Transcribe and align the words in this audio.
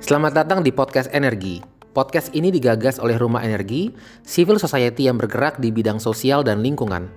Selamat 0.00 0.32
datang 0.32 0.64
di 0.64 0.72
Podcast 0.72 1.12
Energi. 1.12 1.60
Podcast 1.92 2.32
ini 2.32 2.48
digagas 2.48 2.96
oleh 2.96 3.20
Rumah 3.20 3.44
Energi, 3.44 3.92
civil 4.24 4.56
society 4.56 5.04
yang 5.04 5.20
bergerak 5.20 5.60
di 5.60 5.68
bidang 5.68 6.00
sosial 6.00 6.40
dan 6.40 6.64
lingkungan. 6.64 7.12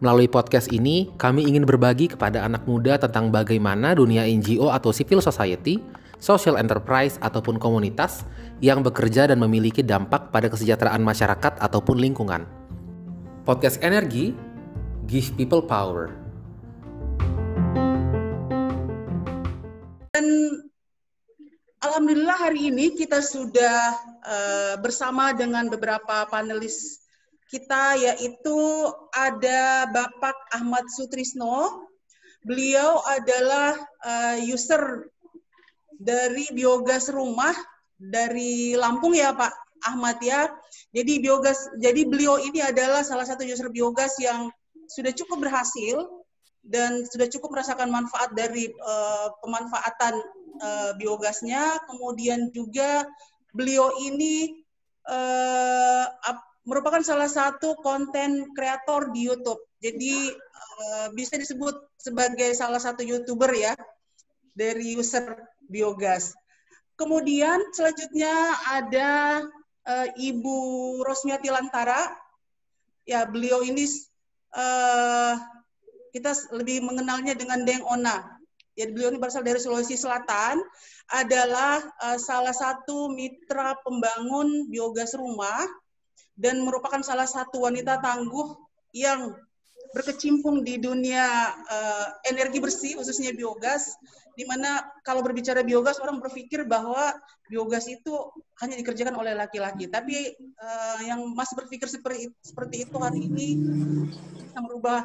Melalui 0.00 0.32
podcast 0.32 0.72
ini, 0.72 1.12
kami 1.20 1.44
ingin 1.44 1.68
berbagi 1.68 2.08
kepada 2.08 2.40
anak 2.40 2.64
muda 2.64 2.96
tentang 2.96 3.28
bagaimana 3.28 3.92
dunia 3.92 4.24
NGO 4.24 4.72
atau 4.72 4.88
civil 4.96 5.20
society, 5.20 5.76
social 6.16 6.56
enterprise 6.56 7.20
ataupun 7.20 7.60
komunitas 7.60 8.24
yang 8.64 8.80
bekerja 8.80 9.28
dan 9.28 9.44
memiliki 9.44 9.84
dampak 9.84 10.32
pada 10.32 10.48
kesejahteraan 10.48 11.04
masyarakat 11.04 11.60
ataupun 11.60 12.00
lingkungan. 12.00 12.48
Podcast 13.44 13.76
Energi 13.84 14.32
give 15.04 15.36
people 15.36 15.60
power. 15.60 16.25
Alhamdulillah 21.76 22.38
hari 22.40 22.72
ini 22.72 22.96
kita 22.96 23.20
sudah 23.20 23.94
uh, 24.24 24.74
bersama 24.80 25.36
dengan 25.36 25.68
beberapa 25.68 26.26
panelis 26.26 27.04
kita 27.46 27.94
yaitu 28.00 28.58
ada 29.14 29.86
Bapak 29.92 30.34
Ahmad 30.56 30.88
Sutrisno. 30.90 31.86
Beliau 32.42 33.02
adalah 33.06 33.76
uh, 34.02 34.36
user 34.40 35.10
dari 35.94 36.48
biogas 36.50 37.12
rumah 37.12 37.54
dari 37.96 38.74
Lampung 38.74 39.14
ya 39.14 39.36
Pak 39.36 39.52
Ahmad 39.86 40.18
ya. 40.24 40.50
Jadi 40.90 41.22
biogas 41.22 41.70
jadi 41.76 42.02
beliau 42.08 42.40
ini 42.40 42.64
adalah 42.64 43.04
salah 43.04 43.28
satu 43.28 43.44
user 43.44 43.68
biogas 43.68 44.16
yang 44.18 44.50
sudah 44.88 45.12
cukup 45.12 45.46
berhasil 45.46 46.02
dan 46.66 47.06
sudah 47.06 47.30
cukup 47.30 47.58
merasakan 47.58 47.88
manfaat 47.88 48.34
dari 48.34 48.70
uh, 48.82 49.30
pemanfaatan 49.40 50.14
uh, 50.60 50.90
biogasnya. 50.98 51.78
Kemudian 51.86 52.50
juga 52.50 53.06
beliau 53.54 53.94
ini 54.02 54.66
uh, 55.06 56.06
merupakan 56.66 57.00
salah 57.06 57.30
satu 57.30 57.78
konten 57.80 58.50
kreator 58.52 59.14
di 59.14 59.30
YouTube. 59.30 59.62
Jadi 59.78 60.34
uh, 60.34 61.06
bisa 61.14 61.38
disebut 61.38 61.94
sebagai 61.96 62.50
salah 62.58 62.82
satu 62.82 63.06
youtuber 63.06 63.54
ya 63.54 63.72
dari 64.52 64.98
user 64.98 65.38
biogas. 65.70 66.34
Kemudian 66.98 67.60
selanjutnya 67.76 68.34
ada 68.66 69.44
uh, 69.86 70.08
Ibu 70.18 70.58
Rosmiati 71.06 71.52
Lantara. 71.52 72.10
Ya, 73.06 73.22
beliau 73.22 73.62
ini 73.62 73.86
uh, 74.58 75.38
kita 76.16 76.32
lebih 76.56 76.80
mengenalnya 76.80 77.36
dengan 77.36 77.60
Deng 77.68 77.84
Ona. 77.84 78.40
Ya 78.76 78.88
beliau 78.88 79.12
ini 79.12 79.20
berasal 79.20 79.44
dari 79.44 79.60
Sulawesi 79.60 79.96
Selatan, 79.96 80.60
adalah 81.12 81.80
uh, 82.00 82.16
salah 82.20 82.52
satu 82.56 83.12
mitra 83.12 83.76
pembangun 83.84 84.68
biogas 84.72 85.12
rumah 85.16 85.64
dan 86.36 86.60
merupakan 86.64 87.00
salah 87.00 87.28
satu 87.28 87.64
wanita 87.64 88.00
tangguh 88.00 88.56
yang 88.92 89.32
berkecimpung 89.96 90.60
di 90.60 90.76
dunia 90.76 91.56
uh, 91.56 92.06
energi 92.28 92.60
bersih 92.60 93.00
khususnya 93.00 93.32
biogas 93.32 93.96
di 94.36 94.44
mana 94.44 94.84
kalau 95.00 95.24
berbicara 95.24 95.64
biogas 95.64 95.96
orang 95.96 96.20
berpikir 96.20 96.68
bahwa 96.68 97.16
biogas 97.48 97.88
itu 97.88 98.12
hanya 98.60 98.76
dikerjakan 98.76 99.16
oleh 99.16 99.32
laki-laki. 99.32 99.88
Tapi 99.88 100.36
uh, 100.60 101.00
yang 101.00 101.24
masih 101.32 101.56
berpikir 101.56 101.88
seperti 101.88 102.76
itu 102.84 102.96
hari 103.00 103.24
ini 103.24 103.56
bisa 104.36 104.60
merubah 104.60 105.00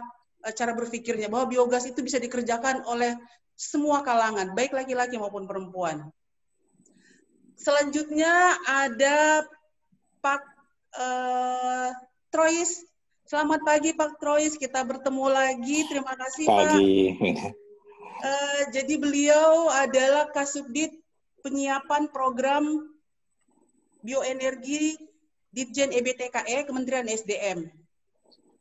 cara 0.58 0.74
berpikirnya 0.74 1.30
bahwa 1.30 1.50
biogas 1.50 1.86
itu 1.86 2.02
bisa 2.02 2.18
dikerjakan 2.18 2.82
oleh 2.90 3.14
semua 3.54 4.02
kalangan, 4.02 4.58
baik 4.58 4.74
laki-laki 4.74 5.22
maupun 5.22 5.46
perempuan. 5.46 6.10
Selanjutnya 7.62 8.58
ada 8.66 9.46
Pak 10.18 10.42
uh, 10.98 11.90
Trois. 12.34 12.82
Selamat 13.30 13.62
pagi 13.62 13.94
Pak 13.94 14.18
Trois, 14.18 14.58
kita 14.58 14.82
bertemu 14.82 15.26
lagi. 15.30 15.86
Terima 15.86 16.18
kasih 16.18 16.46
pagi. 16.50 16.94
Pak. 17.22 17.54
Uh, 18.22 18.62
jadi 18.74 18.94
beliau 19.02 19.70
adalah 19.70 20.30
Kasubdit 20.30 20.94
penyiapan 21.42 22.10
program 22.10 22.66
bioenergi 24.02 24.98
Ditjen 25.52 25.94
EBTKE 25.94 26.66
Kementerian 26.66 27.10
SDM. 27.10 27.81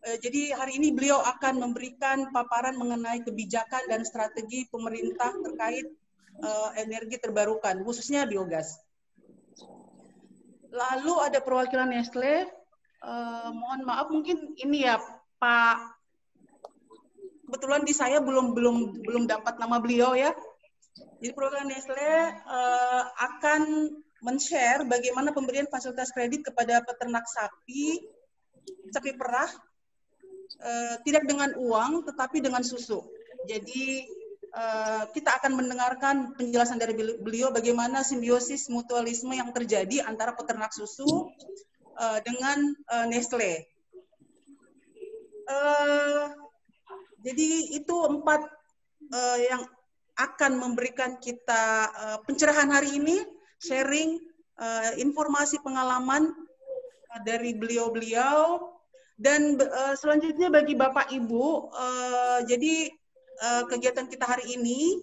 Eh, 0.01 0.17
jadi 0.17 0.57
hari 0.57 0.81
ini 0.81 0.97
beliau 0.97 1.21
akan 1.21 1.61
memberikan 1.61 2.33
paparan 2.33 2.73
mengenai 2.81 3.21
kebijakan 3.21 3.85
dan 3.85 4.01
strategi 4.09 4.65
pemerintah 4.73 5.29
terkait 5.45 5.93
uh, 6.41 6.73
energi 6.81 7.21
terbarukan, 7.21 7.85
khususnya 7.85 8.25
biogas. 8.25 8.81
Lalu 10.73 11.15
ada 11.21 11.45
perwakilan 11.45 11.93
Nestle. 11.93 12.49
Uh, 13.05 13.53
mohon 13.53 13.85
maaf 13.85 14.09
mungkin 14.09 14.57
ini 14.57 14.89
ya 14.89 14.97
Pak. 15.37 16.01
Kebetulan 17.45 17.85
di 17.85 17.93
saya 17.93 18.25
belum 18.25 18.57
belum 18.57 19.05
belum 19.05 19.29
dapat 19.29 19.61
nama 19.61 19.85
beliau 19.85 20.17
ya. 20.17 20.33
Jadi 21.21 21.37
perwakilan 21.37 21.69
Nestle 21.69 22.41
akan 23.21 23.93
men-share 24.25 24.89
bagaimana 24.89 25.29
pemberian 25.37 25.69
fasilitas 25.69 26.09
kredit 26.09 26.41
kepada 26.49 26.81
peternak 26.89 27.29
sapi, 27.29 28.01
sapi 28.89 29.13
perah 29.13 29.51
uh, 30.61 30.95
tidak 31.03 31.25
dengan 31.27 31.53
uang 31.57 32.05
tetapi 32.07 32.41
dengan 32.45 32.61
susu. 32.65 33.03
Jadi 33.49 34.05
uh, 34.53 35.05
kita 35.11 35.41
akan 35.41 35.57
mendengarkan 35.57 36.37
penjelasan 36.37 36.77
dari 36.77 36.97
beliau 37.21 37.51
bagaimana 37.51 38.05
simbiosis 38.05 38.69
mutualisme 38.69 39.33
yang 39.33 39.51
terjadi 39.57 40.05
antara 40.05 40.37
peternak 40.37 40.71
susu 40.73 41.33
uh, 41.97 42.19
dengan 42.23 42.77
uh, 42.93 43.07
Nestle. 43.09 43.67
Uh, 45.51 46.31
jadi 47.21 47.75
itu 47.75 47.97
empat 48.07 48.41
uh, 49.13 49.39
yang 49.41 49.67
akan 50.21 50.53
memberikan 50.61 51.17
kita 51.17 51.89
uh, 51.91 52.19
pencerahan 52.29 52.69
hari 52.69 53.01
ini, 53.01 53.25
sharing 53.61 54.21
uh, 54.61 54.93
informasi 55.01 55.57
pengalaman 55.65 56.33
dari 57.27 57.57
beliau-beliau 57.59 58.63
dan 59.21 59.61
uh, 59.61 59.93
selanjutnya 60.01 60.49
bagi 60.49 60.73
Bapak 60.73 61.13
Ibu, 61.13 61.69
uh, 61.69 62.41
jadi 62.49 62.89
uh, 63.45 63.69
kegiatan 63.69 64.09
kita 64.09 64.25
hari 64.25 64.57
ini 64.57 64.97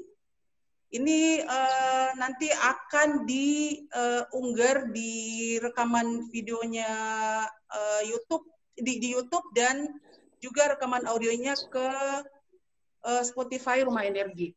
ini 0.90 1.46
uh, 1.46 2.10
nanti 2.18 2.50
akan 2.50 3.30
diunggah 3.30 4.78
uh, 4.82 4.90
di 4.90 5.14
rekaman 5.62 6.34
videonya 6.34 6.90
uh, 7.70 8.02
YouTube 8.10 8.42
di, 8.74 8.98
di 8.98 9.14
YouTube 9.14 9.46
dan 9.54 9.86
juga 10.42 10.74
rekaman 10.74 11.06
audionya 11.06 11.54
ke 11.70 11.88
uh, 13.06 13.22
Spotify 13.22 13.86
Rumah 13.86 14.02
Energi. 14.08 14.50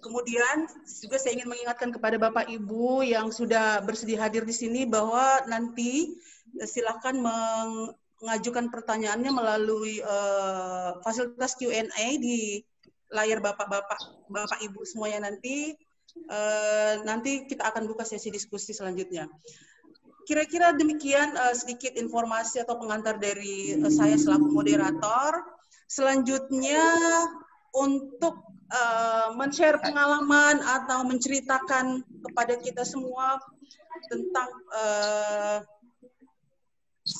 Kemudian 0.00 0.68
juga 1.04 1.16
saya 1.20 1.36
ingin 1.36 1.48
mengingatkan 1.48 1.92
kepada 1.92 2.16
Bapak 2.16 2.48
Ibu 2.48 3.04
yang 3.04 3.28
sudah 3.28 3.80
bersedia 3.84 4.20
hadir 4.24 4.44
di 4.44 4.52
sini 4.52 4.84
bahwa 4.84 5.44
nanti 5.48 6.16
silakan 6.62 7.18
mengajukan 7.18 8.70
pertanyaannya 8.70 9.32
melalui 9.34 9.98
uh, 10.04 11.02
fasilitas 11.02 11.58
Q&A 11.58 12.06
di 12.22 12.62
layar 13.10 13.38
bapak-bapak, 13.42 14.26
bapak 14.30 14.58
ibu 14.62 14.82
semuanya 14.86 15.30
nanti. 15.30 15.74
Uh, 16.30 17.02
nanti 17.02 17.42
kita 17.50 17.74
akan 17.74 17.90
buka 17.90 18.06
sesi 18.06 18.30
diskusi 18.30 18.70
selanjutnya. 18.70 19.26
Kira-kira 20.24 20.72
demikian 20.72 21.34
uh, 21.34 21.52
sedikit 21.52 21.98
informasi 21.98 22.62
atau 22.62 22.78
pengantar 22.78 23.18
dari 23.18 23.74
uh, 23.76 23.90
saya 23.90 24.14
selaku 24.14 24.46
moderator. 24.46 25.42
Selanjutnya 25.90 26.80
untuk 27.74 28.46
uh, 28.70 29.34
men-share 29.34 29.82
pengalaman 29.82 30.62
atau 30.62 31.02
menceritakan 31.04 32.06
kepada 32.24 32.54
kita 32.62 32.86
semua 32.86 33.36
tentang 34.08 34.48
uh, 34.70 35.58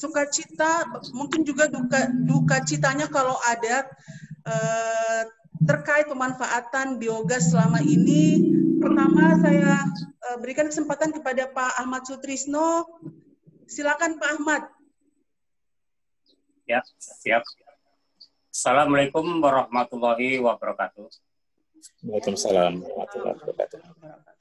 sukacita 0.04 0.84
mungkin 1.16 1.48
juga 1.48 1.72
duka 1.72 2.12
duka 2.12 2.60
citanya 2.68 3.08
kalau 3.08 3.40
ada 3.48 3.88
eh, 4.44 5.22
terkait 5.64 6.04
pemanfaatan 6.04 7.00
biogas 7.00 7.48
selama 7.48 7.80
ini. 7.80 8.52
Pertama 8.76 9.40
saya 9.40 9.80
eh, 10.28 10.36
berikan 10.44 10.68
kesempatan 10.68 11.16
kepada 11.16 11.48
Pak 11.48 11.80
Ahmad 11.80 12.04
Sutrisno. 12.04 12.84
Silakan 13.64 14.20
Pak 14.20 14.30
Ahmad. 14.36 14.62
Ya, 16.68 16.84
siap. 17.00 17.44
Assalamualaikum 18.52 19.40
warahmatullahi 19.40 20.40
wabarakatuh. 20.40 21.08
Waalaikumsalam 22.04 22.80
warahmatullahi 22.80 23.36
wabarakatuh. 23.40 24.33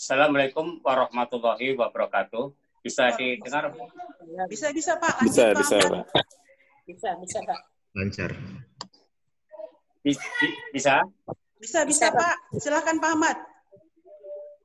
Assalamualaikum 0.00 0.80
warahmatullahi 0.80 1.76
wabarakatuh. 1.76 2.56
Bisa 2.80 3.12
didengar? 3.20 3.68
Bisa 4.48 4.72
bisa 4.72 4.96
Pak. 4.96 5.20
Bisa, 5.28 5.52
Lanjut, 5.52 5.60
bisa, 5.60 5.76
Pak. 5.76 5.90
Pak. 5.92 6.24
Bisa, 6.88 7.08
bisa, 7.20 7.38
Pak. 7.44 7.60
Lancar. 7.92 8.32
Bi- 10.00 10.16
bi- 10.40 10.58
Bisa? 10.72 11.04
Bisa 11.60 11.84
bisa 11.84 12.08
Pak. 12.16 12.56
Silakan 12.56 12.96
Pak 12.96 13.10
Ahmad. 13.12 13.36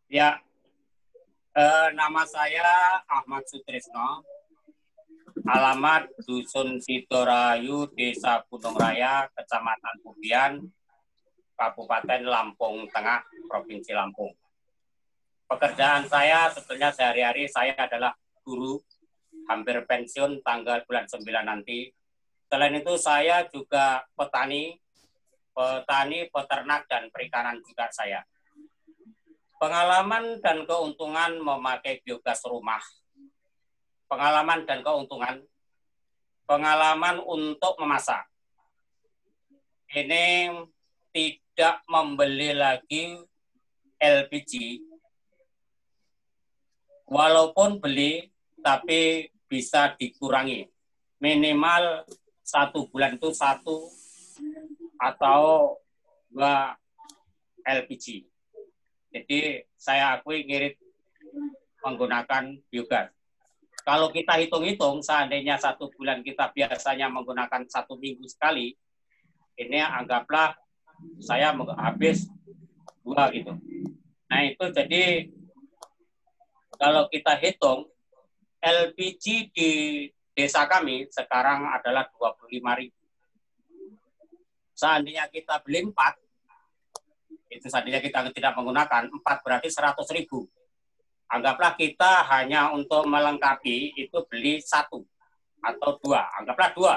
Ya. 0.07 0.39
Eh, 1.51 1.87
nama 1.99 2.23
saya 2.23 3.03
Ahmad 3.03 3.43
Sutrisno. 3.51 4.23
Alamat 5.51 6.15
Dusun 6.23 6.79
Sidorayu, 6.79 7.91
Desa 7.91 8.39
Gunung 8.47 8.79
Raya, 8.79 9.27
Kecamatan 9.35 9.99
Budian, 9.99 10.63
Kabupaten 11.59 12.23
Lampung 12.23 12.87
Tengah, 12.87 13.19
Provinsi 13.51 13.91
Lampung. 13.91 14.31
Pekerjaan 15.45 16.09
saya 16.09 16.49
sebetulnya 16.49 16.89
sehari-hari 16.89 17.45
saya 17.45 17.77
adalah 17.77 18.17
guru, 18.41 18.81
hampir 19.45 19.77
pensiun 19.85 20.41
tanggal 20.41 20.81
bulan 20.89 21.05
9 21.05 21.21
nanti. 21.45 21.93
Selain 22.49 22.73
itu 22.73 22.93
saya 22.97 23.45
juga 23.49 24.01
petani, 24.17 24.77
petani, 25.53 26.29
peternak, 26.33 26.89
dan 26.89 27.13
perikanan 27.13 27.61
juga 27.61 27.89
saya. 27.93 28.25
Pengalaman 29.61 30.41
dan 30.41 30.65
keuntungan 30.65 31.37
memakai 31.37 32.01
biogas 32.01 32.41
rumah. 32.45 32.81
Pengalaman 34.09 34.65
dan 34.65 34.81
keuntungan. 34.81 35.45
Pengalaman 36.45 37.21
untuk 37.25 37.77
memasak. 37.81 38.25
Ini 39.93 40.53
tidak 41.13 41.85
membeli 41.87 42.51
lagi 42.53 43.21
LPG. 43.97 44.83
Walaupun 47.05 47.77
beli, 47.77 48.33
tapi 48.65 49.29
bisa 49.45 49.93
dikurangi. 49.93 50.65
Minimal 51.21 52.05
satu 52.41 52.89
bulan 52.89 53.17
itu 53.17 53.29
satu 53.33 53.89
atau 54.97 55.75
dua 56.29 56.73
LPG. 57.65 58.25
Jadi 59.13 59.63
saya 59.77 60.17
akui 60.17 60.43
ngirit 60.43 60.75
menggunakan 61.85 62.57
biogas. 62.67 63.13
Kalau 63.85 64.09
kita 64.09 64.41
hitung-hitung, 64.41 65.05
seandainya 65.05 65.61
satu 65.61 65.93
bulan 65.93 66.25
kita 66.25 66.49
biasanya 66.49 67.05
menggunakan 67.05 67.69
satu 67.69 67.93
minggu 68.01 68.25
sekali, 68.25 68.73
ini 69.61 69.77
anggaplah 69.77 70.57
saya 71.21 71.53
habis 71.77 72.25
dua 73.05 73.29
gitu. 73.29 73.53
Nah 74.25 74.41
itu 74.41 74.65
jadi 74.73 75.29
kalau 76.77 77.07
kita 77.09 77.35
hitung 77.39 77.89
LPG 78.61 79.53
di 79.53 79.71
desa 80.35 80.67
kami 80.67 81.07
sekarang 81.09 81.69
adalah 81.71 82.09
25.000. 82.11 82.91
Seandainya 84.75 85.31
kita 85.31 85.63
beli 85.63 85.87
empat, 85.87 86.19
itu 87.47 87.71
seandainya 87.71 88.03
kita 88.03 88.27
tidak 88.35 88.51
menggunakan 88.59 89.07
empat 89.07 89.37
berarti 89.39 89.71
100 89.71 89.95
ribu. 90.11 90.43
Anggaplah 91.31 91.73
kita 91.79 92.27
hanya 92.35 92.69
untuk 92.75 93.07
melengkapi 93.07 93.95
itu 93.95 94.17
beli 94.27 94.59
satu 94.59 95.01
atau 95.63 95.97
dua, 96.03 96.27
anggaplah 96.37 96.69
dua. 96.75 96.95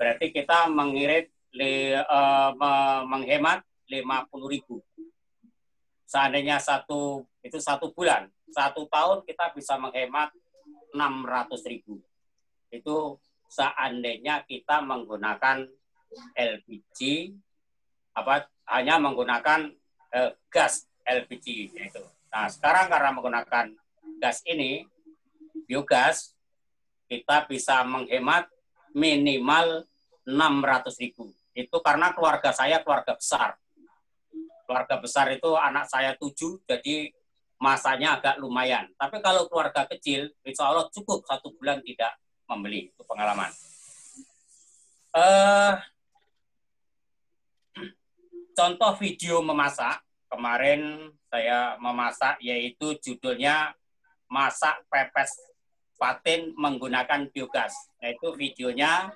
Berarti 0.00 0.32
kita 0.32 0.66
mengirit 0.72 1.28
li- 1.52 1.94
me- 2.56 3.04
menghemat 3.06 3.60
50 3.86 4.48
ribu. 4.48 4.80
Seandainya 6.08 6.58
satu 6.58 7.22
itu 7.40 7.58
satu 7.58 7.92
bulan, 7.92 8.28
satu 8.52 8.84
tahun 8.88 9.24
kita 9.24 9.56
bisa 9.56 9.80
menghemat 9.80 10.32
600 10.92 11.70
ribu. 11.70 12.00
Itu 12.68 13.18
seandainya 13.50 14.44
kita 14.44 14.84
menggunakan 14.84 15.66
LPG 16.34 17.32
apa 18.14 18.46
hanya 18.70 18.98
menggunakan 18.98 19.70
eh, 20.14 20.32
gas 20.50 20.86
LPG 21.06 21.74
itu. 21.74 22.04
Nah, 22.30 22.46
sekarang 22.46 22.86
karena 22.86 23.10
menggunakan 23.14 23.66
gas 24.22 24.42
ini 24.46 24.86
biogas 25.66 26.34
kita 27.10 27.46
bisa 27.50 27.82
menghemat 27.82 28.46
minimal 28.94 29.86
600 30.22 31.02
ribu. 31.02 31.34
Itu 31.50 31.82
karena 31.82 32.14
keluarga 32.14 32.54
saya 32.54 32.78
keluarga 32.82 33.18
besar. 33.18 33.58
Keluarga 34.66 35.02
besar 35.02 35.26
itu 35.34 35.50
anak 35.58 35.90
saya 35.90 36.14
tujuh, 36.14 36.62
jadi 36.62 37.10
masanya 37.60 38.16
agak 38.16 38.40
lumayan. 38.40 38.88
Tapi 38.96 39.20
kalau 39.20 39.44
keluarga 39.46 39.84
kecil, 39.84 40.32
insya 40.42 40.72
Allah 40.72 40.88
cukup 40.88 41.20
satu 41.28 41.52
bulan 41.60 41.84
tidak 41.84 42.16
membeli. 42.48 42.88
Itu 42.88 43.04
pengalaman. 43.04 43.52
Eh, 45.12 45.72
contoh 48.56 48.92
video 48.96 49.44
memasak. 49.44 50.00
Kemarin 50.30 51.12
saya 51.28 51.74
memasak 51.76 52.40
yaitu 52.40 52.96
judulnya 53.02 53.74
masak 54.30 54.78
pepes 54.86 55.34
patin 55.98 56.54
menggunakan 56.56 57.28
biogas. 57.28 57.76
Nah, 58.00 58.08
itu 58.08 58.32
videonya 58.32 59.12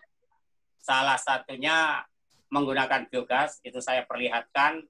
salah 0.85 1.17
satunya 1.17 2.05
menggunakan 2.53 3.09
biogas 3.09 3.63
itu 3.65 3.81
saya 3.81 4.05
perlihatkan 4.05 4.85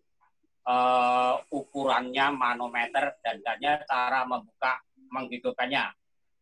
eh, 0.64 1.34
ukurannya 1.52 2.26
manometer 2.32 3.20
dan 3.20 3.40
dannya 3.44 3.84
cara 3.84 4.24
membuka 4.24 4.80
menghidupkannya. 5.12 5.92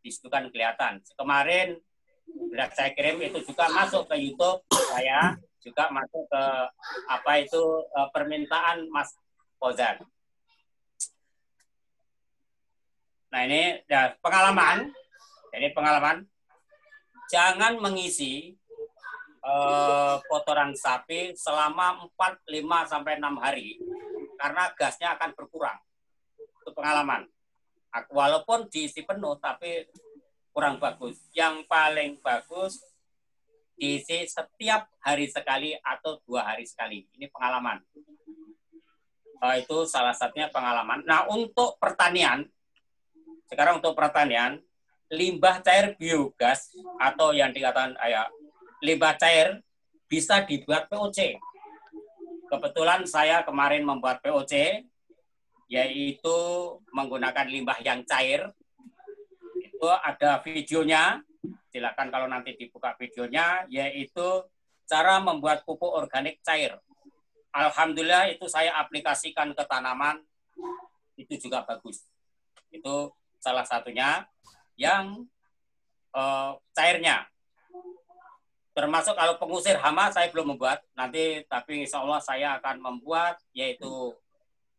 Di 0.02 0.10
situ 0.10 0.26
kan 0.30 0.48
kelihatan. 0.50 1.02
Kemarin 1.14 1.78
sudah 2.26 2.68
saya 2.72 2.90
kirim 2.96 3.20
itu 3.20 3.44
juga 3.44 3.68
masuk 3.68 4.08
ke 4.08 4.16
YouTube 4.16 4.64
saya 4.70 5.36
juga 5.62 5.88
masuk 5.92 6.24
ke 6.26 6.44
apa 7.06 7.32
itu 7.38 7.62
eh, 7.86 8.08
permintaan 8.10 8.88
Mas 8.90 9.14
Kozan. 9.62 10.02
Nah 13.32 13.40
ini 13.48 13.80
ya, 13.88 14.12
pengalaman, 14.20 14.92
ini 15.56 15.68
pengalaman. 15.72 16.26
Jangan 17.30 17.78
mengisi 17.80 18.52
eh, 19.40 20.14
kotoran 20.26 20.74
sapi 20.74 21.32
selama 21.38 22.10
4, 22.18 22.42
5 22.44 22.90
sampai 22.90 23.12
6 23.22 23.38
hari 23.38 23.78
karena 24.42 24.74
gasnya 24.74 25.14
akan 25.14 25.30
berkurang. 25.38 25.78
Itu 26.58 26.74
pengalaman. 26.74 27.30
Walaupun 28.10 28.66
diisi 28.66 29.06
penuh 29.06 29.38
tapi 29.38 29.86
kurang 30.50 30.82
bagus. 30.82 31.22
Yang 31.30 31.62
paling 31.70 32.18
bagus 32.18 32.82
diisi 33.78 34.26
setiap 34.26 34.90
hari 34.98 35.30
sekali 35.30 35.78
atau 35.78 36.18
dua 36.26 36.50
hari 36.50 36.66
sekali. 36.66 37.06
Ini 37.14 37.30
pengalaman. 37.30 37.78
Eh, 39.42 39.56
itu 39.62 39.86
salah 39.86 40.14
satunya 40.14 40.50
pengalaman. 40.50 41.06
Nah 41.06 41.30
untuk 41.30 41.78
pertanian, 41.78 42.42
sekarang 43.46 43.78
untuk 43.78 43.94
pertanian, 43.94 44.58
limbah 45.10 45.62
cair 45.62 45.94
biogas 45.94 46.74
atau 46.98 47.30
yang 47.30 47.50
dikatakan 47.54 47.94
ya, 48.06 48.26
limbah 48.82 49.14
cair 49.18 49.62
bisa 50.06 50.42
dibuat 50.46 50.86
POC. 50.86 51.36
Kebetulan 52.52 53.08
saya 53.08 53.40
kemarin 53.40 53.80
membuat 53.80 54.20
POC, 54.20 54.84
yaitu 55.72 56.36
menggunakan 56.92 57.48
limbah 57.48 57.80
yang 57.80 58.04
cair. 58.04 58.52
Itu 59.56 59.88
ada 59.88 60.36
videonya, 60.44 61.24
silakan 61.72 62.12
kalau 62.12 62.28
nanti 62.28 62.52
dibuka 62.52 62.92
videonya, 63.00 63.64
yaitu 63.72 64.44
cara 64.84 65.16
membuat 65.24 65.64
pupuk 65.64 65.96
organik 65.96 66.44
cair. 66.44 66.76
Alhamdulillah 67.56 68.28
itu 68.28 68.44
saya 68.52 68.76
aplikasikan 68.84 69.56
ke 69.56 69.64
tanaman, 69.64 70.20
itu 71.16 71.48
juga 71.48 71.64
bagus. 71.64 72.04
Itu 72.68 73.16
salah 73.40 73.64
satunya 73.64 74.28
yang 74.76 75.24
eh, 76.12 76.52
cairnya. 76.76 77.24
Termasuk 78.72 79.12
kalau 79.12 79.36
pengusir 79.36 79.76
hama 79.76 80.08
saya 80.08 80.32
belum 80.32 80.56
membuat, 80.56 80.80
nanti 80.96 81.44
tapi 81.44 81.84
insya 81.84 82.00
Allah 82.00 82.24
saya 82.24 82.56
akan 82.56 82.80
membuat 82.80 83.36
yaitu 83.52 84.16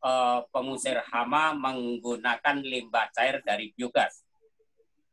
eh, 0.01 0.39
pengusir 0.50 0.97
hama 1.13 1.53
menggunakan 1.53 2.57
limbah 2.57 3.13
cair 3.13 3.38
dari 3.45 3.69
biogas. 3.77 4.25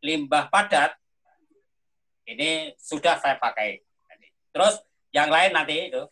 Limbah 0.00 0.48
padat 0.48 0.96
ini 2.24 2.72
sudah 2.80 3.20
saya 3.20 3.36
pakai. 3.36 3.84
Terus 4.50 4.80
yang 5.12 5.28
lain 5.28 5.52
nanti 5.52 5.92
itu 5.92 6.02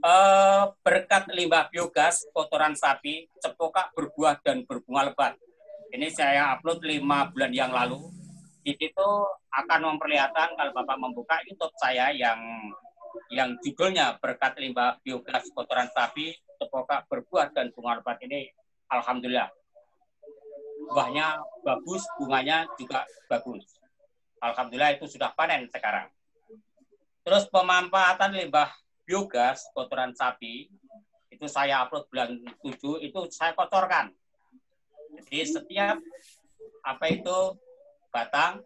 eh, 0.00 0.64
berkat 0.80 1.28
limbah 1.28 1.68
biogas 1.68 2.24
kotoran 2.32 2.72
sapi 2.72 3.28
cepokak 3.36 3.92
berbuah 3.92 4.40
dan 4.40 4.64
berbunga 4.64 5.12
lebat. 5.12 5.36
Ini 5.92 6.08
saya 6.08 6.56
upload 6.56 6.80
lima 6.88 7.28
bulan 7.28 7.52
yang 7.52 7.68
lalu. 7.68 8.23
Di 8.64 8.72
situ 8.80 9.08
akan 9.52 9.80
memperlihatkan 9.94 10.56
kalau 10.56 10.72
Bapak 10.72 10.96
membuka 10.96 11.36
YouTube 11.44 11.76
saya 11.76 12.08
yang 12.16 12.40
yang 13.28 13.54
judulnya 13.60 14.16
berkat 14.18 14.56
limbah 14.58 14.98
biogas 15.04 15.52
kotoran 15.52 15.86
sapi 15.92 16.34
cepokak 16.58 17.06
berbuah 17.06 17.52
dan 17.52 17.70
bunga 17.76 18.00
lebat 18.00 18.18
ini 18.24 18.50
alhamdulillah 18.90 19.52
buahnya 20.90 21.40
bagus, 21.64 22.04
bunganya 22.20 22.68
juga 22.76 23.08
bagus. 23.26 23.64
Alhamdulillah 24.40 25.00
itu 25.00 25.08
sudah 25.08 25.32
panen 25.32 25.64
sekarang. 25.72 26.12
Terus 27.24 27.48
pemanfaatan 27.48 28.36
limbah 28.36 28.68
biogas 29.08 29.64
kotoran 29.72 30.12
sapi 30.12 30.68
itu 31.32 31.46
saya 31.48 31.82
upload 31.84 32.04
bulan 32.12 32.36
7 32.60 33.00
itu 33.00 33.20
saya 33.32 33.56
kotorkan. 33.56 34.12
Jadi 35.24 35.40
setiap 35.48 35.96
apa 36.84 37.04
itu 37.08 37.36
batang 38.14 38.62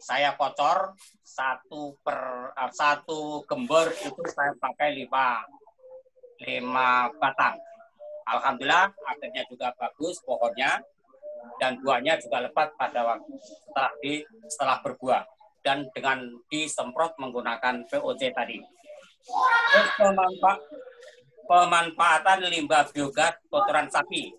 saya 0.00 0.32
kocor 0.40 0.96
satu 1.20 1.96
per 2.00 2.52
uh, 2.56 2.72
satu 2.72 3.44
gembor 3.44 3.92
itu 3.92 4.22
saya 4.32 4.56
pakai 4.56 4.96
lima 4.96 5.44
lima 6.40 7.12
batang. 7.20 7.56
Alhamdulillah 8.26 8.92
akhirnya 9.04 9.44
juga 9.48 9.72
bagus 9.76 10.20
pohonnya 10.24 10.80
dan 11.60 11.78
buahnya 11.80 12.18
juga 12.18 12.42
lebat 12.48 12.74
pada 12.74 13.06
waktu 13.06 13.32
setelah 13.38 13.92
di 14.02 14.14
setelah 14.50 14.76
berbuah 14.82 15.22
dan 15.62 15.86
dengan 15.94 16.22
disemprot 16.50 17.14
menggunakan 17.20 17.86
VOC 17.86 18.22
tadi. 18.34 18.58
Terus 19.72 19.88
pemanfa 19.98 20.52
pemanfaatan 21.46 22.50
limbah 22.50 22.90
biogas 22.90 23.38
kotoran 23.46 23.86
sapi 23.86 24.34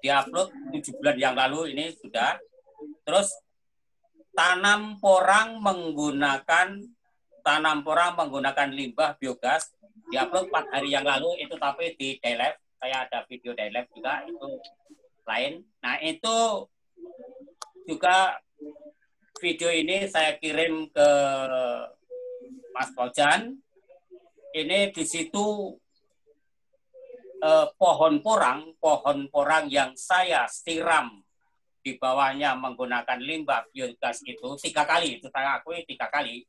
diupload 0.00 0.48
tujuh 0.72 0.92
bulan 0.98 1.16
yang 1.18 1.34
lalu 1.36 1.76
ini 1.76 1.92
sudah. 1.92 2.38
Terus 3.04 3.32
tanam 4.38 5.02
porang 5.02 5.58
menggunakan 5.58 6.78
tanam 7.42 7.82
porang 7.82 8.14
menggunakan 8.14 8.70
limbah 8.70 9.18
biogas 9.18 9.74
diupload 10.14 10.46
empat 10.46 10.64
hari 10.78 10.94
yang 10.94 11.02
lalu 11.02 11.42
itu 11.42 11.58
tapi 11.58 11.98
di 11.98 12.22
Delep 12.22 12.54
saya 12.78 13.02
ada 13.10 13.26
video 13.26 13.50
Delep 13.58 13.90
juga 13.90 14.22
itu 14.22 14.62
lain. 15.26 15.66
Nah 15.82 15.98
itu 16.00 16.38
juga 17.84 18.38
video 19.42 19.68
ini 19.74 20.08
saya 20.08 20.38
kirim 20.40 20.88
ke 20.88 21.10
Mas 22.72 22.94
Bojan. 22.96 23.58
Ini 24.48 24.94
di 24.94 25.04
situ 25.04 25.76
eh, 27.44 27.66
pohon 27.76 28.24
porang, 28.24 28.72
pohon 28.80 29.28
porang 29.28 29.68
yang 29.68 29.92
saya 29.92 30.48
siram 30.48 31.20
di 31.88 31.96
bawahnya 31.96 32.52
menggunakan 32.52 33.16
limbah 33.16 33.64
biogas 33.72 34.20
itu 34.28 34.48
tiga 34.60 34.84
kali, 34.84 35.16
itu 35.16 35.32
saya 35.32 35.56
akui 35.56 35.80
tiga 35.88 36.12
kali. 36.12 36.44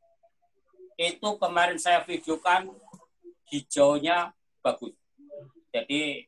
Itu 0.99 1.39
kemarin 1.39 1.79
saya 1.79 2.03
videokan 2.03 2.67
hijaunya 3.47 4.35
bagus. 4.59 4.91
Jadi 5.71 6.27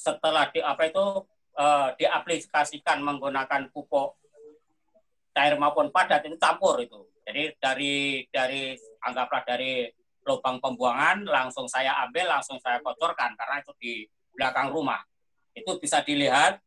setelah 0.00 0.48
di 0.48 0.64
apa 0.64 0.88
itu 0.88 1.28
uh, 1.60 1.92
diaplikasikan 2.00 3.04
menggunakan 3.04 3.68
pupuk 3.68 4.16
cair 5.36 5.60
maupun 5.60 5.92
padat 5.92 6.24
itu 6.24 6.40
campur 6.40 6.80
itu. 6.80 7.04
Jadi 7.28 7.52
dari 7.60 8.24
dari 8.32 8.72
anggaplah 9.04 9.44
dari 9.44 9.84
lubang 10.24 10.56
pembuangan 10.56 11.20
langsung 11.28 11.68
saya 11.68 12.00
ambil 12.08 12.32
langsung 12.32 12.56
saya 12.64 12.80
kotorkan 12.80 13.36
karena 13.36 13.60
itu 13.60 13.72
di 13.76 13.92
belakang 14.32 14.72
rumah. 14.72 15.04
Itu 15.52 15.76
bisa 15.76 16.00
dilihat 16.00 16.64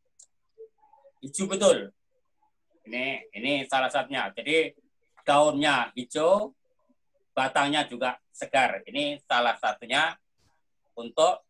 hijau 1.21 1.45
betul. 1.45 1.93
Ini 2.89 3.31
ini 3.37 3.63
salah 3.69 3.87
satunya. 3.87 4.27
Jadi 4.33 4.73
daunnya 5.21 5.93
hijau, 5.93 6.51
batangnya 7.31 7.85
juga 7.85 8.17
segar. 8.33 8.81
Ini 8.89 9.21
salah 9.23 9.55
satunya 9.61 10.17
untuk 10.97 11.45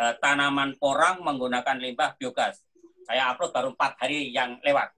eh, 0.00 0.14
tanaman 0.18 0.74
porang 0.80 1.20
menggunakan 1.22 1.76
limbah 1.76 2.16
biogas. 2.16 2.64
Saya 3.04 3.32
upload 3.32 3.52
baru 3.52 3.68
empat 3.76 3.92
hari 4.04 4.32
yang 4.32 4.60
lewat. 4.60 4.92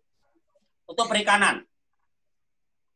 Untuk 0.91 1.07
perikanan, 1.07 1.63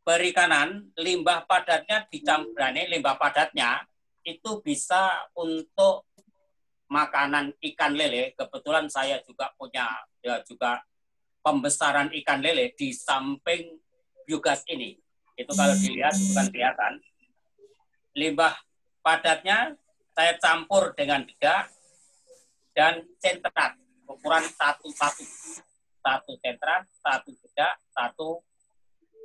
perikanan 0.02 0.90
limbah 0.98 1.46
padatnya 1.46 2.02
dicampurane 2.10 2.90
limbah 2.90 3.14
padatnya 3.14 3.86
itu 4.26 4.58
bisa 4.64 5.30
untuk 5.36 6.08
makanan 6.88 7.55
ikan 7.73 7.93
lele. 7.95 8.33
Kebetulan 8.37 8.87
saya 8.88 9.21
juga 9.25 9.53
punya 9.57 9.88
ya 10.21 10.41
juga 10.45 10.81
pembesaran 11.45 12.12
ikan 12.25 12.41
lele 12.41 12.73
di 12.76 12.93
samping 12.93 13.76
biogas 14.25 14.64
ini. 14.69 14.97
Itu 15.37 15.53
kalau 15.53 15.75
dilihat 15.76 16.14
bukan 16.14 16.47
kelihatan. 16.53 16.93
Limbah 18.14 18.55
padatnya 19.03 19.75
saya 20.14 20.38
campur 20.38 20.95
dengan 20.95 21.26
dedak 21.26 21.69
dan 22.75 23.03
sentrat 23.19 23.75
ukuran 24.07 24.47
satu 24.47 24.88
satu 24.95 25.25
satu 25.99 26.33
sentrat 26.38 26.87
satu 27.03 27.31
bedak 27.43 27.75
satu 27.91 28.29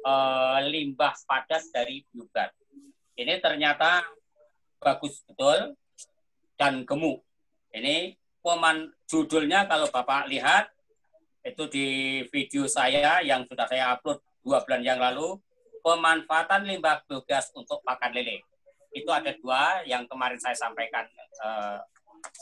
uh, 0.05 0.59
limbah 0.65 1.13
padat 1.29 1.61
dari 1.69 2.01
biogas 2.09 2.51
ini 3.19 3.37
ternyata 3.37 4.01
bagus 4.81 5.21
betul 5.29 5.75
dan 6.57 6.87
gemuk 6.87 7.21
ini 7.75 8.17
peman 8.39 8.89
judulnya 9.05 9.67
kalau 9.69 9.87
bapak 9.91 10.29
lihat 10.31 10.71
itu 11.43 11.63
di 11.71 11.87
video 12.29 12.67
saya 12.67 13.23
yang 13.23 13.47
sudah 13.47 13.65
saya 13.67 13.95
upload 13.95 14.19
dua 14.43 14.63
bulan 14.63 14.81
yang 14.83 14.99
lalu 14.99 15.39
pemanfaatan 15.83 16.67
limbah 16.67 17.03
biogas 17.07 17.51
untuk 17.55 17.79
pakan 17.83 18.11
lele. 18.11 18.43
Itu 18.91 19.09
ada 19.13 19.31
dua 19.37 19.85
yang 19.85 20.03
kemarin 20.09 20.39
saya 20.41 20.57
sampaikan 20.57 21.05
uh, 21.43 21.79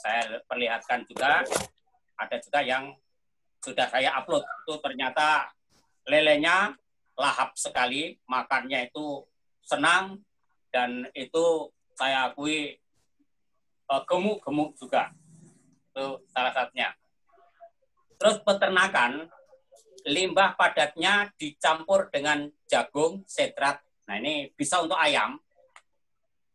saya 0.02 0.42
perlihatkan 0.50 1.06
juga 1.06 1.46
ada 2.18 2.36
juga 2.42 2.60
yang 2.66 2.98
sudah 3.62 3.86
saya 3.90 4.18
upload. 4.18 4.44
Itu 4.66 4.82
ternyata 4.82 5.52
lelenya 6.08 6.74
lahap 7.18 7.54
sekali 7.58 8.18
makannya 8.30 8.90
itu 8.90 9.26
senang 9.66 10.22
dan 10.70 11.10
itu 11.14 11.70
saya 11.98 12.30
akui 12.30 12.78
gemuk-gemuk 13.88 14.76
juga. 14.76 15.10
Itu 15.92 16.22
salah 16.28 16.52
satunya. 16.52 16.92
Terus 18.18 18.42
peternakan 18.44 19.32
limbah 20.08 20.56
padatnya 20.56 21.32
dicampur 21.36 22.12
dengan 22.12 22.48
jagung 22.68 23.24
setrat. 23.28 23.80
Nah 24.08 24.16
ini 24.20 24.52
bisa 24.56 24.84
untuk 24.84 24.98
ayam. 24.98 25.40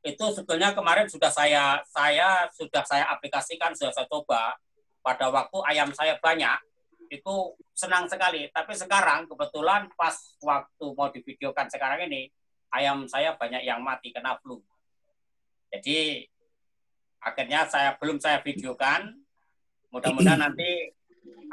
Itu 0.03 0.35
sebetulnya 0.35 0.75
kemarin 0.75 1.07
sudah 1.07 1.31
saya 1.31 1.79
saya 1.87 2.51
sudah 2.51 2.83
saya 2.83 3.07
aplikasikan 3.13 3.73
sudah 3.77 3.93
saya 3.95 4.09
coba. 4.09 4.57
Pada 5.03 5.31
waktu 5.35 5.59
ayam 5.67 5.91
saya 5.95 6.19
banyak 6.19 6.59
itu 7.13 7.35
senang 7.77 8.09
sekali. 8.09 8.49
Tapi 8.51 8.73
sekarang 8.73 9.29
kebetulan 9.29 9.91
pas 9.95 10.15
waktu 10.43 10.87
mau 10.97 11.13
divideokan 11.13 11.69
sekarang 11.69 12.09
ini 12.09 12.33
ayam 12.73 13.05
saya 13.05 13.37
banyak 13.37 13.63
yang 13.63 13.85
mati 13.85 14.11
kena 14.11 14.41
flu. 14.41 14.59
Jadi 15.69 16.27
akhirnya 17.23 17.65
saya 17.71 17.95
belum 17.97 18.19
saya 18.19 18.43
videokan 18.43 19.15
mudah-mudahan 19.95 20.43
nanti 20.51 20.91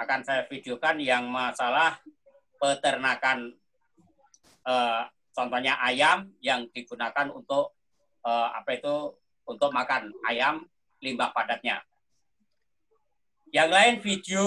akan 0.01 0.19
saya 0.25 0.43
videokan 0.49 0.97
yang 0.97 1.29
masalah 1.29 2.01
peternakan 2.57 3.53
eh, 4.65 5.01
contohnya 5.39 5.79
ayam 5.79 6.27
yang 6.43 6.67
digunakan 6.75 7.31
untuk 7.31 7.79
uh, 8.27 8.49
apa 8.51 8.75
itu 8.75 9.15
untuk 9.47 9.71
makan 9.71 10.11
ayam 10.27 10.67
limbah 10.99 11.31
padatnya. 11.31 11.79
Yang 13.49 13.69
lain 13.73 13.95
video 14.03 14.45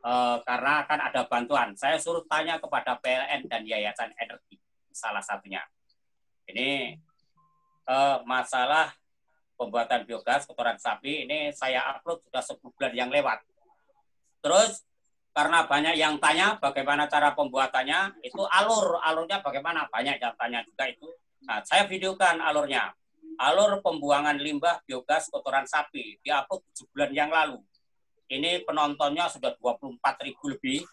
uh, 0.04 0.36
karena 0.44 0.84
kan 0.84 0.98
ada 1.00 1.24
bantuan. 1.26 1.74
Saya 1.78 1.96
suruh 1.96 2.26
tanya 2.26 2.58
kepada 2.58 2.98
PLN 2.98 3.46
dan 3.46 3.62
Yayasan 3.64 4.12
Energi 4.18 4.58
salah 4.92 5.24
satunya. 5.24 5.64
Ini 6.46 6.98
uh, 7.88 8.20
masalah 8.28 8.92
pembuatan 9.56 10.02
biogas 10.04 10.44
kotoran 10.44 10.76
sapi 10.76 11.24
ini 11.24 11.54
saya 11.54 11.86
upload 11.94 12.20
sudah 12.26 12.42
10 12.42 12.60
bulan 12.60 12.92
yang 12.92 13.10
lewat. 13.14 13.40
Terus 14.42 14.82
karena 15.32 15.64
banyak 15.64 15.96
yang 15.96 16.20
tanya 16.20 16.60
bagaimana 16.60 17.08
cara 17.08 17.32
pembuatannya, 17.32 18.20
itu 18.20 18.44
alur, 18.44 19.00
alurnya 19.00 19.40
bagaimana, 19.40 19.88
banyak 19.88 20.20
yang 20.20 20.34
tanya 20.36 20.60
juga 20.60 20.84
itu. 20.92 21.08
Nah, 21.48 21.64
saya 21.64 21.88
videokan 21.88 22.36
alurnya. 22.44 22.92
Alur 23.40 23.80
pembuangan 23.80 24.36
limbah 24.36 24.84
biogas 24.84 25.32
kotoran 25.32 25.64
sapi, 25.64 26.20
diupload 26.20 26.60
7 26.76 26.92
bulan 26.92 27.10
yang 27.16 27.30
lalu. 27.32 27.64
Ini 28.28 28.64
penontonnya 28.66 29.30
sudah 29.30 29.54
24 29.56 30.24
ribu 30.26 30.48
lebih. 30.52 30.84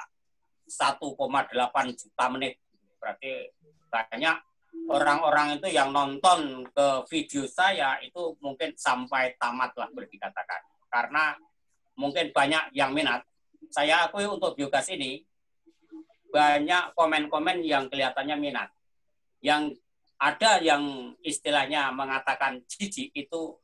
1,8 0.64 1.98
juta 1.98 2.24
menit. 2.30 2.62
Berarti 3.02 3.50
banyak 3.90 4.36
orang-orang 4.90 5.60
itu 5.60 5.68
yang 5.70 5.94
nonton 5.94 6.66
ke 6.70 6.86
video 7.10 7.46
saya 7.46 8.00
itu 8.02 8.34
mungkin 8.42 8.74
sampai 8.74 9.36
tamat 9.38 9.76
lah 9.78 9.88
boleh 9.92 10.08
dikatakan. 10.10 10.60
Karena 10.90 11.36
mungkin 11.98 12.32
banyak 12.34 12.74
yang 12.74 12.90
minat. 12.96 13.22
Saya 13.72 14.08
akui 14.08 14.26
untuk 14.26 14.58
biogas 14.58 14.88
ini 14.92 15.22
banyak 16.32 16.96
komen-komen 16.96 17.60
yang 17.62 17.86
kelihatannya 17.92 18.36
minat. 18.40 18.68
Yang 19.44 19.78
ada 20.22 20.62
yang 20.62 21.14
istilahnya 21.20 21.90
mengatakan 21.90 22.62
jijik 22.70 23.10
itu 23.12 23.58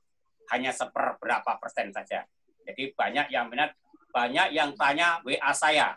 hanya 0.50 0.72
seperberapa 0.74 1.56
persen 1.60 1.92
saja. 1.92 2.24
Jadi 2.66 2.92
banyak 2.92 3.32
yang 3.32 3.48
minat, 3.48 3.72
banyak 4.12 4.52
yang 4.52 4.76
tanya 4.76 5.22
WA 5.24 5.52
saya. 5.56 5.96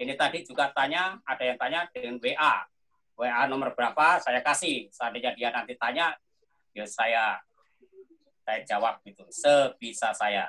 Ini 0.00 0.16
tadi 0.16 0.40
juga 0.44 0.72
tanya, 0.72 1.20
ada 1.24 1.44
yang 1.44 1.58
tanya 1.60 1.80
dengan 1.92 2.16
WA. 2.20 2.64
WA 3.20 3.44
nomor 3.44 3.76
berapa 3.76 4.16
saya 4.24 4.40
kasih. 4.40 4.88
Seandainya 4.88 5.36
dia 5.36 5.52
nanti 5.52 5.76
tanya, 5.76 6.16
ya 6.72 6.88
saya 6.88 7.36
saya 8.40 8.64
jawab 8.64 9.04
gitu, 9.04 9.28
sebisa 9.28 10.16
saya. 10.16 10.48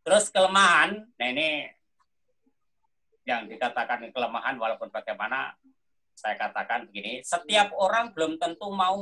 Terus 0.00 0.32
kelemahan, 0.32 1.04
nah 1.20 1.28
ini 1.28 1.68
yang 3.28 3.44
dikatakan 3.44 4.08
kelemahan 4.08 4.56
walaupun 4.56 4.88
bagaimana 4.88 5.52
saya 6.16 6.40
katakan 6.40 6.88
begini, 6.88 7.20
setiap 7.20 7.76
orang 7.76 8.16
belum 8.16 8.40
tentu 8.40 8.72
mau 8.72 8.96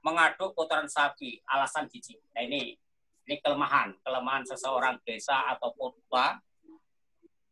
mengaduk 0.00 0.56
kotoran 0.56 0.88
sapi, 0.88 1.44
alasan 1.44 1.84
jijik. 1.92 2.18
Nah 2.32 2.40
ini 2.40 2.72
ini 3.28 3.36
kelemahan, 3.44 3.92
kelemahan 4.00 4.44
seseorang 4.48 4.96
desa 5.04 5.44
atau 5.52 5.72
kota 5.76 6.40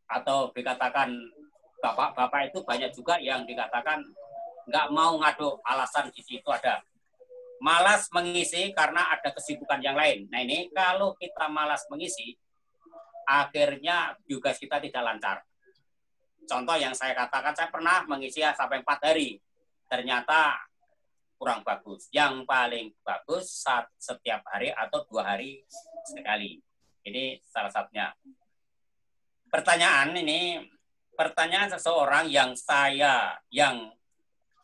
atau 0.09 0.52
dikatakan 0.52 1.12
bapak-bapak 1.80 2.52
itu 2.52 2.61
banyak 2.64 2.90
juga 2.92 3.16
yang 3.20 3.48
dikatakan 3.48 4.04
nggak 4.68 4.87
mau 4.94 5.18
ngaduk 5.18 5.62
alasan 5.64 6.11
jijik 6.14 6.42
itu 6.42 6.51
ada. 6.51 6.83
Malas 7.62 8.11
mengisi 8.11 8.75
karena 8.75 9.07
ada 9.14 9.31
kesibukan 9.31 9.79
yang 9.79 9.94
lain. 9.94 10.27
Nah 10.31 10.42
ini 10.42 10.66
kalau 10.75 11.14
kita 11.14 11.46
malas 11.46 11.87
mengisi, 11.87 12.35
akhirnya 13.22 14.18
juga 14.27 14.51
kita 14.51 14.83
tidak 14.83 15.03
lancar 15.03 15.46
contoh 16.46 16.77
yang 16.77 16.94
saya 16.94 17.14
katakan, 17.14 17.55
saya 17.55 17.68
pernah 17.70 18.05
mengisi 18.07 18.42
sampai 18.42 18.83
empat 18.83 18.98
hari. 19.03 19.38
Ternyata 19.87 20.57
kurang 21.37 21.64
bagus. 21.64 22.09
Yang 22.12 22.44
paling 22.46 22.92
bagus 23.03 23.64
saat 23.64 23.88
setiap 23.98 24.44
hari 24.48 24.72
atau 24.72 25.05
dua 25.07 25.35
hari 25.35 25.62
sekali. 26.07 26.61
Ini 27.03 27.42
salah 27.42 27.72
satunya. 27.72 28.12
Pertanyaan 29.51 30.16
ini, 30.16 30.62
pertanyaan 31.12 31.68
seseorang 31.77 32.31
yang 32.31 32.57
saya, 32.57 33.37
yang 33.53 33.90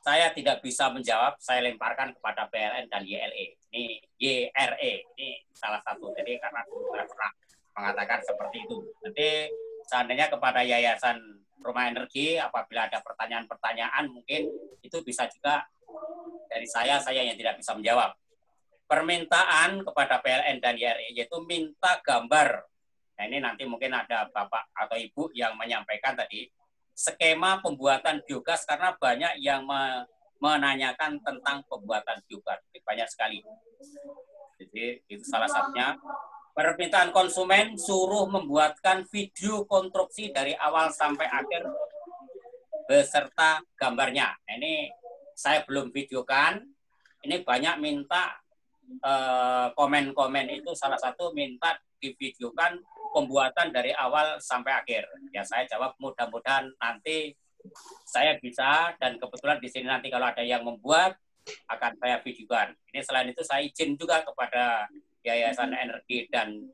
saya 0.02 0.30
tidak 0.32 0.62
bisa 0.64 0.88
menjawab, 0.88 1.36
saya 1.42 1.64
lemparkan 1.66 2.14
kepada 2.16 2.46
PLN 2.48 2.86
dan 2.88 3.02
YLE. 3.04 3.58
Ini 3.70 3.84
YRE, 4.18 4.92
ini 5.18 5.28
salah 5.52 5.82
satu. 5.84 6.14
Jadi 6.16 6.38
karena 6.40 6.62
saya 6.64 7.04
pernah 7.04 7.30
mengatakan 7.76 8.18
seperti 8.24 8.56
itu. 8.64 8.78
Nanti 9.04 9.28
seandainya 9.88 10.26
kepada 10.28 10.60
yayasan 10.64 11.38
rumah 11.62 11.90
energi 11.90 12.38
apabila 12.38 12.86
ada 12.86 13.02
pertanyaan-pertanyaan 13.02 14.06
mungkin 14.10 14.46
itu 14.82 14.98
bisa 15.02 15.26
juga 15.26 15.66
dari 16.46 16.64
saya 16.64 17.02
saya 17.02 17.26
yang 17.26 17.34
tidak 17.34 17.58
bisa 17.58 17.74
menjawab 17.74 18.14
permintaan 18.88 19.84
kepada 19.84 20.22
PLN 20.22 20.62
dan 20.62 20.78
YRI 20.78 21.18
yaitu 21.18 21.38
minta 21.44 21.98
gambar 22.00 22.62
nah 23.18 23.24
ini 23.26 23.42
nanti 23.42 23.66
mungkin 23.66 23.90
ada 23.90 24.30
bapak 24.30 24.70
atau 24.70 24.94
ibu 24.94 25.26
yang 25.34 25.58
menyampaikan 25.58 26.14
tadi 26.14 26.46
skema 26.98 27.62
pembuatan 27.62 28.18
biogas 28.26 28.66
karena 28.66 28.90
banyak 28.98 29.38
yang 29.38 29.62
menanyakan 30.42 31.22
tentang 31.22 31.62
pembuatan 31.70 32.18
biogas 32.26 32.58
banyak 32.82 33.06
sekali 33.06 33.38
jadi 34.58 34.98
itu 35.06 35.22
salah 35.22 35.46
satunya 35.46 35.94
permintaan 36.58 37.14
konsumen 37.14 37.78
suruh 37.78 38.26
membuatkan 38.26 39.06
video 39.06 39.62
konstruksi 39.70 40.34
dari 40.34 40.58
awal 40.58 40.90
sampai 40.90 41.30
akhir 41.30 41.62
beserta 42.90 43.62
gambarnya. 43.78 44.34
Ini 44.58 44.90
saya 45.38 45.62
belum 45.62 45.94
videokan. 45.94 46.58
Ini 47.22 47.46
banyak 47.46 47.78
minta 47.78 48.34
eh, 48.90 49.70
komen-komen 49.78 50.58
itu 50.58 50.74
salah 50.74 50.98
satu 50.98 51.30
minta 51.30 51.78
divideokan 52.02 52.82
pembuatan 53.12 53.72
dari 53.72 53.92
awal 53.96 54.40
sampai 54.40 54.72
akhir. 54.78 55.08
Ya 55.32 55.44
saya 55.44 55.64
jawab 55.68 55.96
mudah-mudahan 56.00 56.70
nanti 56.78 57.34
saya 58.06 58.38
bisa 58.38 58.94
dan 58.96 59.18
kebetulan 59.18 59.58
di 59.60 59.68
sini 59.68 59.86
nanti 59.90 60.08
kalau 60.08 60.30
ada 60.30 60.40
yang 60.40 60.64
membuat 60.64 61.18
akan 61.68 61.92
saya 61.96 62.20
videokan. 62.20 62.76
Ini 62.92 63.00
selain 63.04 63.28
itu 63.32 63.42
saya 63.44 63.64
izin 63.64 63.96
juga 63.96 64.24
kepada 64.24 64.88
Yayasan 65.24 65.74
Energi 65.74 66.28
dan 66.28 66.68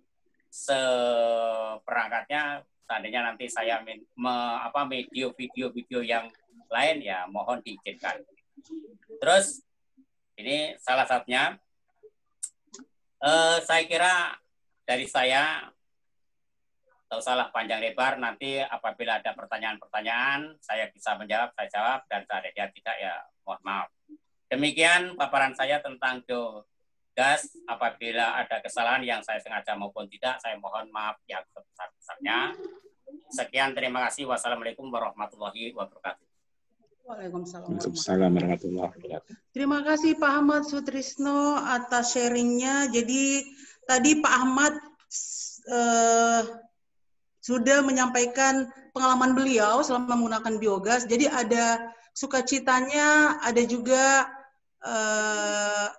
seperangkatnya 0.51 2.62
seandainya 2.87 3.27
nanti 3.27 3.51
saya 3.51 3.83
me, 3.83 4.35
apa 4.61 4.87
video 4.87 5.35
video 5.35 5.73
video 5.73 6.01
yang 6.05 6.31
lain 6.70 7.03
ya 7.03 7.27
mohon 7.27 7.59
diizinkan. 7.64 8.23
Terus 9.18 9.62
ini 10.38 10.79
salah 10.79 11.07
satunya 11.07 11.59
eh, 13.23 13.59
saya 13.62 13.83
kira 13.88 14.38
dari 14.85 15.09
saya 15.09 15.74
atau 17.14 17.22
salah 17.22 17.46
panjang 17.55 17.79
lebar 17.79 18.18
nanti 18.18 18.59
apabila 18.59 19.22
ada 19.22 19.38
pertanyaan-pertanyaan 19.38 20.59
saya 20.59 20.90
bisa 20.90 21.14
menjawab 21.14 21.55
saya 21.55 21.70
jawab 21.70 22.00
dan 22.11 22.27
seandainya 22.27 22.74
tidak 22.74 22.96
ya 22.98 23.14
mohon 23.46 23.62
maaf. 23.62 23.87
Demikian 24.50 25.14
paparan 25.14 25.55
saya 25.55 25.79
tentang 25.79 26.27
do 26.27 26.66
gas 27.14 27.55
apabila 27.70 28.35
ada 28.35 28.59
kesalahan 28.59 29.07
yang 29.07 29.22
saya 29.22 29.38
sengaja 29.38 29.79
maupun 29.79 30.11
tidak 30.11 30.42
saya 30.42 30.59
mohon 30.59 30.90
maaf 30.90 31.22
yang 31.31 31.46
sebesar-besarnya 31.55 32.59
sekian 33.31 33.70
terima 33.79 34.11
kasih 34.11 34.27
wassalamualaikum 34.27 34.90
warahmatullahi 34.90 35.70
wabarakatuh 35.70 36.27
Waalaikumsalam 37.07 38.33
warahmatullahi 38.35 38.90
wabarakatuh. 38.90 39.33
Terima 39.55 39.87
kasih 39.87 40.18
Pak 40.18 40.33
Ahmad 40.40 40.66
Sutrisno 40.66 41.62
atas 41.62 42.18
sharingnya. 42.18 42.90
Jadi 42.90 43.44
tadi 43.87 44.18
Pak 44.18 44.35
Ahmad 44.35 44.74
uh, 45.68 46.42
sudah 47.45 47.85
menyampaikan 47.85 48.73
pengalaman 48.97 49.37
beliau 49.37 49.85
selama 49.85 50.17
menggunakan 50.17 50.57
biogas. 50.57 51.05
Jadi 51.05 51.29
ada 51.29 51.93
sukacitanya, 52.17 53.37
ada 53.45 53.61
juga 53.69 54.25
uh, 54.81 55.93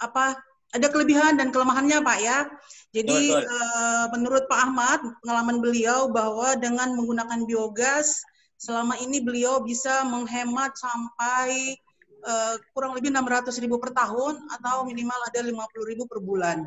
apa 0.00 0.40
ada 0.72 0.88
kelebihan 0.88 1.36
dan 1.36 1.52
kelemahannya 1.52 2.00
Pak 2.00 2.18
ya. 2.24 2.48
Jadi 2.96 3.28
uh, 3.28 4.08
menurut 4.16 4.48
Pak 4.48 4.72
Ahmad 4.72 5.04
pengalaman 5.20 5.60
beliau 5.60 6.08
bahwa 6.08 6.56
dengan 6.56 6.96
menggunakan 6.96 7.44
biogas 7.44 8.24
selama 8.56 8.96
ini 8.96 9.20
beliau 9.20 9.60
bisa 9.60 10.00
menghemat 10.08 10.72
sampai 10.80 11.76
uh, 12.24 12.56
kurang 12.72 12.96
lebih 12.96 13.12
600 13.12 13.52
ribu 13.60 13.76
per 13.76 13.92
tahun 13.92 14.48
atau 14.48 14.88
minimal 14.88 15.20
ada 15.28 15.44
50 15.44 15.60
ribu 15.92 16.08
per 16.08 16.24
bulan. 16.24 16.64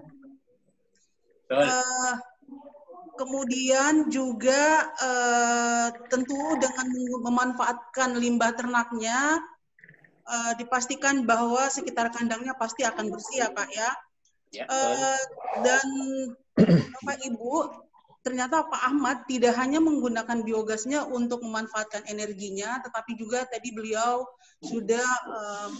Uh, 1.49 2.13
kemudian 3.19 4.07
juga 4.07 4.87
uh, 4.95 5.91
tentu 6.07 6.39
dengan 6.55 6.87
memanfaatkan 7.19 8.15
limbah 8.15 8.55
ternaknya 8.55 9.43
uh, 10.23 10.55
dipastikan 10.55 11.27
bahwa 11.27 11.67
sekitar 11.67 12.15
kandangnya 12.15 12.55
pasti 12.55 12.87
akan 12.87 13.11
bersih 13.11 13.43
ya 13.43 13.49
Pak 13.51 13.69
ya. 13.75 13.91
ya 14.55 14.65
uh, 14.71 15.19
dan 15.59 15.87
Bapak 16.95 17.19
Ibu, 17.27 17.75
ternyata 18.23 18.63
Pak 18.63 18.81
Ahmad 18.87 19.27
tidak 19.27 19.59
hanya 19.59 19.83
menggunakan 19.83 20.39
biogasnya 20.39 21.03
untuk 21.03 21.43
memanfaatkan 21.43 22.07
energinya, 22.07 22.79
tetapi 22.83 23.19
juga 23.19 23.43
tadi 23.51 23.75
beliau 23.75 24.23
sudah 24.63 25.07
uh, 25.27 25.71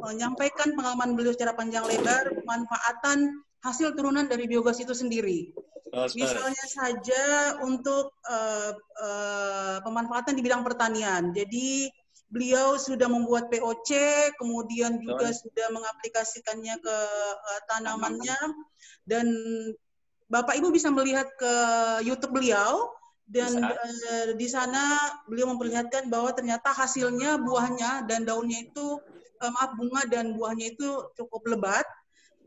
menyampaikan 0.00 0.72
pengalaman 0.76 1.16
beliau 1.16 1.32
secara 1.32 1.56
panjang 1.56 1.84
lebar 1.88 2.32
pemanfaatan 2.40 3.44
hasil 3.64 3.96
turunan 3.96 4.26
dari 4.28 4.48
biogas 4.50 4.80
itu 4.82 4.92
sendiri. 4.92 5.52
Misalnya 6.12 6.66
saja 6.68 7.24
untuk 7.64 8.12
uh, 8.28 8.72
uh, 9.00 9.76
pemanfaatan 9.80 10.36
di 10.36 10.42
bidang 10.44 10.60
pertanian. 10.60 11.32
Jadi 11.32 11.88
beliau 12.26 12.76
sudah 12.76 13.06
membuat 13.06 13.48
POC, 13.48 13.90
kemudian 14.36 14.98
juga 14.98 15.30
oh. 15.30 15.36
sudah 15.36 15.66
mengaplikasikannya 15.72 16.74
ke 16.82 16.98
uh, 17.32 17.60
tanamannya 17.70 18.38
dan 19.06 19.26
Bapak 20.26 20.58
Ibu 20.58 20.74
bisa 20.74 20.90
melihat 20.90 21.30
ke 21.38 21.54
YouTube 22.02 22.34
beliau 22.34 22.90
dan 23.30 23.62
uh, 23.62 24.34
di 24.34 24.46
sana 24.50 24.98
beliau 25.30 25.54
memperlihatkan 25.54 26.10
bahwa 26.10 26.34
ternyata 26.34 26.74
hasilnya 26.74 27.38
buahnya 27.38 28.10
dan 28.10 28.26
daunnya 28.26 28.66
itu 28.66 28.98
uh, 29.42 29.50
maaf 29.54 29.78
bunga 29.78 30.02
dan 30.10 30.34
buahnya 30.34 30.74
itu 30.74 31.14
cukup 31.14 31.46
lebat. 31.46 31.86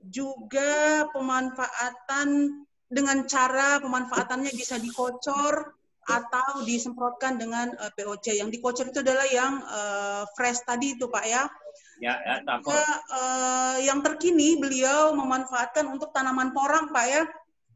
Juga 0.07 1.03
pemanfaatan 1.11 2.29
dengan 2.89 3.27
cara 3.29 3.77
pemanfaatannya 3.83 4.49
bisa 4.55 4.81
dikocor 4.81 5.77
atau 6.09 6.65
disemprotkan 6.65 7.37
dengan 7.37 7.69
uh, 7.77 7.85
eh, 7.85 7.91
POC. 7.93 8.41
Yang 8.41 8.49
dikocor 8.57 8.89
itu 8.89 8.99
adalah 9.05 9.27
yang 9.29 9.61
uh, 9.61 10.25
fresh 10.33 10.65
tadi 10.65 10.97
itu 10.97 11.05
Pak 11.05 11.25
ya. 11.29 11.45
Ya, 12.01 12.15
ya 12.25 12.35
Juga, 12.41 12.85
uh, 13.13 13.77
yang 13.83 14.01
terkini 14.01 14.57
beliau 14.57 15.13
memanfaatkan 15.13 15.85
untuk 15.85 16.09
tanaman 16.09 16.49
porang 16.49 16.89
Pak 16.89 17.05
ya. 17.05 17.23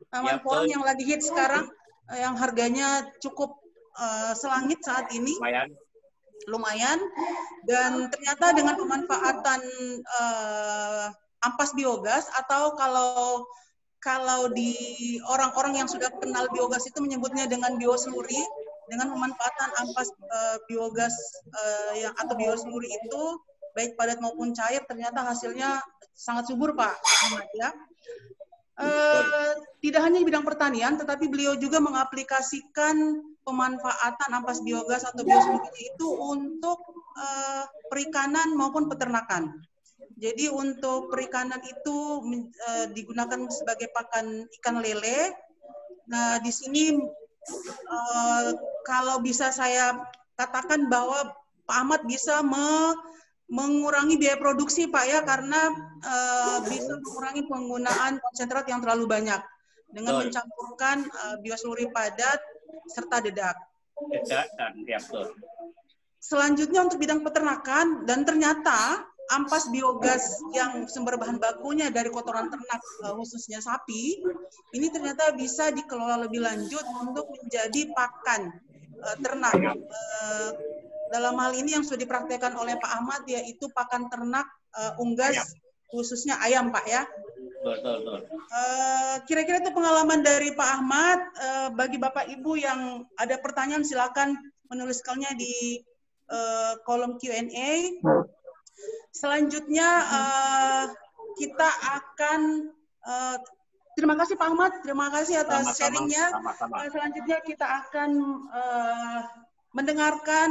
Tanaman 0.09 0.41
ya, 0.41 0.41
porang 0.41 0.65
yang 0.65 0.81
lagi 0.81 1.05
hit 1.05 1.21
sekarang, 1.21 1.69
uh, 2.09 2.17
yang 2.17 2.33
harganya 2.33 3.05
cukup 3.21 3.61
uh, 4.01 4.33
selangit 4.33 4.81
saat 4.81 5.13
ini. 5.13 5.37
Lumayan. 5.37 5.69
Lumayan. 6.49 6.99
Dan 7.69 8.09
ternyata 8.09 8.57
dengan 8.57 8.75
pemanfaatan 8.81 9.61
uh, 10.09 11.05
ampas 11.43 11.75
biogas 11.75 12.27
atau 12.39 12.75
kalau 12.79 13.43
kalau 14.03 14.51
di 14.51 14.75
orang-orang 15.31 15.79
yang 15.79 15.87
sudah 15.87 16.11
kenal 16.19 16.51
biogas 16.51 16.83
itu 16.83 16.99
menyebutnya 16.99 17.47
dengan 17.47 17.79
biosluri 17.79 18.43
dengan 18.91 19.15
pemanfaatan 19.15 19.69
ampas 19.79 20.11
uh, 20.27 20.59
biogas 20.67 21.15
uh, 21.55 21.93
yang 21.95 22.11
atau 22.19 22.35
biosluri 22.35 22.91
itu 22.91 23.23
baik 23.73 23.95
padat 23.95 24.19
maupun 24.19 24.51
cair 24.51 24.83
ternyata 24.85 25.23
hasilnya 25.23 25.79
sangat 26.13 26.51
subur 26.51 26.75
Pak 26.75 26.93
ya. 27.55 27.71
Uh, 28.73 29.53
tidak 29.85 30.01
hanya 30.01 30.17
di 30.19 30.25
bidang 30.25 30.43
pertanian 30.43 30.97
tetapi 30.99 31.29
beliau 31.29 31.53
juga 31.55 31.79
mengaplikasikan 31.79 33.21
pemanfaatan 33.47 34.29
ampas 34.35 34.59
biogas 34.65 35.07
atau 35.07 35.23
biosluri 35.23 35.93
itu 35.93 36.07
untuk 36.09 36.81
perikanan 37.87 38.57
maupun 38.57 38.89
peternakan. 38.89 39.53
Jadi 40.17 40.47
untuk 40.47 41.11
perikanan 41.11 41.59
itu 41.65 42.23
uh, 42.69 42.85
digunakan 42.91 43.49
sebagai 43.51 43.91
pakan 43.91 44.47
ikan 44.61 44.79
lele. 44.79 45.33
Nah, 46.07 46.39
di 46.39 46.51
sini 46.51 46.95
uh, 47.89 48.47
kalau 48.87 49.19
bisa 49.19 49.51
saya 49.51 49.99
katakan 50.39 50.87
bahwa 50.87 51.35
Pak 51.63 51.77
Ahmad 51.79 52.01
bisa 52.07 52.43
me 52.43 52.95
mengurangi 53.53 54.17
biaya 54.17 54.39
produksi 54.39 54.89
Pak 54.89 55.05
ya 55.05 55.19
karena 55.21 55.69
uh, 56.01 56.57
bisa 56.65 56.97
mengurangi 56.97 57.43
penggunaan 57.45 58.17
konsentrat 58.17 58.65
yang 58.65 58.81
terlalu 58.81 59.05
banyak 59.05 59.41
dengan 59.93 60.17
betul. 60.17 60.21
mencampurkan 60.25 60.97
uh, 61.05 61.35
biosluri 61.43 61.85
padat 61.93 62.41
serta 62.89 63.21
dedak. 63.21 63.53
Dedak 64.09 64.47
dan 64.57 64.73
ya, 64.87 64.99
Selanjutnya 66.23 66.87
untuk 66.87 66.97
bidang 67.03 67.21
peternakan 67.21 68.07
dan 68.07 68.23
ternyata 68.23 69.05
ampas 69.31 69.71
biogas 69.71 70.43
yang 70.51 70.83
sumber 70.91 71.15
bahan 71.15 71.39
bakunya 71.39 71.87
dari 71.87 72.11
kotoran 72.11 72.51
ternak 72.51 72.81
uh, 73.07 73.15
khususnya 73.15 73.63
sapi 73.63 74.19
ini 74.75 74.87
ternyata 74.91 75.31
bisa 75.31 75.71
dikelola 75.71 76.27
lebih 76.27 76.43
lanjut 76.43 76.83
untuk 76.99 77.31
menjadi 77.31 77.87
pakan 77.95 78.51
uh, 78.99 79.15
ternak. 79.23 79.55
Uh, 79.55 80.49
dalam 81.13 81.37
hal 81.37 81.53
ini 81.53 81.77
yang 81.77 81.85
sudah 81.85 82.01
dipraktekkan 82.01 82.57
oleh 82.57 82.73
Pak 82.81 82.89
Ahmad 82.89 83.21
yaitu 83.29 83.69
pakan 83.69 84.09
ternak 84.09 84.49
unggas 84.97 85.53
khususnya 85.93 86.41
ayam 86.41 86.73
Pak 86.73 86.89
ya. 86.89 87.05
Kira-kira 89.29 89.61
itu 89.61 89.69
pengalaman 89.77 90.25
dari 90.25 90.57
Pak 90.57 90.69
Ahmad. 90.81 91.21
Bagi 91.77 92.01
Bapak 92.01 92.33
Ibu 92.33 92.57
yang 92.57 93.05
ada 93.21 93.37
pertanyaan 93.37 93.85
silakan 93.85 94.33
menuliskannya 94.73 95.37
di 95.37 95.85
kolom 96.81 97.21
Q&A 97.21 97.93
Selanjutnya 99.13 99.89
uh, 100.09 100.85
kita 101.37 101.69
akan 102.01 102.41
uh, 103.05 103.37
terima 103.93 104.17
kasih 104.17 104.35
Pak 104.35 104.47
Ahmad, 104.49 104.71
terima 104.81 105.07
kasih 105.13 105.45
atas 105.45 105.73
sama, 105.73 105.77
sharingnya. 105.77 106.25
Uh, 106.33 106.89
selanjutnya 106.89 107.37
kita 107.45 107.65
akan 107.65 108.09
uh, 108.49 109.21
mendengarkan 109.73 110.49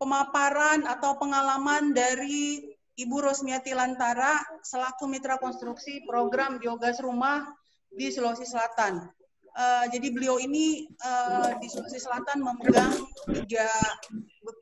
pemaparan 0.00 0.88
atau 0.88 1.16
pengalaman 1.20 1.92
dari 1.92 2.76
Ibu 3.00 3.16
Rosmiati 3.20 3.72
Lantara 3.72 4.40
selaku 4.60 5.08
mitra 5.08 5.40
konstruksi 5.40 6.04
program 6.04 6.60
biogas 6.60 7.00
rumah 7.00 7.48
di 7.88 8.12
Sulawesi 8.12 8.44
Selatan. 8.44 9.08
Uh, 9.50 9.84
jadi 9.90 10.14
beliau 10.14 10.38
ini 10.38 10.86
uh, 11.02 11.58
di 11.58 11.66
Sulawesi 11.66 11.98
Selatan 11.98 12.38
memegang 12.38 12.94
tiga 13.34 13.66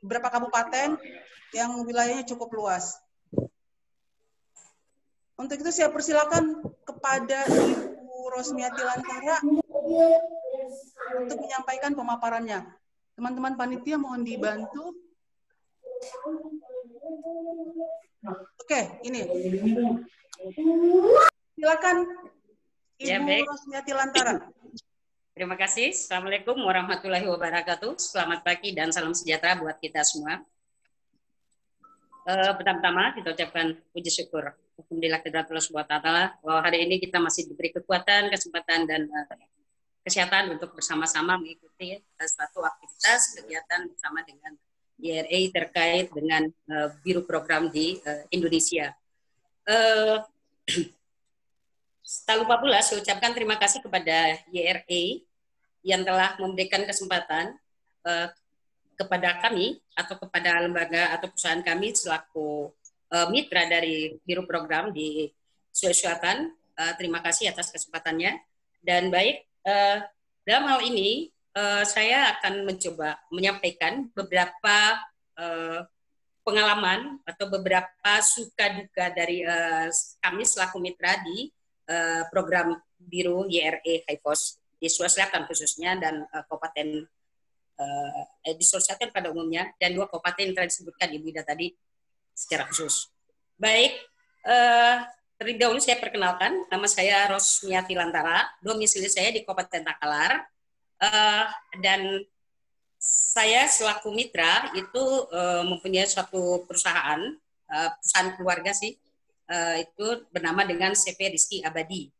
beberapa 0.01 0.33
kabupaten 0.33 0.97
yang 1.53 1.77
wilayahnya 1.85 2.25
cukup 2.25 2.49
luas. 2.57 2.97
Untuk 5.39 5.55
itu 5.55 5.71
saya 5.71 5.87
persilakan 5.87 6.67
kepada 6.83 7.47
Ibu 7.47 8.33
Rosmiati 8.35 8.81
Lantara 8.83 9.39
untuk 11.15 11.37
menyampaikan 11.39 11.95
pemaparannya. 11.95 12.67
Teman-teman 13.15 13.55
panitia 13.55 13.95
mohon 13.95 14.27
dibantu. 14.27 14.91
Oke, 18.59 18.99
ini. 19.07 19.23
Silakan 21.55 21.97
Ibu 22.99 23.07
ya, 23.07 23.23
baik. 23.23 23.47
Rosmiati 23.47 23.91
Lantara. 23.95 24.33
Terima 25.39 25.55
kasih. 25.55 25.95
Assalamualaikum 25.95 26.59
warahmatullahi 26.59 27.23
wabarakatuh. 27.31 27.95
Selamat 27.95 28.43
pagi 28.43 28.75
dan 28.75 28.91
salam 28.91 29.15
sejahtera 29.15 29.55
buat 29.55 29.79
kita 29.79 30.03
semua. 30.03 30.43
Uh, 32.27 32.51
pertama-tama 32.59 33.15
kita 33.15 33.31
ucapkan 33.31 33.79
puji 33.95 34.11
syukur 34.11 34.51
Alhamdulillah 34.75 35.23
Allah 35.23 35.63
Subhanahu 35.63 35.87
taala 35.87 36.35
bahwa 36.43 36.59
hari 36.59 36.83
ini 36.83 36.99
kita 36.99 37.23
masih 37.23 37.47
diberi 37.47 37.71
kekuatan, 37.71 38.27
kesempatan 38.35 38.83
dan 38.83 39.07
uh, 39.07 39.47
kesehatan 40.03 40.59
untuk 40.59 40.75
bersama-sama 40.75 41.39
mengikuti 41.39 41.95
uh, 41.95 42.27
suatu 42.27 42.67
aktivitas 42.67 43.39
kegiatan 43.39 43.87
bersama 43.87 44.27
dengan 44.27 44.59
YRA 44.99 45.39
terkait 45.55 46.11
dengan 46.11 46.51
uh, 46.67 46.91
biru 46.99 47.23
program 47.23 47.71
di 47.71 47.95
uh, 48.03 48.27
Indonesia. 48.27 48.91
Uh, 49.63 50.19
tak 52.25 52.41
lupa 52.41 52.57
pula 52.57 52.81
saya 52.81 53.01
ucapkan 53.01 53.31
terima 53.37 53.55
kasih 53.61 53.85
kepada 53.85 54.41
YRA 54.49 55.03
yang 55.85 56.01
telah 56.01 56.33
memberikan 56.41 56.81
kesempatan 56.83 57.53
uh, 58.03 58.27
kepada 58.97 59.39
kami 59.39 59.79
atau 59.95 60.17
kepada 60.19 60.59
lembaga 60.59 61.15
atau 61.15 61.31
perusahaan 61.31 61.63
kami 61.63 61.95
selaku 61.95 62.73
uh, 63.13 63.27
mitra 63.31 63.69
dari 63.69 64.17
biru 64.25 64.43
program 64.43 64.91
di 64.91 65.29
Sulawesi 65.71 66.03
Selatan. 66.03 66.51
Uh, 66.75 66.93
terima 66.97 67.23
kasih 67.23 67.53
atas 67.53 67.71
kesempatannya. 67.71 68.41
Dan 68.83 69.07
baik, 69.13 69.45
uh, 69.63 70.03
dalam 70.43 70.65
hal 70.67 70.79
ini 70.83 71.31
uh, 71.55 71.85
saya 71.85 72.35
akan 72.39 72.67
mencoba 72.67 73.21
menyampaikan 73.31 74.09
beberapa 74.11 74.99
uh, 75.39 75.85
pengalaman 76.43 77.21
atau 77.23 77.45
beberapa 77.47 78.11
suka 78.25 78.81
duka 78.81 79.13
dari 79.13 79.45
uh, 79.45 79.87
kami 80.19 80.43
selaku 80.43 80.81
mitra 80.81 81.19
di 81.23 81.53
uh, 81.89 82.23
program 82.29 82.77
biru 83.01 83.49
YRE 83.49 84.05
Haifos 84.05 84.61
di 84.79 84.87
Sulawesi 84.87 85.25
khususnya 85.49 85.97
dan 85.97 86.23
uh, 86.29 86.43
Kabupaten 86.47 87.03
uh, 87.79 88.21
eh, 88.45 88.55
di 88.55 88.63
Sulawesi 88.63 89.11
pada 89.11 89.33
umumnya 89.33 89.71
dan 89.75 89.95
dua 89.95 90.05
kabupaten 90.07 90.39
yang 90.39 90.55
telah 90.55 90.69
disebutkan 90.69 91.09
Ibu 91.11 91.25
Ida 91.33 91.43
tadi 91.43 91.73
secara 92.31 92.67
khusus. 92.67 93.11
Baik, 93.59 93.99
uh, 94.47 95.03
terlebih 95.35 95.59
dahulu 95.59 95.79
saya 95.83 95.99
perkenalkan, 95.99 96.63
nama 96.71 96.87
saya 96.87 97.27
Rosmiati 97.27 97.95
Lantara, 97.95 98.47
domisili 98.63 99.11
saya 99.11 99.35
di 99.35 99.43
Kabupaten 99.43 99.83
Takalar, 99.83 100.47
uh, 101.03 101.45
dan 101.83 102.23
saya 102.99 103.67
selaku 103.67 104.11
mitra 104.11 104.71
itu 104.75 105.03
uh, 105.31 105.63
mempunyai 105.63 106.07
suatu 106.07 106.67
perusahaan, 106.67 107.19
uh, 107.71 107.89
perusahaan 107.99 108.29
keluarga 108.35 108.71
sih, 108.75 108.95
uh, 109.49 109.75
itu 109.81 110.23
bernama 110.29 110.63
dengan 110.63 110.93
CV 110.93 111.33
Rizki 111.33 111.65
Abadi. 111.65 112.13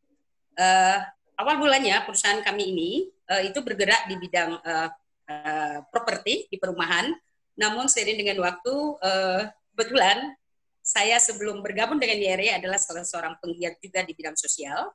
Uh, 0.58 1.00
awal 1.39 1.56
mulanya 1.62 2.04
perusahaan 2.04 2.42
kami 2.44 2.74
ini 2.74 2.92
uh, 3.32 3.42
itu 3.46 3.62
bergerak 3.63 4.10
di 4.12 4.20
bidang 4.20 4.60
uh, 4.60 4.89
uh, 5.30 5.78
properti 5.94 6.50
di 6.52 6.58
perumahan, 6.60 7.13
namun 7.56 7.88
seiring 7.88 8.20
dengan 8.20 8.44
waktu, 8.44 8.74
uh, 9.00 9.48
kebetulan 9.72 10.36
saya 10.84 11.22
sebelum 11.22 11.62
bergabung 11.62 12.02
dengan 12.02 12.18
YRE 12.18 12.58
adalah 12.58 12.82
salah 12.82 13.06
seorang 13.06 13.38
penggiat 13.38 13.78
juga 13.78 14.02
di 14.02 14.12
bidang 14.18 14.36
sosial, 14.36 14.89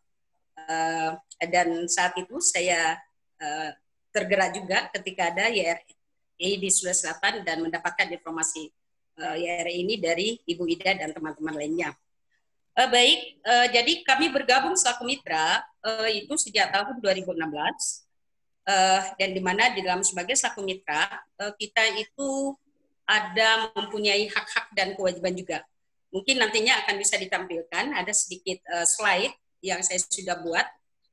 uh, 0.59 1.11
dan 1.38 1.87
saat 1.87 2.18
itu 2.18 2.42
saya 2.42 2.99
uh, 3.38 3.70
tergerak 4.11 4.59
juga 4.59 4.79
ketika 4.90 5.31
ada 5.31 5.49
YRE 5.49 6.51
di 6.59 6.68
Sulawesi 6.68 7.07
Selatan 7.07 7.47
dan 7.47 7.62
mendapatkan 7.62 8.11
informasi 8.11 8.68
uh, 9.23 9.37
YRE 9.38 9.73
ini 9.75 9.94
dari 10.03 10.38
Ibu 10.42 10.66
Ida 10.66 10.99
dan 10.99 11.14
teman-teman 11.14 11.55
lainnya. 11.55 11.94
Uh, 12.75 12.91
baik, 12.91 13.39
uh, 13.47 13.71
jadi 13.71 14.03
kami 14.03 14.35
bergabung 14.35 14.75
selaku 14.75 15.07
mitra 15.07 15.63
uh, 15.87 16.11
itu 16.11 16.35
sejak 16.35 16.75
tahun 16.75 16.99
2016 16.99 17.39
uh, 18.67 19.03
dan 19.15 19.31
di 19.31 19.39
mana 19.39 19.71
di 19.71 19.79
dalam 19.79 20.03
sebagai 20.03 20.35
selaku 20.35 20.67
mitra 20.67 21.07
uh, 21.39 21.55
kita 21.55 21.95
itu 22.03 22.51
ada 23.07 23.71
mempunyai 23.79 24.27
hak-hak 24.27 24.75
dan 24.75 24.99
kewajiban 24.99 25.39
juga. 25.39 25.63
Mungkin 26.11 26.35
nantinya 26.35 26.83
akan 26.83 26.99
bisa 26.99 27.15
ditampilkan 27.15 27.95
ada 27.95 28.11
sedikit 28.11 28.59
uh, 28.67 28.83
slide 28.83 29.31
yang 29.63 29.79
saya 29.87 30.03
sudah 30.03 30.43
buat. 30.43 30.67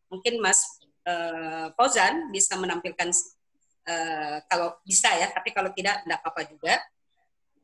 Mungkin 0.09 0.41
Mas 0.41 0.65
uh, 1.05 1.69
bisa 2.33 2.57
menampilkan 2.57 3.13
uh, 3.85 4.37
kalau 4.49 4.81
bisa 4.81 5.13
ya, 5.13 5.29
tapi 5.29 5.53
kalau 5.53 5.69
tidak 5.77 6.01
tidak 6.01 6.17
apa-apa 6.25 6.41
juga. 6.49 6.73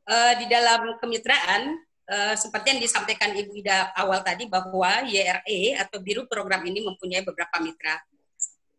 Uh, 0.08 0.38
di 0.40 0.46
dalam 0.48 0.96
kemitraan 1.02 1.87
uh, 2.10 2.34
seperti 2.34 2.76
yang 2.76 2.82
disampaikan 2.82 3.36
Ibu 3.36 3.52
Ida 3.60 3.91
awal 3.93 4.24
tadi 4.24 4.48
bahwa 4.48 5.06
YRE 5.06 5.78
atau 5.78 6.02
Biru 6.02 6.26
program 6.26 6.63
ini 6.65 6.84
mempunyai 6.84 7.22
beberapa 7.22 7.60
mitra 7.62 8.00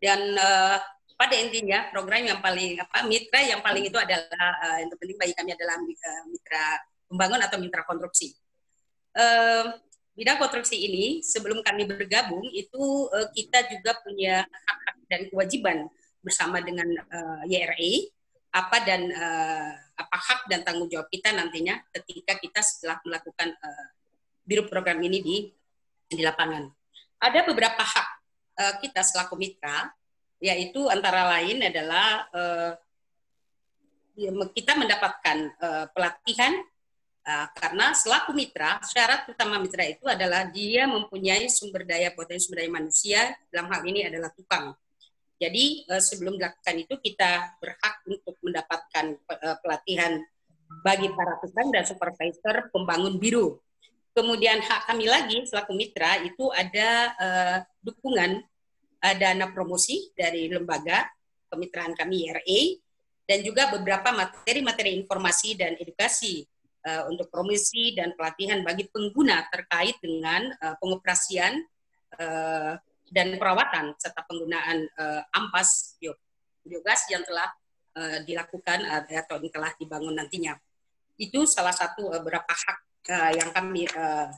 dan 0.00 0.20
uh, 0.34 0.76
pada 1.18 1.34
intinya 1.34 1.90
program 1.90 2.22
yang 2.22 2.40
paling 2.42 2.78
apa 2.78 3.04
mitra 3.06 3.40
yang 3.42 3.60
paling 3.62 3.84
itu 3.86 3.98
adalah 3.98 4.50
uh, 4.62 4.76
yang 4.78 4.88
terpenting 4.90 5.18
bagi 5.18 5.34
kami 5.34 5.50
adalah 5.54 5.76
mitra 6.26 6.66
pembangun 7.08 7.40
atau 7.42 7.56
mitra 7.58 7.82
konstruksi. 7.86 8.34
Uh, 9.16 9.74
bidang 10.14 10.38
konstruksi 10.38 10.74
ini 10.74 11.22
sebelum 11.22 11.62
kami 11.62 11.86
bergabung 11.86 12.42
itu 12.50 13.06
kita 13.38 13.70
juga 13.70 13.94
punya 14.02 14.42
hak-hak 14.42 14.96
dan 15.06 15.20
kewajiban 15.30 15.78
bersama 16.22 16.60
dengan 16.60 16.86
uh, 17.08 17.40
eh, 17.46 17.56
YRE 17.56 17.92
apa 18.48 18.76
dan 18.82 19.12
uh, 19.12 19.72
apa 19.98 20.16
hak 20.16 20.40
dan 20.48 20.64
tanggung 20.64 20.88
jawab 20.88 21.06
kita 21.12 21.36
nantinya 21.36 21.78
ketika 21.92 22.40
kita 22.40 22.60
setelah 22.64 22.96
melakukan 23.04 23.52
uh, 23.52 23.86
biru 24.44 24.64
program 24.66 24.98
ini 25.04 25.18
di 25.20 25.36
di 26.08 26.22
lapangan. 26.24 26.64
Ada 27.20 27.44
beberapa 27.44 27.84
hak 27.84 28.08
uh, 28.56 28.74
kita 28.80 29.04
selaku 29.04 29.36
mitra 29.36 29.92
yaitu 30.38 30.86
antara 30.88 31.26
lain 31.38 31.60
adalah 31.66 32.24
uh, 32.30 32.72
kita 34.54 34.74
mendapatkan 34.74 35.38
uh, 35.60 35.86
pelatihan 35.92 36.54
Uh, 37.28 37.44
karena 37.60 37.92
selaku 37.92 38.32
mitra, 38.32 38.80
syarat 38.88 39.28
utama 39.28 39.60
mitra 39.60 39.84
itu 39.84 40.00
adalah 40.08 40.48
dia 40.48 40.88
mempunyai 40.88 41.44
sumber 41.52 41.84
daya 41.84 42.08
potensi 42.16 42.48
sumber 42.48 42.64
daya 42.64 42.72
manusia, 42.72 43.20
dalam 43.52 43.68
hal 43.68 43.84
ini 43.84 44.08
adalah 44.08 44.32
tukang. 44.32 44.72
Jadi 45.38 45.86
uh, 45.86 46.02
sebelum 46.02 46.34
dilakukan 46.34 46.76
itu 46.82 46.94
kita 46.98 47.56
berhak 47.62 47.94
untuk 48.10 48.34
mendapatkan 48.42 49.06
uh, 49.30 49.56
pelatihan 49.62 50.18
bagi 50.82 51.08
para 51.14 51.38
tukang 51.40 51.70
dan 51.70 51.86
supervisor 51.86 52.68
pembangun 52.74 53.16
biru. 53.16 53.62
Kemudian 54.12 54.58
hak 54.58 54.90
kami 54.90 55.06
lagi 55.06 55.46
selaku 55.46 55.78
mitra 55.78 56.18
itu 56.26 56.50
ada 56.50 57.14
uh, 57.16 57.58
dukungan 57.86 58.42
uh, 58.98 59.14
dana 59.14 59.46
promosi 59.54 60.10
dari 60.18 60.50
lembaga 60.50 61.06
kemitraan 61.48 61.94
kami 61.94 62.28
IRA 62.28 62.60
dan 63.28 63.38
juga 63.44 63.70
beberapa 63.72 64.10
materi-materi 64.10 64.96
informasi 64.98 65.54
dan 65.54 65.76
edukasi 65.78 66.44
uh, 66.88 67.06
untuk 67.08 67.28
promosi 67.28 67.92
dan 67.96 68.16
pelatihan 68.16 68.64
bagi 68.64 68.88
pengguna 68.88 69.44
terkait 69.52 69.96
dengan 70.00 70.48
uh, 70.64 70.74
pengoperasian 70.80 71.62
uh, 72.16 72.72
dan 73.08 73.36
perawatan 73.36 73.96
serta 73.96 74.24
penggunaan 74.24 74.88
uh, 74.96 75.22
ampas 75.32 75.96
biogas 76.64 77.08
yang 77.08 77.24
telah 77.24 77.48
uh, 77.96 78.18
dilakukan 78.24 78.84
uh, 78.84 79.02
atau 79.08 79.40
yang 79.40 79.52
telah 79.52 79.72
dibangun 79.80 80.14
nantinya. 80.14 80.56
Itu 81.18 81.48
salah 81.48 81.72
satu 81.72 82.12
uh, 82.12 82.20
beberapa 82.20 82.48
hak 82.48 82.78
uh, 83.10 83.32
yang 83.34 83.50
kami 83.50 83.88
uh, 83.90 84.28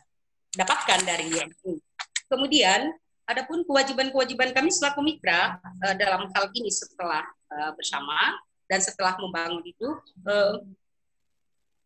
dapatkan 0.55 1.01
dari 1.07 1.31
YMI. 1.31 1.75
Kemudian, 2.31 2.95
adapun 3.27 3.67
kewajiban-kewajiban 3.67 4.55
kami 4.55 4.71
selaku 4.71 5.03
mitra 5.03 5.59
uh, 5.83 5.95
dalam 5.99 6.31
hal 6.31 6.45
ini 6.55 6.71
setelah 6.71 7.27
uh, 7.51 7.71
bersama 7.75 8.39
dan 8.71 8.79
setelah 8.79 9.19
membangun 9.19 9.67
itu 9.67 9.89
uh, 10.27 10.63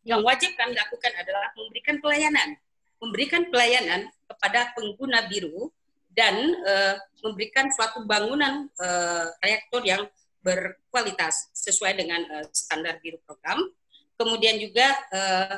yang 0.05 0.21
wajib 0.21 0.53
kami 0.61 0.77
lakukan 0.77 1.13
adalah 1.17 1.49
memberikan 1.57 1.97
pelayanan, 1.97 2.49
memberikan 3.01 3.43
pelayanan 3.49 4.13
kepada 4.29 4.77
pengguna 4.77 5.25
biru 5.33 5.73
dan 6.15 6.55
uh, 6.63 6.95
memberikan 7.27 7.69
suatu 7.75 8.07
bangunan 8.07 8.71
uh, 8.79 9.27
reaktor 9.43 9.83
yang 9.83 10.03
berkualitas 10.41 11.51
sesuai 11.53 11.99
dengan 11.99 12.23
uh, 12.31 12.47
standar 12.55 13.03
biru 13.03 13.19
program. 13.27 13.67
Kemudian 14.15 14.63
juga 14.63 14.95
uh, 15.11 15.57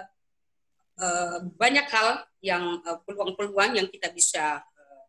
uh, 0.97 1.39
banyak 1.61 1.87
hal 1.93 2.25
yang 2.41 2.81
peluang-peluang 3.05 3.77
uh, 3.77 3.79
yang 3.85 3.89
kita 3.93 4.09
bisa 4.17 4.65
uh, 4.65 5.05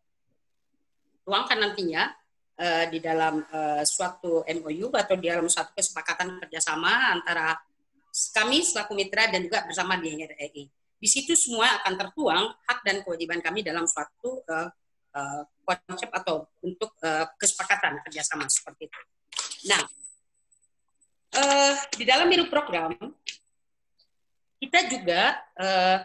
tuangkan 1.24 1.58
nantinya 1.64 2.12
uh, 2.60 2.84
di 2.92 2.98
dalam 3.00 3.40
uh, 3.48 3.82
suatu 3.88 4.44
MOU 4.44 4.92
atau 4.92 5.14
di 5.16 5.32
dalam 5.32 5.48
suatu 5.48 5.72
kesepakatan 5.72 6.36
kerjasama 6.44 7.16
antara 7.16 7.56
kami 8.34 8.66
selaku 8.66 8.92
mitra 8.98 9.30
dan 9.30 9.46
juga 9.46 9.64
bersama 9.64 9.96
di 9.96 10.12
NRI. 10.12 10.64
Di 10.98 11.06
situ 11.06 11.38
semua 11.38 11.78
akan 11.80 11.94
tertuang 11.94 12.44
hak 12.66 12.78
dan 12.82 13.06
kewajiban 13.06 13.38
kami 13.38 13.62
dalam 13.62 13.86
suatu 13.86 14.42
uh, 14.50 14.68
uh, 15.14 15.42
konsep 15.64 16.08
atau 16.12 16.48
untuk 16.64 16.92
uh, 17.04 17.28
kesepakatan 17.36 18.00
kerjasama 18.04 18.48
seperti 18.48 18.88
itu. 18.88 19.00
Nah, 19.68 19.82
uh, 21.36 21.74
di 21.92 22.04
dalam 22.08 22.28
biru 22.28 22.48
program 22.48 22.96
kita 24.58 24.90
juga 24.90 25.38
uh, 25.54 25.98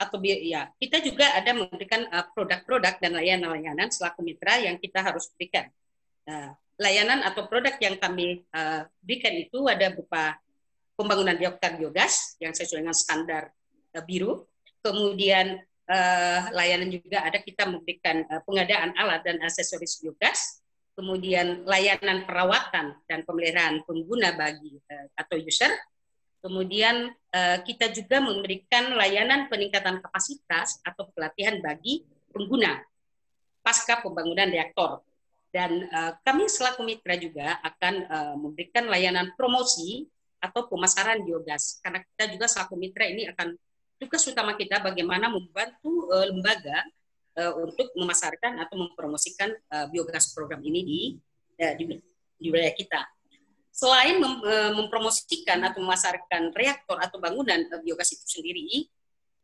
atau 0.00 0.18
ya 0.26 0.66
kita 0.82 0.98
juga 0.98 1.30
ada 1.38 1.54
memberikan 1.54 2.02
produk-produk 2.34 2.98
dan 2.98 3.14
layanan-layanan 3.14 3.86
selaku 3.86 4.26
mitra 4.26 4.58
yang 4.58 4.74
kita 4.74 4.98
harus 4.98 5.30
berikan. 5.38 5.70
Nah, 6.26 6.58
layanan 6.74 7.22
atau 7.22 7.46
produk 7.46 7.70
yang 7.78 7.94
kami 8.02 8.42
berikan 8.98 9.30
itu 9.30 9.62
ada 9.70 9.94
berupa 9.94 10.34
pembangunan 10.98 11.38
dioktar 11.38 11.78
biogas 11.78 12.34
yang 12.42 12.50
sesuai 12.50 12.82
dengan 12.82 12.98
standar 12.98 13.54
biru. 14.02 14.42
Kemudian 14.82 15.62
uh, 15.92 16.40
layanan 16.56 16.88
juga 16.88 17.20
ada 17.20 17.36
kita 17.36 17.68
memberikan 17.68 18.24
uh, 18.32 18.40
pengadaan 18.48 18.96
alat 18.96 19.20
dan 19.22 19.36
aksesoris 19.44 20.00
biogas. 20.00 20.64
Kemudian 20.92 21.64
layanan 21.64 22.28
perawatan 22.28 22.96
dan 23.08 23.24
pemeliharaan 23.24 23.84
pengguna 23.84 24.32
bagi 24.36 24.80
uh, 24.88 25.06
atau 25.16 25.36
user. 25.36 25.72
Kemudian 26.42 27.12
uh, 27.12 27.58
kita 27.62 27.92
juga 27.94 28.18
memberikan 28.18 28.98
layanan 28.98 29.46
peningkatan 29.46 30.02
kapasitas 30.02 30.82
atau 30.82 31.06
pelatihan 31.14 31.62
bagi 31.62 32.02
pengguna 32.34 32.82
pasca 33.62 34.02
pembangunan 34.02 34.50
reaktor. 34.50 35.00
Dan 35.52 35.86
uh, 35.92 36.16
kami 36.24 36.48
selaku 36.48 36.82
mitra 36.82 37.14
juga 37.14 37.60
akan 37.60 37.94
uh, 38.08 38.34
memberikan 38.40 38.88
layanan 38.88 39.36
promosi 39.36 40.08
atau 40.42 40.66
pemasaran 40.66 41.22
biogas. 41.22 41.78
Karena 41.78 42.02
kita 42.02 42.24
juga 42.34 42.46
selaku 42.50 42.74
mitra 42.74 43.06
ini 43.06 43.30
akan 43.30 43.54
tugas 44.02 44.26
utama 44.26 44.58
kita 44.58 44.82
bagaimana 44.82 45.30
membantu 45.30 46.10
uh, 46.10 46.26
lembaga 46.26 46.82
uh, 47.38 47.54
untuk 47.62 47.94
memasarkan 47.94 48.58
atau 48.58 48.74
mempromosikan 48.74 49.54
uh, 49.70 49.86
biogas 49.86 50.34
program 50.34 50.58
ini 50.66 50.80
di, 50.82 51.00
uh, 51.62 51.74
di 51.78 51.84
di 52.42 52.48
wilayah 52.50 52.74
kita. 52.74 53.02
selain 53.72 54.20
mem, 54.20 54.36
uh, 54.44 54.72
mempromosikan 54.76 55.56
atau 55.64 55.80
memasarkan 55.80 56.52
reaktor 56.52 57.00
atau 57.00 57.16
bangunan 57.16 57.56
uh, 57.72 57.80
biogas 57.80 58.12
itu 58.12 58.26
sendiri, 58.28 58.84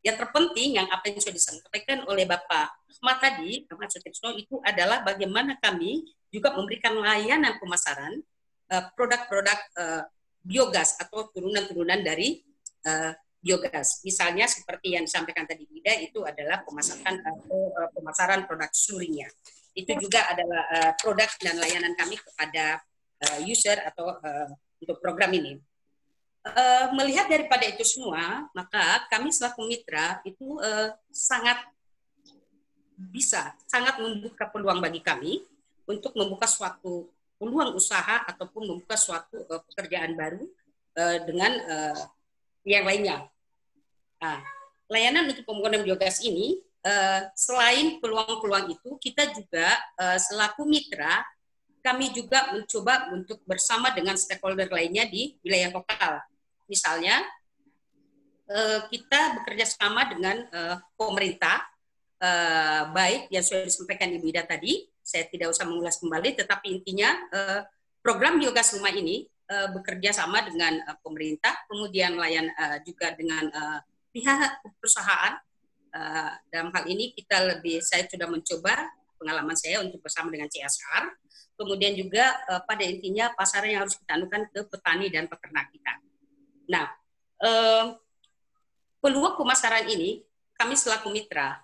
yang 0.05 0.21
terpenting 0.21 0.77
yang 0.77 0.85
apa 0.92 1.09
yang 1.09 1.16
sudah 1.16 1.33
disampaikan 1.33 2.05
oleh 2.05 2.29
Bapak 2.29 2.77
Ahmad 2.99 3.25
tadi, 3.25 3.64
Ahmad 3.73 3.88
Sutisno 3.88 4.37
itu 4.37 4.61
adalah 4.66 5.01
bagaimana 5.01 5.57
kami 5.57 6.05
juga 6.29 6.53
memberikan 6.53 6.92
layanan 6.99 7.57
pemasaran 7.57 8.21
produk-produk 8.68 9.59
uh, 9.81 9.81
uh, 9.81 10.03
biogas 10.44 11.01
atau 11.01 11.33
turunan-turunan 11.33 12.05
dari 12.05 12.44
uh, 12.85 13.16
biogas. 13.38 14.03
Misalnya 14.03 14.51
seperti 14.51 14.98
yang 14.98 15.07
disampaikan 15.07 15.46
tadi 15.46 15.64
Ida 15.70 15.94
itu 16.03 16.27
adalah 16.27 16.66
pemasaran 16.66 17.22
atau 17.22 17.61
uh, 17.74 17.88
pemasaran 17.94 18.44
produk 18.51 18.70
seluruhnya. 18.74 19.31
Itu 19.72 19.94
juga 19.96 20.27
adalah 20.27 20.62
uh, 20.74 20.92
produk 20.98 21.31
dan 21.38 21.55
layanan 21.62 21.94
kami 21.94 22.18
kepada 22.18 22.83
user 23.42 23.83
atau 23.83 24.14
untuk 24.79 25.03
program 25.03 25.35
ini. 25.35 25.59
Melihat 26.94 27.27
daripada 27.27 27.66
itu 27.66 27.83
semua, 27.83 28.46
maka 28.55 29.03
kami 29.11 29.35
selaku 29.35 29.66
mitra 29.66 30.22
itu 30.22 30.55
sangat 31.11 31.59
bisa 32.94 33.59
sangat 33.66 33.98
membuka 33.98 34.46
peluang 34.55 34.79
bagi 34.79 35.03
kami 35.03 35.42
untuk 35.90 36.14
membuka 36.14 36.46
suatu 36.46 37.11
peluang 37.42 37.74
usaha 37.74 38.22
ataupun 38.31 38.70
membuka 38.70 38.94
suatu 38.94 39.42
pekerjaan 39.66 40.14
baru 40.14 40.46
dengan 41.27 41.59
yang 42.66 42.85
lainnya. 42.87 43.27
Nah, 44.18 44.42
layanan 44.90 45.31
untuk 45.31 45.44
pembangunan 45.47 45.85
biogas 45.85 46.18
ini 46.25 46.59
uh, 46.83 47.29
selain 47.37 48.03
peluang-peluang 48.03 48.75
itu 48.75 48.90
kita 48.99 49.31
juga 49.37 49.77
uh, 50.01 50.18
selaku 50.18 50.66
mitra 50.66 51.23
kami 51.79 52.11
juga 52.11 52.53
mencoba 52.53 53.14
untuk 53.14 53.38
bersama 53.47 53.94
dengan 53.94 54.18
stakeholder 54.18 54.68
lainnya 54.68 55.07
di 55.07 55.38
wilayah 55.47 55.71
lokal. 55.73 56.21
Misalnya 56.66 57.23
uh, 58.51 58.85
kita 58.90 59.40
bekerja 59.40 59.64
sama 59.64 60.11
dengan 60.11 60.44
pemerintah 60.99 61.64
baik 62.90 63.31
yang 63.31 63.47
sudah 63.47 63.62
disampaikan 63.62 64.11
Ibu 64.11 64.35
Ida 64.35 64.42
tadi 64.42 64.90
saya 65.07 65.31
tidak 65.31 65.55
usah 65.55 65.71
mengulas 65.71 66.03
kembali, 66.03 66.35
tetapi 66.35 66.66
intinya 66.83 67.14
program 68.03 68.42
biogas 68.42 68.75
rumah 68.75 68.90
ini 68.90 69.31
uh, 69.48 69.68
bekerja 69.72 70.12
sama 70.12 70.44
dengan 70.44 70.76
uh, 70.84 70.96
pemerintah, 71.00 71.52
kemudian 71.66 72.14
layan 72.20 72.52
uh, 72.54 72.78
juga 72.84 73.16
dengan 73.16 73.48
pihak 74.12 74.64
perusahaan. 74.80 75.40
Dalam 76.52 76.68
hal 76.70 76.84
ini 76.87 77.16
kita 77.16 77.48
lebih, 77.56 77.80
saya 77.80 78.04
sudah 78.06 78.28
mencoba 78.28 78.92
pengalaman 79.18 79.56
saya 79.56 79.80
untuk 79.82 80.04
bersama 80.04 80.28
dengan 80.30 80.46
CSR, 80.46 81.11
kemudian 81.58 81.96
juga 81.96 82.38
pada 82.68 82.84
intinya 82.84 83.32
pasar 83.34 83.66
yang 83.66 83.82
harus 83.82 83.96
kita 83.98 84.20
anukan 84.20 84.46
ke 84.52 84.68
petani 84.68 85.08
dan 85.11 85.26
peternak 85.26 85.72
kita. 85.72 85.92
Nah, 86.70 86.87
peluang 89.00 89.34
pemasaran 89.40 89.88
ini 89.90 90.22
kami 90.54 90.76
selaku 90.76 91.08
mitra 91.08 91.56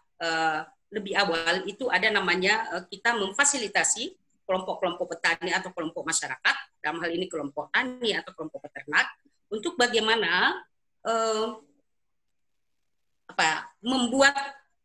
lebih 0.89 1.15
awal 1.21 1.69
itu 1.69 1.87
ada 1.93 2.09
namanya 2.11 2.85
kita 2.91 3.15
memfasilitasi 3.15 4.19
kelompok-kelompok 4.45 5.17
petani 5.17 5.51
atau 5.53 5.73
kelompok 5.73 6.05
masyarakat 6.05 6.57
dalam 6.81 7.01
hal 7.01 7.11
ini 7.13 7.27
kelompok 7.29 7.73
tani 7.73 8.13
atau 8.17 8.33
kelompok 8.37 8.69
peternak 8.69 9.09
untuk 9.49 9.77
bagaimana 9.77 10.61
uh, 11.05 11.59
apa 13.25 13.73
membuat 13.81 14.37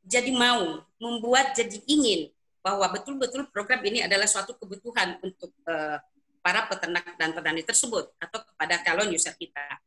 jadi 0.03 0.31
mau 0.31 0.81
membuat 0.97 1.53
jadi 1.53 1.75
ingin 1.85 2.31
bahwa 2.59 2.87
betul-betul 2.91 3.47
program 3.51 3.79
ini 3.83 4.03
adalah 4.03 4.27
suatu 4.27 4.55
kebutuhan 4.55 5.19
untuk 5.23 5.51
uh, 5.67 5.99
para 6.39 6.67
peternak 6.71 7.15
dan 7.19 7.35
petani 7.35 7.63
tersebut 7.63 8.15
atau 8.19 8.39
kepada 8.41 8.79
calon 8.83 9.11
user 9.11 9.35
kita. 9.35 9.79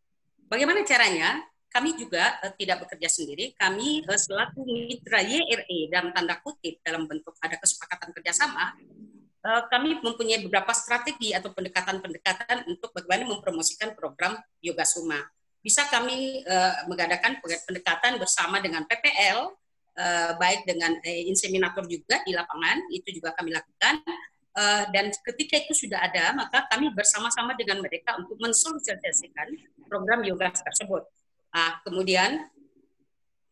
Bagaimana 0.48 0.84
caranya? 0.84 1.40
kami 1.72 1.96
juga 1.96 2.36
uh, 2.44 2.52
tidak 2.52 2.84
bekerja 2.84 3.08
sendiri. 3.08 3.56
Kami 3.56 4.04
uh, 4.04 4.20
selaku 4.20 4.60
mitra 4.68 5.24
YRE 5.24 5.88
dalam 5.88 6.12
tanda 6.12 6.36
kutip 6.44 6.84
dalam 6.84 7.08
bentuk 7.08 7.32
ada 7.40 7.56
kesepakatan 7.56 8.12
kerjasama, 8.12 8.76
kami 9.42 9.98
mempunyai 9.98 10.38
beberapa 10.46 10.70
strategi 10.70 11.34
atau 11.34 11.50
pendekatan-pendekatan 11.50 12.70
untuk 12.70 12.94
bagaimana 12.94 13.26
mempromosikan 13.26 13.92
program 13.98 14.38
biogas 14.62 14.94
rumah. 14.98 15.22
Bisa 15.62 15.86
kami 15.90 16.42
uh, 16.46 16.86
mengadakan 16.90 17.38
pendekatan 17.42 18.18
bersama 18.18 18.58
dengan 18.58 18.86
PPL, 18.86 19.50
uh, 19.98 20.30
baik 20.38 20.66
dengan 20.66 20.94
uh, 20.94 21.22
inseminator 21.26 21.86
juga 21.86 22.22
di 22.26 22.34
lapangan, 22.34 22.86
itu 22.90 23.18
juga 23.18 23.34
kami 23.34 23.54
lakukan. 23.54 24.02
Uh, 24.52 24.84
dan 24.92 25.08
ketika 25.32 25.64
itu 25.64 25.86
sudah 25.86 26.02
ada, 26.02 26.34
maka 26.36 26.66
kami 26.70 26.90
bersama-sama 26.92 27.54
dengan 27.56 27.80
mereka 27.82 28.18
untuk 28.20 28.36
mensosialisasikan 28.42 29.48
program 29.86 30.20
biogas 30.22 30.60
tersebut 30.60 31.02
Nah, 31.52 31.84
kemudian 31.84 32.48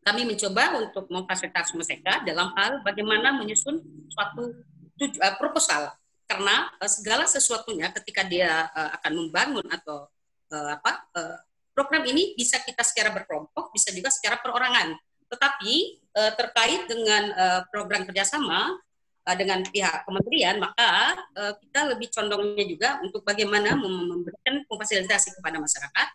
kami 0.00 0.24
mencoba 0.24 0.80
untuk 0.80 1.04
memfasilitasi 1.12 1.76
mereka 1.76 2.24
dalam 2.24 2.48
hal 2.56 2.80
bagaimana 2.80 3.36
menyusun 3.36 3.84
suatu 4.08 4.56
tuju, 5.00 5.16
uh, 5.16 5.34
proposal. 5.40 5.88
Karena 6.28 6.68
uh, 6.76 6.90
segala 6.90 7.24
sesuatunya 7.24 7.88
ketika 7.96 8.22
dia 8.28 8.68
uh, 8.70 9.00
akan 9.00 9.12
membangun 9.16 9.64
atau 9.72 10.06
uh, 10.52 10.68
apa 10.76 11.08
uh, 11.16 11.38
program 11.72 12.04
ini 12.04 12.36
bisa 12.36 12.60
kita 12.60 12.84
secara 12.84 13.08
berkelompok 13.10 13.72
bisa 13.72 13.88
juga 13.96 14.12
secara 14.12 14.36
perorangan. 14.38 14.92
Tetapi 15.32 15.74
uh, 16.20 16.32
terkait 16.36 16.84
dengan 16.84 17.32
uh, 17.32 17.60
program 17.72 18.04
kerjasama 18.04 18.76
uh, 19.24 19.36
dengan 19.40 19.64
pihak 19.64 20.04
kementerian 20.04 20.60
maka 20.60 21.16
uh, 21.34 21.52
kita 21.56 21.96
lebih 21.96 22.12
condongnya 22.12 22.64
juga 22.68 22.88
untuk 23.00 23.24
bagaimana 23.24 23.72
memberikan 23.80 24.62
memfasilitasi 24.68 25.40
kepada 25.40 25.56
masyarakat 25.56 26.08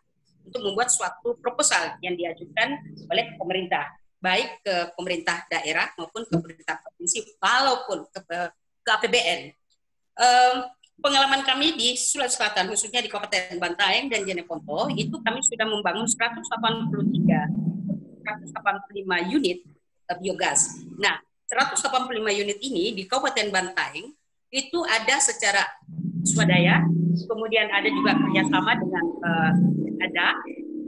untuk 0.46 0.62
membuat 0.62 0.94
suatu 0.94 1.36
proposal 1.42 1.98
yang 2.06 2.14
diajukan 2.14 2.78
oleh 3.10 3.34
pemerintah, 3.36 3.90
baik 4.22 4.62
ke 4.62 4.76
pemerintah 4.94 5.42
daerah 5.50 5.90
maupun 5.98 6.24
ke 6.24 6.32
pemerintah 6.32 6.78
provinsi, 6.86 7.26
walaupun 7.42 8.06
ke, 8.14 8.22
ke 8.86 8.90
APBN. 8.94 9.50
Um, 10.16 10.70
pengalaman 11.02 11.42
kami 11.44 11.74
di 11.74 11.98
Sulawesi 11.98 12.38
Selatan, 12.38 12.70
khususnya 12.70 13.02
di 13.02 13.10
Kabupaten 13.10 13.58
Bantaeng 13.58 14.08
dan 14.08 14.22
Jeneponto, 14.24 14.88
itu 14.94 15.18
kami 15.26 15.42
sudah 15.42 15.66
membangun 15.66 16.06
183, 16.06 16.94
185 18.22 19.36
unit 19.36 19.66
uh, 20.08 20.18
biogas. 20.22 20.86
Nah, 21.02 21.18
185 21.50 22.14
unit 22.32 22.58
ini 22.62 22.94
di 22.94 23.04
Kabupaten 23.10 23.50
Bantaeng 23.50 24.14
itu 24.54 24.80
ada 24.86 25.20
secara 25.20 25.66
swadaya, 26.24 26.86
kemudian 27.28 27.68
ada 27.74 27.90
juga 27.90 28.16
kerjasama 28.16 28.78
dengan 28.80 29.06
uh, 29.26 29.52
ada 30.00 30.26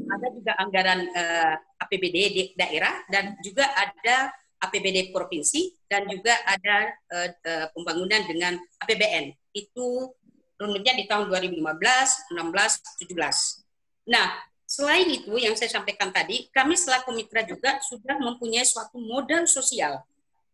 ada 0.07 0.27
juga 0.31 0.55
anggaran 0.55 0.99
uh, 1.11 1.55
eh, 1.59 1.83
APBD 1.83 2.17
di 2.31 2.43
daerah 2.55 3.03
dan 3.11 3.35
juga 3.43 3.67
ada 3.75 4.31
APBD 4.57 5.13
provinsi 5.13 5.73
dan 5.85 6.09
juga 6.09 6.33
ada 6.45 6.91
uh, 7.13 7.29
uh, 7.29 7.67
pembangunan 7.77 8.21
dengan 8.25 8.53
APBN. 8.81 9.33
Itu 9.53 10.17
runutnya 10.57 10.97
di 10.97 11.05
tahun 11.05 11.29
2015, 11.29 11.61
16, 11.61 12.33
17. 12.33 14.09
Nah, 14.09 14.27
selain 14.65 15.05
itu 15.05 15.33
yang 15.37 15.53
saya 15.53 15.69
sampaikan 15.69 16.09
tadi, 16.09 16.49
kami 16.49 16.73
selaku 16.73 17.13
mitra 17.13 17.45
juga 17.45 17.77
sudah 17.85 18.17
mempunyai 18.17 18.65
suatu 18.65 18.97
modal 18.97 19.45
sosial. 19.45 20.01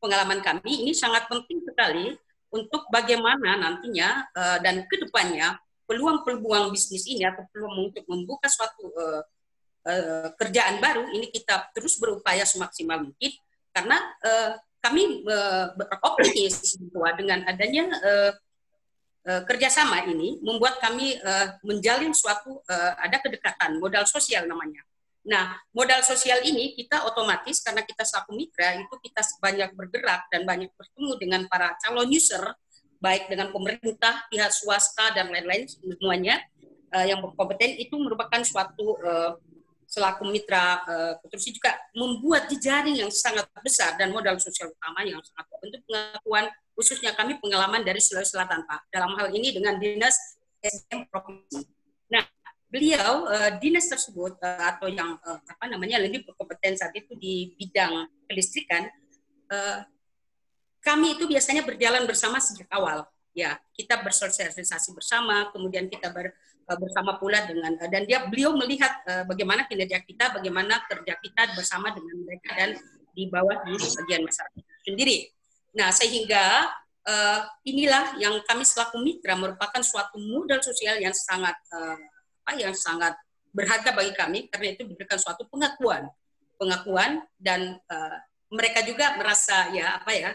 Pengalaman 0.04 0.44
kami 0.44 0.84
ini 0.84 0.92
sangat 0.92 1.32
penting 1.32 1.64
sekali 1.64 2.12
untuk 2.52 2.86
bagaimana 2.92 3.56
nantinya 3.58 4.28
uh, 4.36 4.58
dan 4.60 4.84
ke 4.86 5.00
depannya 5.00 5.58
peluang-peluang 5.88 6.72
bisnis 6.72 7.08
ini 7.08 7.24
atau 7.28 7.44
peluang 7.50 7.90
untuk 7.92 8.04
membuka 8.08 8.46
suatu 8.52 8.92
uh, 8.94 9.22
uh, 9.88 10.28
kerjaan 10.38 10.80
baru 10.80 11.08
ini 11.12 11.34
kita 11.34 11.72
terus 11.76 12.00
berupaya 12.00 12.46
semaksimal 12.48 13.04
mungkin 13.04 13.32
karena 13.74 13.98
uh, 14.22 14.52
kami 14.84 15.26
uh, 15.26 15.74
beroptimis 15.76 16.78
bahwa 16.92 17.10
dengan 17.18 17.40
adanya 17.50 17.84
uh, 17.90 18.32
uh, 19.28 19.42
kerjasama 19.48 20.06
ini 20.08 20.40
membuat 20.44 20.78
kami 20.80 21.18
uh, 21.24 21.58
menjalin 21.66 22.12
suatu 22.14 22.62
uh, 22.68 22.94
ada 23.02 23.18
kedekatan 23.20 23.82
modal 23.82 24.06
sosial 24.06 24.46
namanya. 24.46 24.84
Nah, 25.24 25.56
modal 25.72 26.04
sosial 26.04 26.44
ini 26.44 26.76
kita 26.76 27.08
otomatis 27.08 27.64
karena 27.64 27.80
kita 27.88 28.04
selaku 28.04 28.36
mitra 28.36 28.76
itu 28.76 28.96
kita 29.00 29.24
banyak 29.40 29.72
bergerak 29.72 30.28
dan 30.28 30.44
banyak 30.44 30.68
bertemu 30.76 31.12
dengan 31.16 31.42
para 31.48 31.80
calon 31.80 32.12
user 32.12 32.44
baik 33.00 33.32
dengan 33.32 33.52
pemerintah, 33.52 34.28
pihak 34.28 34.52
swasta 34.52 35.16
dan 35.16 35.32
lain-lain 35.32 35.68
semuanya 35.68 36.44
uh, 36.92 37.04
yang 37.08 37.24
berkompeten 37.24 37.76
itu 37.80 37.96
merupakan 38.00 38.44
suatu 38.44 39.00
uh, 39.00 39.40
selaku 39.94 40.26
mitra 40.26 40.82
uh, 40.90 41.14
terus 41.30 41.46
juga 41.46 41.78
membuat 41.94 42.50
jejaring 42.50 43.06
yang 43.06 43.14
sangat 43.14 43.46
besar 43.62 43.94
dan 43.94 44.10
modal 44.10 44.42
sosial 44.42 44.74
utama 44.74 45.06
yang 45.06 45.22
sangat 45.22 45.54
untuk 45.62 45.82
pengakuan 45.86 46.50
khususnya 46.74 47.14
kami 47.14 47.38
pengalaman 47.38 47.86
dari 47.86 48.02
Sulawesi 48.02 48.34
Selatan 48.34 48.66
Pak 48.66 48.90
dalam 48.90 49.14
hal 49.22 49.30
ini 49.30 49.54
dengan 49.54 49.78
dinas 49.78 50.18
SDM 50.66 51.06
provinsi. 51.14 51.62
Nah 52.10 52.26
beliau 52.66 53.30
uh, 53.30 53.52
dinas 53.62 53.86
tersebut 53.86 54.42
uh, 54.42 54.74
atau 54.74 54.90
yang 54.90 55.22
apa 55.22 55.70
namanya 55.70 56.02
lebih 56.02 56.26
berkompeten 56.26 56.74
saat 56.74 56.98
itu 56.98 57.14
di 57.14 57.54
bidang 57.54 58.10
kelistrikan 58.26 58.90
kami 60.84 61.16
itu 61.16 61.24
biasanya 61.26 61.64
berjalan 61.64 62.04
bersama 62.04 62.44
sejak 62.44 62.68
awal. 62.70 63.08
Ya, 63.34 63.58
kita 63.74 63.98
bersosialisasi 64.04 64.94
bersama, 64.94 65.50
kemudian 65.50 65.90
kita 65.90 66.14
ber, 66.14 66.38
bersama 66.68 67.20
pula 67.20 67.44
dengan 67.44 67.76
uh, 67.76 67.90
dan 67.92 68.08
dia 68.08 68.24
beliau 68.24 68.56
melihat 68.56 69.04
uh, 69.08 69.24
bagaimana 69.28 69.68
kinerja 69.68 70.00
kita, 70.04 70.32
bagaimana 70.32 70.80
kerja 70.88 71.20
kita 71.20 71.42
bersama 71.60 71.92
dengan 71.92 72.16
mereka 72.24 72.50
dan 72.56 72.70
di 73.14 73.30
bawah 73.30 73.62
di 73.68 73.76
bagian 73.78 74.24
masyarakat 74.26 74.64
sendiri. 74.88 75.30
Nah, 75.78 75.90
sehingga 75.94 76.70
inilah 77.68 78.16
yang 78.16 78.40
kami 78.48 78.64
selaku 78.64 78.96
mitra 79.04 79.36
merupakan 79.36 79.84
suatu 79.84 80.16
modal 80.24 80.64
sosial 80.64 81.04
yang 81.04 81.12
sangat 81.12 81.52
uh, 81.76 82.00
apa 82.48 82.52
yang 82.56 82.72
sangat 82.72 83.12
berharga 83.52 83.92
bagi 83.92 84.16
kami 84.16 84.40
karena 84.48 84.72
itu 84.72 84.88
diberikan 84.88 85.20
suatu 85.20 85.44
pengakuan 85.52 86.08
pengakuan 86.56 87.20
dan 87.36 87.76
mereka 88.48 88.88
juga 88.88 89.20
merasa 89.20 89.68
ya 89.76 90.00
apa 90.00 90.12
ya 90.16 90.32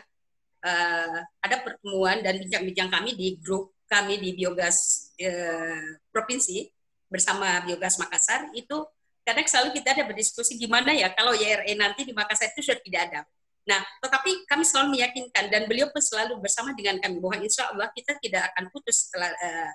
ada 1.40 1.56
pertemuan 1.64 2.20
dan 2.20 2.36
bincang-bincang 2.36 2.88
kami 2.92 3.16
di 3.16 3.40
grup 3.40 3.77
kami 3.88 4.20
di 4.20 4.36
biogas 4.36 5.10
uh, 5.18 5.98
provinsi 6.12 6.68
bersama 7.08 7.64
biogas 7.64 7.96
Makassar 7.96 8.52
itu 8.52 8.84
kadang 9.24 9.48
selalu 9.48 9.80
kita 9.80 9.96
ada 9.96 10.04
berdiskusi 10.04 10.56
gimana 10.60 10.92
ya 10.92 11.12
kalau 11.12 11.32
YRE 11.32 11.72
nanti 11.76 12.04
di 12.04 12.12
Makassar 12.12 12.52
itu 12.52 12.64
sudah 12.64 12.80
tidak 12.84 13.02
ada. 13.10 13.20
Nah, 13.68 13.84
tetapi 14.00 14.48
kami 14.48 14.64
selalu 14.64 14.96
meyakinkan 14.96 15.52
dan 15.52 15.68
beliau 15.68 15.92
pun 15.92 16.00
selalu 16.00 16.40
bersama 16.40 16.72
dengan 16.72 16.96
kami 17.04 17.20
bahwa 17.20 17.36
insya 17.44 17.68
Allah 17.68 17.92
kita 17.92 18.16
tidak 18.16 18.48
akan 18.52 18.72
putus 18.72 19.04
setelah 19.08 19.28
uh, 19.28 19.72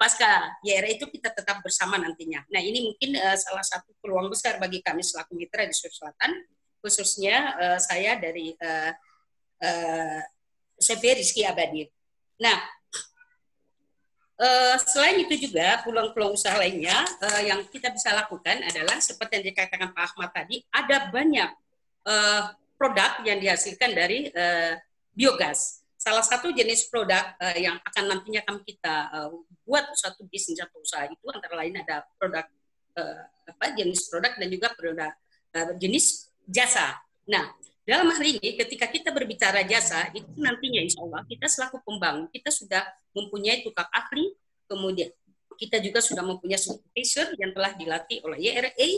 pasca 0.00 0.56
YRE 0.64 0.96
itu 0.96 1.04
kita 1.12 1.36
tetap 1.36 1.60
bersama 1.60 2.00
nantinya. 2.00 2.40
Nah, 2.48 2.64
ini 2.64 2.88
mungkin 2.88 3.20
uh, 3.20 3.36
salah 3.36 3.60
satu 3.60 3.92
peluang 4.00 4.32
besar 4.32 4.56
bagi 4.56 4.80
kami 4.80 5.04
selaku 5.04 5.36
mitra 5.36 5.68
di 5.68 5.76
Sulawesi 5.76 6.00
Selatan, 6.00 6.30
khususnya 6.80 7.36
uh, 7.60 7.78
saya 7.82 8.16
dari 8.16 8.56
uh, 8.56 8.92
Rizky 10.80 11.44
Abadi. 11.44 11.84
Nah, 12.40 12.77
Uh, 14.38 14.78
selain 14.86 15.18
itu 15.18 15.50
juga 15.50 15.82
peluang-peluang 15.82 16.38
usaha 16.38 16.54
lainnya 16.54 16.94
uh, 17.26 17.42
yang 17.42 17.58
kita 17.66 17.90
bisa 17.90 18.14
lakukan 18.14 18.62
adalah 18.62 19.02
seperti 19.02 19.42
yang 19.42 19.46
dikatakan 19.50 19.90
Pak 19.90 20.14
Ahmad 20.14 20.30
tadi, 20.30 20.62
ada 20.70 21.10
banyak 21.10 21.50
uh, 22.06 22.54
produk 22.78 23.18
yang 23.26 23.42
dihasilkan 23.42 23.90
dari 23.98 24.30
uh, 24.30 24.78
biogas. 25.10 25.82
Salah 25.98 26.22
satu 26.22 26.54
jenis 26.54 26.86
produk 26.86 27.34
uh, 27.42 27.58
yang 27.58 27.82
akan 27.82 28.04
nantinya 28.06 28.46
kami 28.46 28.62
kita 28.62 29.10
uh, 29.10 29.34
buat 29.66 29.90
suatu 29.98 30.22
bisnis 30.30 30.62
atau 30.62 30.78
usaha 30.78 31.10
itu 31.10 31.26
antara 31.34 31.58
lain 31.58 31.74
ada 31.82 32.06
produk 32.14 32.46
uh, 32.94 33.22
apa 33.50 33.74
jenis 33.74 34.06
produk 34.06 34.38
dan 34.38 34.48
juga 34.54 34.70
produk 34.78 35.12
uh, 35.58 35.74
jenis 35.82 36.30
jasa. 36.46 36.94
Nah, 37.26 37.50
dalam 37.88 38.06
hal 38.12 38.20
ini 38.20 38.54
ketika 38.54 38.86
kita 38.86 39.10
berbicara 39.10 39.64
jasa 39.64 40.12
itu 40.14 40.28
nantinya 40.38 40.84
insya 40.84 41.02
Allah 41.02 41.24
kita 41.24 41.48
selaku 41.48 41.82
pembangun 41.82 42.28
kita 42.28 42.52
sudah 42.52 42.84
mempunyai 43.18 43.66
tukang 43.66 43.90
ahli, 43.90 44.30
kemudian 44.70 45.10
kita 45.58 45.82
juga 45.82 45.98
sudah 45.98 46.22
mempunyai 46.22 46.60
supervisor 46.60 47.34
yang 47.34 47.50
telah 47.50 47.74
dilatih 47.74 48.22
oleh 48.22 48.38
YRA 48.38 48.88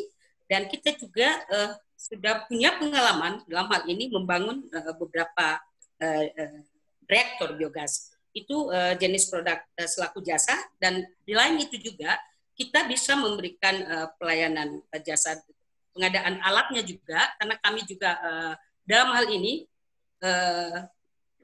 dan 0.44 0.68
kita 0.68 0.92
juga 1.00 1.40
uh, 1.48 1.72
sudah 1.96 2.44
punya 2.50 2.76
pengalaman 2.76 3.40
dalam 3.48 3.70
hal 3.72 3.88
ini 3.88 4.12
membangun 4.12 4.66
uh, 4.72 4.92
beberapa 4.98 5.56
uh, 6.02 6.26
uh, 6.26 6.60
reaktor 7.08 7.56
biogas. 7.56 8.12
Itu 8.36 8.68
uh, 8.68 8.98
jenis 8.98 9.30
produk 9.30 9.62
uh, 9.78 9.88
selaku 9.88 10.20
jasa. 10.26 10.54
Dan 10.76 11.06
di 11.22 11.32
lain 11.32 11.60
itu 11.62 11.78
juga 11.78 12.18
kita 12.58 12.84
bisa 12.90 13.14
memberikan 13.14 13.74
uh, 13.88 14.08
pelayanan 14.18 14.82
uh, 14.90 15.00
jasa. 15.00 15.38
Pengadaan 15.90 16.38
alatnya 16.42 16.86
juga 16.86 17.18
karena 17.38 17.54
kami 17.62 17.80
juga 17.86 18.10
uh, 18.20 18.54
dalam 18.86 19.10
hal 19.14 19.26
ini 19.30 19.66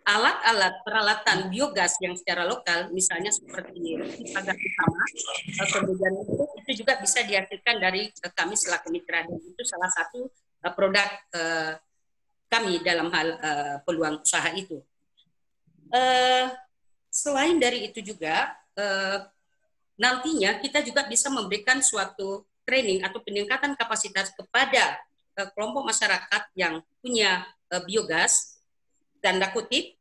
alat-alat 0.06 0.86
peralatan 0.86 1.50
biogas 1.50 1.98
yang 1.98 2.14
secara 2.14 2.46
lokal, 2.46 2.94
misalnya 2.94 3.34
seperti 3.34 3.98
pagar 4.30 4.54
utama, 4.54 5.02
kemudian 5.66 6.14
itu, 6.22 6.44
itu 6.62 6.70
juga 6.86 7.02
bisa 7.02 7.26
dihasilkan 7.26 7.82
dari 7.82 8.14
kami 8.14 8.54
selaku 8.54 8.94
mitra 8.94 9.26
dan 9.26 9.34
itu 9.34 9.62
salah 9.66 9.90
satu 9.90 10.30
uh, 10.62 10.72
produk 10.78 11.10
kami 12.46 12.78
dalam 12.86 13.10
hal 13.10 13.28
peluang 13.82 14.22
usaha 14.22 14.46
itu. 14.54 14.78
Selain 17.10 17.58
dari 17.58 17.90
itu 17.90 17.98
juga 17.98 18.54
nantinya 19.98 20.62
kita 20.62 20.86
juga 20.86 21.02
bisa 21.10 21.26
memberikan 21.34 21.82
suatu 21.82 22.46
training 22.62 23.02
atau 23.02 23.18
peningkatan 23.26 23.74
kapasitas 23.74 24.30
kepada 24.38 25.02
kelompok 25.58 25.90
masyarakat 25.90 26.42
yang 26.54 26.78
punya 27.02 27.42
biogas 27.90 28.62
tanda 29.18 29.50
kutip 29.50 29.95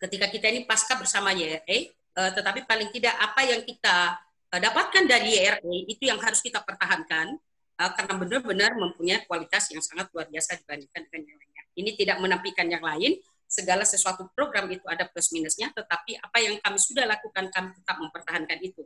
ketika 0.00 0.26
kita 0.28 0.46
ini 0.52 0.64
pasca 0.64 0.96
bersama 0.96 1.32
YRE, 1.32 1.92
uh, 2.16 2.30
tetapi 2.32 2.64
paling 2.68 2.88
tidak 2.92 3.14
apa 3.18 3.40
yang 3.44 3.60
kita 3.64 4.16
uh, 4.52 4.60
dapatkan 4.60 5.04
dari 5.08 5.36
YRE 5.36 5.76
itu 5.88 6.08
yang 6.08 6.20
harus 6.20 6.40
kita 6.40 6.60
pertahankan 6.62 7.36
uh, 7.80 7.90
karena 7.96 8.14
benar-benar 8.16 8.72
mempunyai 8.76 9.24
kualitas 9.24 9.68
yang 9.72 9.82
sangat 9.84 10.08
luar 10.12 10.28
biasa 10.28 10.60
dibandingkan 10.60 11.02
dengan 11.08 11.24
yang 11.32 11.38
lainnya. 11.38 11.62
Ini 11.72 11.90
tidak 11.96 12.16
menampilkan 12.20 12.66
yang 12.68 12.84
lain, 12.84 13.16
segala 13.48 13.84
sesuatu 13.84 14.28
program 14.32 14.68
itu 14.72 14.84
ada 14.88 15.04
plus 15.08 15.28
minusnya, 15.32 15.68
tetapi 15.72 16.16
apa 16.20 16.38
yang 16.40 16.56
kami 16.60 16.78
sudah 16.80 17.04
lakukan 17.04 17.52
kami 17.52 17.68
tetap 17.76 17.96
mempertahankan 18.00 18.58
itu. 18.64 18.84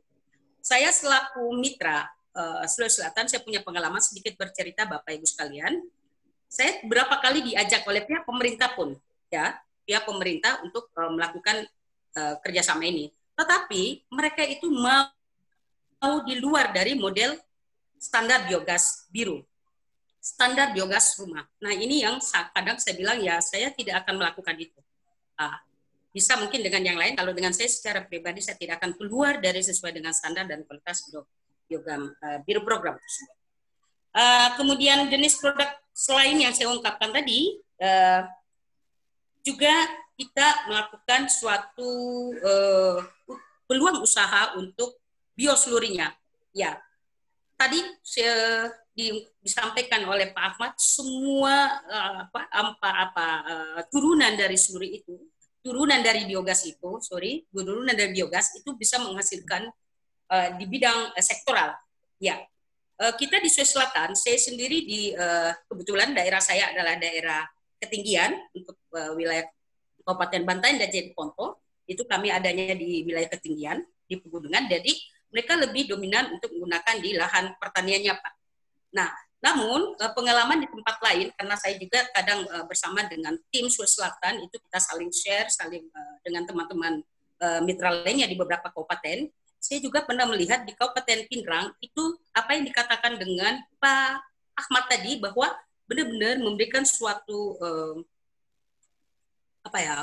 Saya 0.58 0.90
selaku 0.90 1.54
mitra 1.54 2.06
uh, 2.34 2.66
Sulawesi 2.66 2.98
Selatan, 2.98 3.30
saya 3.30 3.42
punya 3.46 3.62
pengalaman 3.62 4.02
sedikit 4.02 4.34
bercerita 4.34 4.82
Bapak 4.86 5.14
Ibu 5.14 5.26
sekalian 5.26 5.86
saya 6.46 6.78
berapa 6.86 7.18
kali 7.18 7.42
diajak 7.52 7.82
oleh 7.90 8.06
pihak 8.06 8.22
pemerintah 8.22 8.70
pun 8.72 8.94
ya 9.28 9.58
pihak 9.86 10.02
pemerintah 10.04 10.60
untuk 10.66 10.90
uh, 10.98 11.08
melakukan 11.14 11.64
uh, 12.18 12.34
kerjasama 12.42 12.84
ini. 12.84 13.14
Tetapi 13.38 14.10
mereka 14.10 14.42
itu 14.42 14.66
mau, 14.68 15.06
mau 16.02 16.20
di 16.26 16.36
luar 16.36 16.74
dari 16.74 16.98
model 16.98 17.38
standar 17.96 18.44
biogas 18.44 19.06
biru, 19.08 19.40
standar 20.18 20.74
biogas 20.74 21.16
rumah. 21.16 21.46
Nah 21.62 21.72
ini 21.72 22.02
yang 22.02 22.18
kadang 22.52 22.76
saya 22.82 22.98
bilang 22.98 23.22
ya 23.22 23.38
saya 23.38 23.70
tidak 23.70 24.04
akan 24.04 24.20
melakukan 24.20 24.56
itu. 24.58 24.80
Uh, 25.38 25.56
bisa 26.16 26.32
mungkin 26.40 26.64
dengan 26.64 26.80
yang 26.80 26.96
lain. 26.96 27.12
Kalau 27.12 27.36
dengan 27.36 27.52
saya 27.52 27.68
secara 27.68 28.00
pribadi 28.00 28.40
saya 28.40 28.56
tidak 28.56 28.80
akan 28.80 28.96
keluar 28.96 29.36
dari 29.36 29.60
sesuai 29.60 29.92
dengan 29.92 30.16
standar 30.16 30.48
dan 30.48 30.64
kualitas 30.64 31.04
biogam 31.68 32.08
uh, 32.08 32.38
biru 32.48 32.64
program. 32.64 32.96
Uh, 34.16 34.48
kemudian 34.56 35.12
jenis 35.12 35.36
produk 35.36 35.68
selain 35.92 36.40
yang 36.40 36.56
saya 36.56 36.72
ungkapkan 36.72 37.12
tadi, 37.12 37.60
uh, 37.84 38.24
juga 39.46 39.70
kita 40.18 40.66
melakukan 40.66 41.30
suatu 41.30 41.92
uh, 42.42 42.98
peluang 43.70 44.02
usaha 44.02 44.58
untuk 44.58 44.98
bioselurinya. 45.38 46.10
Ya, 46.50 46.82
tadi 47.54 47.78
di, 48.96 49.22
disampaikan 49.44 50.02
oleh 50.08 50.32
Pak 50.34 50.44
Ahmad 50.56 50.72
semua 50.80 51.78
uh, 51.86 52.12
apa 52.26 52.40
apa 52.48 52.90
apa 53.06 53.26
uh, 53.46 53.80
turunan 53.92 54.34
dari 54.34 54.56
seluri 54.58 54.98
itu, 54.98 55.14
turunan 55.62 56.00
dari 56.02 56.26
biogas 56.26 56.64
itu, 56.66 56.98
sorry, 57.04 57.46
turunan 57.52 57.92
dari 57.92 58.16
biogas 58.16 58.56
itu 58.56 58.72
bisa 58.74 58.98
menghasilkan 58.98 59.68
uh, 60.32 60.48
di 60.58 60.64
bidang 60.64 61.12
uh, 61.12 61.22
sektoral. 61.22 61.76
Ya, 62.16 62.40
uh, 62.98 63.12
kita 63.20 63.36
di 63.38 63.52
Sulawesi 63.52 63.76
Selatan, 63.76 64.10
saya 64.16 64.40
sendiri 64.40 64.78
di 64.88 65.00
uh, 65.12 65.52
kebetulan 65.68 66.16
daerah 66.16 66.40
saya 66.40 66.72
adalah 66.72 66.96
daerah 66.96 67.44
ketinggian 67.78 68.36
untuk 68.56 68.76
uh, 68.94 69.12
wilayah 69.16 69.46
Kabupaten 70.06 70.42
Bantaeng 70.46 70.78
dan 70.78 70.88
Jadi 70.88 71.12
Ponto, 71.12 71.60
itu 71.86 72.02
kami 72.06 72.30
adanya 72.30 72.74
di 72.74 73.02
wilayah 73.06 73.30
ketinggian 73.30 73.82
di 74.06 74.18
pegunungan, 74.18 74.70
jadi 74.70 74.92
mereka 75.34 75.58
lebih 75.58 75.90
dominan 75.90 76.38
untuk 76.38 76.54
menggunakan 76.54 76.96
di 77.02 77.10
lahan 77.18 77.54
pertaniannya, 77.58 78.14
Pak. 78.14 78.32
Nah, 78.94 79.10
namun 79.42 79.98
pengalaman 80.14 80.62
di 80.62 80.68
tempat 80.70 80.96
lain, 81.02 81.28
karena 81.34 81.54
saya 81.58 81.74
juga 81.76 82.06
kadang 82.14 82.46
bersama 82.70 83.02
dengan 83.06 83.34
tim 83.50 83.66
Sulawesi 83.66 83.98
Selatan, 83.98 84.46
itu 84.46 84.56
kita 84.62 84.78
saling 84.78 85.10
share, 85.10 85.50
saling 85.50 85.84
dengan 86.22 86.46
teman-teman 86.46 87.02
mitra 87.66 88.02
lainnya 88.02 88.30
di 88.30 88.38
beberapa 88.38 88.70
kabupaten, 88.70 89.28
saya 89.60 89.78
juga 89.82 90.06
pernah 90.06 90.24
melihat 90.30 90.62
di 90.62 90.72
Kabupaten 90.78 91.26
Pinrang 91.26 91.74
itu 91.82 92.14
apa 92.30 92.54
yang 92.54 92.64
dikatakan 92.70 93.18
dengan 93.18 93.58
Pak 93.82 94.22
Ahmad 94.54 94.84
tadi 94.86 95.18
bahwa 95.18 95.50
benar-benar 95.86 96.42
memberikan 96.42 96.84
suatu 96.84 97.56
eh, 97.58 97.96
apa 99.66 99.78
ya 99.82 99.94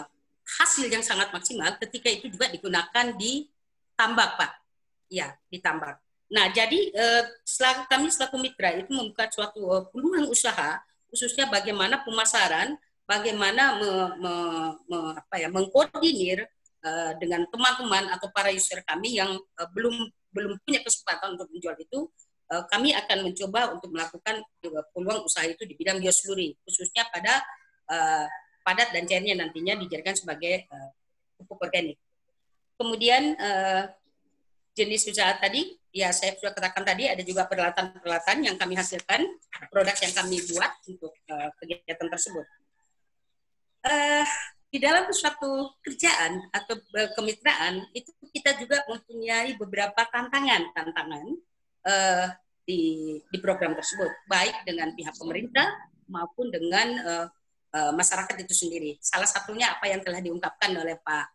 hasil 0.59 0.91
yang 0.91 1.03
sangat 1.03 1.31
maksimal 1.31 1.75
ketika 1.79 2.11
itu 2.11 2.27
juga 2.27 2.51
digunakan 2.51 3.05
di 3.15 3.47
tambak 3.95 4.35
Pak, 4.35 4.51
ya 5.07 5.31
di 5.47 5.59
tambak. 5.63 5.99
Nah 6.31 6.51
jadi 6.51 6.79
eh, 6.91 7.23
setelah 7.43 7.87
kami 7.87 8.11
selaku 8.11 8.35
mitra 8.39 8.75
itu 8.75 8.91
membuka 8.91 9.27
suatu 9.31 9.59
eh, 9.79 9.83
peluang 9.91 10.27
usaha 10.31 10.79
khususnya 11.13 11.45
bagaimana 11.45 12.01
pemasaran, 12.01 12.73
bagaimana 13.05 13.77
me, 13.77 13.91
me, 14.17 14.33
me, 14.89 14.97
apa 15.13 15.35
ya 15.37 15.47
mengkoordinir 15.51 16.49
Eh, 16.83 17.11
dengan 17.15 17.47
teman-teman 17.47 18.11
atau 18.11 18.27
para 18.35 18.51
user 18.51 18.83
kami 18.83 19.15
yang 19.15 19.39
uh, 19.39 19.69
belum 19.71 20.03
belum 20.35 20.59
punya 20.67 20.83
kesempatan 20.83 21.39
untuk 21.39 21.47
menjual 21.55 21.79
itu, 21.79 21.99
uh, 22.03 22.11
kami 22.69 22.93
akan 22.93 23.17
mencoba 23.25 23.73
untuk 23.73 23.89
melakukan 23.89 24.43
peluang 24.93 25.25
usaha 25.25 25.47
itu 25.47 25.63
di 25.65 25.73
bidang 25.73 25.97
bioseluri, 25.97 26.53
khususnya 26.65 27.07
pada 27.09 27.41
uh, 27.89 28.25
padat 28.63 28.93
dan 28.95 29.03
cairnya 29.09 29.35
nantinya 29.39 29.75
dijadikan 29.79 30.15
sebagai 30.15 30.67
pupuk 31.35 31.59
organik. 31.67 31.99
Kemudian 32.79 33.35
jenis 34.71 35.03
usaha 35.07 35.35
tadi, 35.37 35.77
ya 35.91 36.09
saya 36.15 36.33
sudah 36.39 36.55
katakan 36.55 36.87
tadi 36.87 37.11
ada 37.11 37.19
juga 37.21 37.43
peralatan-peralatan 37.43 38.37
yang 38.43 38.55
kami 38.55 38.79
hasilkan, 38.79 39.19
produk 39.67 39.93
yang 39.99 40.13
kami 40.15 40.39
buat 40.47 40.71
untuk 40.87 41.13
kegiatan 41.59 42.07
tersebut. 42.07 42.47
Di 44.73 44.81
dalam 44.81 45.05
suatu 45.13 45.77
kerjaan 45.85 46.49
atau 46.49 46.79
kemitraan 47.13 47.85
itu 47.93 48.09
kita 48.33 48.57
juga 48.57 48.81
mempunyai 48.89 49.53
beberapa 49.53 50.01
tantangan 50.09 50.73
tantangan 50.73 51.25
uh, 51.85 52.27
di 52.63 53.19
di 53.27 53.37
program 53.43 53.75
tersebut 53.75 54.11
baik 54.27 54.63
dengan 54.63 54.95
pihak 54.95 55.15
pemerintah 55.19 55.67
maupun 56.07 56.47
dengan 56.51 56.87
uh, 57.03 57.27
uh, 57.75 57.91
masyarakat 57.91 58.35
itu 58.43 58.53
sendiri. 58.55 58.91
Salah 59.03 59.27
satunya 59.27 59.73
apa 59.75 59.91
yang 59.91 59.99
telah 59.99 60.23
diungkapkan 60.23 60.71
oleh 60.71 60.95
Pak 61.03 61.25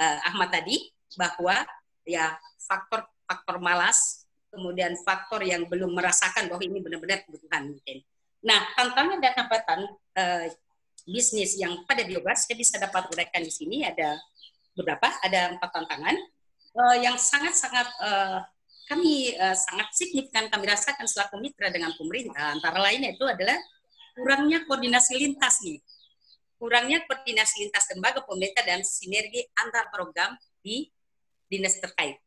uh, 0.00 0.18
Ahmad 0.32 0.48
tadi 0.52 0.88
bahwa 1.16 1.60
ya 2.08 2.32
faktor 2.64 3.04
faktor 3.28 3.60
malas 3.60 4.24
kemudian 4.50 4.98
faktor 5.06 5.44
yang 5.46 5.68
belum 5.68 5.94
merasakan 5.94 6.50
bahwa 6.50 6.62
ini 6.64 6.82
benar-benar 6.82 7.22
kebutuhan 7.28 7.70
mungkin. 7.70 8.02
Nah 8.42 8.60
tantangan 8.74 9.18
dan 9.20 9.32
hambatan 9.36 9.80
uh, 10.16 10.46
bisnis 11.06 11.56
yang 11.60 11.84
pada 11.84 12.02
biogas 12.04 12.48
saya 12.48 12.56
bisa 12.56 12.80
dapat 12.80 13.08
uraikan 13.12 13.42
di 13.44 13.52
sini 13.52 13.84
ada 13.84 14.16
beberapa 14.74 15.06
ada 15.20 15.54
empat 15.54 15.70
tantangan. 15.70 16.16
Uh, 16.70 16.96
yang 17.02 17.18
sangat-sangat 17.18 17.82
uh, 17.98 18.46
kami 18.90 19.38
uh, 19.38 19.54
sangat 19.54 19.94
signifikan 19.94 20.50
kami 20.50 20.66
rasakan 20.66 21.06
selaku 21.06 21.38
mitra 21.38 21.70
dengan 21.70 21.94
pemerintah. 21.94 22.58
Antara 22.58 22.82
lainnya 22.82 23.14
itu 23.14 23.22
adalah 23.22 23.54
kurangnya 24.18 24.66
koordinasi 24.66 25.14
lintas 25.14 25.62
nih. 25.62 25.78
Kurangnya 26.58 27.06
koordinasi 27.06 27.70
lintas 27.70 27.86
lembaga 27.94 28.26
pemerintah 28.26 28.66
dan 28.66 28.82
sinergi 28.82 29.46
antar 29.54 29.94
program 29.94 30.34
di 30.58 30.90
dinas 31.46 31.78
terkait. 31.78 32.18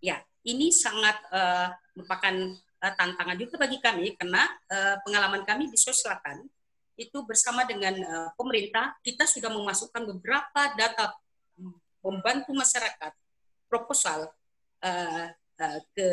Ya 0.00 0.24
ini 0.48 0.72
sangat 0.72 1.20
uh, 1.28 1.68
merupakan 1.92 2.34
uh, 2.80 2.92
tantangan 2.96 3.36
juga 3.36 3.60
bagi 3.60 3.76
kami 3.84 4.16
karena 4.16 4.48
uh, 4.72 4.96
pengalaman 5.04 5.44
kami 5.44 5.68
di 5.68 5.76
Sulawesi 5.76 6.00
Selatan 6.00 6.48
itu 6.96 7.20
bersama 7.28 7.68
dengan 7.68 7.92
uh, 7.92 8.30
pemerintah 8.40 8.96
kita 9.04 9.28
sudah 9.28 9.52
memasukkan 9.52 10.00
beberapa 10.16 10.72
data 10.80 11.12
membantu 12.00 12.56
masyarakat 12.56 13.12
proposal 13.68 14.32
uh, 14.84 15.26
uh, 15.60 15.80
ke 15.94 16.08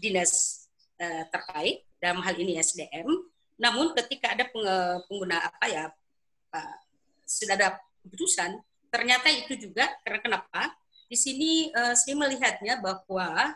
dinas 0.00 0.64
uh, 1.00 1.24
terkait 1.28 1.84
dalam 1.98 2.22
hal 2.22 2.34
ini 2.38 2.58
SDM. 2.58 3.08
Namun 3.60 3.94
ketika 3.94 4.34
ada 4.34 4.48
pengguna 4.50 5.38
apa 5.38 5.66
ya 5.68 5.84
uh, 6.54 6.76
sudah 7.26 7.54
ada 7.54 7.78
keputusan, 8.02 8.58
ternyata 8.90 9.30
itu 9.30 9.54
juga 9.56 9.86
karena 10.02 10.20
kenapa? 10.20 10.74
Di 11.06 11.16
sini 11.16 11.68
uh, 11.72 11.92
saya 11.92 12.16
melihatnya 12.16 12.80
bahwa 12.80 13.54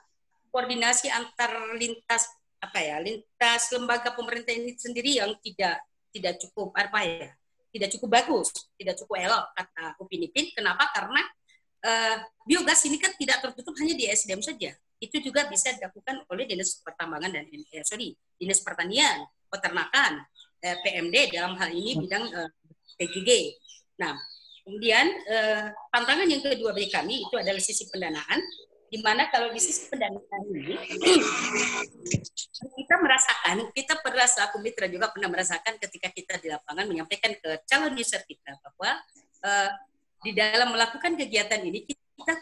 koordinasi 0.52 1.12
antar 1.12 1.76
lintas 1.76 2.28
apa 2.56 2.80
ya 2.80 2.96
lintas 3.00 3.68
lembaga 3.72 4.16
pemerintah 4.16 4.52
ini 4.56 4.72
sendiri 4.72 5.20
yang 5.20 5.36
tidak 5.44 5.76
tidak 6.08 6.40
cukup 6.40 6.72
apa 6.72 7.04
ya 7.04 7.28
tidak 7.68 7.88
cukup 7.92 8.08
bagus 8.16 8.48
tidak 8.80 8.96
cukup 8.96 9.20
elok 9.20 9.44
kata 9.52 9.84
Upin 10.00 10.24
Ipin 10.24 10.48
kenapa 10.56 10.88
karena 10.96 11.22
uh, 11.84 12.16
biogas 12.48 12.80
ini 12.88 12.96
kan 12.96 13.12
tidak 13.20 13.44
tertutup 13.44 13.76
hanya 13.76 13.92
di 13.92 14.08
SDM 14.08 14.40
saja 14.40 14.72
itu 14.96 15.20
juga 15.20 15.44
bisa 15.46 15.76
dilakukan 15.76 16.24
oleh 16.32 16.48
dinas 16.48 16.80
pertambangan 16.80 17.28
dan 17.28 17.44
eh, 17.48 17.84
sorry 17.84 18.16
dinas 18.40 18.64
pertanian 18.64 19.28
peternakan 19.52 20.24
eh, 20.64 20.76
PMD 20.80 21.36
dalam 21.36 21.52
hal 21.60 21.68
ini 21.72 22.00
bidang 22.00 22.24
eh, 22.32 22.50
PGG 22.96 23.30
nah 24.00 24.16
kemudian 24.64 25.06
eh, 25.28 25.68
tantangan 25.92 26.26
yang 26.26 26.40
kedua 26.40 26.72
bagi 26.72 26.88
kami 26.88 27.28
itu 27.28 27.34
adalah 27.36 27.60
sisi 27.60 27.84
pendanaan 27.92 28.40
di 28.86 29.02
mana 29.02 29.26
kalau 29.28 29.50
di 29.50 29.60
sisi 29.60 29.90
pendanaan 29.90 30.42
ini 30.48 30.78
kita 32.78 32.94
merasakan, 33.02 33.56
kita 33.74 33.98
pernah 33.98 34.30
selaku 34.30 34.62
mitra 34.62 34.86
juga 34.86 35.10
pernah 35.10 35.26
merasakan 35.26 35.74
ketika 35.82 36.08
kita 36.14 36.38
di 36.38 36.54
lapangan 36.54 36.86
menyampaikan 36.86 37.34
ke 37.34 37.66
calon 37.66 37.98
user 37.98 38.22
kita 38.22 38.54
bahwa 38.62 39.02
uh, 39.42 39.70
di 40.22 40.32
dalam 40.32 40.70
melakukan 40.70 41.18
kegiatan 41.18 41.60
ini 41.66 41.82
kita 41.82 42.32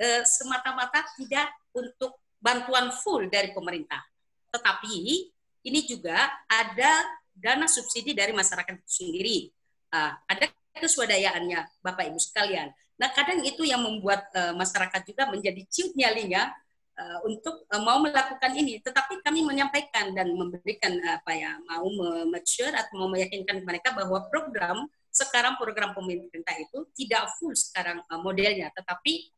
uh, 0.00 0.22
semata-mata 0.24 1.04
tidak 1.20 1.52
untuk 1.76 2.16
bantuan 2.40 2.88
full 2.90 3.28
dari 3.28 3.52
pemerintah, 3.52 4.00
tetapi 4.48 5.28
ini 5.60 5.80
juga 5.84 6.16
ada 6.48 7.04
dana 7.36 7.68
subsidi 7.68 8.16
dari 8.16 8.32
masyarakat 8.32 8.80
sendiri, 8.88 9.52
uh, 9.92 10.16
ada 10.24 10.48
keswadayaannya 10.72 11.84
Bapak 11.84 12.08
Ibu 12.08 12.16
sekalian. 12.16 12.72
Nah, 13.00 13.08
kadang 13.16 13.40
itu 13.44 13.64
yang 13.64 13.80
membuat 13.80 14.28
uh, 14.36 14.52
masyarakat 14.56 15.04
juga 15.08 15.28
menjadi 15.28 15.64
ciut 15.68 15.92
nyalinya 15.96 16.52
uh, 17.00 17.18
untuk 17.24 17.64
uh, 17.72 17.80
mau 17.80 17.96
melakukan 18.00 18.52
ini. 18.52 18.80
Tetapi 18.80 19.24
kami 19.24 19.40
menyampaikan 19.40 20.12
dan 20.12 20.32
memberikan 20.36 21.00
uh, 21.00 21.16
apa 21.16 21.32
ya, 21.32 21.56
mau 21.64 21.88
mature 22.28 22.76
atau 22.76 23.00
mau 23.00 23.08
meyakinkan 23.08 23.64
mereka 23.64 23.96
bahwa 23.96 24.28
program 24.28 24.84
sekarang 25.10 25.56
program 25.56 25.96
pemerintah 25.96 26.54
itu 26.60 26.86
tidak 26.92 27.32
full 27.40 27.56
sekarang 27.56 28.04
uh, 28.04 28.20
modelnya, 28.20 28.68
tetapi 28.76 29.32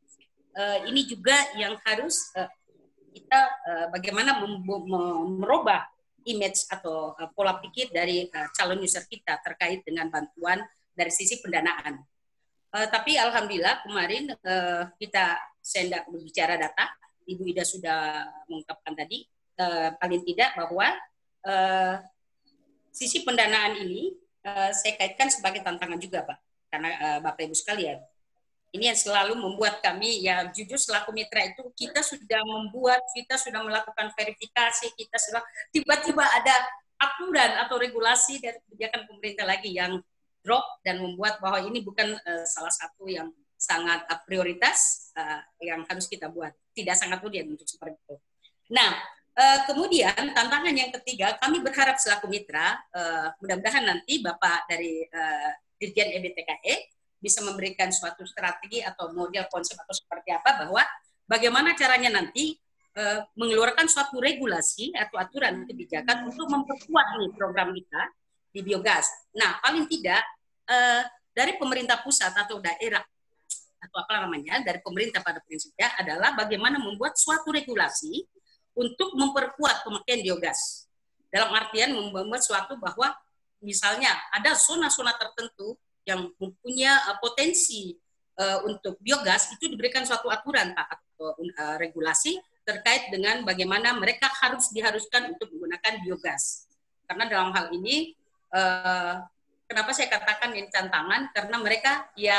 uh, 0.57 0.79
ini 0.89 1.05
juga 1.09 1.37
yang 1.57 1.77
harus 1.85 2.33
uh, 2.37 2.49
kita 3.13 3.41
uh, 3.69 3.87
bagaimana 3.93 4.41
merubah 5.37 5.85
image 6.25 6.65
atau 6.73 7.13
uh, 7.19 7.29
pola 7.35 7.61
pikir 7.61 7.93
dari 7.93 8.29
uh, 8.31 8.49
calon 8.57 8.81
user 8.81 9.05
kita 9.05 9.41
terkait 9.45 9.85
dengan 9.85 10.09
bantuan 10.09 10.65
dari 10.93 11.13
sisi 11.13 11.41
pendanaan. 11.41 12.01
Uh, 12.73 12.89
tapi 12.89 13.21
alhamdulillah 13.21 13.85
kemarin 13.85 14.33
uh, 14.33 14.89
kita 14.97 15.37
tidak 15.61 16.09
berbicara 16.09 16.57
data, 16.57 16.89
Ibu 17.29 17.43
Ida 17.53 17.65
sudah 17.69 18.27
mengungkapkan 18.49 18.97
tadi 18.97 19.29
uh, 19.61 19.93
paling 20.01 20.25
tidak 20.25 20.57
bahwa 20.57 20.89
uh, 21.45 21.95
sisi 22.93 23.25
pendanaan 23.25 23.77
ini 23.77 24.17
uh, 24.45 24.73
saya 24.73 24.97
kaitkan 24.97 25.29
sebagai 25.29 25.61
tantangan 25.61 26.01
juga 26.01 26.25
Pak, 26.25 26.39
karena 26.73 26.91
uh, 26.97 27.19
Bapak 27.21 27.45
Ibu 27.45 27.57
sekalian 27.57 28.01
ini 28.73 28.89
yang 28.89 28.97
selalu 28.97 29.37
membuat 29.37 29.85
kami 29.85 30.25
ya 30.25 30.49
jujur 30.49 30.81
selaku 30.81 31.13
mitra 31.13 31.45
itu 31.45 31.63
kita 31.77 32.01
sudah 32.01 32.41
membuat 32.41 33.05
kita 33.13 33.37
sudah 33.37 33.61
melakukan 33.61 34.09
verifikasi 34.17 34.89
kita 34.97 35.17
sudah 35.21 35.45
tiba-tiba 35.69 36.25
ada 36.25 36.55
aturan 37.03 37.51
atau 37.67 37.77
regulasi 37.77 38.39
dari 38.39 38.57
kebijakan 38.65 39.05
pemerintah 39.11 39.45
lagi 39.45 39.75
yang 39.75 39.99
drop 40.43 40.63
dan 40.83 40.99
membuat 41.03 41.39
bahwa 41.39 41.63
ini 41.63 41.83
bukan 41.83 42.15
uh, 42.15 42.45
salah 42.47 42.71
satu 42.71 43.07
yang 43.07 43.31
sangat 43.59 44.03
uh, 44.11 44.19
prioritas 44.27 45.11
uh, 45.15 45.43
yang 45.63 45.87
harus 45.87 46.11
kita 46.11 46.27
buat. 46.27 46.51
Tidak 46.75 46.95
sangat 46.99 47.23
mudah 47.23 47.47
untuk 47.47 47.67
seperti 47.67 47.95
itu. 47.95 48.17
Nah, 48.75 48.91
uh, 49.39 49.59
kemudian 49.71 50.35
tantangan 50.35 50.75
yang 50.75 50.91
ketiga, 50.99 51.39
kami 51.39 51.63
berharap 51.63 51.95
selaku 51.99 52.27
mitra, 52.27 52.75
uh, 52.91 53.31
mudah-mudahan 53.39 53.87
nanti 53.87 54.19
Bapak 54.19 54.67
dari 54.67 55.07
uh, 55.07 55.51
Dirjen 55.79 56.11
EBTKE 56.19 56.92
bisa 57.23 57.39
memberikan 57.47 57.89
suatu 57.95 58.27
strategi 58.27 58.83
atau 58.83 59.15
model 59.15 59.47
konsep 59.47 59.79
atau 59.79 59.95
seperti 59.95 60.35
apa 60.35 60.67
bahwa 60.67 60.83
bagaimana 61.31 61.79
caranya 61.79 62.19
nanti 62.19 62.59
uh, 62.99 63.23
mengeluarkan 63.39 63.87
suatu 63.87 64.19
regulasi 64.19 64.91
atau 64.99 65.23
aturan 65.23 65.63
kebijakan 65.63 66.27
untuk 66.27 66.51
memperkuat 66.51 67.07
nih 67.23 67.31
program 67.39 67.71
kita 67.71 68.03
di 68.53 68.61
biogas. 68.61 69.09
Nah, 69.33 69.65
paling 69.65 69.89
tidak 69.89 70.21
eh, 70.69 71.03
dari 71.33 71.57
pemerintah 71.57 72.05
pusat 72.05 72.37
atau 72.37 72.61
daerah 72.61 73.01
atau 73.83 73.99
apa 73.99 74.29
namanya 74.29 74.63
dari 74.63 74.79
pemerintah 74.79 75.25
pada 75.25 75.43
prinsipnya 75.43 75.91
adalah 75.99 76.37
bagaimana 76.37 76.79
membuat 76.79 77.19
suatu 77.19 77.51
regulasi 77.51 78.23
untuk 78.77 79.17
memperkuat 79.17 79.83
pemakaian 79.83 80.21
biogas. 80.23 80.87
Dalam 81.33 81.51
artian 81.51 81.97
membuat 81.97 82.45
suatu 82.45 82.77
bahwa 82.77 83.11
misalnya 83.65 84.13
ada 84.31 84.53
zona-zona 84.53 85.17
tertentu 85.17 85.75
yang 86.09 86.31
mempunyai 86.37 86.99
uh, 87.11 87.17
potensi 87.23 87.95
uh, 88.39 88.65
untuk 88.67 88.99
biogas 88.99 89.55
itu 89.55 89.71
diberikan 89.71 90.03
suatu 90.03 90.29
aturan 90.29 90.75
Pak 90.75 90.89
atau 90.99 91.35
uh, 91.39 91.77
regulasi 91.79 92.39
terkait 92.63 93.11
dengan 93.11 93.43
bagaimana 93.43 93.95
mereka 93.99 94.31
harus 94.39 94.71
diharuskan 94.71 95.35
untuk 95.35 95.51
menggunakan 95.51 95.99
biogas. 96.07 96.71
Karena 97.07 97.27
dalam 97.27 97.51
hal 97.51 97.75
ini 97.75 98.15
kenapa 99.67 99.97
saya 99.97 100.13
katakan 100.13 100.53
ini 100.53 100.69
tantangan 100.69 101.33
karena 101.33 101.57
mereka 101.57 102.07
ya 102.15 102.39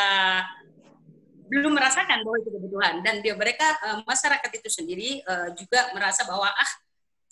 belum 1.50 1.74
merasakan 1.74 2.22
bahwa 2.22 2.38
itu 2.40 2.50
kebutuhan 2.54 3.02
dan 3.02 3.20
dia 3.20 3.34
mereka 3.36 3.66
masyarakat 4.06 4.52
itu 4.62 4.70
sendiri 4.70 5.26
juga 5.58 5.90
merasa 5.98 6.24
bahwa 6.24 6.48
ah 6.48 6.72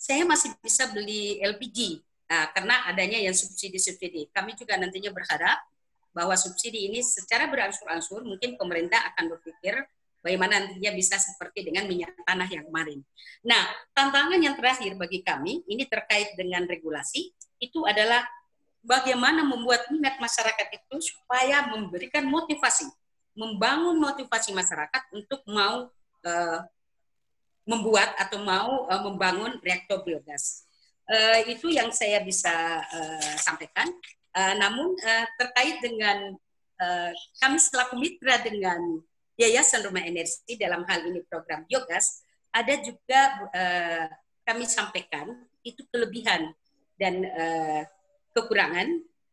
saya 0.02 0.26
masih 0.26 0.50
bisa 0.58 0.90
beli 0.90 1.38
LPG 1.38 2.02
nah, 2.26 2.50
karena 2.50 2.90
adanya 2.90 3.22
yang 3.22 3.30
subsidi-subsidi. 3.38 4.34
Kami 4.34 4.58
juga 4.58 4.74
nantinya 4.74 5.14
berharap 5.14 5.62
bahwa 6.12 6.36
subsidi 6.36 6.92
ini 6.92 7.00
secara 7.00 7.48
berangsur-angsur 7.48 8.24
mungkin 8.24 8.60
pemerintah 8.60 9.00
akan 9.12 9.32
berpikir 9.36 9.74
bagaimana 10.22 10.62
nantinya 10.62 10.92
bisa 10.94 11.18
seperti 11.18 11.66
dengan 11.66 11.90
minyak 11.90 12.14
tanah 12.22 12.46
yang 12.46 12.64
kemarin. 12.68 13.02
Nah, 13.42 13.66
tantangan 13.92 14.38
yang 14.38 14.54
terakhir 14.54 14.94
bagi 14.94 15.20
kami 15.26 15.66
ini 15.66 15.84
terkait 15.90 16.38
dengan 16.38 16.62
regulasi 16.64 17.34
itu 17.58 17.80
adalah 17.82 18.22
bagaimana 18.82 19.42
membuat 19.42 19.90
minat 19.90 20.18
masyarakat 20.22 20.68
itu 20.78 20.96
supaya 21.14 21.66
memberikan 21.70 22.26
motivasi, 22.26 22.86
membangun 23.34 23.98
motivasi 23.98 24.54
masyarakat 24.54 25.02
untuk 25.10 25.42
mau 25.50 25.90
uh, 26.26 26.60
membuat 27.62 28.14
atau 28.18 28.42
mau 28.42 28.90
uh, 28.90 29.02
membangun 29.06 29.58
reaktor 29.62 30.02
biogas. 30.02 30.66
Uh, 31.06 31.42
itu 31.50 31.70
yang 31.70 31.90
saya 31.90 32.22
bisa 32.22 32.82
uh, 32.82 33.34
sampaikan. 33.38 33.90
Uh, 34.32 34.54
namun 34.56 34.96
uh, 34.96 35.26
terkait 35.36 35.84
dengan 35.84 36.32
uh, 36.80 37.12
kami 37.40 37.58
selaku 37.60 38.00
mitra 38.00 38.40
dengan 38.40 38.80
Yayasan 39.36 39.84
Rumah 39.84 40.04
Energi 40.04 40.56
dalam 40.56 40.84
hal 40.88 41.08
ini 41.08 41.24
program 41.28 41.64
biogas, 41.68 42.24
ada 42.52 42.74
juga 42.80 43.20
uh, 43.52 44.06
kami 44.44 44.64
sampaikan 44.68 45.32
itu 45.64 45.84
kelebihan 45.88 46.52
dan 47.00 47.24
uh, 47.24 47.82
kekurangan 48.36 48.88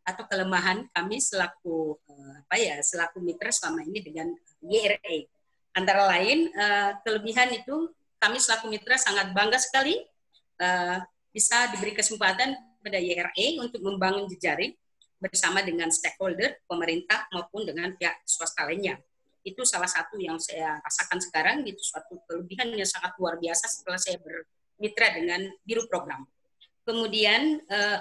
atau 0.08 0.24
kelemahan 0.26 0.88
kami 0.96 1.22
selaku 1.22 2.00
uh, 2.10 2.36
apa 2.48 2.56
ya 2.58 2.76
selaku 2.82 3.22
mitra 3.22 3.52
selama 3.52 3.86
ini 3.86 4.00
dengan 4.02 4.28
YRA. 4.64 5.28
Antara 5.76 6.10
lain 6.16 6.50
uh, 6.56 6.98
kelebihan 7.04 7.54
itu 7.54 7.92
kami 8.18 8.40
selaku 8.42 8.72
mitra 8.72 8.98
sangat 8.98 9.36
bangga 9.36 9.60
sekali 9.62 10.00
uh, 10.64 10.98
bisa 11.30 11.70
diberi 11.76 11.94
kesempatan 11.94 12.56
pada 12.80 12.98
YRA 12.98 13.60
untuk 13.60 13.84
membangun 13.84 14.26
jejaring 14.32 14.74
bersama 15.20 15.60
dengan 15.60 15.92
stakeholder 15.92 16.64
pemerintah 16.64 17.28
maupun 17.36 17.68
dengan 17.68 17.92
pihak 17.94 18.24
swasta 18.24 18.64
lainnya. 18.64 18.96
Itu 19.44 19.68
salah 19.68 19.88
satu 19.88 20.16
yang 20.16 20.40
saya 20.40 20.80
rasakan 20.80 21.20
sekarang 21.20 21.58
itu 21.68 21.80
suatu 21.84 22.20
kelebihan 22.28 22.72
yang 22.72 22.88
sangat 22.88 23.16
luar 23.20 23.36
biasa 23.36 23.68
setelah 23.68 24.00
saya 24.00 24.18
bermitra 24.20 25.08
dengan 25.16 25.44
biru 25.68 25.84
program. 25.92 26.24
Kemudian 26.88 27.60
uh, 27.68 28.00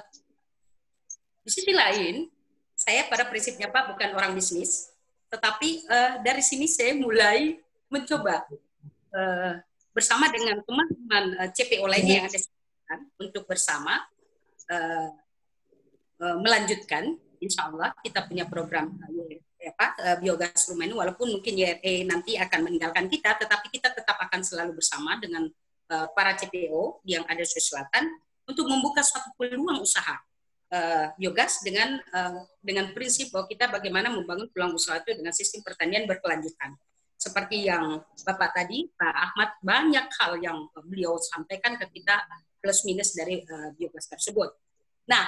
di 1.42 1.50
sisi 1.50 1.74
lain, 1.74 2.30
saya 2.78 3.10
pada 3.10 3.26
prinsipnya 3.26 3.66
Pak 3.68 3.94
bukan 3.94 4.14
orang 4.14 4.32
bisnis, 4.38 4.94
tetapi 5.28 5.84
uh, 5.90 6.12
dari 6.22 6.40
sini 6.40 6.70
saya 6.70 6.94
mulai 6.94 7.58
mencoba 7.90 8.46
uh, 9.12 9.58
bersama 9.90 10.30
dengan 10.30 10.62
teman-teman 10.62 11.24
uh, 11.42 11.48
CPO 11.50 11.84
lainnya 11.84 12.22
yang 12.22 12.26
ada 12.30 12.38
untuk 13.18 13.44
bersama 13.44 14.06
uh, 14.70 15.08
melanjutkan, 16.18 17.14
insya 17.38 17.70
Allah 17.70 17.94
kita 18.02 18.26
punya 18.26 18.42
program 18.50 18.98
ya, 19.58 19.70
Pak, 19.74 19.90
uh, 19.98 20.16
biogas 20.18 20.66
rumah 20.70 20.86
ini, 20.86 20.94
walaupun 20.94 21.30
mungkin 21.38 21.54
YRE 21.54 22.06
nanti 22.06 22.34
akan 22.34 22.66
meninggalkan 22.66 23.06
kita, 23.06 23.38
tetapi 23.38 23.70
kita 23.70 23.94
tetap 23.94 24.18
akan 24.18 24.42
selalu 24.42 24.78
bersama 24.78 25.18
dengan 25.18 25.46
para 25.88 26.36
CPO 26.36 27.00
yang 27.08 27.24
ada 27.24 27.40
di 27.40 27.60
Selatan 27.64 28.12
untuk 28.44 28.68
membuka 28.68 29.00
suatu 29.00 29.32
peluang 29.40 29.80
usaha 29.80 30.20
biogas 31.16 31.64
dengan 31.64 31.96
dengan 32.60 32.92
prinsip 32.92 33.32
bahwa 33.32 33.48
kita 33.48 33.72
bagaimana 33.72 34.12
membangun 34.12 34.52
peluang 34.52 34.76
usaha 34.76 35.00
itu 35.00 35.16
dengan 35.16 35.32
sistem 35.32 35.64
pertanian 35.64 36.04
berkelanjutan. 36.04 36.76
Seperti 37.16 37.66
yang 37.72 38.04
Bapak 38.20 38.52
tadi, 38.52 38.86
Pak 38.92 39.14
Ahmad, 39.16 39.50
banyak 39.64 40.06
hal 40.20 40.32
yang 40.44 40.68
beliau 40.84 41.16
sampaikan 41.18 41.80
ke 41.80 41.88
kita 41.88 42.20
plus 42.60 42.84
minus 42.84 43.16
dari 43.16 43.40
uh, 43.42 43.72
biogas 43.72 44.12
tersebut. 44.12 44.54
Nah, 45.08 45.24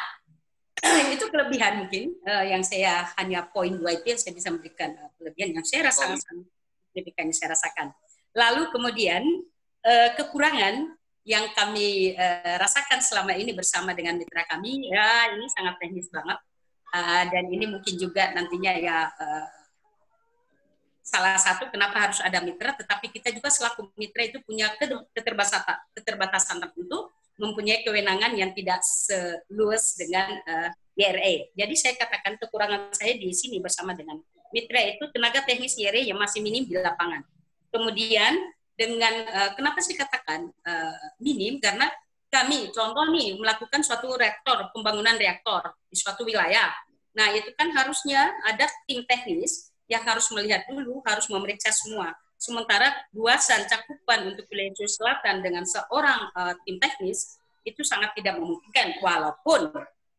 itu 1.14 1.24
kelebihan 1.28 1.84
mungkin 1.84 2.16
uh, 2.24 2.44
yang 2.44 2.64
saya 2.64 3.08
hanya 3.20 3.44
poin 3.48 3.76
dua 3.76 3.96
itu 3.96 4.16
yang 4.16 4.20
saya 4.20 4.32
bisa 4.32 4.48
memberikan 4.48 4.96
uh, 4.96 5.10
kelebihan 5.20 5.60
yang 5.60 5.64
saya 5.66 5.92
rasakan 5.92 6.16
signifikan 6.90 7.30
yang 7.30 7.36
saya 7.36 7.50
rasakan. 7.54 7.86
Lalu 8.34 8.62
kemudian 8.74 9.22
uh, 9.86 10.08
kekurangan 10.18 10.94
yang 11.28 11.52
kami 11.52 12.16
uh, 12.16 12.56
rasakan 12.58 12.98
selama 13.04 13.36
ini 13.36 13.52
bersama 13.52 13.92
dengan 13.92 14.16
mitra 14.16 14.42
kami 14.48 14.88
ya 14.88 15.36
ini 15.36 15.46
sangat 15.52 15.76
teknis 15.76 16.08
banget 16.08 16.38
uh, 16.96 17.24
dan 17.28 17.44
ini 17.52 17.68
mungkin 17.68 17.94
juga 18.00 18.32
nantinya 18.32 18.72
ya 18.72 19.12
uh, 19.12 19.46
salah 21.04 21.36
satu 21.36 21.68
kenapa 21.68 22.08
harus 22.08 22.24
ada 22.24 22.40
mitra 22.40 22.72
tetapi 22.72 23.12
kita 23.12 23.34
juga 23.36 23.52
selaku 23.52 23.92
mitra 24.00 24.22
itu 24.24 24.40
punya 24.46 24.72
keterbatasan 25.12 25.62
keterbatasan 25.92 26.56
tertentu 26.62 27.12
mempunyai 27.40 27.80
kewenangan 27.80 28.36
yang 28.36 28.52
tidak 28.52 28.84
seluas 28.84 29.96
dengan 29.96 30.36
uh. 30.44 30.70
Jadi 31.56 31.74
saya 31.80 31.96
katakan 31.96 32.36
kekurangan 32.36 32.92
saya 32.92 33.16
di 33.16 33.32
sini 33.32 33.56
bersama 33.56 33.96
dengan 33.96 34.20
mitra 34.52 34.84
itu 34.84 35.08
tenaga 35.16 35.40
teknis 35.48 35.72
YRA 35.80 36.12
yang 36.12 36.20
masih 36.20 36.44
minim 36.44 36.68
di 36.68 36.76
lapangan. 36.76 37.24
Kemudian 37.72 38.36
dengan 38.76 39.24
uh, 39.32 39.50
kenapa 39.56 39.80
saya 39.80 40.04
katakan 40.04 40.52
uh, 40.52 41.04
minim 41.16 41.56
karena 41.56 41.88
kami 42.28 42.68
contoh 42.70 43.08
nih 43.16 43.32
melakukan 43.40 43.80
suatu 43.80 44.12
reaktor 44.12 44.68
pembangunan 44.76 45.16
reaktor 45.16 45.72
di 45.88 45.96
suatu 45.96 46.28
wilayah. 46.28 46.68
Nah 47.16 47.32
itu 47.32 47.48
kan 47.56 47.72
harusnya 47.72 48.30
ada 48.44 48.68
tim 48.84 49.00
teknis 49.08 49.72
yang 49.90 50.04
harus 50.06 50.30
melihat 50.30 50.68
dulu, 50.70 51.02
harus 51.02 51.26
memeriksa 51.26 51.74
semua. 51.74 52.14
Sementara 52.40 52.88
luasan 53.12 53.68
cakupan 53.68 54.32
untuk 54.32 54.48
wilayah 54.48 54.72
Selatan 54.88 55.44
dengan 55.44 55.68
seorang 55.68 56.32
uh, 56.32 56.56
tim 56.64 56.80
teknis 56.80 57.36
itu 57.68 57.84
sangat 57.84 58.16
tidak 58.16 58.40
memungkinkan. 58.40 58.96
Walaupun 59.04 59.68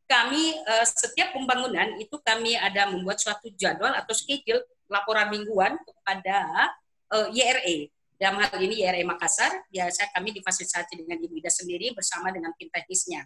kami 0.05 0.53
uh, 0.69 0.86
setiap 0.86 1.34
pembangunan 1.34 1.97
itu 1.97 2.13
kami 2.22 2.53
ada 2.53 2.93
membuat 2.93 3.17
suatu 3.17 3.49
jadwal 3.57 3.97
atau 3.97 4.13
schedule 4.13 4.61
laporan 4.86 5.34
mingguan 5.34 5.82
kepada 5.82 6.69
uh, 7.09 7.28
YRE 7.34 7.89
dalam 8.22 8.38
hal 8.38 8.53
ini 8.61 8.86
YRE 8.86 9.01
Makassar, 9.01 9.65
biasa 9.74 10.13
kami 10.13 10.30
difasilitasi 10.38 10.93
dengan 10.93 11.17
Ibu 11.17 11.41
Ida 11.41 11.49
sendiri 11.49 11.89
bersama 11.97 12.30
dengan 12.30 12.53
tim 12.53 12.69
teknisnya. 12.69 13.26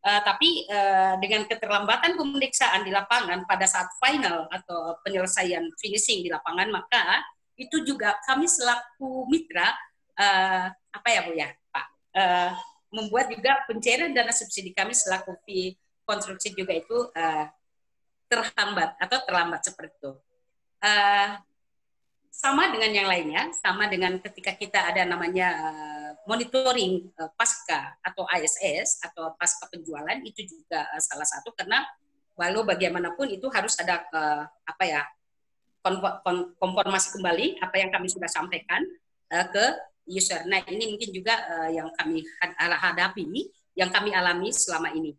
Uh, 0.00 0.24
tapi 0.24 0.64
uh, 0.72 1.20
dengan 1.20 1.44
keterlambatan 1.44 2.16
pemeriksaan 2.16 2.80
di 2.80 2.90
lapangan 2.90 3.44
pada 3.44 3.68
saat 3.68 3.92
final 4.00 4.48
atau 4.48 4.96
penyelesaian 5.04 5.68
finishing 5.76 6.24
di 6.24 6.32
lapangan, 6.32 6.72
maka 6.72 7.20
itu 7.56 7.84
juga 7.84 8.16
kami 8.24 8.48
selaku 8.48 9.28
mitra 9.28 9.72
uh, 10.16 10.66
apa 10.72 11.08
ya 11.08 11.20
Bu 11.26 11.32
ya 11.36 11.48
Pak 11.72 11.86
uh, 12.16 12.50
membuat 12.92 13.32
juga 13.32 13.64
pencairan 13.64 14.12
dana 14.12 14.30
subsidi 14.30 14.76
kami 14.76 14.92
selaku 14.92 15.36
fee 15.48 15.76
konstruksi 16.04 16.52
juga 16.52 16.76
itu 16.76 17.08
uh, 17.12 17.46
terhambat 18.28 18.96
atau 18.96 19.18
terlambat 19.28 19.60
seperti 19.64 19.92
itu. 20.00 20.12
Uh, 20.82 21.36
sama 22.32 22.72
dengan 22.72 22.90
yang 22.90 23.08
lainnya, 23.08 23.52
sama 23.60 23.86
dengan 23.92 24.16
ketika 24.16 24.56
kita 24.56 24.88
ada 24.88 25.04
namanya 25.04 25.48
uh, 25.68 26.10
monitoring 26.24 27.12
uh, 27.20 27.28
pasca 27.36 27.92
atau 28.00 28.24
ISS 28.24 29.04
atau 29.04 29.36
pasca 29.36 29.68
penjualan 29.68 30.16
itu 30.24 30.48
juga 30.48 30.88
uh, 30.90 31.02
salah 31.04 31.28
satu 31.28 31.52
karena 31.52 31.84
walau 32.32 32.64
bagaimanapun 32.64 33.28
itu 33.36 33.46
harus 33.52 33.76
ada 33.76 34.00
uh, 34.16 34.48
apa 34.64 34.84
ya 34.88 35.04
konformasi 36.58 37.18
kembali 37.18 37.58
apa 37.58 37.76
yang 37.78 37.90
kami 37.90 38.06
sudah 38.08 38.30
sampaikan 38.30 38.82
uh, 39.34 39.46
ke 39.50 39.64
user. 40.06 40.46
Nah 40.46 40.62
ini 40.66 40.94
mungkin 40.94 41.10
juga 41.10 41.34
uh, 41.46 41.70
yang 41.70 41.90
kami 41.98 42.22
hadapi, 42.56 43.26
yang 43.74 43.90
kami 43.90 44.14
alami 44.14 44.50
selama 44.54 44.94
ini. 44.94 45.14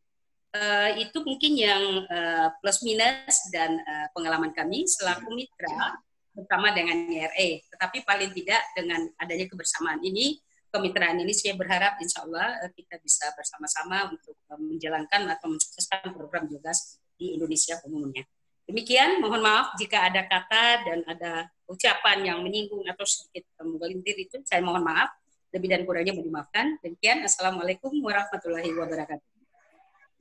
Uh, 0.53 0.93
itu 1.01 1.17
mungkin 1.25 1.57
yang 1.57 1.83
uh, 2.07 2.47
plus 2.61 2.85
minus 2.85 3.49
dan 3.49 3.73
uh, 3.73 4.07
pengalaman 4.13 4.53
kami 4.53 4.85
selaku 4.85 5.33
mitra 5.33 5.97
bersama 6.33 6.73
dengan 6.73 7.09
YRE. 7.09 7.65
Tetapi 7.69 8.05
paling 8.05 8.33
tidak 8.33 8.61
dengan 8.73 9.05
adanya 9.21 9.45
kebersamaan 9.49 10.01
ini, 10.01 10.41
kemitraan 10.73 11.21
ini 11.21 11.29
saya 11.37 11.53
berharap 11.53 12.01
insya 12.01 12.25
Allah 12.25 12.57
eh, 12.65 12.73
kita 12.73 12.97
bisa 12.97 13.29
bersama-sama 13.37 14.09
untuk 14.09 14.33
eh, 14.49 14.59
menjalankan 14.59 15.29
atau 15.29 15.53
mensukseskan 15.53 16.09
program 16.17 16.49
Jogas 16.49 16.97
di 17.13 17.37
Indonesia 17.37 17.77
umumnya. 17.85 18.25
Demikian, 18.63 19.19
mohon 19.19 19.43
maaf 19.43 19.75
jika 19.75 20.07
ada 20.07 20.23
kata 20.23 20.87
dan 20.87 20.99
ada 21.03 21.51
ucapan 21.67 22.23
yang 22.23 22.39
menyinggung 22.39 22.83
atau 22.87 23.03
sedikit 23.03 23.43
eh, 23.43 23.65
menggelintir 23.67 24.15
itu, 24.15 24.39
saya 24.47 24.63
mohon 24.63 24.83
maaf. 24.83 25.11
Lebih 25.53 25.69
dan 25.69 25.81
kurangnya 25.85 26.17
mohon 26.17 26.33
dimaafkan. 26.33 26.81
Demikian, 26.81 27.21
Assalamualaikum 27.27 27.93
warahmatullahi 28.01 28.73
wabarakatuh. 28.73 29.29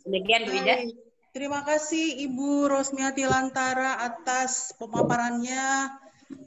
Demikian, 0.05 0.45
Bu 0.45 0.53
Ida. 0.59 0.74
Terima 1.32 1.64
kasih 1.64 2.28
Ibu 2.28 2.68
Rosmiati 2.68 3.24
Lantara 3.24 3.97
atas 4.05 4.76
pemaparannya 4.76 5.88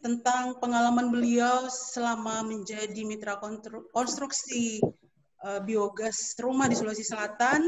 tentang 0.06 0.62
pengalaman 0.62 1.10
beliau 1.10 1.66
selama 1.74 2.46
menjadi 2.46 3.02
mitra 3.02 3.42
konstruksi 3.90 4.78
uh, 5.42 5.58
biogas 5.66 6.38
rumah 6.38 6.70
di 6.70 6.78
Sulawesi 6.78 7.02
Selatan. 7.02 7.66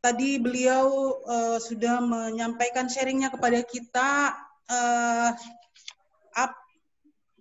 Tadi 0.00 0.40
beliau 0.40 1.12
uh, 1.28 1.60
sudah 1.60 2.00
menyampaikan 2.00 2.88
sharingnya 2.88 3.28
kepada 3.28 3.60
kita 3.60 4.32
uh, 4.72 5.30
up, 6.40 6.52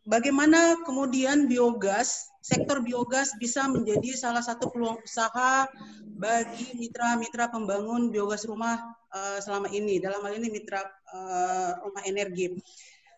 bagaimana 0.03 0.75
kemudian 0.83 1.47
biogas, 1.47 2.27
sektor 2.43 2.83
biogas 2.83 3.31
bisa 3.39 3.63
menjadi 3.71 4.11
salah 4.11 4.43
satu 4.43 4.67
peluang 4.75 4.99
usaha 4.99 5.71
bagi 6.19 6.75
mitra-mitra 6.75 7.47
pembangun 7.47 8.11
biogas 8.11 8.43
rumah 8.43 8.75
uh, 9.15 9.39
selama 9.39 9.71
ini. 9.71 10.03
Dalam 10.03 10.19
hal 10.19 10.35
ini 10.35 10.51
mitra 10.51 10.83
uh, 11.15 11.79
rumah 11.79 12.03
energi. 12.03 12.59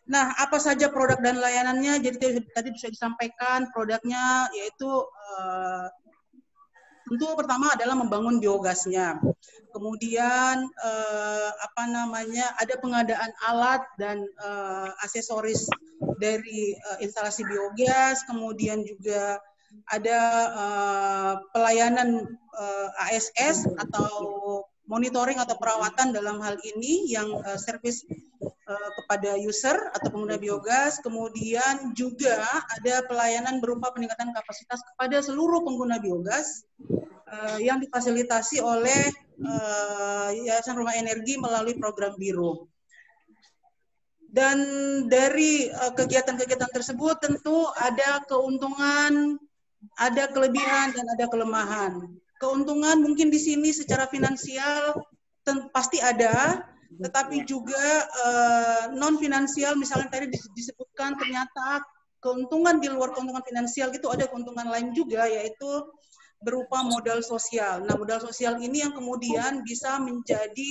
Nah, 0.05 0.37
apa 0.37 0.61
saja 0.61 0.93
produk 0.93 1.17
dan 1.17 1.41
layanannya? 1.41 1.97
Jadi 1.97 2.45
tadi 2.53 2.69
bisa 2.73 2.93
disampaikan 2.93 3.73
produknya 3.73 4.49
yaitu 4.53 4.89
uh, 5.39 5.87
tentu 7.12 7.28
pertama 7.36 7.76
adalah 7.76 7.99
membangun 7.99 8.39
biogasnya. 8.39 9.20
Kemudian 9.76 10.64
uh, 10.64 11.49
apa 11.59 11.84
namanya? 11.91 12.55
ada 12.55 12.80
pengadaan 12.80 13.32
alat 13.51 13.84
dan 13.99 14.24
uh, 14.39 14.88
aksesoris 15.03 15.68
dari 16.24 16.72
uh, 16.88 17.03
instalasi 17.03 17.43
biogas, 17.43 18.24
kemudian 18.32 18.88
juga 18.88 19.43
ada 19.91 20.20
uh, 20.55 21.34
pelayanan 21.51 22.24
uh, 22.55 22.89
ASS 23.12 23.68
atau 23.76 24.64
monitoring 24.91 25.39
atau 25.39 25.55
perawatan 25.55 26.11
dalam 26.11 26.43
hal 26.43 26.59
ini 26.67 27.07
yang 27.07 27.31
uh, 27.47 27.55
servis 27.55 28.03
uh, 28.43 28.89
kepada 28.99 29.39
user 29.39 29.79
atau 29.95 30.11
pengguna 30.11 30.35
biogas, 30.35 30.99
kemudian 30.99 31.95
juga 31.95 32.43
ada 32.67 33.07
pelayanan 33.07 33.63
berupa 33.63 33.95
peningkatan 33.95 34.35
kapasitas 34.35 34.83
kepada 34.83 35.23
seluruh 35.23 35.63
pengguna 35.63 35.95
biogas 36.03 36.67
uh, 37.31 37.55
yang 37.63 37.79
difasilitasi 37.79 38.59
oleh 38.59 39.07
uh, 39.47 40.35
Yayasan 40.35 40.75
Rumah 40.75 40.99
Energi 40.99 41.39
melalui 41.39 41.79
program 41.79 42.19
biru. 42.19 42.67
Dan 44.31 44.59
dari 45.11 45.67
kegiatan-kegiatan 45.71 46.71
uh, 46.71 46.75
tersebut 46.75 47.19
tentu 47.19 47.67
ada 47.75 48.23
keuntungan, 48.31 49.35
ada 49.99 50.31
kelebihan 50.31 50.95
dan 50.95 51.03
ada 51.15 51.27
kelemahan 51.27 52.15
keuntungan 52.41 52.97
mungkin 53.05 53.29
di 53.29 53.37
sini 53.37 53.69
secara 53.69 54.09
finansial 54.09 54.97
pasti 55.69 56.01
ada, 56.01 56.65
tetapi 56.97 57.45
juga 57.45 57.85
uh, 58.09 58.89
eh, 58.89 58.97
non 58.97 59.21
finansial 59.21 59.77
misalnya 59.77 60.09
tadi 60.09 60.33
disebutkan 60.57 61.21
ternyata 61.21 61.85
keuntungan 62.21 62.81
di 62.81 62.89
luar 62.89 63.13
keuntungan 63.13 63.45
finansial 63.45 63.93
itu 63.93 64.09
ada 64.09 64.25
keuntungan 64.25 64.69
lain 64.69 64.89
juga 64.93 65.29
yaitu 65.29 65.69
berupa 66.41 66.81
modal 66.81 67.21
sosial. 67.21 67.85
Nah, 67.85 67.93
modal 67.93 68.17
sosial 68.17 68.57
ini 68.57 68.81
yang 68.81 68.97
kemudian 68.97 69.61
bisa 69.61 70.01
menjadi 70.01 70.69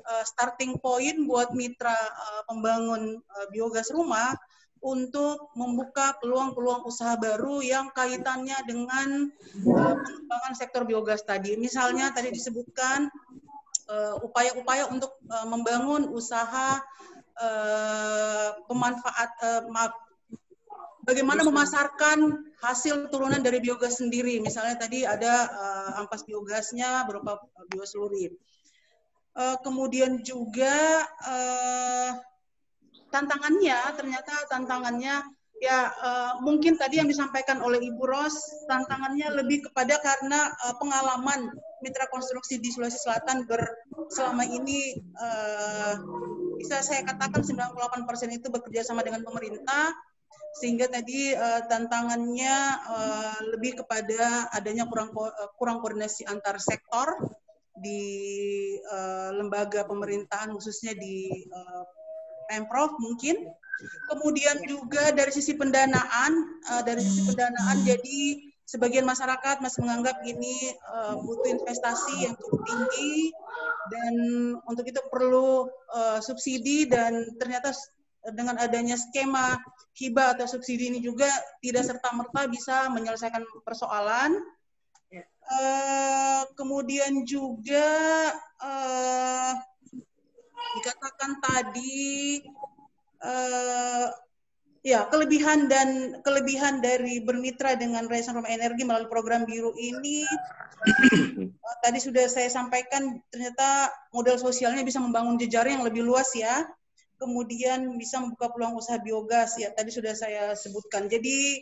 uh, 0.00 0.24
starting 0.24 0.80
point 0.80 1.28
buat 1.28 1.52
mitra 1.52 1.92
uh, 1.92 2.42
pembangun 2.48 3.20
uh, 3.20 3.46
biogas 3.52 3.92
rumah 3.92 4.32
untuk 4.80 5.52
membuka 5.52 6.16
peluang-peluang 6.24 6.88
usaha 6.88 7.12
baru 7.20 7.60
yang 7.60 7.92
kaitannya 7.92 8.56
dengan 8.64 9.28
uh, 9.68 9.94
pengembangan 10.00 10.54
sektor 10.56 10.88
biogas 10.88 11.20
tadi. 11.20 11.56
Misalnya 11.60 12.08
tadi 12.16 12.32
disebutkan 12.32 13.12
eh, 13.90 14.14
upaya-upaya 14.24 14.88
uh, 14.88 14.92
untuk 14.96 15.12
uh, 15.28 15.44
membangun 15.44 16.08
usaha 16.08 16.80
uh, 17.36 18.48
pemanfaat 18.64 19.30
uh, 19.44 19.92
bagaimana 21.04 21.44
memasarkan 21.44 22.48
hasil 22.60 23.08
turunan 23.12 23.40
dari 23.40 23.60
biogas 23.60 24.00
sendiri. 24.00 24.40
Misalnya 24.40 24.80
tadi 24.80 25.04
ada 25.04 25.48
uh, 25.48 26.00
ampas 26.04 26.24
biogasnya 26.24 27.04
berupa 27.04 27.40
biosluri. 27.68 28.32
Uh, 29.30 29.56
kemudian 29.62 30.20
juga 30.24 31.06
uh, 31.24 32.10
tantangannya 33.10 33.78
ternyata 33.98 34.34
tantangannya 34.48 35.22
ya 35.60 35.92
uh, 35.92 36.32
mungkin 36.40 36.80
tadi 36.80 36.96
yang 37.04 37.08
disampaikan 37.10 37.60
oleh 37.60 37.76
Ibu 37.84 38.00
Ros 38.08 38.64
tantangannya 38.64 39.28
lebih 39.44 39.68
kepada 39.68 40.00
karena 40.00 40.48
uh, 40.64 40.74
pengalaman 40.80 41.52
mitra 41.84 42.08
konstruksi 42.08 42.56
di 42.56 42.72
Sulawesi 42.72 42.96
Selatan 42.96 43.44
ber 43.44 43.60
selama 44.08 44.48
ini 44.48 44.96
uh, 45.20 46.00
bisa 46.56 46.80
saya 46.80 47.04
katakan 47.04 47.44
98% 47.44 48.40
itu 48.40 48.48
bekerja 48.48 48.88
sama 48.88 49.04
dengan 49.04 49.20
pemerintah 49.20 49.92
sehingga 50.56 50.88
tadi 50.88 51.36
uh, 51.36 51.68
tantangannya 51.68 52.56
uh, 52.88 53.38
lebih 53.52 53.84
kepada 53.84 54.48
adanya 54.56 54.88
kurang 54.88 55.12
kurang 55.60 55.84
koordinasi 55.84 56.24
antar 56.24 56.56
sektor 56.56 57.20
di 57.76 58.00
uh, 58.88 59.30
lembaga 59.36 59.84
pemerintahan 59.84 60.52
khususnya 60.56 60.96
di 60.96 61.44
uh, 61.52 61.84
Pemprov 62.50 62.98
mungkin. 62.98 63.46
Kemudian 64.10 64.60
juga 64.68 65.14
dari 65.14 65.30
sisi 65.32 65.56
pendanaan, 65.56 66.60
uh, 66.68 66.82
dari 66.84 67.00
sisi 67.00 67.32
pendanaan 67.32 67.80
jadi 67.86 68.50
sebagian 68.70 69.02
masyarakat 69.02 69.58
masih 69.58 69.82
menganggap 69.82 70.22
ini 70.22 70.74
uh, 70.94 71.18
butuh 71.18 71.48
investasi 71.58 72.28
yang 72.28 72.34
cukup 72.38 72.60
tinggi 72.62 73.34
dan 73.90 74.14
untuk 74.68 74.86
itu 74.86 75.00
perlu 75.10 75.66
uh, 75.90 76.22
subsidi 76.22 76.86
dan 76.86 77.34
ternyata 77.42 77.74
dengan 78.30 78.60
adanya 78.60 78.94
skema 78.94 79.58
hibah 79.96 80.38
atau 80.38 80.46
subsidi 80.46 80.92
ini 80.92 81.00
juga 81.02 81.26
tidak 81.64 81.88
serta 81.88 82.14
merta 82.14 82.46
bisa 82.46 82.86
menyelesaikan 82.92 83.42
persoalan. 83.66 84.38
Uh, 85.50 86.46
kemudian 86.54 87.26
juga 87.26 87.90
uh, 88.62 89.58
dikatakan 90.76 91.30
tadi 91.42 92.38
uh, 93.22 94.06
ya 94.80 95.04
kelebihan 95.12 95.68
dan 95.68 96.18
kelebihan 96.24 96.80
dari 96.80 97.20
bermitra 97.20 97.76
dengan 97.76 98.08
Yayasan 98.08 98.40
Rumah 98.40 98.52
Energi 98.52 98.82
melalui 98.86 99.12
program 99.12 99.44
biru 99.44 99.76
ini 99.76 100.24
uh, 100.24 101.76
tadi 101.84 101.98
sudah 102.00 102.26
saya 102.30 102.48
sampaikan 102.48 103.20
ternyata 103.28 103.92
model 104.14 104.40
sosialnya 104.40 104.86
bisa 104.86 105.02
membangun 105.02 105.36
jejaring 105.36 105.80
yang 105.80 105.86
lebih 105.86 106.04
luas 106.06 106.32
ya. 106.32 106.64
Kemudian 107.20 108.00
bisa 108.00 108.16
membuka 108.16 108.48
peluang 108.48 108.80
usaha 108.80 108.96
biogas 108.96 109.60
ya 109.60 109.68
tadi 109.76 109.92
sudah 109.92 110.16
saya 110.16 110.56
sebutkan. 110.56 111.04
Jadi 111.04 111.60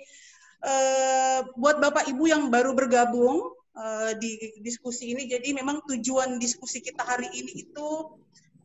uh, 0.63 1.43
buat 1.59 1.83
bapak 1.83 2.07
ibu 2.15 2.31
yang 2.31 2.47
baru 2.53 2.75
bergabung 2.79 3.59
di 4.19 4.59
diskusi 4.59 5.15
ini 5.15 5.31
jadi 5.31 5.55
memang 5.55 5.87
tujuan 5.87 6.43
diskusi 6.43 6.83
kita 6.83 7.07
hari 7.07 7.31
ini 7.31 7.63
itu 7.63 7.89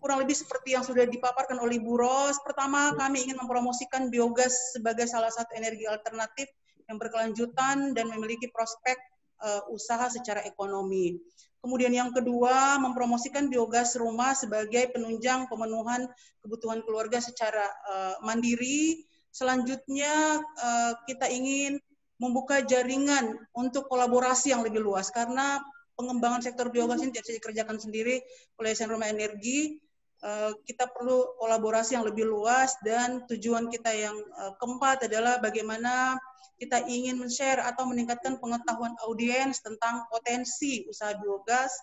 kurang 0.04 0.20
lebih 0.20 0.36
seperti 0.36 0.76
yang 0.76 0.84
sudah 0.84 1.08
dipaparkan 1.08 1.64
oleh 1.64 1.80
Bu 1.80 1.96
Ros. 1.96 2.36
Pertama, 2.44 2.92
kami 3.00 3.24
ingin 3.24 3.40
mempromosikan 3.40 4.12
biogas 4.12 4.76
sebagai 4.76 5.08
salah 5.08 5.32
satu 5.32 5.56
energi 5.56 5.88
alternatif 5.88 6.52
yang 6.92 7.00
berkelanjutan 7.00 7.96
dan 7.96 8.12
memiliki 8.12 8.52
prospek 8.52 9.00
uh, 9.40 9.64
usaha 9.72 10.12
secara 10.12 10.44
ekonomi. 10.44 11.16
Kemudian 11.64 11.96
yang 11.96 12.12
kedua, 12.12 12.76
mempromosikan 12.84 13.48
biogas 13.48 13.96
rumah 13.96 14.36
sebagai 14.36 14.92
penunjang 14.92 15.48
pemenuhan 15.48 16.12
kebutuhan 16.44 16.84
keluarga 16.84 17.24
secara 17.24 17.64
uh, 17.88 18.20
mandiri. 18.28 19.08
Selanjutnya, 19.32 20.44
uh, 20.44 20.94
kita 21.08 21.32
ingin 21.32 21.80
membuka 22.20 22.60
jaringan 22.60 23.40
untuk 23.56 23.88
kolaborasi 23.88 24.52
yang 24.52 24.68
lebih 24.68 24.84
luas 24.84 25.08
karena 25.16 25.64
pengembangan 25.96 26.42
sektor 26.42 26.68
biogas 26.74 27.02
ini 27.02 27.14
tidak 27.14 27.26
bisa 27.30 27.36
dikerjakan 27.40 27.78
sendiri 27.80 28.16
oleh 28.60 28.70
Yayasan 28.74 28.90
Rumah 28.92 29.10
Energi. 29.10 29.78
Eh, 30.24 30.52
kita 30.64 30.88
perlu 30.88 31.36
kolaborasi 31.36 32.00
yang 32.00 32.08
lebih 32.08 32.24
luas 32.24 32.80
dan 32.80 33.28
tujuan 33.28 33.68
kita 33.68 33.92
yang 33.92 34.16
eh, 34.16 34.56
keempat 34.56 35.12
adalah 35.12 35.44
bagaimana 35.44 36.16
kita 36.56 36.80
ingin 36.88 37.20
men-share 37.20 37.60
atau 37.60 37.84
meningkatkan 37.84 38.40
pengetahuan 38.40 38.96
audiens 39.04 39.60
tentang 39.60 40.08
potensi 40.08 40.88
usaha 40.88 41.12
biogas 41.20 41.76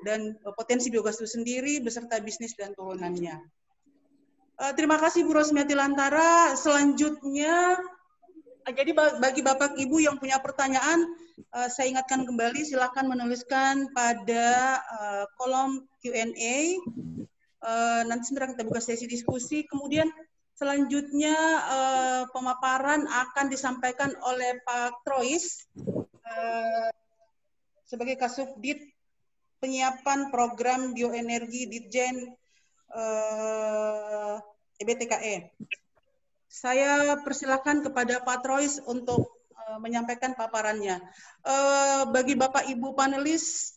dan 0.00 0.32
eh, 0.32 0.54
potensi 0.56 0.88
biogas 0.88 1.20
itu 1.20 1.28
sendiri 1.28 1.84
beserta 1.84 2.16
bisnis 2.24 2.56
dan 2.56 2.72
turunannya. 2.72 3.36
Terima 4.54 4.94
kasih 5.02 5.26
Bu 5.26 5.34
Rosmiati 5.34 5.74
Lantara. 5.74 6.54
Selanjutnya, 6.54 7.74
jadi 8.70 8.94
bagi 8.94 9.42
Bapak 9.42 9.74
Ibu 9.74 9.98
yang 9.98 10.14
punya 10.22 10.38
pertanyaan, 10.38 11.10
saya 11.50 11.90
ingatkan 11.90 12.22
kembali 12.22 12.62
silakan 12.62 13.10
menuliskan 13.10 13.90
pada 13.90 14.78
kolom 15.42 15.82
Q&A 15.98 16.78
uh, 17.64 18.02
nanti 18.04 18.30
sebentar 18.30 18.52
kita 18.52 18.68
buka 18.68 18.80
sesi 18.84 19.08
diskusi. 19.08 19.64
Kemudian 19.64 20.06
selanjutnya 20.54 21.34
uh, 21.64 22.22
pemaparan 22.30 23.08
akan 23.08 23.46
disampaikan 23.48 24.12
oleh 24.22 24.60
Pak 24.62 25.02
Trois 25.02 25.44
uh, 26.22 26.88
sebagai 27.88 28.20
Kasubdit 28.20 28.84
penyiapan 29.58 30.28
program 30.28 30.92
bioenergi 30.92 31.66
Ditjen 31.72 32.36
uh, 32.92 34.36
EBTKE. 34.76 35.56
Saya 36.46 37.18
persilakan 37.24 37.82
kepada 37.82 38.22
Pak 38.22 38.46
Trois 38.46 38.78
untuk 38.86 39.34
menyampaikan 39.80 40.36
paparannya. 40.38 41.02
Bagi 42.12 42.38
Bapak 42.38 42.68
Ibu 42.70 42.94
panelis, 42.94 43.74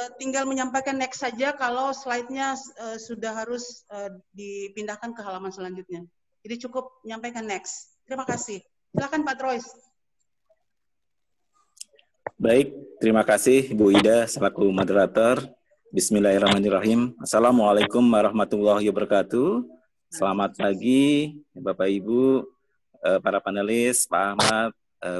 uh, 0.00 0.10
tinggal 0.18 0.44
menyampaikan 0.46 0.98
next 0.98 1.22
saja 1.22 1.54
kalau 1.54 1.94
slide-nya 1.94 2.58
uh, 2.82 2.98
sudah 2.98 3.32
harus 3.34 3.86
uh, 3.90 4.10
dipindahkan 4.34 5.14
ke 5.14 5.20
halaman 5.22 5.54
selanjutnya. 5.54 6.02
Jadi 6.44 6.68
cukup 6.68 6.90
menyampaikan 7.06 7.46
next. 7.46 7.96
Terima 8.04 8.28
kasih. 8.28 8.60
Silakan 8.92 9.24
Pak 9.24 9.36
Trois. 9.40 9.66
Baik, 12.34 12.74
terima 13.00 13.22
kasih 13.24 13.72
Bu 13.72 13.94
Ida 13.94 14.28
selaku 14.28 14.68
moderator. 14.68 15.40
Bismillahirrahmanirrahim. 15.94 17.14
Assalamualaikum 17.22 18.02
warahmatullahi 18.02 18.90
wabarakatuh. 18.90 19.62
Selamat 20.10 20.58
pagi 20.58 21.38
Bapak 21.54 21.86
Ibu, 21.86 22.42
para 23.22 23.38
panelis, 23.38 24.02
Pak 24.10 24.34
Ahmad, 24.34 24.70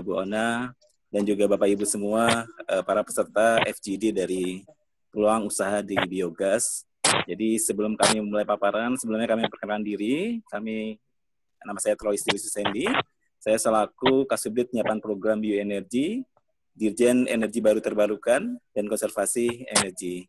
Bu 0.03 0.19
Ona, 0.19 0.75
dan 1.15 1.23
juga 1.23 1.47
Bapak 1.47 1.71
Ibu 1.71 1.87
semua 1.87 2.43
uh, 2.67 2.83
para 2.83 3.07
peserta 3.07 3.63
FGD 3.63 4.11
dari 4.11 4.67
peluang 5.15 5.47
usaha 5.47 5.79
di 5.79 5.95
biogas. 6.11 6.83
Jadi 7.31 7.55
sebelum 7.63 7.95
kami 7.95 8.19
mulai 8.19 8.43
paparan, 8.43 8.99
sebelumnya 8.99 9.31
kami 9.31 9.47
perkenalkan 9.47 9.87
diri. 9.87 10.43
Kami 10.51 10.99
nama 11.63 11.79
saya 11.79 11.95
Troy 11.95 12.19
Stevie 12.19 12.43
Susendi. 12.43 12.91
Saya 13.39 13.55
selaku 13.63 14.27
Kasubdit 14.27 14.75
Penyiapan 14.75 14.99
Program 14.99 15.39
Bioenergi, 15.39 16.27
Dirjen 16.75 17.31
Energi 17.31 17.63
Baru 17.63 17.79
Terbarukan, 17.79 18.59
dan 18.75 18.85
Konservasi 18.91 19.71
Energi. 19.71 20.27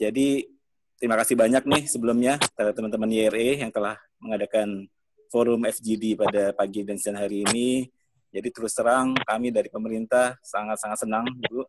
Jadi, 0.00 0.48
terima 0.96 1.20
kasih 1.20 1.36
banyak 1.36 1.68
nih 1.68 1.84
sebelumnya 1.84 2.40
kepada 2.40 2.72
teman-teman 2.72 3.12
YRE 3.12 3.60
yang 3.60 3.68
telah 3.68 4.00
mengadakan 4.16 4.88
forum 5.28 5.68
FGD 5.68 6.16
pada 6.16 6.56
pagi 6.56 6.88
dan 6.88 6.96
siang 6.96 7.20
hari 7.20 7.44
ini. 7.44 7.92
Jadi 8.34 8.48
terus 8.52 8.72
terang 8.74 9.16
kami 9.24 9.48
dari 9.54 9.68
pemerintah 9.70 10.36
sangat-sangat 10.44 11.06
senang, 11.06 11.24
Bu. 11.48 11.64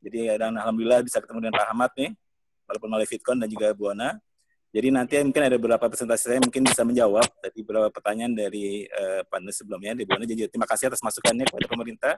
Jadi 0.00 0.32
dan 0.40 0.56
alhamdulillah 0.56 1.04
bisa 1.04 1.20
ketemu 1.20 1.48
dengan 1.48 1.54
Pak 1.60 1.66
Ahmad 1.70 1.90
nih, 1.92 2.10
walaupun 2.64 2.88
melalui 2.88 3.08
Fitcon 3.08 3.36
dan 3.36 3.48
juga 3.52 3.70
Bu 3.76 3.92
Ana. 3.92 4.16
Jadi 4.70 4.88
nanti 4.94 5.18
mungkin 5.18 5.42
ada 5.42 5.58
beberapa 5.58 5.90
presentasi 5.90 6.30
saya 6.30 6.38
mungkin 6.38 6.62
bisa 6.62 6.86
menjawab 6.86 7.26
dari 7.42 7.58
beberapa 7.66 7.90
pertanyaan 7.90 8.38
dari 8.38 8.86
uh, 8.86 9.26
panel 9.26 9.50
sebelumnya. 9.50 9.98
Di 9.98 10.06
mana 10.06 10.22
jadi 10.22 10.46
terima 10.46 10.66
kasih 10.70 10.94
atas 10.94 11.02
masukannya 11.02 11.42
kepada 11.42 11.66
pemerintah 11.66 12.14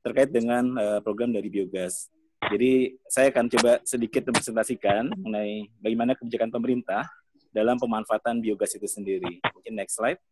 terkait 0.00 0.30
dengan 0.30 0.70
uh, 0.78 1.00
program 1.02 1.34
dari 1.34 1.50
biogas. 1.50 2.06
Jadi 2.40 2.94
saya 3.10 3.34
akan 3.34 3.52
coba 3.52 3.72
sedikit 3.84 4.30
mempresentasikan 4.30 5.12
mengenai 5.18 5.68
bagaimana 5.82 6.14
kebijakan 6.14 6.48
pemerintah 6.54 7.04
dalam 7.50 7.76
pemanfaatan 7.76 8.38
biogas 8.38 8.70
itu 8.78 8.86
sendiri. 8.86 9.42
Mungkin 9.50 9.74
next 9.74 9.98
slide. 9.98 10.22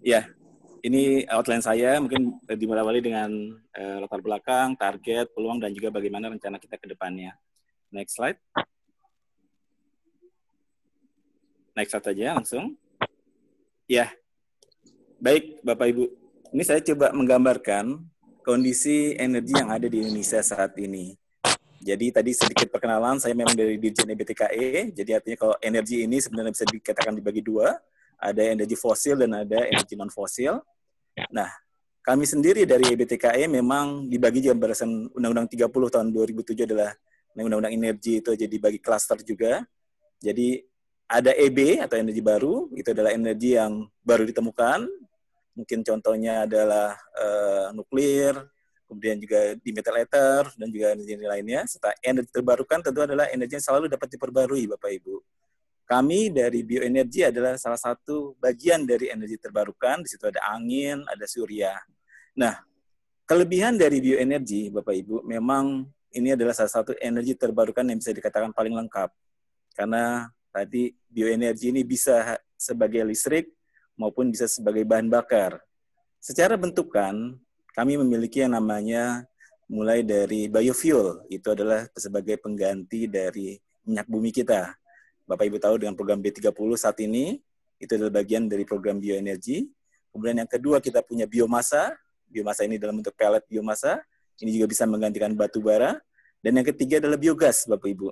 Ya, 0.00 0.32
ini 0.80 1.28
outline 1.28 1.64
saya 1.64 2.00
mungkin 2.00 2.40
dimulai 2.56 3.00
dengan 3.00 3.30
uh, 3.76 3.96
latar 4.04 4.20
belakang, 4.24 4.76
target, 4.76 5.28
peluang, 5.32 5.60
dan 5.60 5.72
juga 5.76 5.92
bagaimana 5.92 6.32
rencana 6.32 6.56
kita 6.56 6.80
ke 6.80 6.86
depannya. 6.88 7.36
Next 7.92 8.16
slide. 8.16 8.40
Next 11.76 11.90
slide 11.92 12.06
saja 12.12 12.36
langsung. 12.36 12.76
Ya, 13.90 14.14
baik 15.18 15.60
Bapak 15.66 15.90
Ibu. 15.90 16.04
Ini 16.50 16.62
saya 16.66 16.80
coba 16.82 17.14
menggambarkan 17.14 18.00
kondisi 18.42 19.14
energi 19.14 19.54
yang 19.54 19.70
ada 19.70 19.86
di 19.86 20.02
Indonesia 20.02 20.42
saat 20.42 20.74
ini. 20.80 21.14
Jadi 21.80 22.12
tadi 22.12 22.30
sedikit 22.36 22.68
perkenalan, 22.68 23.16
saya 23.16 23.32
memang 23.32 23.56
dari 23.56 23.80
Dirjen 23.80 24.04
EBTKE, 24.04 24.92
jadi 24.92 25.16
artinya 25.16 25.38
kalau 25.40 25.56
energi 25.64 26.04
ini 26.04 26.20
sebenarnya 26.20 26.52
bisa 26.52 26.66
dikatakan 26.68 27.16
dibagi 27.16 27.40
dua, 27.40 27.72
ada 28.20 28.42
energi 28.44 28.76
fosil 28.76 29.16
dan 29.16 29.32
ada 29.32 29.64
energi 29.64 29.96
non-fosil. 29.96 30.60
Nah, 31.32 31.48
kami 32.00 32.24
sendiri 32.24 32.68
dari 32.68 32.92
EBTKE 32.92 33.48
memang 33.48 34.08
dibagi 34.08 34.44
jam 34.44 34.56
berdasarkan 34.56 35.12
Undang-Undang 35.16 35.48
30 35.52 35.92
tahun 35.92 36.06
2007 36.12 36.68
adalah 36.68 36.92
Undang-Undang 37.36 37.74
Energi 37.76 38.20
itu 38.20 38.30
jadi 38.36 38.56
bagi 38.60 38.80
klaster 38.80 39.20
juga. 39.24 39.64
Jadi 40.20 40.60
ada 41.10 41.34
EB 41.34 41.82
atau 41.82 41.98
energi 41.98 42.22
baru, 42.22 42.70
itu 42.76 42.94
adalah 42.94 43.10
energi 43.10 43.58
yang 43.58 43.88
baru 44.06 44.22
ditemukan. 44.28 44.86
Mungkin 45.58 45.82
contohnya 45.82 46.46
adalah 46.46 46.94
uh, 47.18 47.74
nuklir, 47.74 48.38
kemudian 48.86 49.18
juga 49.18 49.58
di 49.58 49.70
metal 49.74 49.98
ether, 49.98 50.46
dan 50.54 50.68
juga 50.70 50.94
energi 50.94 51.18
lainnya. 51.18 51.66
Serta 51.66 51.90
energi 52.06 52.30
terbarukan 52.30 52.78
tentu 52.78 53.02
adalah 53.02 53.26
energi 53.34 53.58
yang 53.58 53.66
selalu 53.66 53.86
dapat 53.90 54.06
diperbarui, 54.14 54.70
Bapak 54.70 54.90
Ibu. 55.02 55.18
Kami 55.90 56.30
dari 56.30 56.62
bioenergi 56.62 57.26
adalah 57.26 57.58
salah 57.58 57.80
satu 57.80 58.38
bagian 58.38 58.86
dari 58.86 59.10
energi 59.10 59.42
terbarukan. 59.42 60.06
Di 60.06 60.14
situ 60.14 60.22
ada 60.30 60.38
angin, 60.54 61.02
ada 61.10 61.26
surya. 61.26 61.74
Nah, 62.38 62.62
kelebihan 63.26 63.74
dari 63.74 63.98
bioenergi, 63.98 64.70
Bapak 64.70 64.94
Ibu, 64.94 65.26
memang 65.26 65.90
ini 66.14 66.38
adalah 66.38 66.54
salah 66.54 66.70
satu 66.70 66.94
energi 67.02 67.34
terbarukan 67.34 67.82
yang 67.82 67.98
bisa 67.98 68.14
dikatakan 68.14 68.54
paling 68.54 68.78
lengkap. 68.78 69.10
Karena 69.74 70.30
Tadi 70.50 70.90
bioenergi 71.06 71.70
ini 71.70 71.86
bisa 71.86 72.34
sebagai 72.58 73.06
listrik 73.06 73.54
maupun 73.94 74.34
bisa 74.34 74.50
sebagai 74.50 74.82
bahan 74.82 75.06
bakar. 75.06 75.62
Secara 76.18 76.58
bentukan, 76.58 77.38
kami 77.70 77.94
memiliki 77.94 78.42
yang 78.42 78.58
namanya 78.58 79.22
mulai 79.70 80.02
dari 80.02 80.50
biofuel, 80.50 81.22
itu 81.30 81.46
adalah 81.54 81.86
sebagai 81.94 82.34
pengganti 82.42 83.06
dari 83.06 83.54
minyak 83.86 84.10
bumi 84.10 84.34
kita. 84.34 84.74
Bapak 85.30 85.46
Ibu 85.46 85.62
tahu 85.62 85.78
dengan 85.78 85.94
program 85.94 86.18
B30 86.18 86.50
saat 86.74 86.98
ini, 87.06 87.38
itu 87.78 87.90
adalah 87.94 88.18
bagian 88.18 88.50
dari 88.50 88.66
program 88.66 88.98
bioenergi. 88.98 89.70
Kemudian 90.10 90.42
yang 90.42 90.50
kedua 90.50 90.82
kita 90.82 91.06
punya 91.06 91.30
biomasa, 91.30 91.94
biomasa 92.26 92.66
ini 92.66 92.82
dalam 92.82 92.98
bentuk 92.98 93.14
pellet 93.14 93.46
biomasa, 93.46 94.02
ini 94.42 94.58
juga 94.58 94.66
bisa 94.66 94.90
menggantikan 94.90 95.30
batu 95.38 95.62
bara. 95.62 96.02
Dan 96.42 96.58
yang 96.58 96.66
ketiga 96.66 96.98
adalah 96.98 97.14
biogas, 97.14 97.62
Bapak 97.70 97.94
Ibu. 97.94 98.10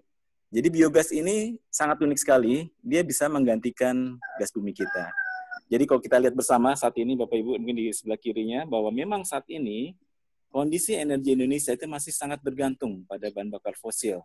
Jadi 0.55 0.69
biogas 0.71 1.11
ini 1.11 1.59
sangat 1.66 1.99
unik 1.99 2.23
sekali, 2.23 2.71
dia 2.87 3.03
bisa 3.03 3.27
menggantikan 3.27 4.14
gas 4.39 4.55
bumi 4.55 4.71
kita. 4.71 5.11
Jadi 5.66 5.85
kalau 5.91 5.99
kita 5.99 6.23
lihat 6.23 6.39
bersama 6.39 6.73
saat 6.79 6.95
ini 7.03 7.19
Bapak 7.19 7.35
Ibu 7.35 7.59
mungkin 7.59 7.83
di 7.83 7.91
sebelah 7.91 8.16
kirinya 8.16 8.62
bahwa 8.62 8.95
memang 8.95 9.27
saat 9.27 9.45
ini 9.51 9.99
kondisi 10.49 10.96
energi 10.96 11.36
Indonesia 11.36 11.72
itu 11.76 11.84
masih 11.84 12.12
sangat 12.12 12.40
bergantung 12.40 13.05
pada 13.05 13.28
bahan 13.28 13.53
bakar 13.53 13.76
fosil. 13.76 14.24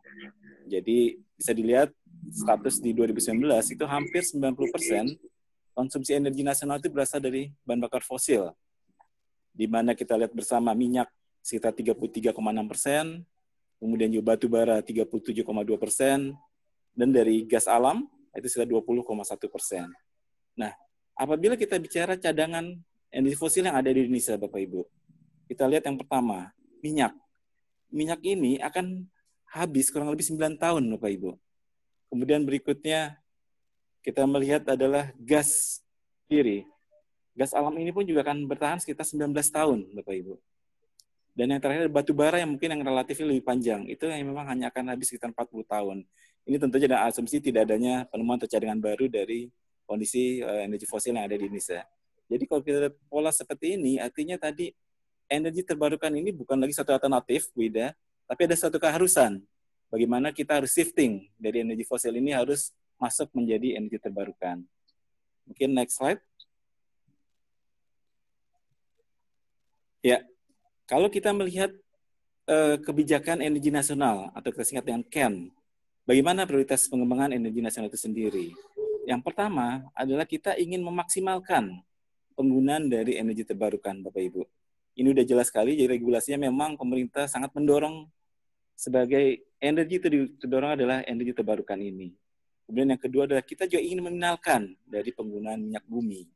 Jadi 0.67 1.19
bisa 1.35 1.51
dilihat 1.51 1.91
status 2.31 2.79
di 2.79 2.95
2019 2.95 3.43
itu 3.75 3.83
hampir 3.85 4.23
90% 4.23 5.19
konsumsi 5.75 6.15
energi 6.15 6.45
nasional 6.45 6.79
itu 6.79 6.87
berasal 6.87 7.19
dari 7.19 7.51
bahan 7.67 7.81
bakar 7.83 8.01
fosil. 8.05 8.53
Di 9.53 9.69
mana 9.69 9.93
kita 9.93 10.17
lihat 10.17 10.33
bersama 10.33 10.73
minyak 10.73 11.09
sekitar 11.43 11.75
33,6 11.75 12.33
persen, 12.71 13.21
kemudian 13.77 14.09
juga 14.09 14.33
batu 14.33 14.47
bara 14.47 14.79
37,2 14.79 15.43
persen, 15.75 16.33
dan 16.95 17.09
dari 17.11 17.43
gas 17.43 17.67
alam 17.67 18.07
itu 18.33 18.47
sekitar 18.49 18.69
20,1 18.69 19.51
persen. 19.51 19.85
Nah, 20.57 20.71
apabila 21.13 21.53
kita 21.59 21.77
bicara 21.77 22.17
cadangan 22.17 22.65
energi 23.13 23.37
fosil 23.37 23.67
yang 23.67 23.77
ada 23.77 23.89
di 23.93 24.07
Indonesia, 24.07 24.39
Bapak 24.39 24.57
Ibu, 24.57 24.81
kita 25.47 25.67
lihat 25.67 25.83
yang 25.85 25.97
pertama, 25.99 26.51
minyak. 26.83 27.13
Minyak 27.93 28.19
ini 28.25 28.57
akan 28.59 29.05
habis 29.53 29.93
kurang 29.93 30.09
lebih 30.09 30.25
9 30.25 30.57
tahun, 30.57 30.83
Bapak 30.97 31.11
Ibu. 31.13 31.31
Kemudian 32.09 32.41
berikutnya 32.45 33.21
kita 34.01 34.25
melihat 34.25 34.65
adalah 34.67 35.13
gas 35.21 35.81
kiri. 36.25 36.65
Gas 37.33 37.53
alam 37.53 37.73
ini 37.77 37.89
pun 37.89 38.05
juga 38.05 38.21
akan 38.25 38.45
bertahan 38.45 38.77
sekitar 38.81 39.05
19 39.05 39.29
tahun, 39.49 39.79
Bapak 39.97 40.15
Ibu. 40.17 40.35
Dan 41.33 41.49
yang 41.49 41.61
terakhir 41.61 41.89
batu 41.89 42.13
bara 42.13 42.37
yang 42.37 42.53
mungkin 42.53 42.69
yang 42.69 42.81
relatif 42.85 43.17
lebih 43.21 43.41
panjang. 43.41 43.89
Itu 43.89 44.05
yang 44.05 44.21
memang 44.21 44.45
hanya 44.45 44.69
akan 44.69 44.93
habis 44.93 45.09
sekitar 45.09 45.33
40 45.33 45.65
tahun. 45.65 45.97
Ini 46.45 46.57
tentu 46.61 46.77
dengan 46.77 47.09
asumsi 47.09 47.41
tidak 47.41 47.65
adanya 47.65 48.05
penemuan 48.05 48.37
atau 48.37 48.49
cadangan 48.51 48.77
baru 48.77 49.09
dari 49.09 49.49
kondisi 49.87 50.45
uh, 50.45 50.61
energi 50.61 50.85
fosil 50.85 51.15
yang 51.17 51.25
ada 51.25 51.33
di 51.33 51.49
Indonesia. 51.49 51.81
Jadi 52.29 52.43
kalau 52.45 52.61
kita 52.61 52.93
pola 53.09 53.31
seperti 53.33 53.79
ini, 53.79 53.97
artinya 53.97 54.37
tadi 54.37 54.69
energi 55.31 55.61
terbarukan 55.65 56.11
ini 56.13 56.31
bukan 56.31 56.57
lagi 56.59 56.75
satu 56.75 56.93
alternatif, 56.95 57.49
Bu 57.55 57.67
Ida, 57.67 57.95
tapi 58.27 58.47
ada 58.47 58.55
satu 58.55 58.77
keharusan. 58.79 59.43
Bagaimana 59.93 60.33
kita 60.33 60.57
harus 60.57 60.73
shifting 60.73 61.29
dari 61.37 61.61
energi 61.61 61.85
fosil 61.85 62.17
ini 62.17 62.33
harus 62.33 62.73
masuk 62.97 63.29
menjadi 63.35 63.77
energi 63.77 64.01
terbarukan. 64.01 64.65
Mungkin 65.45 65.69
next 65.75 66.01
slide. 66.01 66.21
Ya, 70.03 70.25
kalau 70.89 71.07
kita 71.07 71.31
melihat 71.31 71.71
uh, 72.47 72.75
kebijakan 72.81 73.39
energi 73.39 73.71
nasional 73.71 74.31
atau 74.35 74.49
kita 74.51 74.63
singkat 74.67 74.85
dengan 74.87 75.03
KEN, 75.07 75.53
bagaimana 76.03 76.43
prioritas 76.43 76.91
pengembangan 76.91 77.31
energi 77.31 77.63
nasional 77.63 77.87
itu 77.87 77.99
sendiri? 77.99 78.51
Yang 79.03 79.21
pertama 79.23 79.83
adalah 79.95 80.23
kita 80.23 80.55
ingin 80.55 80.83
memaksimalkan 80.83 81.83
penggunaan 82.35 82.87
dari 82.87 83.19
energi 83.19 83.47
terbarukan, 83.47 83.99
Bapak 84.03 84.21
Ibu. 84.31 84.43
Ini 84.93 85.09
udah 85.09 85.25
jelas 85.25 85.49
sekali, 85.49 85.73
jadi 85.73 85.89
regulasinya 85.89 86.45
memang 86.45 86.77
pemerintah 86.77 87.25
sangat 87.25 87.49
mendorong 87.57 88.05
sebagai 88.77 89.41
energi 89.57 89.97
itu 89.97 90.07
didorong 90.37 90.77
adalah 90.77 91.01
energi 91.07 91.33
terbarukan 91.33 91.77
ini. 91.81 92.13
Kemudian 92.63 92.95
yang 92.95 93.01
kedua 93.01 93.25
adalah 93.27 93.43
kita 93.43 93.65
juga 93.67 93.81
ingin 93.81 94.01
mengenalkan 94.05 94.77
dari 94.85 95.09
penggunaan 95.11 95.59
minyak 95.59 95.83
bumi. 95.89 96.29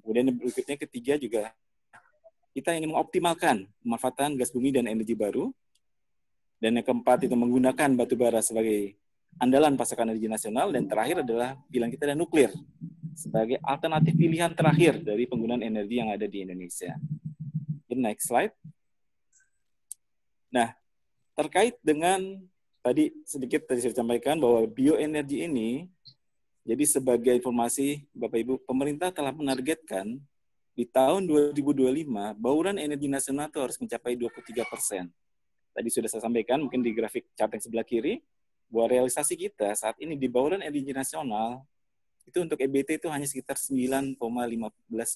Kemudian 0.00 0.30
yang 0.30 0.36
berikutnya 0.36 0.76
ketiga 0.76 1.14
juga 1.16 1.52
kita 2.54 2.70
ingin 2.78 2.94
mengoptimalkan 2.94 3.66
pemanfaatan 3.82 4.38
gas 4.38 4.54
bumi 4.54 4.70
dan 4.70 4.86
energi 4.86 5.18
baru. 5.18 5.50
Dan 6.62 6.80
yang 6.80 6.86
keempat 6.86 7.26
itu 7.26 7.34
menggunakan 7.34 7.92
batu 7.98 8.14
bara 8.16 8.40
sebagai 8.40 8.96
andalan 9.36 9.74
pasokan 9.74 10.14
energi 10.14 10.30
nasional. 10.30 10.70
Dan 10.70 10.86
terakhir 10.86 11.26
adalah 11.26 11.58
pilihan 11.68 11.90
kita 11.90 12.14
dan 12.14 12.16
nuklir 12.16 12.54
sebagai 13.12 13.58
alternatif 13.60 14.14
pilihan 14.14 14.54
terakhir 14.54 15.02
dari 15.02 15.26
penggunaan 15.26 15.60
energi 15.60 15.98
yang 15.98 16.14
ada 16.14 16.24
di 16.24 16.46
Indonesia. 16.46 16.94
In 17.92 18.00
next 18.00 18.32
slide. 18.32 18.54
Nah, 20.48 20.72
terkait 21.34 21.76
dengan 21.84 22.20
tadi 22.80 23.12
sedikit 23.26 23.66
tadi 23.66 23.84
saya 23.84 23.96
sampaikan 23.96 24.38
bahwa 24.38 24.64
bioenergi 24.70 25.48
ini 25.50 25.88
jadi 26.64 26.84
sebagai 26.88 27.36
informasi 27.36 28.08
Bapak 28.16 28.40
Ibu, 28.40 28.54
pemerintah 28.64 29.12
telah 29.12 29.36
menargetkan 29.36 30.16
di 30.72 30.88
tahun 30.88 31.28
2025 31.28 32.08
bauran 32.40 32.80
energi 32.80 33.06
nasional 33.06 33.52
itu 33.52 33.60
harus 33.60 33.76
mencapai 33.76 34.16
23 34.16 34.64
persen. 34.66 35.12
Tadi 35.76 35.88
sudah 35.92 36.08
saya 36.08 36.24
sampaikan 36.24 36.64
mungkin 36.64 36.80
di 36.80 36.90
grafik 36.96 37.28
chart 37.36 37.52
yang 37.52 37.62
sebelah 37.62 37.86
kiri 37.86 38.24
bahwa 38.72 38.90
realisasi 38.90 39.36
kita 39.36 39.76
saat 39.76 39.94
ini 40.00 40.16
di 40.16 40.26
bauran 40.26 40.64
energi 40.64 40.96
nasional 40.96 41.62
itu 42.24 42.40
untuk 42.40 42.56
EBT 42.56 42.96
itu 42.96 43.08
hanya 43.12 43.28
sekitar 43.28 43.60
9,15 43.60 44.16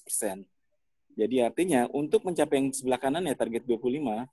persen. 0.05 0.45
Jadi 1.19 1.43
artinya 1.43 1.91
untuk 1.91 2.23
mencapai 2.23 2.63
yang 2.63 2.71
sebelah 2.71 2.95
kanan 2.95 3.27
ya 3.27 3.35
target 3.35 3.67
25, 3.67 4.23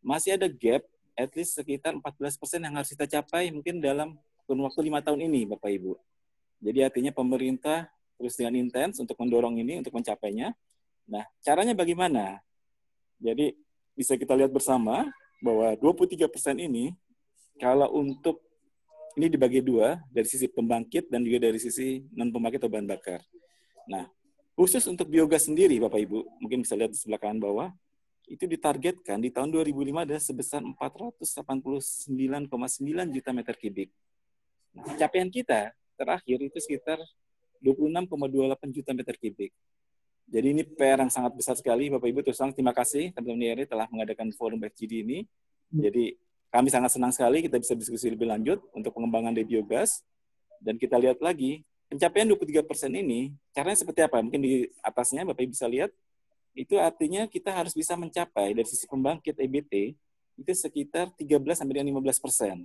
masih 0.00 0.40
ada 0.40 0.48
gap 0.48 0.80
at 1.12 1.28
least 1.36 1.52
sekitar 1.52 1.92
14% 1.92 2.64
yang 2.64 2.72
harus 2.80 2.88
kita 2.96 3.04
capai 3.04 3.52
mungkin 3.52 3.76
dalam 3.76 4.16
kurun 4.48 4.64
waktu 4.64 4.88
lima 4.88 5.04
tahun 5.04 5.28
ini, 5.28 5.44
Bapak 5.52 5.68
Ibu. 5.68 6.00
Jadi 6.64 6.80
artinya 6.80 7.12
pemerintah 7.12 7.92
terus 8.16 8.40
dengan 8.40 8.56
intens 8.56 8.96
untuk 8.96 9.20
mendorong 9.20 9.60
ini, 9.60 9.84
untuk 9.84 9.92
mencapainya. 9.92 10.56
Nah, 11.04 11.28
caranya 11.44 11.76
bagaimana? 11.76 12.40
Jadi 13.20 13.52
bisa 13.92 14.16
kita 14.16 14.32
lihat 14.32 14.48
bersama 14.48 15.12
bahwa 15.44 15.76
23% 15.76 16.24
ini 16.56 16.96
kalau 17.60 17.92
untuk 18.00 18.40
ini 19.20 19.28
dibagi 19.28 19.60
dua 19.60 20.00
dari 20.08 20.24
sisi 20.24 20.48
pembangkit 20.48 21.12
dan 21.12 21.20
juga 21.20 21.52
dari 21.52 21.60
sisi 21.60 22.00
non 22.16 22.32
pembangkit 22.32 22.64
atau 22.64 22.72
bahan 22.72 22.88
bakar. 22.88 23.20
Nah, 23.84 24.08
khusus 24.60 24.84
untuk 24.92 25.08
biogas 25.08 25.48
sendiri 25.48 25.80
Bapak 25.80 26.04
Ibu, 26.04 26.36
mungkin 26.36 26.60
bisa 26.60 26.76
lihat 26.76 26.92
di 26.92 27.00
sebelah 27.00 27.16
kanan 27.16 27.40
bawah, 27.40 27.72
itu 28.28 28.44
ditargetkan 28.44 29.16
di 29.16 29.32
tahun 29.32 29.48
2005 29.56 30.04
adalah 30.04 30.20
sebesar 30.20 30.60
489,9 30.60 31.16
juta 33.08 33.30
meter 33.32 33.56
kubik. 33.56 33.88
Nah, 34.76 35.00
capaian 35.00 35.32
kita 35.32 35.72
terakhir 35.96 36.38
itu 36.44 36.58
sekitar 36.60 37.00
26,28 37.64 38.76
juta 38.76 38.92
meter 38.92 39.16
kubik. 39.16 39.48
Jadi 40.28 40.46
ini 40.52 40.62
PR 40.62 41.08
yang 41.08 41.10
sangat 41.10 41.32
besar 41.34 41.56
sekali, 41.56 41.88
Bapak 41.88 42.06
Ibu. 42.12 42.20
Terus 42.20 42.38
terima 42.52 42.76
kasih 42.76 43.16
teman-teman 43.16 43.56
IRI 43.56 43.64
telah 43.64 43.88
mengadakan 43.88 44.28
forum 44.36 44.60
FGD 44.60 45.08
ini. 45.08 45.18
Jadi 45.72 46.20
kami 46.52 46.68
sangat 46.68 46.94
senang 46.94 47.16
sekali 47.16 47.42
kita 47.48 47.56
bisa 47.56 47.72
diskusi 47.72 48.12
lebih 48.12 48.28
lanjut 48.28 48.60
untuk 48.76 48.92
pengembangan 48.92 49.32
dari 49.32 49.48
biogas. 49.48 50.04
Dan 50.60 50.76
kita 50.76 51.00
lihat 51.00 51.18
lagi, 51.24 51.64
pencapaian 51.90 52.30
23 52.30 52.62
persen 52.62 52.90
ini, 52.94 53.34
caranya 53.50 53.78
seperti 53.82 54.00
apa? 54.06 54.22
Mungkin 54.22 54.38
di 54.38 54.70
atasnya 54.80 55.26
Bapak 55.26 55.42
bisa 55.50 55.66
lihat, 55.66 55.90
itu 56.54 56.78
artinya 56.78 57.26
kita 57.26 57.50
harus 57.50 57.74
bisa 57.74 57.98
mencapai 57.98 58.54
dari 58.54 58.66
sisi 58.66 58.86
pembangkit 58.86 59.34
EBT, 59.34 59.98
itu 60.38 60.52
sekitar 60.54 61.10
13 61.18 61.58
sampai 61.58 61.82
dengan 61.82 61.98
15 61.98 62.22
persen. 62.22 62.64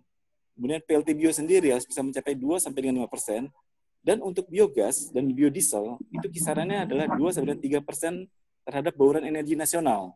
Kemudian 0.56 0.80
PLT 0.86 1.10
Bio 1.18 1.34
sendiri 1.34 1.74
harus 1.74 1.84
bisa 1.84 2.00
mencapai 2.00 2.38
2 2.38 2.62
sampai 2.62 2.80
dengan 2.86 3.10
5 3.10 3.12
persen. 3.12 3.50
Dan 4.06 4.22
untuk 4.22 4.46
biogas 4.46 5.10
dan 5.10 5.26
biodiesel, 5.34 5.98
itu 6.14 6.30
kisarannya 6.30 6.86
adalah 6.86 7.10
2 7.10 7.34
sampai 7.34 7.58
dengan 7.58 7.82
3 7.82 7.82
persen 7.82 8.14
terhadap 8.62 8.94
bauran 8.94 9.26
energi 9.26 9.58
nasional 9.58 10.14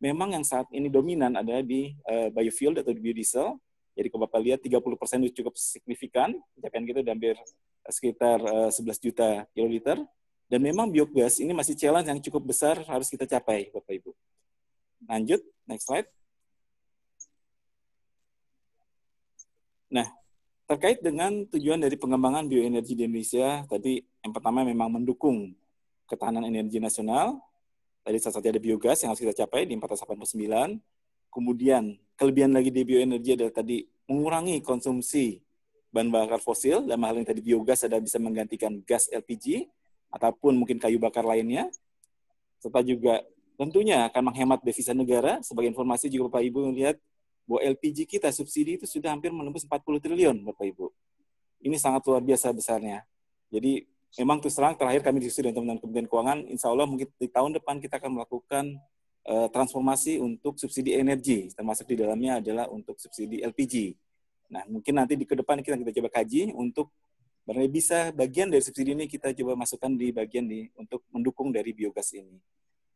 memang 0.00 0.36
yang 0.36 0.44
saat 0.44 0.68
ini 0.72 0.92
dominan 0.92 1.32
ada 1.36 1.64
di 1.64 1.92
uh, 2.08 2.28
biofuel 2.32 2.76
atau 2.76 2.92
di 2.92 3.00
biodiesel. 3.00 3.56
Jadi 3.96 4.12
kalau 4.12 4.28
Bapak 4.28 4.40
lihat 4.44 4.60
30% 4.60 5.24
itu 5.24 5.40
cukup 5.40 5.56
signifikan, 5.56 6.36
pencapaian 6.52 6.84
kita 6.84 7.00
hampir 7.00 7.36
sekitar 7.90 8.38
uh, 8.42 8.68
eh, 8.68 8.96
11 8.96 8.98
juta 9.00 9.28
kiloliter. 9.52 9.98
Dan 10.46 10.62
memang 10.62 10.86
biogas 10.86 11.42
ini 11.42 11.50
masih 11.50 11.74
challenge 11.74 12.06
yang 12.06 12.22
cukup 12.22 12.54
besar 12.54 12.78
harus 12.86 13.10
kita 13.10 13.26
capai, 13.26 13.66
Bapak 13.74 13.98
Ibu. 13.98 14.14
Lanjut, 15.10 15.42
next 15.66 15.90
slide. 15.90 16.06
Nah, 19.90 20.06
terkait 20.70 21.02
dengan 21.02 21.42
tujuan 21.50 21.82
dari 21.82 21.98
pengembangan 21.98 22.46
bioenergi 22.46 22.94
di 22.94 23.10
Indonesia, 23.10 23.66
tadi 23.66 23.98
yang 24.22 24.30
pertama 24.30 24.62
memang 24.62 25.02
mendukung 25.02 25.50
ketahanan 26.06 26.46
energi 26.46 26.78
nasional, 26.78 27.42
Tadi 28.06 28.22
salah 28.22 28.38
satu 28.38 28.46
ada 28.46 28.62
biogas 28.62 29.02
yang 29.02 29.10
harus 29.10 29.18
kita 29.18 29.34
capai 29.34 29.66
di 29.66 29.74
489. 29.74 30.78
Kemudian 31.26 31.98
kelebihan 32.14 32.54
lagi 32.54 32.70
di 32.70 32.86
bioenergi 32.86 33.34
adalah 33.34 33.50
tadi 33.50 33.82
mengurangi 34.06 34.62
konsumsi 34.62 35.42
bahan 35.96 36.12
bakar 36.12 36.40
fosil, 36.44 36.84
dan 36.84 37.00
hal 37.00 37.16
yang 37.16 37.24
tadi 37.24 37.40
biogas 37.40 37.80
ada 37.88 37.96
bisa 37.96 38.20
menggantikan 38.20 38.76
gas 38.84 39.08
LPG 39.08 39.64
ataupun 40.12 40.52
mungkin 40.52 40.76
kayu 40.76 41.00
bakar 41.00 41.24
lainnya. 41.24 41.72
Serta 42.60 42.84
juga 42.84 43.24
tentunya 43.56 44.04
akan 44.12 44.32
menghemat 44.32 44.60
devisa 44.60 44.92
negara. 44.92 45.40
Sebagai 45.40 45.72
informasi 45.72 46.12
juga 46.12 46.28
Bapak 46.28 46.44
Ibu 46.44 46.58
melihat 46.68 47.00
bahwa 47.48 47.60
LPG 47.64 48.04
kita 48.04 48.28
subsidi 48.28 48.76
itu 48.76 48.84
sudah 48.84 49.16
hampir 49.16 49.32
menembus 49.32 49.64
40 49.64 50.04
triliun 50.04 50.36
Bapak 50.52 50.68
Ibu. 50.76 50.92
Ini 51.64 51.80
sangat 51.80 52.04
luar 52.04 52.20
biasa 52.20 52.52
besarnya. 52.52 53.08
Jadi 53.48 53.88
memang 54.20 54.38
terus 54.44 54.54
terang 54.54 54.76
terakhir 54.76 55.00
kami 55.00 55.24
diskusi 55.24 55.48
dengan 55.48 55.62
teman-teman 55.62 55.80
Kementerian 55.80 56.08
Keuangan, 56.08 56.38
insya 56.52 56.68
Allah 56.68 56.86
mungkin 56.88 57.08
di 57.16 57.28
tahun 57.28 57.56
depan 57.56 57.80
kita 57.80 58.00
akan 58.00 58.10
melakukan 58.20 58.64
uh, 59.28 59.48
transformasi 59.50 60.18
untuk 60.20 60.56
subsidi 60.56 60.96
energi, 60.96 61.52
termasuk 61.52 61.88
di 61.90 61.96
dalamnya 62.00 62.40
adalah 62.40 62.66
untuk 62.70 62.96
subsidi 62.96 63.42
LPG. 63.44 63.96
Nah, 64.46 64.62
mungkin 64.70 64.94
nanti 64.94 65.18
di 65.18 65.26
ke 65.26 65.34
depan 65.34 65.58
kita 65.60 65.74
kita 65.78 65.92
coba 66.02 66.10
kaji 66.22 66.54
untuk 66.54 66.90
barangkali 67.46 67.70
bisa 67.70 68.10
bagian 68.10 68.50
dari 68.50 68.62
subsidi 68.62 68.94
ini 68.94 69.06
kita 69.06 69.30
coba 69.30 69.54
masukkan 69.54 69.90
di 69.94 70.10
bagian 70.10 70.46
di 70.50 70.66
untuk 70.74 71.02
mendukung 71.14 71.54
dari 71.54 71.70
biogas 71.70 72.10
ini. 72.14 72.38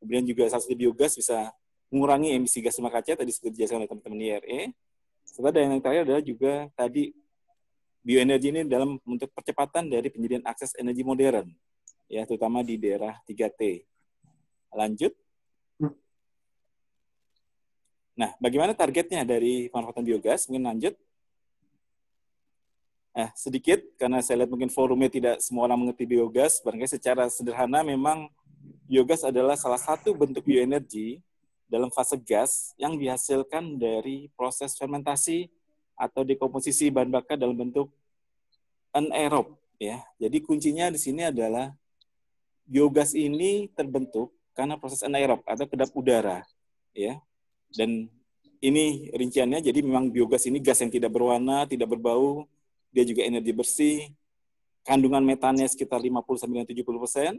Kemudian 0.02 0.26
juga 0.26 0.50
salah 0.50 0.62
satu 0.64 0.74
biogas 0.74 1.14
bisa 1.14 1.54
mengurangi 1.90 2.34
emisi 2.34 2.62
gas 2.62 2.78
rumah 2.78 2.94
kaca 2.94 3.18
tadi 3.18 3.30
seperti 3.30 3.58
dijelaskan 3.58 3.78
oleh 3.82 3.88
teman-teman 3.90 4.20
IRE. 4.22 4.60
Serta 5.26 5.50
dan 5.54 5.74
yang 5.74 5.82
terakhir 5.82 6.02
adalah 6.06 6.22
juga 6.22 6.52
tadi 6.74 7.14
bioenergi 8.00 8.48
ini 8.50 8.60
dalam 8.64 8.96
untuk 9.04 9.28
percepatan 9.30 9.86
dari 9.86 10.08
penyediaan 10.08 10.42
akses 10.48 10.72
energi 10.80 11.04
modern, 11.04 11.46
ya 12.08 12.24
terutama 12.24 12.64
di 12.64 12.80
daerah 12.80 13.14
3T. 13.28 13.84
Lanjut. 14.74 15.12
Nah, 18.20 18.36
bagaimana 18.36 18.76
targetnya 18.76 19.24
dari 19.24 19.72
pemanfaatan 19.72 20.04
biogas? 20.04 20.44
Mungkin 20.48 20.64
lanjut. 20.68 20.94
Nah, 23.10 23.28
sedikit, 23.34 23.82
karena 23.98 24.22
saya 24.22 24.42
lihat 24.42 24.50
mungkin 24.54 24.70
forumnya 24.70 25.10
tidak 25.10 25.42
semua 25.42 25.66
orang 25.66 25.82
mengerti 25.82 26.06
biogas, 26.06 26.62
barangkali 26.62 26.90
secara 26.90 27.26
sederhana 27.26 27.82
memang 27.82 28.30
biogas 28.86 29.26
adalah 29.26 29.58
salah 29.58 29.82
satu 29.82 30.14
bentuk 30.14 30.46
bioenergi 30.46 31.18
dalam 31.66 31.90
fase 31.90 32.18
gas 32.18 32.74
yang 32.78 32.94
dihasilkan 32.94 33.78
dari 33.78 34.30
proses 34.34 34.74
fermentasi 34.78 35.50
atau 35.98 36.26
dekomposisi 36.26 36.90
bahan 36.90 37.10
bakar 37.10 37.38
dalam 37.38 37.54
bentuk 37.54 37.90
anaerob 38.90 39.54
ya. 39.78 40.02
Jadi 40.18 40.42
kuncinya 40.42 40.90
di 40.90 40.98
sini 40.98 41.30
adalah 41.30 41.70
biogas 42.66 43.14
ini 43.14 43.70
terbentuk 43.74 44.34
karena 44.54 44.78
proses 44.78 45.02
anaerob 45.06 45.42
atau 45.46 45.66
kedap 45.66 45.90
udara 45.94 46.42
ya. 46.94 47.18
Dan 47.70 48.10
ini 48.58 49.08
rinciannya 49.14 49.62
jadi 49.62 49.78
memang 49.82 50.10
biogas 50.10 50.46
ini 50.50 50.58
gas 50.58 50.82
yang 50.82 50.90
tidak 50.90 51.14
berwarna, 51.14 51.64
tidak 51.70 51.86
berbau, 51.90 52.44
dia 52.90 53.04
juga 53.06 53.22
energi 53.26 53.52
bersih, 53.54 53.98
kandungan 54.82 55.22
metannya 55.22 55.66
sekitar 55.66 56.02
50 56.02 56.42
sampai 56.42 56.66
70 56.66 56.84
persen. 57.02 57.32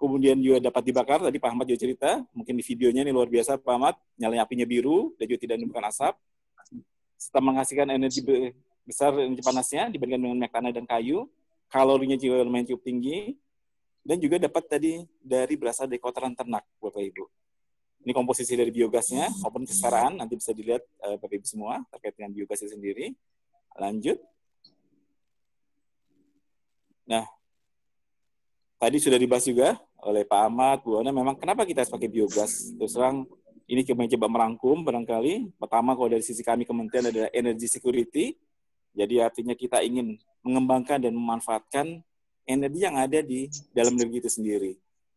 Kemudian 0.00 0.40
juga 0.40 0.72
dapat 0.72 0.82
dibakar, 0.88 1.18
tadi 1.20 1.36
Pak 1.36 1.50
Ahmad 1.52 1.68
juga 1.68 1.80
cerita, 1.84 2.24
mungkin 2.32 2.56
di 2.56 2.64
videonya 2.64 3.04
ini 3.04 3.12
luar 3.12 3.28
biasa 3.28 3.60
Pak 3.60 3.68
Ahmad, 3.68 3.94
nyalanya 4.16 4.48
apinya 4.48 4.64
biru, 4.64 5.12
dan 5.20 5.28
juga 5.28 5.38
tidak 5.44 5.54
menimbulkan 5.60 5.92
asap 5.92 6.16
serta 7.20 7.36
menghasilkan 7.44 7.92
energi 7.92 8.24
besar 8.88 9.12
energi 9.12 9.44
panasnya 9.44 9.92
dibandingkan 9.92 10.20
dengan 10.24 10.48
tanah 10.48 10.72
dan 10.72 10.88
kayu. 10.88 11.28
Kalorinya 11.68 12.16
juga 12.16 12.40
lumayan 12.40 12.64
cukup 12.72 12.82
tinggi. 12.82 13.36
Dan 14.00 14.16
juga 14.16 14.40
dapat 14.40 14.64
tadi 14.64 15.04
dari 15.20 15.60
berasal 15.60 15.84
dari 15.84 16.00
kotoran 16.00 16.32
ternak, 16.32 16.64
Bapak 16.80 17.04
Ibu. 17.04 17.24
Ini 18.08 18.16
komposisi 18.16 18.56
dari 18.56 18.72
biogasnya 18.72 19.28
maupun 19.44 19.68
kesetaraan, 19.68 20.16
nanti 20.16 20.40
bisa 20.40 20.56
dilihat 20.56 20.80
uh, 21.04 21.20
Bapak 21.20 21.36
Ibu 21.36 21.44
semua 21.44 21.84
terkait 21.92 22.16
dengan 22.16 22.32
biogas 22.32 22.64
itu 22.64 22.72
sendiri. 22.72 23.12
Lanjut. 23.78 24.18
Nah, 27.06 27.26
tadi 28.78 28.96
sudah 29.02 29.18
dibahas 29.18 29.44
juga 29.46 29.78
oleh 30.00 30.24
Pak 30.24 30.40
Ahmad, 30.46 30.78
Bu 30.80 31.02
Ana, 31.02 31.12
memang 31.12 31.36
kenapa 31.36 31.66
kita 31.68 31.84
harus 31.84 31.92
pakai 31.92 32.08
biogas? 32.08 32.72
Terus 32.72 32.94
terang 32.96 33.28
ini 33.70 33.86
kami 33.86 34.10
coba 34.16 34.26
merangkum 34.26 34.82
barangkali. 34.82 35.54
Pertama 35.54 35.94
kalau 35.94 36.10
dari 36.10 36.24
sisi 36.26 36.42
kami 36.42 36.66
kementerian 36.66 37.12
adalah 37.12 37.30
energy 37.30 37.70
security. 37.70 38.34
Jadi 38.90 39.22
artinya 39.22 39.54
kita 39.54 39.78
ingin 39.86 40.18
mengembangkan 40.42 40.98
dan 40.98 41.14
memanfaatkan 41.14 42.02
energi 42.48 42.80
yang 42.82 42.98
ada 42.98 43.22
di 43.22 43.46
dalam 43.70 43.94
negeri 43.94 44.18
itu 44.18 44.30
sendiri. 44.32 44.72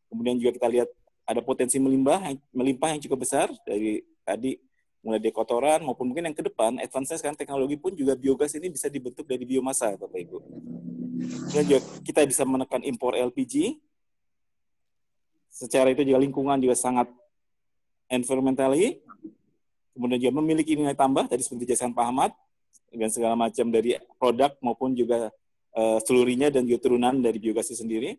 Kemudian 0.05 0.37
juga 0.37 0.53
kita 0.53 0.67
lihat 0.69 0.89
ada 1.25 1.41
potensi 1.41 1.81
melimpah 1.81 2.35
melimpah 2.53 2.93
yang 2.93 3.01
cukup 3.01 3.25
besar 3.25 3.49
dari 3.65 4.05
tadi 4.21 4.59
mulai 5.03 5.19
dari 5.19 5.35
kotoran 5.35 5.83
maupun 5.83 6.09
mungkin 6.09 6.31
yang 6.31 6.37
ke 6.37 6.47
depan 6.47 6.79
advance 6.79 7.19
sekarang 7.19 7.35
teknologi 7.35 7.75
pun 7.75 7.91
juga 7.91 8.15
biogas 8.15 8.55
ini 8.55 8.71
bisa 8.71 8.87
dibentuk 8.87 9.27
dari 9.27 9.43
biomasa 9.43 9.99
Bapak 9.99 10.15
Ibu. 10.15 10.37
Dan 11.51 11.63
juga 11.67 11.79
kita 12.01 12.23
bisa 12.23 12.47
menekan 12.47 12.81
impor 12.87 13.13
LPG. 13.19 13.77
Secara 15.53 15.91
itu 15.91 16.01
juga 16.07 16.17
lingkungan 16.23 16.57
juga 16.57 16.73
sangat 16.73 17.11
environmentally, 18.09 19.03
kemudian 19.93 20.17
juga 20.17 20.33
memiliki 20.41 20.73
nilai 20.73 20.97
tambah 20.97 21.29
tadi 21.29 21.45
seperti 21.45 21.69
dijelaskan 21.69 21.93
Pak 21.93 22.05
Ahmad 22.09 22.31
dengan 22.89 23.09
segala 23.13 23.35
macam 23.37 23.69
dari 23.69 23.99
produk 24.17 24.57
maupun 24.61 24.97
juga 24.97 25.29
uh, 25.77 25.99
seluruhnya 26.01 26.49
dan 26.49 26.65
juga 26.65 26.89
turunan 26.89 27.13
dari 27.21 27.37
biogas 27.37 27.69
itu 27.69 27.85
sendiri 27.85 28.17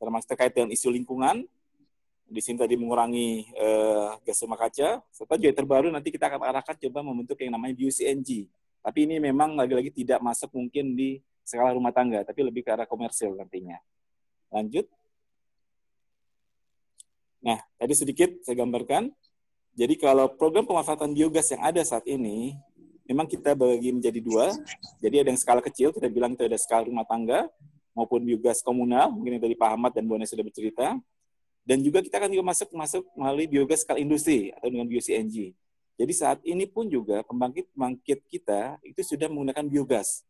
termasuk 0.00 0.36
terkait 0.36 0.52
dengan 0.52 0.72
isu 0.72 0.92
lingkungan 0.92 1.48
di 2.24 2.40
sini 2.40 2.56
tadi 2.56 2.74
mengurangi 2.74 3.52
uh, 3.56 4.16
gas 4.24 4.40
rumah 4.42 4.56
kaca 4.56 5.04
serta 5.12 5.34
juga 5.36 5.52
terbaru 5.52 5.92
nanti 5.92 6.08
kita 6.08 6.32
akan 6.32 6.40
arahkan 6.40 6.76
coba 6.88 7.04
membentuk 7.04 7.36
yang 7.44 7.52
namanya 7.54 7.76
BioCNG 7.76 8.48
tapi 8.84 8.98
ini 9.08 9.20
memang 9.20 9.56
lagi-lagi 9.56 9.92
tidak 9.92 10.20
masuk 10.24 10.52
mungkin 10.56 10.96
di 10.96 11.20
skala 11.44 11.76
rumah 11.76 11.92
tangga 11.92 12.24
tapi 12.24 12.40
lebih 12.42 12.64
ke 12.64 12.70
arah 12.72 12.88
komersil 12.88 13.36
nantinya 13.36 13.76
lanjut 14.48 14.88
Nah, 17.44 17.60
tadi 17.76 17.92
sedikit 17.92 18.40
saya 18.40 18.56
gambarkan. 18.64 19.12
Jadi 19.76 20.00
kalau 20.00 20.32
program 20.32 20.64
pemanfaatan 20.64 21.12
biogas 21.12 21.52
yang 21.52 21.60
ada 21.60 21.84
saat 21.84 22.08
ini, 22.08 22.56
memang 23.04 23.28
kita 23.28 23.52
bagi 23.52 23.92
menjadi 23.92 24.16
dua. 24.24 24.48
Jadi 25.04 25.20
ada 25.20 25.28
yang 25.28 25.36
skala 25.36 25.60
kecil, 25.60 25.92
kita 25.92 26.08
bilang 26.08 26.32
itu 26.32 26.48
ada 26.48 26.56
skala 26.56 26.88
rumah 26.88 27.04
tangga, 27.04 27.44
maupun 27.92 28.24
biogas 28.24 28.64
komunal, 28.64 29.12
mungkin 29.12 29.36
yang 29.36 29.44
tadi 29.44 29.54
Pak 29.60 29.68
Ahmad 29.76 29.92
dan 29.92 30.08
Bu 30.08 30.16
Ane 30.16 30.24
sudah 30.24 30.40
bercerita. 30.40 30.96
Dan 31.64 31.80
juga 31.80 32.04
kita 32.04 32.20
akan 32.20 32.28
juga 32.28 32.44
masuk 32.44 32.68
masuk 32.76 33.02
melalui 33.16 33.48
biogas 33.48 33.80
skala 33.82 33.96
industri 33.96 34.52
atau 34.52 34.68
dengan 34.68 34.84
bio-CNG. 34.84 35.56
Jadi 35.96 36.12
saat 36.12 36.38
ini 36.44 36.68
pun 36.68 36.84
juga 36.92 37.24
pembangkit-pembangkit 37.24 38.28
kita 38.28 38.76
itu 38.84 39.00
sudah 39.00 39.32
menggunakan 39.32 39.64
biogas. 39.64 40.26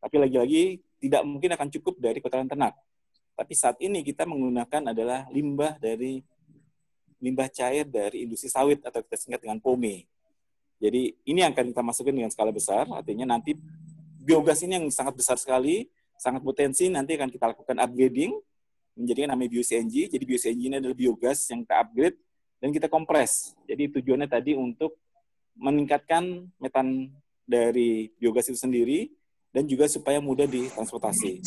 Tapi 0.00 0.16
lagi-lagi 0.16 0.80
tidak 1.02 1.22
mungkin 1.28 1.50
akan 1.52 1.68
cukup 1.76 2.00
dari 2.00 2.24
kotoran 2.24 2.48
ternak. 2.48 2.72
Tapi 3.36 3.54
saat 3.54 3.76
ini 3.84 4.00
kita 4.02 4.24
menggunakan 4.24 4.90
adalah 4.90 5.28
limbah 5.30 5.76
dari 5.76 6.24
limbah 7.18 7.50
cair 7.50 7.84
dari 7.84 8.24
industri 8.24 8.48
sawit 8.48 8.80
atau 8.82 9.02
kita 9.02 9.18
singkat 9.18 9.42
dengan 9.42 9.58
POME. 9.58 10.06
Jadi 10.78 11.18
ini 11.26 11.42
yang 11.42 11.50
akan 11.50 11.74
kita 11.74 11.82
masukkan 11.82 12.14
dengan 12.14 12.30
skala 12.30 12.54
besar, 12.54 12.86
artinya 12.86 13.26
nanti 13.26 13.58
biogas 14.22 14.62
ini 14.62 14.78
yang 14.78 14.86
sangat 14.94 15.18
besar 15.18 15.34
sekali, 15.34 15.90
sangat 16.14 16.46
potensi, 16.46 16.86
nanti 16.86 17.18
akan 17.18 17.30
kita 17.30 17.50
lakukan 17.50 17.76
upgrading 17.82 18.38
menjadi 18.98 19.30
namanya 19.30 19.54
bio-CNG. 19.54 20.10
Jadi 20.10 20.24
bio-CNG 20.26 20.62
ini 20.66 20.76
adalah 20.82 20.98
biogas 20.98 21.46
yang 21.54 21.62
kita 21.62 21.74
upgrade 21.86 22.18
dan 22.58 22.68
kita 22.74 22.90
kompres. 22.90 23.54
Jadi 23.70 23.94
tujuannya 23.94 24.26
tadi 24.26 24.58
untuk 24.58 24.98
meningkatkan 25.54 26.50
metan 26.58 27.14
dari 27.46 28.10
biogas 28.18 28.50
itu 28.50 28.58
sendiri 28.58 29.08
dan 29.54 29.64
juga 29.64 29.86
supaya 29.86 30.18
mudah 30.18 30.44
ditransportasi. 30.44 31.40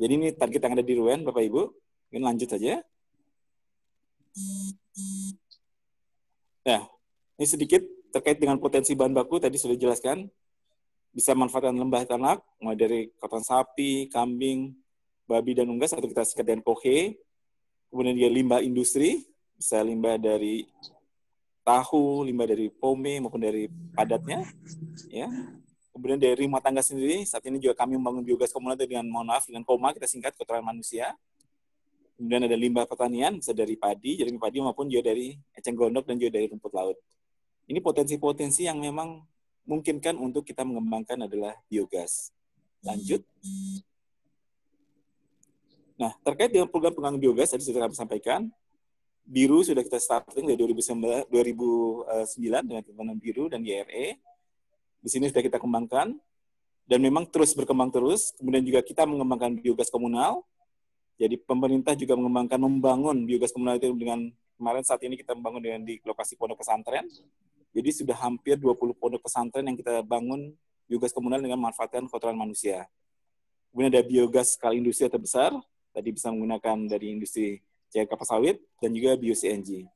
Jadi 0.00 0.12
ini 0.16 0.32
target 0.32 0.60
yang 0.64 0.74
ada 0.80 0.84
di 0.84 0.94
RUN, 0.96 1.20
Bapak 1.28 1.44
Ibu. 1.44 1.62
Ini 2.10 2.24
lanjut 2.24 2.48
saja. 2.48 2.80
Nah, 6.64 6.82
ini 7.36 7.46
sedikit 7.46 7.84
terkait 8.10 8.40
dengan 8.40 8.56
potensi 8.58 8.96
bahan 8.96 9.12
baku 9.12 9.38
tadi 9.38 9.60
sudah 9.60 9.76
dijelaskan. 9.76 10.26
Bisa 11.10 11.34
manfaatkan 11.34 11.74
lembah 11.74 12.06
ternak, 12.06 12.38
mulai 12.62 12.78
dari 12.78 13.00
kotoran 13.18 13.42
sapi, 13.42 14.06
kambing, 14.08 14.72
babi 15.30 15.54
dan 15.54 15.70
unggas 15.70 15.94
atau 15.94 16.10
kita 16.10 16.26
singkat 16.26 16.58
dengan. 16.58 17.14
Kemudian 17.86 18.18
dia 18.18 18.26
limbah 18.26 18.58
industri, 18.66 19.22
bisa 19.54 19.78
limbah 19.78 20.18
dari 20.18 20.66
tahu, 21.62 22.26
limbah 22.26 22.50
dari 22.50 22.66
pome 22.66 23.22
maupun 23.22 23.38
dari 23.38 23.70
padatnya, 23.94 24.42
ya. 25.06 25.30
Kemudian 25.94 26.18
dari 26.18 26.46
rumah 26.46 26.62
tangga 26.62 26.82
sendiri, 26.82 27.22
saat 27.26 27.42
ini 27.46 27.62
juga 27.62 27.78
kami 27.78 27.98
membangun 27.98 28.22
biogas 28.26 28.50
komunal 28.54 28.78
dengan 28.78 29.06
mohon 29.06 29.26
maaf 29.30 29.46
dengan 29.46 29.66
koma 29.66 29.90
kita 29.94 30.06
singkat 30.06 30.34
kotoran 30.38 30.62
manusia. 30.62 31.14
Kemudian 32.14 32.46
ada 32.46 32.56
limbah 32.56 32.86
pertanian, 32.86 33.38
bisa 33.38 33.50
dari 33.50 33.74
padi, 33.74 34.22
jadi 34.22 34.28
padi 34.38 34.60
maupun 34.62 34.86
juga 34.86 35.12
dari 35.12 35.34
eceng 35.56 35.74
gondok 35.76 36.04
dan 36.08 36.16
juga 36.20 36.36
dari 36.38 36.46
rumput 36.52 36.72
laut. 36.72 36.96
Ini 37.70 37.78
potensi-potensi 37.82 38.66
yang 38.66 38.78
memang 38.82 39.22
memungkinkan 39.66 40.18
untuk 40.18 40.46
kita 40.46 40.64
mengembangkan 40.66 41.26
adalah 41.26 41.54
biogas. 41.66 42.32
Lanjut. 42.80 43.22
Nah, 46.00 46.16
terkait 46.24 46.48
dengan 46.48 46.64
program 46.64 46.96
pengembangan 46.96 47.20
biogas, 47.20 47.52
tadi 47.52 47.60
sudah 47.60 47.84
kami 47.84 47.92
sampaikan, 47.92 48.48
biru 49.28 49.60
sudah 49.60 49.84
kita 49.84 50.00
starting 50.00 50.48
dari 50.48 50.56
2009, 50.56 51.28
2009 51.28 52.64
dengan 52.64 52.82
teman 52.82 53.16
biru 53.20 53.52
dan 53.52 53.60
YRE. 53.60 54.16
Di 55.04 55.08
sini 55.12 55.28
sudah 55.28 55.44
kita 55.44 55.60
kembangkan, 55.60 56.16
dan 56.88 56.98
memang 57.04 57.28
terus 57.28 57.52
berkembang 57.52 57.92
terus. 57.92 58.32
Kemudian 58.40 58.64
juga 58.64 58.80
kita 58.80 59.04
mengembangkan 59.04 59.60
biogas 59.60 59.92
komunal. 59.92 60.40
Jadi 61.20 61.36
pemerintah 61.36 61.92
juga 61.92 62.16
mengembangkan 62.16 62.56
membangun 62.56 63.28
biogas 63.28 63.52
komunal 63.52 63.76
itu 63.76 63.92
dengan 63.92 64.32
kemarin 64.56 64.80
saat 64.80 65.04
ini 65.04 65.20
kita 65.20 65.36
membangun 65.36 65.60
dengan 65.60 65.80
di 65.84 66.00
lokasi 66.00 66.32
pondok 66.32 66.64
pesantren 66.64 67.04
jadi 67.70 67.90
sudah 67.94 68.16
hampir 68.18 68.58
20 68.58 68.98
pondok 68.98 69.22
pesantren 69.22 69.62
yang 69.62 69.78
kita 69.78 70.02
bangun 70.02 70.50
biogas 70.90 71.14
komunal 71.14 71.38
dengan 71.38 71.58
memanfaatkan 71.62 72.10
kotoran 72.10 72.34
manusia. 72.34 72.90
Kemudian 73.70 73.94
ada 73.94 74.02
biogas 74.02 74.58
skala 74.58 74.74
industri 74.74 75.06
terbesar, 75.06 75.54
tadi 75.90 76.08
bisa 76.14 76.30
menggunakan 76.30 76.86
dari 76.86 77.12
industri 77.14 77.58
cair 77.90 78.06
kapal 78.06 78.26
sawit 78.26 78.62
dan 78.78 78.94
juga 78.94 79.18
bio-CNG. 79.18 79.86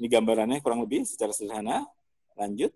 Ini 0.00 0.06
gambarannya 0.08 0.58
kurang 0.64 0.82
lebih 0.82 1.04
secara 1.04 1.30
sederhana. 1.30 1.84
Lanjut. 2.34 2.72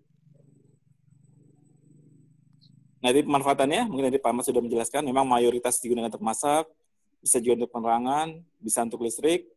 Nah, 3.01 3.13
ini 3.13 3.21
pemanfaatannya, 3.25 3.89
mungkin 3.89 4.09
tadi 4.09 4.19
Pak 4.21 4.33
Mas 4.33 4.45
sudah 4.49 4.61
menjelaskan, 4.61 5.05
memang 5.05 5.25
mayoritas 5.25 5.77
digunakan 5.77 6.09
untuk 6.09 6.25
masak, 6.25 6.65
bisa 7.21 7.37
juga 7.37 7.63
untuk 7.65 7.71
penerangan, 7.73 8.41
bisa 8.57 8.79
untuk 8.85 9.01
listrik, 9.05 9.49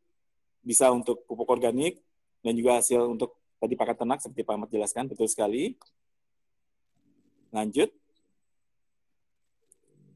bisa 0.61 0.93
untuk 0.93 1.25
pupuk 1.25 1.49
organik, 1.49 2.01
dan 2.45 2.53
juga 2.53 2.81
hasil 2.81 3.01
untuk 3.09 3.37
tadi 3.57 3.77
pakan 3.77 3.97
ternak 3.97 4.19
seperti 4.21 4.45
Pak 4.45 4.55
Ahmad 4.57 4.69
jelaskan, 4.69 5.05
betul 5.09 5.29
sekali. 5.29 5.77
Lanjut. 7.53 7.89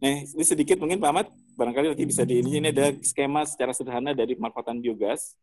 Nah, 0.05 0.21
ini 0.21 0.45
sedikit 0.45 0.77
mungkin 0.77 1.01
Pak 1.01 1.09
Ahmad, 1.09 1.27
barangkali 1.55 1.95
nanti 1.95 2.05
bisa 2.05 2.27
di 2.27 2.43
ini, 2.43 2.59
ada 2.61 2.91
skema 3.01 3.47
secara 3.47 3.71
sederhana 3.71 4.11
dari 4.11 4.35
pemanfaatan 4.35 4.83
biogas. 4.83 5.39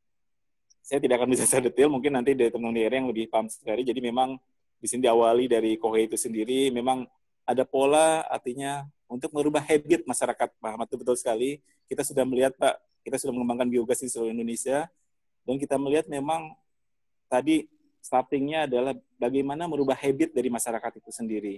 Saya 0.83 0.99
tidak 0.99 1.23
akan 1.23 1.29
bisa 1.31 1.43
secara 1.47 1.71
detail, 1.71 1.87
mungkin 1.87 2.11
nanti 2.13 2.35
dari 2.35 2.51
teman 2.51 2.75
teman 2.75 2.91
yang 2.91 3.07
lebih 3.07 3.31
paham 3.31 3.47
sekali. 3.47 3.87
Jadi 3.87 4.03
memang 4.03 4.35
di 4.77 4.87
sini 4.87 5.07
diawali 5.07 5.47
dari 5.47 5.79
kohe 5.79 6.05
itu 6.05 6.19
sendiri, 6.19 6.69
memang 6.69 7.07
ada 7.47 7.63
pola 7.63 8.27
artinya 8.27 8.85
untuk 9.07 9.31
merubah 9.31 9.63
habit 9.63 10.03
masyarakat. 10.03 10.49
Pak 10.59 10.69
Ahmad 10.69 10.87
itu 10.91 10.97
betul 10.99 11.15
sekali. 11.15 11.63
Kita 11.87 12.03
sudah 12.03 12.23
melihat 12.27 12.53
Pak, 12.59 12.75
kita 13.07 13.15
sudah 13.17 13.33
mengembangkan 13.35 13.67
biogas 13.71 14.03
di 14.03 14.11
seluruh 14.11 14.31
Indonesia, 14.31 14.87
dan 15.47 15.55
kita 15.57 15.75
melihat 15.79 16.05
memang 16.11 16.53
tadi 17.31 17.67
startingnya 18.01 18.67
adalah 18.67 18.93
bagaimana 19.15 19.69
merubah 19.69 19.95
habit 19.95 20.33
dari 20.35 20.49
masyarakat 20.51 20.99
itu 20.99 21.11
sendiri. 21.13 21.55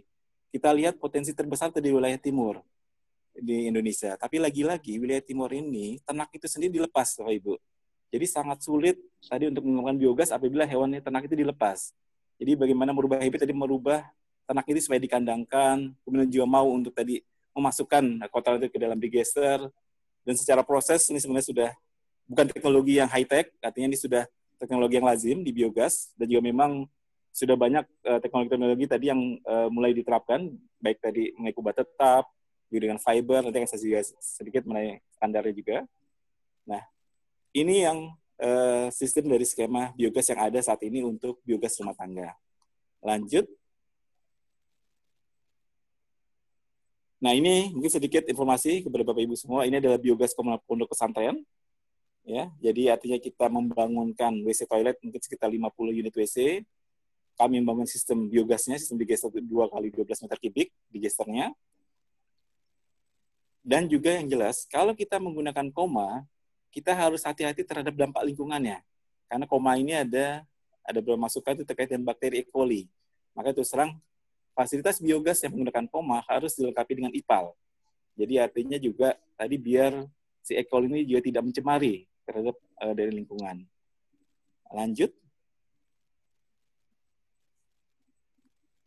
Kita 0.53 0.69
lihat 0.69 1.01
potensi 1.01 1.33
terbesar 1.33 1.73
di 1.73 1.89
wilayah 1.89 2.19
timur 2.21 2.61
di 3.37 3.69
Indonesia. 3.69 4.13
Tapi 4.15 4.37
lagi-lagi 4.37 5.01
wilayah 5.01 5.23
timur 5.23 5.49
ini 5.51 5.97
ternak 6.05 6.29
itu 6.33 6.45
sendiri 6.45 6.81
dilepas, 6.81 7.17
Bapak 7.17 7.33
Ibu. 7.33 7.53
Jadi 8.13 8.25
sangat 8.29 8.61
sulit 8.61 9.01
tadi 9.25 9.49
untuk 9.49 9.65
mengembangkan 9.65 9.97
biogas 9.97 10.29
apabila 10.29 10.69
hewan 10.69 10.93
ternak 11.01 11.25
itu 11.25 11.33
dilepas. 11.33 11.97
Jadi 12.37 12.53
bagaimana 12.53 12.93
merubah 12.93 13.17
habit 13.17 13.45
tadi 13.45 13.53
merubah 13.57 14.05
ternak 14.45 14.65
itu 14.69 14.85
supaya 14.85 15.01
dikandangkan, 15.01 15.97
kemudian 16.05 16.29
juga 16.29 16.45
mau 16.45 16.69
untuk 16.69 16.93
tadi 16.93 17.25
memasukkan 17.57 18.21
kotoran 18.29 18.61
itu 18.61 18.69
ke 18.69 18.79
dalam 18.81 18.97
digester 18.97 19.65
dan 20.25 20.35
secara 20.37 20.61
proses 20.61 21.05
ini 21.09 21.21
sebenarnya 21.21 21.47
sudah 21.47 21.69
bukan 22.27 22.45
teknologi 22.49 22.97
yang 22.97 23.09
high 23.09 23.27
tech, 23.27 23.51
artinya 23.59 23.93
ini 23.93 23.97
sudah 23.99 24.25
teknologi 24.57 24.95
yang 24.95 25.07
lazim 25.07 25.37
di 25.43 25.51
biogas 25.51 26.15
dan 26.15 26.25
juga 26.31 26.43
memang 26.43 26.87
sudah 27.33 27.57
banyak 27.57 27.85
eh, 28.05 28.19
teknologi-teknologi 28.21 28.85
tadi 28.85 29.05
yang 29.09 29.41
uh, 29.49 29.65
mulai 29.73 29.89
diterapkan 29.89 30.53
baik 30.77 31.01
tadi 31.01 31.33
mengenai 31.33 31.73
tetap 31.73 32.29
dengan 32.79 32.97
fiber 33.01 33.45
nanti 33.45 33.57
akan 33.61 33.69
saya 33.69 33.81
juga 33.81 33.99
sedikit 34.21 34.63
mengenai 34.65 35.01
standarnya 35.17 35.53
juga. 35.53 35.77
Nah, 36.63 36.81
ini 37.53 37.85
yang 37.85 37.97
uh, 38.41 38.87
sistem 38.89 39.29
dari 39.29 39.45
skema 39.45 39.93
biogas 39.93 40.25
yang 40.31 40.39
ada 40.41 40.59
saat 40.63 40.81
ini 40.85 41.05
untuk 41.05 41.37
biogas 41.43 41.77
rumah 41.77 41.93
tangga. 41.93 42.33
Lanjut. 43.03 43.45
Nah, 47.23 47.31
ini 47.31 47.71
mungkin 47.71 47.91
sedikit 47.91 48.27
informasi 48.27 48.83
kepada 48.83 49.03
Bapak 49.07 49.23
Ibu 49.23 49.35
semua. 49.39 49.63
Ini 49.63 49.79
adalah 49.79 49.95
biogas 49.95 50.35
komunal 50.35 50.59
pondok 50.67 50.91
pesantren 50.91 51.39
ya 52.23 52.47
jadi 52.63 52.95
artinya 52.95 53.19
kita 53.19 53.51
membangunkan 53.51 54.31
WC 54.47 54.63
toilet 54.63 54.95
mungkin 55.03 55.19
sekitar 55.19 55.51
50 55.51 55.99
unit 55.99 56.13
WC 56.15 56.63
kami 57.35 57.59
membangun 57.59 57.83
sistem 57.83 58.31
biogasnya 58.31 58.79
sistem 58.79 58.95
digester 58.95 59.27
2 59.27 59.43
kali 59.43 59.87
12 59.91 60.23
meter 60.23 60.37
kubik 60.39 60.71
digesternya 60.87 61.51
dan 63.63 63.87
juga 63.87 64.13
yang 64.13 64.27
jelas 64.27 64.67
kalau 64.67 64.91
kita 64.93 65.17
menggunakan 65.17 65.71
koma 65.71 66.27
kita 66.69 66.91
harus 66.93 67.23
hati-hati 67.23 67.63
terhadap 67.63 67.95
dampak 67.95 68.21
lingkungannya 68.27 68.83
karena 69.31 69.45
koma 69.47 69.79
ini 69.79 69.95
ada 69.95 70.43
ada 70.83 70.99
beberapa 70.99 71.23
masukan 71.25 71.57
itu 71.57 71.63
terkait 71.63 71.87
dengan 71.87 72.03
bakteri 72.05 72.43
E. 72.43 72.45
coli 72.45 72.91
maka 73.33 73.55
itu 73.55 73.63
serang 73.63 73.97
fasilitas 74.53 74.99
biogas 74.99 75.41
yang 75.41 75.55
menggunakan 75.55 75.87
koma 75.89 76.21
harus 76.27 76.53
dilengkapi 76.59 76.93
dengan 76.99 77.15
IPAL 77.15 77.55
jadi 78.13 78.45
artinya 78.45 78.77
juga 78.77 79.17
tadi 79.33 79.55
biar 79.57 80.05
si 80.43 80.53
E. 80.53 80.63
coli 80.67 80.91
ini 80.91 81.01
juga 81.07 81.23
tidak 81.23 81.43
mencemari 81.47 82.05
terhadap 82.27 82.55
uh, 82.83 82.93
dari 82.93 83.11
lingkungan. 83.15 83.63
Lanjut. 84.73 85.11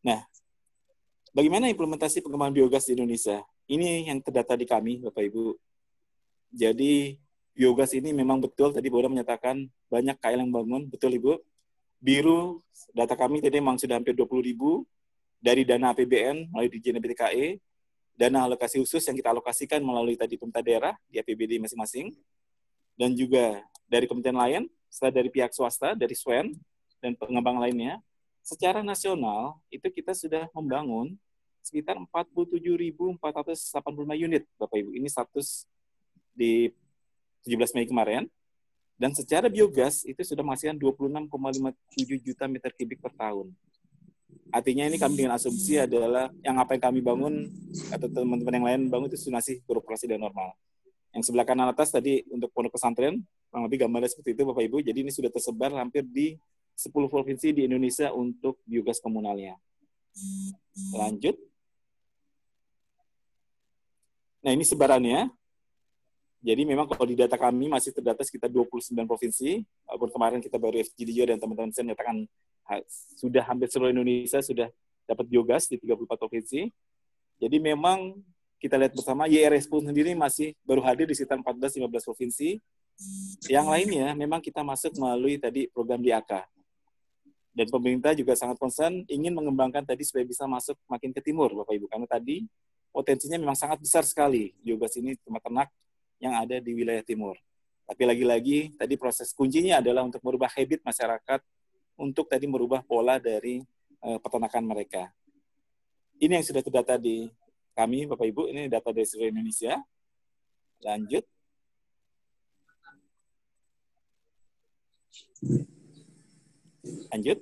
Nah, 0.06 0.22
bagaimana 1.34 1.66
implementasi 1.72 2.22
pengembangan 2.22 2.54
biogas 2.54 2.86
di 2.86 2.94
Indonesia? 2.94 3.42
Ini 3.66 4.06
yang 4.06 4.22
terdata 4.22 4.54
di 4.54 4.62
kami, 4.62 5.02
Bapak 5.02 5.26
Ibu. 5.26 5.58
Jadi 6.54 7.18
biogas 7.50 7.90
ini 7.98 8.14
memang 8.14 8.38
betul 8.38 8.70
tadi 8.70 8.86
Boda 8.86 9.10
menyatakan 9.10 9.66
banyak 9.90 10.16
KL 10.22 10.46
yang 10.46 10.54
bangun, 10.54 10.86
betul 10.86 11.10
Ibu. 11.10 11.42
Biru 11.98 12.62
data 12.94 13.18
kami 13.18 13.42
tadi 13.42 13.58
memang 13.58 13.74
sudah 13.74 13.98
hampir 13.98 14.14
20 14.14 14.46
ribu 14.46 14.86
dari 15.42 15.66
dana 15.66 15.90
APBN 15.90 16.54
melalui 16.54 16.70
Dirjen 16.70 17.02
BTKE, 17.02 17.58
dana 18.14 18.46
alokasi 18.46 18.78
khusus 18.78 19.02
yang 19.02 19.18
kita 19.18 19.34
alokasikan 19.34 19.82
melalui 19.82 20.14
tadi 20.14 20.38
pemerintah 20.38 20.62
daerah 20.62 20.94
di 21.10 21.18
APBD 21.18 21.58
masing-masing, 21.58 22.14
dan 22.94 23.18
juga 23.18 23.66
dari 23.90 24.06
kementerian 24.06 24.38
lain 24.38 24.62
setelah 24.86 25.12
dari 25.18 25.28
pihak 25.32 25.50
swasta, 25.50 25.98
dari 25.98 26.14
SWEN, 26.14 26.54
dan 27.02 27.18
pengembang 27.18 27.58
lainnya, 27.58 27.98
secara 28.46 28.80
nasional 28.86 29.58
itu 29.74 29.90
kita 29.90 30.14
sudah 30.14 30.46
membangun 30.54 31.18
sekitar 31.66 31.98
47.485 31.98 33.18
unit, 34.14 34.46
Bapak 34.54 34.76
Ibu. 34.78 34.94
Ini 34.94 35.10
status 35.10 35.66
di 36.30 36.70
17 37.42 37.74
Mei 37.74 37.90
kemarin. 37.90 38.30
Dan 38.96 39.12
secara 39.12 39.52
biogas 39.52 40.08
itu 40.08 40.22
sudah 40.24 40.40
menghasilkan 40.40 40.80
26,57 40.80 42.22
juta 42.24 42.48
meter 42.48 42.72
kubik 42.72 43.02
per 43.02 43.12
tahun. 43.12 43.52
Artinya 44.48 44.88
ini 44.88 44.96
kami 44.96 45.20
dengan 45.20 45.36
asumsi 45.36 45.76
adalah 45.76 46.32
yang 46.40 46.56
apa 46.56 46.78
yang 46.78 46.82
kami 46.88 47.00
bangun 47.04 47.50
atau 47.92 48.08
teman-teman 48.08 48.54
yang 48.56 48.66
lain 48.66 48.80
bangun 48.88 49.12
itu 49.12 49.28
sudah 49.28 49.42
masih 49.42 49.60
beroperasi 49.68 50.08
dengan 50.08 50.30
normal. 50.30 50.56
Yang 51.12 51.28
sebelah 51.28 51.44
kanan 51.44 51.68
atas 51.68 51.92
tadi 51.92 52.24
untuk 52.32 52.48
pondok 52.56 52.80
pesantren, 52.80 53.20
kurang 53.52 53.64
lebih 53.68 53.84
gambarnya 53.84 54.08
seperti 54.12 54.32
itu 54.32 54.42
Bapak 54.48 54.64
Ibu. 54.64 54.80
Jadi 54.80 54.98
ini 55.04 55.12
sudah 55.12 55.28
tersebar 55.28 55.76
hampir 55.76 56.06
di 56.08 56.40
10 56.76 56.92
provinsi 57.08 57.56
di 57.56 57.68
Indonesia 57.68 58.12
untuk 58.12 58.60
biogas 58.64 59.00
komunalnya. 59.00 59.56
Lanjut. 60.92 61.36
Nah 64.46 64.54
ini 64.54 64.62
sebarannya. 64.62 65.26
Jadi 66.38 66.62
memang 66.62 66.86
kalau 66.86 67.02
di 67.02 67.18
data 67.18 67.34
kami 67.34 67.66
masih 67.66 67.90
terdata 67.90 68.22
sekitar 68.22 68.46
29 68.46 68.94
provinsi. 69.02 69.66
Walaupun 69.90 70.10
kemarin 70.14 70.38
kita 70.38 70.54
baru 70.54 70.78
FGD 70.86 71.34
dan 71.34 71.42
teman-teman 71.42 71.74
saya 71.74 71.90
menyatakan 71.90 72.30
sudah 73.18 73.42
hampir 73.42 73.66
seluruh 73.66 73.90
Indonesia 73.90 74.38
sudah 74.38 74.70
dapat 75.02 75.26
biogas 75.26 75.66
di 75.66 75.82
34 75.82 76.14
provinsi. 76.14 76.70
Jadi 77.42 77.56
memang 77.58 78.22
kita 78.62 78.78
lihat 78.78 78.94
bersama 78.94 79.26
YRS 79.26 79.66
pun 79.66 79.82
sendiri 79.82 80.14
masih 80.14 80.54
baru 80.62 80.78
hadir 80.86 81.10
di 81.10 81.18
sekitar 81.18 81.42
14-15 81.42 82.06
provinsi. 82.06 82.62
Yang 83.50 83.66
lainnya 83.66 84.14
memang 84.14 84.38
kita 84.38 84.62
masuk 84.62 84.94
melalui 85.02 85.42
tadi 85.42 85.66
program 85.74 85.98
DAK. 85.98 86.46
Dan 87.50 87.66
pemerintah 87.66 88.14
juga 88.14 88.38
sangat 88.38 88.62
concern 88.62 89.02
ingin 89.10 89.34
mengembangkan 89.34 89.82
tadi 89.82 90.06
supaya 90.06 90.22
bisa 90.22 90.46
masuk 90.46 90.78
makin 90.86 91.10
ke 91.10 91.18
timur, 91.18 91.50
Bapak 91.50 91.74
Ibu. 91.74 91.90
Karena 91.90 92.06
tadi 92.06 92.46
potensinya 92.96 93.36
memang 93.36 93.52
sangat 93.52 93.84
besar 93.84 94.08
sekali 94.08 94.56
biogas 94.64 94.96
ini 94.96 95.20
tempat 95.20 95.44
ternak 95.44 95.68
yang 96.16 96.32
ada 96.32 96.56
di 96.56 96.72
wilayah 96.72 97.04
timur. 97.04 97.36
Tapi 97.84 98.02
lagi-lagi 98.08 98.72
tadi 98.72 98.96
proses 98.96 99.36
kuncinya 99.36 99.84
adalah 99.84 100.00
untuk 100.00 100.24
merubah 100.24 100.48
habit 100.48 100.80
masyarakat 100.80 101.44
untuk 102.00 102.24
tadi 102.24 102.48
merubah 102.48 102.80
pola 102.80 103.20
dari 103.20 103.60
uh, 104.00 104.16
peternakan 104.16 104.64
mereka. 104.64 105.12
Ini 106.16 106.40
yang 106.40 106.46
sudah 106.48 106.64
terdata 106.64 106.96
di 106.96 107.28
kami, 107.76 108.08
Bapak 108.08 108.24
Ibu. 108.32 108.48
Ini 108.48 108.72
data 108.72 108.88
dari 108.88 109.04
seluruh 109.04 109.28
Indonesia. 109.28 109.76
Lanjut. 110.80 111.24
Lanjut. 117.12 117.38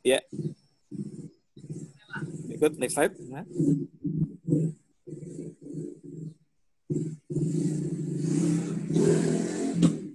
Ya. 0.00 0.24
Ikut 2.52 2.72
next 2.76 2.94
slide. 2.96 3.14
Nah. 3.28 3.44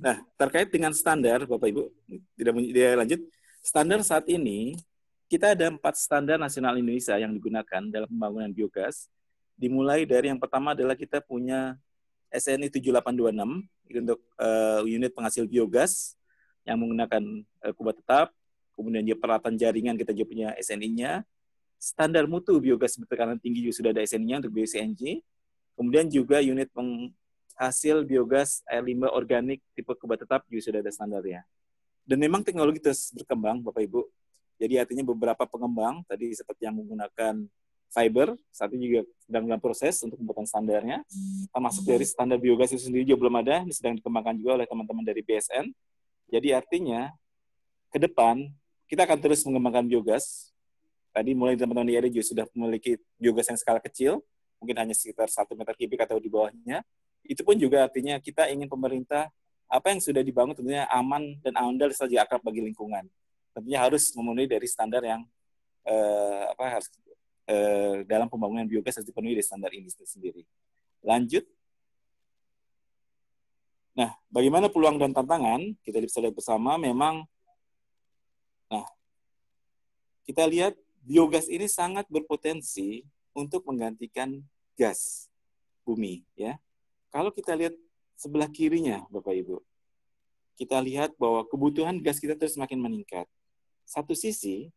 Nah, 0.05 0.17
terkait 0.37 0.69
dengan 0.69 0.93
standar, 0.93 1.49
Bapak 1.49 1.65
Ibu, 1.65 1.89
tidak 2.37 2.53
dia 2.69 2.93
lanjut. 2.93 3.21
Standar 3.65 4.05
saat 4.05 4.29
ini 4.29 4.77
kita 5.25 5.57
ada 5.57 5.73
empat 5.73 5.97
standar 5.97 6.37
nasional 6.37 6.77
Indonesia 6.77 7.17
yang 7.17 7.33
digunakan 7.33 7.81
dalam 7.89 8.05
pembangunan 8.05 8.53
biogas. 8.53 9.09
Dimulai 9.57 10.05
dari 10.05 10.29
yang 10.29 10.37
pertama 10.37 10.77
adalah 10.77 10.93
kita 10.93 11.25
punya 11.25 11.73
SNI 12.29 12.69
7826 12.69 13.65
untuk 14.05 14.19
uh, 14.37 14.85
unit 14.85 15.09
penghasil 15.09 15.49
biogas 15.49 16.13
yang 16.67 16.77
menggunakan 16.77 17.23
uh, 17.65 17.73
kubah 17.73 17.95
tetap. 17.97 18.29
Kemudian 18.75 19.01
dia 19.07 19.15
peralatan 19.17 19.55
jaringan 19.55 19.95
kita 19.95 20.11
juga 20.11 20.27
punya 20.29 20.49
SNI-nya. 20.59 21.23
Standar 21.77 22.25
mutu 22.25 22.57
biogas 22.57 22.97
bertekanan 22.97 23.37
tinggi 23.37 23.61
juga 23.61 23.75
sudah 23.77 23.91
ada 23.93 24.01
SNI-nya 24.01 24.41
untuk 24.41 24.53
BioCNG. 24.57 25.21
Kemudian 25.75 26.07
juga 26.07 26.39
unit 26.39 26.71
penghasil 26.71 28.07
biogas 28.07 28.63
air 28.65 28.81
limbah 28.81 29.11
organik 29.11 29.59
tipe 29.75 29.91
kubah 29.93 30.15
tetap 30.15 30.47
juga 30.47 30.61
sudah 30.71 30.79
ada 30.81 30.91
standarnya. 30.91 31.43
Dan 32.05 32.21
memang 32.21 32.45
teknologi 32.45 32.79
terus 32.79 33.11
berkembang, 33.11 33.65
Bapak 33.65 33.81
Ibu. 33.85 34.05
Jadi 34.55 34.79
artinya 34.79 35.03
beberapa 35.03 35.43
pengembang 35.43 36.05
tadi 36.07 36.31
seperti 36.31 36.63
yang 36.63 36.79
menggunakan 36.79 37.43
fiber 37.91 38.35
saat 38.51 38.71
ini 38.75 38.91
juga 38.91 39.01
sedang 39.23 39.43
dalam 39.47 39.61
proses 39.63 39.95
untuk 40.03 40.19
pembuatan 40.19 40.47
standarnya. 40.47 41.03
Termasuk 41.51 41.83
dari 41.87 42.05
standar 42.07 42.37
biogas 42.39 42.75
itu 42.75 42.87
sendiri 42.87 43.03
juga 43.07 43.27
belum 43.27 43.35
ada, 43.39 43.63
ini 43.63 43.71
sedang 43.71 43.95
dikembangkan 43.99 44.35
juga 44.39 44.51
oleh 44.59 44.67
teman-teman 44.67 45.03
dari 45.03 45.21
BSN. 45.23 45.71
Jadi 46.31 46.47
artinya 46.51 47.11
ke 47.91 47.97
depan 48.01 48.47
kita 48.91 49.07
akan 49.07 49.17
terus 49.19 49.41
mengembangkan 49.47 49.87
biogas. 49.87 50.54
Tadi 51.15 51.31
mulai 51.31 51.55
teman-teman 51.55 51.87
di 51.87 52.19
juga 52.19 52.27
sudah 52.27 52.45
memiliki 52.51 52.99
biogas 53.15 53.47
yang 53.47 53.55
skala 53.55 53.79
kecil, 53.79 54.19
mungkin 54.59 54.75
hanya 54.83 54.91
sekitar 54.91 55.31
satu 55.31 55.55
meter 55.55 55.71
kubik 55.71 56.03
atau 56.03 56.19
di 56.19 56.27
bawahnya. 56.27 56.83
Itu 57.23 57.47
pun 57.47 57.55
juga 57.55 57.87
artinya 57.87 58.19
kita 58.19 58.51
ingin 58.51 58.67
pemerintah 58.67 59.31
apa 59.71 59.95
yang 59.95 60.03
sudah 60.03 60.19
dibangun 60.19 60.59
tentunya 60.59 60.83
aman 60.91 61.39
dan 61.39 61.55
andal 61.55 61.87
saja 61.95 62.27
akrab 62.27 62.43
bagi 62.43 62.59
lingkungan. 62.59 63.07
Tentunya 63.55 63.79
harus 63.79 64.11
memenuhi 64.11 64.51
dari 64.51 64.67
standar 64.67 65.07
yang 65.07 65.23
eh, 65.87 66.43
apa 66.51 66.83
harus 66.83 66.91
eh, 67.47 68.03
dalam 68.03 68.27
pembangunan 68.27 68.67
biogas 68.67 68.99
harus 68.99 69.07
dipenuhi 69.07 69.39
dari 69.39 69.45
standar 69.47 69.71
ini 69.71 69.87
sendiri. 69.87 70.43
Lanjut. 70.99 71.47
Nah, 73.95 74.11
bagaimana 74.27 74.67
peluang 74.67 74.99
dan 74.99 75.15
tantangan? 75.15 75.79
Kita 75.79 76.03
bisa 76.03 76.19
lihat 76.19 76.35
bersama 76.35 76.75
memang 76.75 77.23
nah 78.65 78.83
kita 80.25 80.43
lihat 80.49 80.73
biogas 81.05 81.45
ini 81.47 81.69
sangat 81.69 82.09
berpotensi 82.09 83.05
untuk 83.37 83.61
menggantikan 83.69 84.41
gas 84.73 85.29
bumi 85.85 86.25
ya. 86.33 86.57
Kalau 87.13 87.29
kita 87.29 87.53
lihat 87.53 87.77
sebelah 88.17 88.49
kirinya 88.49 89.05
Bapak 89.13 89.37
Ibu, 89.37 89.61
kita 90.57 90.81
lihat 90.81 91.13
bahwa 91.15 91.45
kebutuhan 91.45 92.01
gas 92.01 92.17
kita 92.17 92.33
terus 92.33 92.57
semakin 92.57 92.81
meningkat. 92.81 93.29
Satu 93.85 94.17
sisi, 94.17 94.73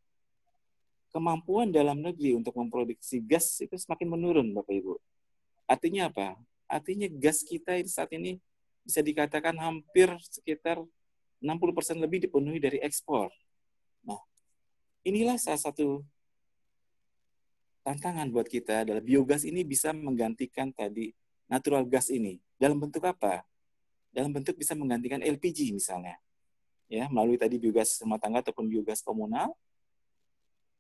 kemampuan 1.09 1.73
dalam 1.73 1.99
negeri 2.05 2.37
untuk 2.37 2.53
memproduksi 2.61 3.25
gas 3.25 3.57
itu 3.65 3.75
semakin 3.81 4.07
menurun 4.13 4.53
Bapak 4.53 4.75
Ibu. 4.77 5.01
Artinya 5.65 6.13
apa? 6.13 6.37
Artinya 6.69 7.09
gas 7.09 7.41
kita 7.41 7.81
saat 7.89 8.13
ini 8.13 8.37
bisa 8.85 9.01
dikatakan 9.01 9.57
hampir 9.57 10.13
sekitar 10.29 10.85
60% 11.41 12.05
lebih 12.05 12.29
dipenuhi 12.29 12.61
dari 12.61 12.79
ekspor. 12.85 13.33
Nah, 14.05 14.21
inilah 15.07 15.41
salah 15.41 15.61
satu 15.61 16.05
tantangan 17.83 18.29
buat 18.31 18.47
kita 18.47 18.85
adalah 18.87 19.03
biogas 19.03 19.43
ini 19.47 19.63
bisa 19.65 19.95
menggantikan 19.95 20.71
tadi 20.75 21.15
natural 21.49 21.89
gas 21.89 22.13
ini 22.13 22.39
dalam 22.59 22.77
bentuk 22.77 23.03
apa? 23.07 23.47
Dalam 24.11 24.35
bentuk 24.35 24.59
bisa 24.59 24.75
menggantikan 24.75 25.23
LPG 25.23 25.71
misalnya, 25.71 26.19
ya 26.91 27.07
melalui 27.13 27.37
tadi 27.37 27.61
biogas 27.61 28.01
rumah 28.03 28.19
tangga 28.19 28.41
ataupun 28.43 28.67
biogas 28.67 29.05
komunal. 29.05 29.55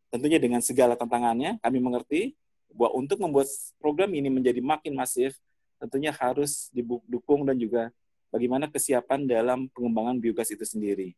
Tentunya 0.09 0.41
dengan 0.41 0.65
segala 0.65 0.97
tantangannya, 0.97 1.61
kami 1.61 1.79
mengerti 1.79 2.33
bahwa 2.73 2.97
untuk 2.97 3.21
membuat 3.21 3.47
program 3.77 4.09
ini 4.17 4.33
menjadi 4.33 4.65
makin 4.65 4.97
masif, 4.97 5.37
tentunya 5.77 6.11
harus 6.11 6.73
didukung 6.73 7.45
dan 7.45 7.61
juga 7.61 7.93
bagaimana 8.33 8.67
kesiapan 8.69 9.29
dalam 9.29 9.69
pengembangan 9.73 10.17
biogas 10.17 10.49
itu 10.49 10.65
sendiri. 10.65 11.13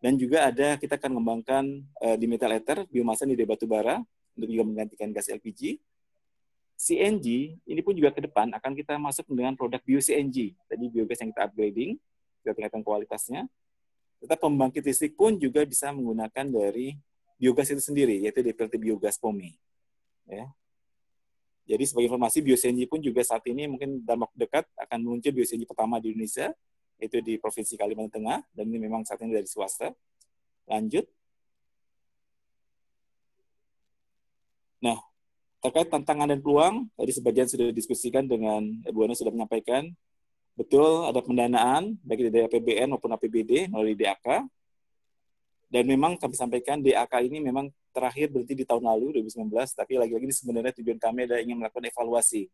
Dan 0.00 0.16
juga 0.16 0.48
ada 0.48 0.80
kita 0.80 0.96
akan 0.96 1.20
mengembangkan 1.20 1.64
uh, 2.00 2.16
di 2.16 2.24
metal 2.24 2.56
ether 2.56 2.88
biomasa 2.88 3.28
di 3.28 3.36
batu 3.44 3.68
bara 3.68 4.00
untuk 4.40 4.48
juga 4.48 4.64
menggantikan 4.64 5.12
gas 5.12 5.28
LPG. 5.28 5.76
CNG 6.80 7.60
ini 7.60 7.80
pun 7.84 7.92
juga 7.92 8.08
ke 8.08 8.24
depan 8.24 8.48
akan 8.56 8.72
kita 8.72 8.96
masuk 8.96 9.28
dengan 9.28 9.52
produk 9.52 9.84
bio-CNG. 9.84 10.56
Tadi 10.64 10.84
biogas 10.88 11.20
yang 11.20 11.30
kita 11.36 11.44
upgrading, 11.52 12.00
kita 12.40 12.56
tingkatkan 12.56 12.80
kualitasnya. 12.80 13.44
Tetap 14.24 14.40
pembangkit 14.40 14.80
listrik 14.84 15.12
pun 15.12 15.36
juga 15.36 15.60
bisa 15.68 15.92
menggunakan 15.92 16.48
dari 16.48 16.96
biogas 17.36 17.68
itu 17.72 17.84
sendiri, 17.84 18.20
yaitu 18.24 18.40
DPLT 18.40 18.80
biogas 18.80 19.20
POME. 19.20 19.60
Ya. 20.24 20.48
Jadi 21.68 21.84
sebagai 21.84 22.08
informasi, 22.12 22.40
bio-CNG 22.40 22.88
pun 22.88 23.00
juga 23.00 23.20
saat 23.22 23.44
ini 23.46 23.68
mungkin 23.68 24.00
dalam 24.02 24.24
waktu 24.24 24.36
dekat 24.40 24.64
akan 24.74 24.98
muncul 25.04 25.32
bio-CNG 25.36 25.68
pertama 25.68 26.00
di 26.00 26.16
Indonesia, 26.16 26.52
yaitu 27.00 27.20
di 27.24 27.36
Provinsi 27.40 27.76
Kalimantan 27.76 28.20
Tengah, 28.20 28.38
dan 28.52 28.64
ini 28.68 28.88
memang 28.88 29.04
saat 29.04 29.20
ini 29.20 29.36
dari 29.36 29.48
swasta. 29.48 29.92
Lanjut. 30.68 31.08
Nah, 34.80 34.96
terkait 35.60 35.92
tantangan 35.92 36.28
dan 36.28 36.40
peluang, 36.40 36.88
tadi 36.96 37.12
sebagian 37.12 37.46
sudah 37.46 37.68
didiskusikan 37.68 38.24
dengan 38.24 38.64
Bu 38.88 39.04
Ana 39.04 39.12
sudah 39.12 39.32
menyampaikan, 39.32 39.92
betul 40.56 41.04
ada 41.04 41.20
pendanaan, 41.20 42.00
baik 42.00 42.32
dari 42.32 42.44
APBN 42.48 42.96
maupun 42.96 43.12
APBD 43.12 43.68
melalui 43.68 43.92
DAK, 43.96 44.44
dan 45.70 45.84
memang 45.86 46.16
kami 46.16 46.34
sampaikan 46.34 46.80
DAK 46.80 47.30
ini 47.30 47.38
memang 47.38 47.70
terakhir 47.94 48.32
berhenti 48.32 48.58
di 48.58 48.64
tahun 48.64 48.88
lalu 48.88 49.22
2019, 49.22 49.52
tapi 49.76 50.00
lagi-lagi 50.00 50.24
ini 50.26 50.34
sebenarnya 50.34 50.72
tujuan 50.80 50.98
kami 50.98 51.28
adalah 51.28 51.40
ingin 51.44 51.56
melakukan 51.60 51.86
evaluasi. 51.86 52.48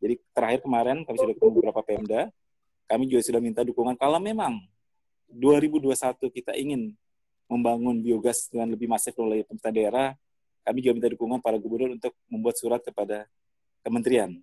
Jadi 0.00 0.14
terakhir 0.32 0.60
kemarin 0.64 1.02
kami 1.02 1.16
sudah 1.18 1.34
ketemu 1.34 1.52
beberapa 1.60 1.80
Pemda, 1.82 2.22
kami 2.86 3.10
juga 3.10 3.22
sudah 3.26 3.40
minta 3.42 3.66
dukungan. 3.66 3.98
Kalau 3.98 4.22
memang 4.22 4.62
2021 5.32 6.30
kita 6.30 6.52
ingin 6.54 6.94
membangun 7.50 8.02
biogas 8.02 8.46
dengan 8.50 8.70
lebih 8.74 8.86
masif 8.86 9.16
oleh 9.18 9.42
pemerintah 9.42 9.72
daerah, 9.72 10.08
kami 10.66 10.82
juga 10.82 10.92
minta 10.98 11.08
dukungan 11.14 11.38
para 11.38 11.54
gubernur 11.62 11.94
untuk 11.94 12.10
membuat 12.26 12.58
surat 12.58 12.82
kepada 12.82 13.30
kementerian 13.86 14.34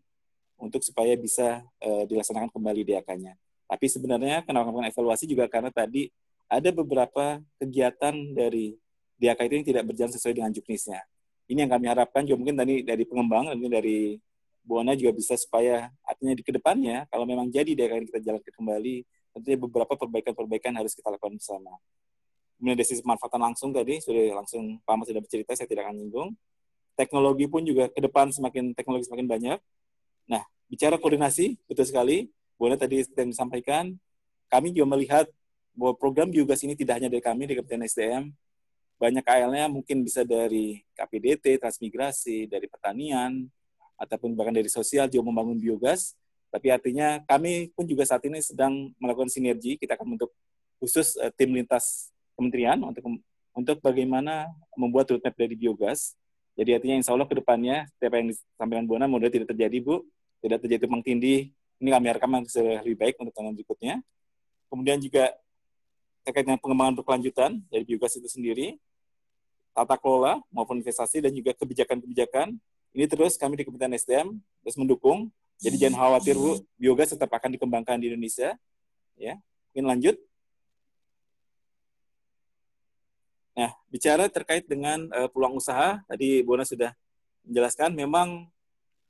untuk 0.55 0.79
supaya 0.79 1.11
bisa 1.19 1.59
uh, 1.83 2.07
dilaksanakan 2.07 2.47
kembali 2.47 2.87
DAK-nya. 2.87 3.35
Tapi 3.67 3.85
sebenarnya 3.91 4.47
kenapa 4.47 4.71
melakukan 4.71 4.95
evaluasi 4.95 5.27
juga 5.27 5.51
karena 5.51 5.67
tadi 5.67 6.07
ada 6.47 6.69
beberapa 6.71 7.43
kegiatan 7.59 8.15
dari 8.31 8.79
DAK 9.19 9.39
itu 9.51 9.53
yang 9.59 9.67
tidak 9.67 9.83
berjalan 9.91 10.13
sesuai 10.15 10.33
dengan 10.39 10.51
juknisnya. 10.55 11.03
Ini 11.51 11.67
yang 11.67 11.71
kami 11.75 11.85
harapkan 11.91 12.23
juga 12.23 12.39
mungkin 12.39 12.55
tadi 12.55 12.87
dari 12.87 13.03
pengembang, 13.03 13.51
ini 13.51 13.67
dari 13.67 13.99
Buana 14.63 14.95
juga 14.95 15.11
bisa 15.11 15.35
supaya 15.35 15.91
artinya 16.07 16.39
di 16.39 16.39
ke 16.39 16.55
depannya 16.55 17.03
kalau 17.11 17.27
memang 17.27 17.51
jadi 17.51 17.75
DAK 17.75 17.91
yang 17.99 18.07
kita 18.07 18.19
jalankan 18.23 18.53
kembali, 18.55 18.95
tentunya 19.35 19.57
beberapa 19.59 19.93
perbaikan-perbaikan 19.99 20.71
harus 20.79 20.95
kita 20.95 21.11
lakukan 21.11 21.35
bersama. 21.35 21.75
Kemudian 22.63 22.79
dari 22.79 22.87
sisi 22.87 23.03
pemanfaatan 23.03 23.43
langsung 23.43 23.75
tadi, 23.75 23.99
sudah 23.99 24.39
langsung 24.39 24.79
Pak 24.87 24.95
Mas 24.95 25.11
sudah 25.11 25.19
bercerita, 25.19 25.51
saya 25.51 25.67
tidak 25.67 25.83
akan 25.83 25.99
nyinggung. 25.99 26.31
Teknologi 26.95 27.43
pun 27.51 27.59
juga 27.67 27.91
ke 27.91 27.99
depan 27.99 28.31
semakin 28.31 28.71
teknologi 28.71 29.03
semakin 29.11 29.27
banyak. 29.27 29.59
Nah, 30.31 30.47
bicara 30.71 30.95
koordinasi, 30.95 31.59
betul 31.67 31.83
sekali. 31.83 32.31
Boleh 32.55 32.79
tadi 32.79 33.03
yang 33.03 33.35
disampaikan, 33.35 33.91
kami 34.47 34.71
juga 34.71 34.95
melihat 34.95 35.27
bahwa 35.75 35.91
program 35.99 36.31
biogas 36.31 36.63
ini 36.63 36.79
tidak 36.79 37.03
hanya 37.03 37.11
dari 37.11 37.19
kami, 37.19 37.51
di 37.51 37.59
Kementerian 37.59 37.83
SDM, 37.83 38.23
banyak 38.95 39.27
KL-nya 39.27 39.67
mungkin 39.67 39.99
bisa 39.99 40.23
dari 40.23 40.79
KPDT, 40.95 41.59
transmigrasi, 41.59 42.47
dari 42.47 42.71
pertanian, 42.71 43.43
ataupun 43.99 44.39
bahkan 44.39 44.55
dari 44.55 44.71
sosial 44.71 45.11
juga 45.11 45.27
membangun 45.27 45.59
biogas. 45.59 46.15
Tapi 46.47 46.71
artinya 46.71 47.19
kami 47.27 47.75
pun 47.75 47.83
juga 47.83 48.07
saat 48.07 48.23
ini 48.23 48.39
sedang 48.39 48.95
melakukan 49.03 49.27
sinergi. 49.27 49.75
Kita 49.75 49.99
akan 49.99 50.15
membentuk 50.15 50.31
khusus 50.79 51.19
uh, 51.19 51.27
tim 51.35 51.51
lintas 51.51 52.12
kementerian 52.37 52.81
untuk 52.81 53.03
untuk 53.53 53.77
bagaimana 53.79 54.49
membuat 54.73 55.13
roadmap 55.13 55.33
dari 55.37 55.53
biogas. 55.53 56.17
Jadi 56.53 56.69
artinya 56.77 56.95
insya 57.01 57.13
Allah 57.13 57.25
ke 57.25 57.37
depannya, 57.37 57.85
setiap 57.97 58.13
yang 58.17 58.29
disampaikan 58.29 58.85
Bu 58.85 58.93
Ana, 58.97 59.09
mudah 59.09 59.29
tidak 59.29 59.53
terjadi 59.53 59.77
Bu, 59.81 60.05
tidak 60.41 60.61
terjadi 60.61 60.85
tumpang 60.85 61.01
tindih. 61.05 61.49
Ini 61.81 61.89
kami 61.89 62.05
harapkan 62.09 62.29
lebih 62.85 62.97
baik 62.97 63.15
untuk 63.17 63.33
tahun 63.33 63.57
berikutnya. 63.57 63.95
Kemudian 64.69 64.97
juga 65.01 65.33
terkait 66.23 66.45
dengan 66.45 66.61
pengembangan 66.61 66.93
berkelanjutan 67.01 67.51
dari 67.67 67.83
biogas 67.83 68.15
itu 68.15 68.29
sendiri, 68.29 68.77
tata 69.73 69.97
kelola 69.97 70.39
maupun 70.53 70.79
investasi 70.79 71.19
dan 71.19 71.33
juga 71.33 71.51
kebijakan-kebijakan. 71.57 72.55
Ini 72.93 73.05
terus 73.09 73.35
kami 73.35 73.57
di 73.57 73.65
Kementerian 73.65 73.93
SDM 73.97 74.27
terus 74.61 74.77
mendukung. 74.77 75.33
Jadi 75.57 75.81
jangan 75.81 75.97
khawatir 76.09 76.37
Bu, 76.37 76.61
biogas 76.77 77.13
tetap 77.13 77.29
akan 77.33 77.57
dikembangkan 77.57 77.97
di 77.97 78.13
Indonesia. 78.13 78.53
Ya, 79.17 79.37
mungkin 79.73 79.85
lanjut. 79.89 80.15
Nah, 83.53 83.69
bicara 83.85 84.25
terkait 84.33 84.65
dengan 84.65 85.05
uh, 85.13 85.29
peluang 85.29 85.61
usaha, 85.61 86.01
tadi 86.09 86.41
Bona 86.41 86.65
sudah 86.65 86.89
menjelaskan, 87.45 87.93
memang 87.93 88.49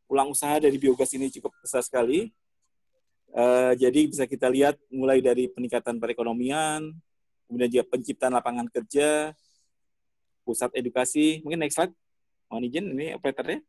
peluang 0.03 0.36
usaha 0.36 0.60
dari 0.60 0.76
biogas 0.76 1.15
ini 1.15 1.32
cukup 1.32 1.56
besar 1.64 1.80
sekali. 1.80 2.28
Uh, 3.34 3.72
jadi 3.80 4.06
bisa 4.06 4.28
kita 4.28 4.52
lihat 4.52 4.76
mulai 4.91 5.24
dari 5.24 5.48
peningkatan 5.48 5.98
perekonomian, 5.98 6.91
kemudian 7.48 7.70
juga 7.72 7.86
penciptaan 7.88 8.36
lapangan 8.36 8.68
kerja, 8.68 9.32
pusat 10.44 10.70
edukasi. 10.76 11.40
Mungkin 11.41 11.64
next 11.64 11.80
slide, 11.80 11.95
mohon 12.52 12.68
izin 12.68 12.86
ini 12.91 13.15
operatornya. 13.15 13.64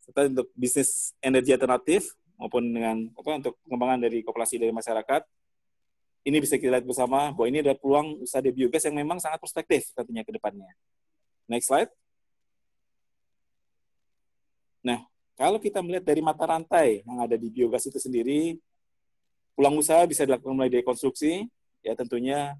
Serta 0.00 0.30
untuk 0.30 0.48
bisnis 0.54 1.12
energi 1.20 1.52
alternatif 1.52 2.14
maupun 2.38 2.70
dengan 2.70 2.96
apa 3.18 3.30
untuk 3.36 3.54
pengembangan 3.66 4.00
dari 4.08 4.24
populasi 4.24 4.56
dari 4.56 4.72
masyarakat 4.72 5.22
ini 6.20 6.36
bisa 6.40 6.60
kita 6.60 6.76
lihat 6.76 6.86
bersama 6.86 7.32
bahwa 7.32 7.46
ini 7.48 7.64
adalah 7.64 7.78
peluang 7.80 8.20
usaha 8.20 8.44
di 8.44 8.52
biogas 8.52 8.84
yang 8.84 8.96
memang 8.96 9.16
sangat 9.16 9.40
prospektif 9.40 9.88
tentunya 9.96 10.20
ke 10.20 10.32
depannya. 10.34 10.68
Next 11.48 11.72
slide. 11.72 11.90
Nah, 14.84 15.04
kalau 15.36 15.56
kita 15.56 15.80
melihat 15.80 16.04
dari 16.04 16.20
mata 16.20 16.44
rantai 16.44 17.00
yang 17.04 17.18
ada 17.24 17.36
di 17.36 17.48
biogas 17.48 17.88
itu 17.88 17.96
sendiri, 17.96 18.60
peluang 19.56 19.80
usaha 19.80 20.04
bisa 20.04 20.24
dilakukan 20.28 20.52
mulai 20.52 20.72
dari 20.72 20.84
konstruksi, 20.84 21.48
ya 21.80 21.96
tentunya 21.96 22.56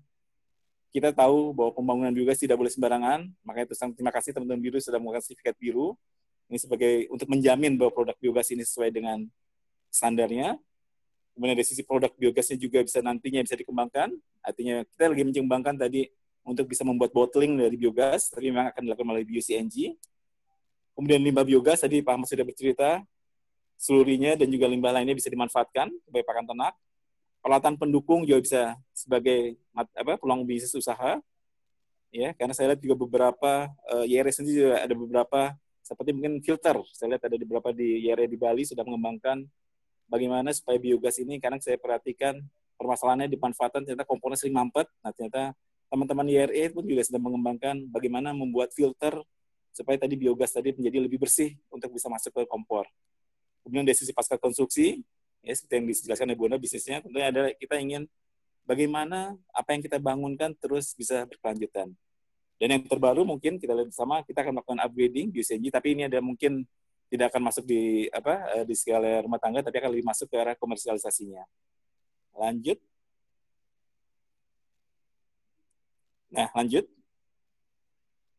kita 0.91 1.15
tahu 1.15 1.55
bahwa 1.55 1.71
pembangunan 1.77 2.11
biogas 2.11 2.41
tidak 2.43 2.59
boleh 2.59 2.73
sembarangan, 2.73 3.31
makanya 3.47 3.71
terus 3.71 3.81
terima 3.95 4.11
kasih 4.11 4.35
teman-teman 4.35 4.61
biru 4.61 4.77
sudah 4.83 4.99
melakukan 4.99 5.23
sertifikat 5.23 5.55
biru. 5.61 5.95
Ini 6.51 6.59
sebagai 6.59 7.07
untuk 7.15 7.31
menjamin 7.31 7.79
bahwa 7.79 7.95
produk 7.95 8.17
biogas 8.19 8.51
ini 8.51 8.67
sesuai 8.67 8.91
dengan 8.91 9.23
standarnya. 9.87 10.59
Kemudian 11.35 11.57
dari 11.57 11.67
sisi 11.67 11.83
produk 11.87 12.11
biogasnya 12.15 12.57
juga 12.59 12.83
bisa 12.83 13.01
nantinya 13.01 13.41
bisa 13.41 13.57
dikembangkan. 13.57 14.13
Artinya 14.43 14.83
kita 14.85 15.09
lagi 15.09 15.25
mencembangkan 15.25 15.75
tadi 15.79 16.11
untuk 16.45 16.67
bisa 16.67 16.83
membuat 16.83 17.13
bottling 17.15 17.57
dari 17.57 17.77
biogas, 17.77 18.33
tapi 18.33 18.51
memang 18.51 18.73
akan 18.73 18.81
dilakukan 18.85 19.07
melalui 19.07 19.27
bio-CNG. 19.29 19.95
Kemudian 20.97 21.21
limbah 21.23 21.47
biogas, 21.47 21.81
tadi 21.81 22.03
Pak 22.03 22.13
Ahmad 22.13 22.29
sudah 22.29 22.45
bercerita, 22.45 23.01
seluruhnya 23.81 24.37
dan 24.37 24.53
juga 24.53 24.69
limbah 24.69 24.93
lainnya 24.93 25.17
bisa 25.17 25.33
dimanfaatkan 25.33 25.89
sebagai 26.05 26.25
pakan 26.29 26.45
ternak. 26.45 26.75
Peralatan 27.41 27.75
pendukung 27.81 28.29
juga 28.29 28.45
bisa 28.45 28.63
sebagai 28.93 29.57
apa 29.73 30.21
peluang 30.21 30.45
bisnis 30.45 30.77
usaha. 30.77 31.17
Ya, 32.11 32.35
karena 32.35 32.53
saya 32.53 32.75
lihat 32.75 32.83
juga 32.83 32.99
beberapa 32.99 33.71
uh, 33.87 34.05
eh, 34.05 34.19
YRS 34.19 34.43
sendiri 34.43 34.67
juga 34.67 34.77
ada 34.83 34.95
beberapa 34.99 35.41
seperti 35.81 36.11
mungkin 36.11 36.43
filter. 36.43 36.77
Saya 36.91 37.17
lihat 37.17 37.23
ada 37.23 37.37
beberapa 37.39 37.71
di 37.71 38.03
YRS 38.11 38.29
di 38.29 38.39
Bali 38.39 38.63
sudah 38.67 38.83
mengembangkan 38.83 39.47
bagaimana 40.11 40.51
supaya 40.51 40.77
biogas 40.77 41.23
ini 41.23 41.39
karena 41.39 41.63
saya 41.63 41.79
perhatikan 41.79 42.43
permasalahannya 42.75 43.31
di 43.31 43.39
pemanfaatan 43.39 43.87
ternyata 43.87 44.03
komponen 44.03 44.35
sering 44.35 44.59
mampet. 44.59 44.91
Nah, 45.07 45.15
ternyata 45.15 45.55
teman-teman 45.87 46.27
IRE 46.27 46.75
pun 46.75 46.83
juga 46.83 47.07
sedang 47.07 47.31
mengembangkan 47.31 47.87
bagaimana 47.89 48.35
membuat 48.35 48.75
filter 48.75 49.23
supaya 49.71 49.97
tadi 50.03 50.19
biogas 50.19 50.51
tadi 50.51 50.75
menjadi 50.75 50.99
lebih 51.07 51.23
bersih 51.23 51.55
untuk 51.71 51.95
bisa 51.95 52.11
masuk 52.11 52.35
ke 52.35 52.43
kompor. 52.51 52.91
Kemudian 53.63 53.87
dari 53.87 53.95
sisi 53.95 54.11
pasca 54.11 54.35
konstruksi, 54.35 54.99
ya 55.47 55.55
seperti 55.55 55.75
yang 55.79 55.87
dijelaskan 55.87 56.27
Ibu 56.35 56.43
Anda 56.51 56.59
bisnisnya, 56.59 56.99
tentunya 57.07 57.31
adalah 57.31 57.51
kita 57.55 57.79
ingin 57.79 58.11
bagaimana 58.67 59.39
apa 59.55 59.77
yang 59.77 59.83
kita 59.85 60.03
bangunkan 60.03 60.59
terus 60.59 60.97
bisa 60.99 61.23
berkelanjutan. 61.29 61.95
Dan 62.61 62.69
yang 62.77 62.83
terbaru 62.85 63.25
mungkin 63.25 63.57
kita 63.57 63.73
lihat 63.73 63.89
bersama, 63.89 64.21
kita 64.21 64.45
akan 64.45 64.61
melakukan 64.61 64.81
upgrading 64.85 65.33
BioCNG, 65.33 65.73
tapi 65.73 65.97
ini 65.97 66.03
ada 66.05 66.21
mungkin 66.21 66.69
tidak 67.11 67.35
akan 67.35 67.43
masuk 67.51 67.67
di 67.67 68.07
apa 68.15 68.47
eh, 68.55 68.65
di 68.65 68.75
skala 68.79 69.27
rumah 69.27 69.43
tangga 69.43 69.67
tapi 69.67 69.83
akan 69.83 69.91
lebih 69.91 70.07
masuk 70.07 70.31
ke 70.31 70.37
arah 70.39 70.55
komersialisasinya. 70.55 71.43
Lanjut. 72.39 72.79
Nah, 76.31 76.49
lanjut. 76.55 76.87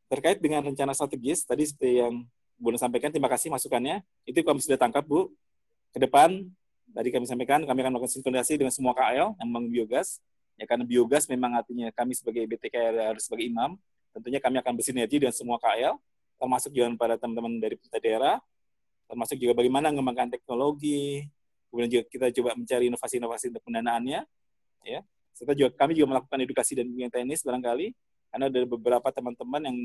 Terkait 0.07 0.39
dengan 0.39 0.63
rencana 0.63 0.95
strategis, 0.95 1.43
tadi 1.43 1.67
seperti 1.67 2.03
yang 2.03 2.23
Bu 2.61 2.71
sampaikan, 2.77 3.09
terima 3.09 3.27
kasih 3.27 3.49
masukannya. 3.51 4.05
Itu 4.23 4.45
kami 4.45 4.61
sudah 4.63 4.79
tangkap, 4.79 5.03
Bu. 5.03 5.33
Ke 5.91 5.99
depan, 5.99 6.45
tadi 6.93 7.09
kami 7.09 7.25
sampaikan, 7.27 7.65
kami 7.65 7.79
akan 7.83 7.91
melakukan 7.95 8.13
sinkronisasi 8.15 8.59
dengan 8.59 8.71
semua 8.71 8.93
KL 8.93 9.35
yang 9.39 9.47
memang 9.49 9.65
biogas. 9.67 10.21
Ya, 10.55 10.69
karena 10.69 10.85
biogas 10.85 11.25
memang 11.25 11.57
artinya 11.57 11.89
kami 11.89 12.13
sebagai 12.13 12.45
BTK 12.45 12.75
harus 13.11 13.25
sebagai 13.25 13.49
imam, 13.49 13.81
tentunya 14.13 14.37
kami 14.37 14.61
akan 14.61 14.77
bersinergi 14.77 15.17
dengan 15.17 15.33
semua 15.33 15.57
KL, 15.57 15.97
termasuk 16.37 16.69
juga 16.69 16.85
pada 17.01 17.15
teman-teman 17.17 17.57
dari 17.57 17.75
pemerintah 17.81 18.01
daerah, 18.03 18.35
termasuk 19.11 19.35
juga 19.35 19.59
bagaimana 19.59 19.91
mengembangkan 19.91 20.31
teknologi, 20.31 21.27
kemudian 21.67 21.91
juga 21.91 22.03
kita 22.07 22.25
coba 22.31 22.55
mencari 22.55 22.87
inovasi-inovasi 22.87 23.51
untuk 23.51 23.63
pendanaannya, 23.67 24.23
ya. 24.87 25.03
Serta 25.35 25.51
juga 25.51 25.75
kami 25.75 25.99
juga 25.99 26.15
melakukan 26.15 26.39
edukasi 26.39 26.79
dan 26.79 26.87
bimbingan 26.87 27.11
teknis 27.11 27.43
barangkali, 27.43 27.91
karena 28.31 28.45
ada 28.47 28.59
beberapa 28.63 29.07
teman-teman 29.11 29.61
yang 29.67 29.77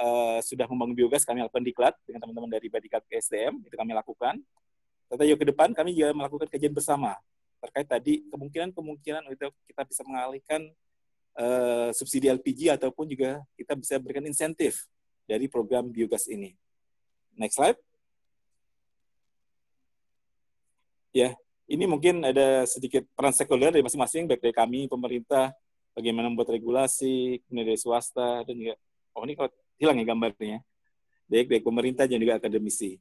uh, 0.00 0.40
sudah 0.40 0.64
membangun 0.72 1.04
biogas 1.04 1.28
kami 1.28 1.44
lakukan 1.44 1.60
diklat 1.60 1.94
dengan 2.08 2.24
teman-teman 2.24 2.48
dari 2.48 2.72
Badikat 2.72 3.04
SDM, 3.12 3.60
itu 3.60 3.76
kami 3.76 3.92
lakukan. 3.92 4.40
Serta 5.12 5.28
juga 5.28 5.38
ke 5.44 5.46
depan 5.52 5.68
kami 5.76 5.92
juga 5.92 6.16
melakukan 6.16 6.48
kajian 6.48 6.72
bersama 6.72 7.12
terkait 7.62 7.86
tadi 7.86 8.26
kemungkinan-kemungkinan 8.26 9.22
untuk 9.30 9.54
kita 9.70 9.86
bisa 9.86 10.02
mengalihkan 10.02 10.66
uh, 11.38 11.94
subsidi 11.94 12.26
LPG 12.26 12.74
ataupun 12.74 13.06
juga 13.06 13.38
kita 13.54 13.78
bisa 13.78 14.02
berikan 14.02 14.26
insentif 14.26 14.90
dari 15.28 15.46
program 15.46 15.86
biogas 15.86 16.26
ini. 16.26 16.58
Next 17.38 17.60
slide. 17.60 17.91
Ya 21.12 21.36
ini 21.70 21.84
mungkin 21.86 22.24
ada 22.26 22.66
sedikit 22.66 23.06
peran 23.14 23.32
sekuler 23.32 23.70
dari 23.70 23.84
masing-masing 23.84 24.26
baik 24.26 24.42
dari 24.42 24.54
kami 24.56 24.90
pemerintah 24.90 25.52
bagaimana 25.92 26.32
membuat 26.32 26.52
regulasi 26.56 27.40
kemudian 27.46 27.68
dari 27.72 27.80
swasta 27.80 28.42
dan 28.44 28.54
juga 28.56 28.74
oh 29.16 29.24
ini 29.24 29.36
kalau 29.36 29.50
hilang 29.82 29.96
ya 29.98 30.04
gambarnya. 30.06 30.58
Baik 31.26 31.46
dari 31.48 31.62
pemerintah 31.64 32.04
dan 32.04 32.20
juga 32.20 32.38
akademisi. 32.38 33.00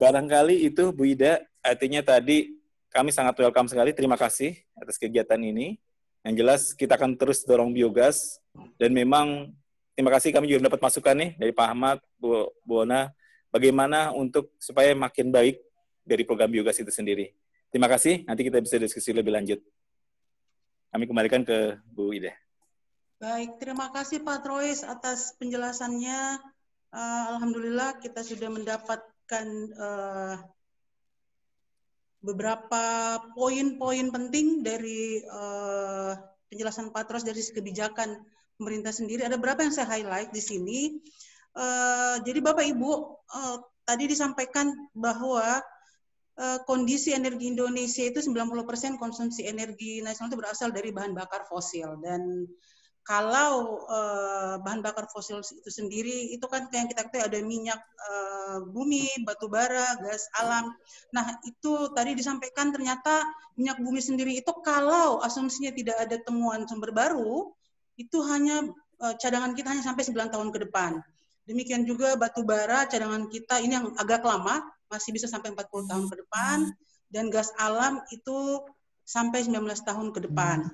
Barangkali 0.00 0.64
itu 0.64 0.94
Bu 0.96 1.04
Ida 1.12 1.44
artinya 1.60 2.00
tadi 2.00 2.56
kami 2.88 3.12
sangat 3.12 3.36
welcome 3.36 3.68
sekali. 3.68 3.92
Terima 3.92 4.16
kasih 4.16 4.56
atas 4.78 4.96
kegiatan 4.96 5.36
ini. 5.36 5.76
Yang 6.24 6.34
jelas 6.40 6.62
kita 6.72 6.96
akan 6.96 7.20
terus 7.20 7.44
dorong 7.44 7.74
biogas. 7.76 8.40
Dan 8.80 8.96
memang 8.96 9.52
terima 9.92 10.14
kasih 10.14 10.32
kami 10.32 10.48
juga 10.48 10.72
dapat 10.72 10.80
masukan 10.80 11.16
nih 11.16 11.30
dari 11.36 11.52
Pak 11.52 11.66
Ahmad 11.68 11.98
Bu, 12.16 12.48
Bu 12.64 12.86
Ona 12.86 13.12
bagaimana 13.52 14.14
untuk 14.14 14.54
supaya 14.56 14.94
makin 14.96 15.28
baik 15.28 15.60
dari 16.04 16.22
program 16.24 16.50
biogas 16.50 16.80
itu 16.80 16.90
sendiri. 16.90 17.32
Terima 17.70 17.86
kasih. 17.86 18.26
Nanti 18.26 18.42
kita 18.42 18.58
bisa 18.58 18.76
diskusi 18.76 19.14
lebih 19.14 19.30
lanjut. 19.30 19.60
Kami 20.90 21.06
kembalikan 21.06 21.46
ke 21.46 21.78
Bu 21.86 22.10
Ida. 22.10 22.34
Baik, 23.20 23.60
terima 23.60 23.92
kasih 23.92 24.24
Pak 24.24 24.42
Trois 24.42 24.80
atas 24.82 25.36
penjelasannya. 25.38 26.40
Uh, 26.90 27.24
Alhamdulillah 27.36 28.02
kita 28.02 28.26
sudah 28.26 28.50
mendapatkan 28.50 29.46
uh, 29.78 30.34
beberapa 32.24 32.84
poin-poin 33.38 34.10
penting 34.10 34.66
dari 34.66 35.22
uh, 35.30 36.18
penjelasan 36.50 36.90
Pak 36.90 37.06
Trois 37.06 37.22
dari 37.22 37.38
kebijakan 37.38 38.18
pemerintah 38.58 38.90
sendiri. 38.90 39.22
Ada 39.22 39.38
berapa 39.38 39.62
yang 39.62 39.70
saya 39.70 39.86
highlight 39.86 40.34
di 40.34 40.42
sini. 40.42 40.80
Uh, 41.54 42.18
jadi 42.26 42.42
Bapak 42.42 42.66
Ibu 42.66 42.90
uh, 43.30 43.56
tadi 43.86 44.10
disampaikan 44.10 44.74
bahwa 44.96 45.62
kondisi 46.64 47.12
energi 47.12 47.52
Indonesia 47.52 48.00
itu 48.00 48.24
90% 48.24 48.96
konsumsi 48.96 49.44
energi 49.44 50.00
nasional 50.00 50.32
itu 50.32 50.38
berasal 50.40 50.68
dari 50.72 50.88
bahan 50.88 51.12
bakar 51.12 51.44
fosil 51.44 52.00
dan 52.00 52.48
kalau 53.00 53.82
uh, 53.88 54.60
bahan 54.60 54.84
bakar 54.84 55.08
fosil 55.08 55.40
itu 55.40 55.70
sendiri 55.72 56.30
itu 56.30 56.44
kan 56.46 56.68
yang 56.70 56.86
kita 56.86 57.08
ketahui 57.08 57.26
ada 57.26 57.38
minyak 57.40 57.80
uh, 58.06 58.62
bumi, 58.70 59.08
batu 59.24 59.48
bara, 59.48 59.96
gas 59.98 60.28
alam. 60.38 60.70
Nah 61.10 61.40
itu 61.42 61.90
tadi 61.96 62.12
disampaikan 62.14 62.70
ternyata 62.70 63.24
minyak 63.56 63.80
bumi 63.80 63.98
sendiri 63.98 64.36
itu 64.36 64.52
kalau 64.60 65.18
asumsinya 65.24 65.72
tidak 65.72 65.96
ada 65.96 66.16
temuan 66.22 66.68
sumber 66.68 66.92
baru 66.92 67.50
itu 67.96 68.20
hanya 68.30 68.68
uh, 69.00 69.14
cadangan 69.16 69.56
kita 69.56 69.74
hanya 69.74 69.84
sampai 69.84 70.04
9 70.04 70.30
tahun 70.30 70.48
ke 70.52 70.58
depan. 70.68 71.00
Demikian 71.48 71.88
juga 71.88 72.14
batu 72.14 72.44
bara 72.44 72.86
cadangan 72.86 73.26
kita 73.26 73.58
ini 73.64 73.74
yang 73.80 73.90
agak 73.96 74.22
lama 74.22 74.60
masih 74.90 75.14
bisa 75.14 75.30
sampai 75.30 75.54
40 75.54 75.86
tahun 75.86 76.06
ke 76.10 76.16
depan 76.26 76.58
dan 77.10 77.30
gas 77.30 77.54
alam 77.56 78.02
itu 78.10 78.62
sampai 79.06 79.42
19 79.46 79.66
tahun 79.86 80.14
ke 80.14 80.30
depan. 80.30 80.70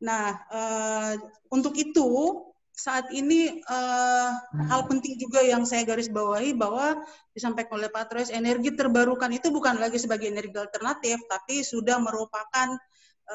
Nah, 0.00 0.26
uh, 0.48 1.14
untuk 1.52 1.76
itu 1.76 2.40
saat 2.72 3.12
ini 3.12 3.60
uh, 3.68 4.32
hal 4.72 4.88
penting 4.88 5.20
juga 5.20 5.44
yang 5.44 5.68
saya 5.68 5.84
garis 5.84 6.08
bawahi 6.08 6.56
bahwa 6.56 6.96
disampaikan 7.36 7.76
oleh 7.76 7.92
Pak 7.92 8.08
Trois, 8.08 8.32
energi 8.32 8.72
terbarukan 8.72 9.28
itu 9.30 9.52
bukan 9.52 9.76
lagi 9.76 10.00
sebagai 10.00 10.32
energi 10.32 10.56
alternatif, 10.56 11.20
tapi 11.28 11.60
sudah 11.60 12.00
merupakan 12.00 12.74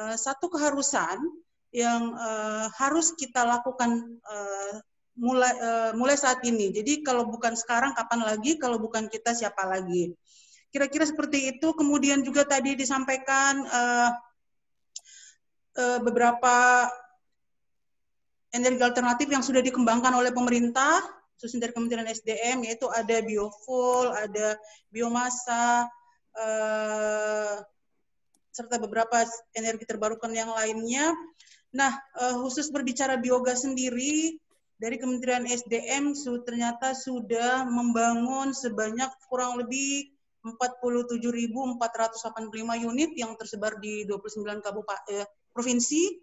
uh, 0.02 0.16
satu 0.18 0.50
keharusan 0.50 1.22
yang 1.70 2.16
uh, 2.18 2.66
harus 2.74 3.14
kita 3.14 3.46
lakukan 3.46 4.18
uh, 4.26 4.74
mulai 5.16 5.52
uh, 5.56 5.90
mulai 5.96 6.14
saat 6.14 6.44
ini. 6.44 6.70
Jadi 6.70 7.00
kalau 7.00 7.24
bukan 7.26 7.56
sekarang, 7.56 7.96
kapan 7.96 8.20
lagi? 8.22 8.60
Kalau 8.60 8.76
bukan 8.76 9.08
kita, 9.08 9.32
siapa 9.32 9.64
lagi? 9.64 10.12
Kira-kira 10.68 11.08
seperti 11.08 11.56
itu. 11.56 11.72
Kemudian 11.72 12.20
juga 12.20 12.44
tadi 12.44 12.76
disampaikan 12.76 13.64
uh, 13.64 14.10
uh, 15.80 15.98
beberapa 16.04 16.86
energi 18.52 18.82
alternatif 18.84 19.28
yang 19.32 19.44
sudah 19.44 19.64
dikembangkan 19.64 20.12
oleh 20.12 20.32
pemerintah, 20.32 21.00
khususnya 21.36 21.68
dari 21.68 21.72
Kementerian 21.72 22.08
SDM, 22.08 22.68
yaitu 22.68 22.88
ada 22.92 23.20
biofuel, 23.24 24.12
ada 24.12 24.56
biomasa, 24.92 25.88
uh, 26.36 27.56
serta 28.52 28.80
beberapa 28.80 29.24
energi 29.52 29.84
terbarukan 29.84 30.32
yang 30.32 30.48
lainnya. 30.48 31.12
Nah, 31.76 31.92
khusus 32.40 32.72
berbicara 32.72 33.20
biogas 33.20 33.68
sendiri, 33.68 34.40
dari 34.76 35.00
Kementerian 35.00 35.48
SDM 35.48 36.12
su, 36.12 36.44
ternyata 36.44 36.92
sudah 36.92 37.64
membangun 37.64 38.52
sebanyak 38.52 39.08
kurang 39.28 39.56
lebih 39.56 40.12
47.485 40.46 41.80
unit 42.86 43.10
yang 43.18 43.34
tersebar 43.34 43.80
di 43.82 44.06
29 44.06 44.62
kabupaten 44.62 45.02
eh, 45.10 45.26
provinsi. 45.50 46.22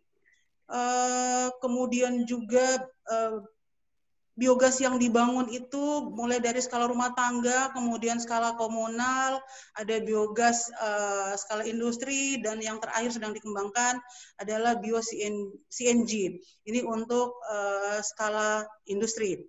Uh, 0.64 1.52
kemudian 1.60 2.24
juga 2.24 2.88
uh, 3.12 3.44
biogas 4.34 4.82
yang 4.82 4.98
dibangun 4.98 5.46
itu 5.54 6.10
mulai 6.10 6.42
dari 6.42 6.58
skala 6.58 6.90
rumah 6.90 7.14
tangga, 7.14 7.70
kemudian 7.74 8.18
skala 8.18 8.58
komunal, 8.58 9.38
ada 9.78 9.96
biogas 10.02 10.74
uh, 10.82 11.38
skala 11.38 11.70
industri, 11.70 12.42
dan 12.42 12.58
yang 12.58 12.82
terakhir 12.82 13.14
sedang 13.14 13.38
dikembangkan 13.38 14.02
adalah 14.42 14.74
bio 14.82 14.98
CNG. 15.70 16.42
Ini 16.66 16.80
untuk 16.82 17.38
uh, 17.46 18.02
skala 18.02 18.66
industri. 18.90 19.46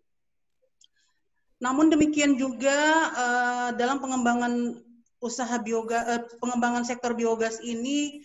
Namun 1.65 1.89
demikian 1.89 2.37
juga 2.37 2.77
uh, 3.17 3.69
dalam 3.73 4.05
pengembangan 4.05 4.85
usaha 5.25 5.57
biogas, 5.65 6.05
uh, 6.05 6.23
pengembangan 6.37 6.85
sektor 6.85 7.17
biogas 7.17 7.57
ini 7.65 8.21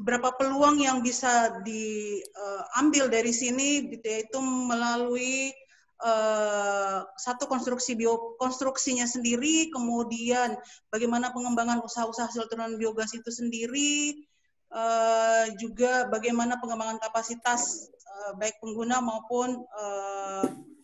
berapa 0.00 0.34
peluang 0.34 0.82
yang 0.82 0.98
bisa 1.00 1.62
diambil 1.62 3.06
dari 3.06 3.30
sini 3.30 3.86
yaitu 4.02 4.38
melalui 4.42 5.54
uh, 6.02 7.06
satu 7.14 7.46
konstruksi 7.46 7.94
bio 7.94 8.34
konstruksinya 8.40 9.06
sendiri 9.06 9.70
kemudian 9.70 10.58
bagaimana 10.90 11.30
pengembangan 11.30 11.78
usaha-usaha 11.84 12.30
hasil 12.30 12.50
turunan 12.50 12.74
biogas 12.74 13.14
itu 13.14 13.30
sendiri 13.30 14.24
uh, 14.74 15.46
juga 15.56 16.10
bagaimana 16.10 16.58
pengembangan 16.58 16.98
kapasitas 16.98 17.90
uh, 18.04 18.32
baik 18.34 18.58
pengguna 18.58 18.98
maupun 18.98 19.62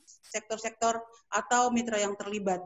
sektor-sektor 0.07 1.03
uh, 1.03 1.07
atau 1.35 1.75
mitra 1.75 1.99
yang 1.99 2.15
terlibat 2.15 2.63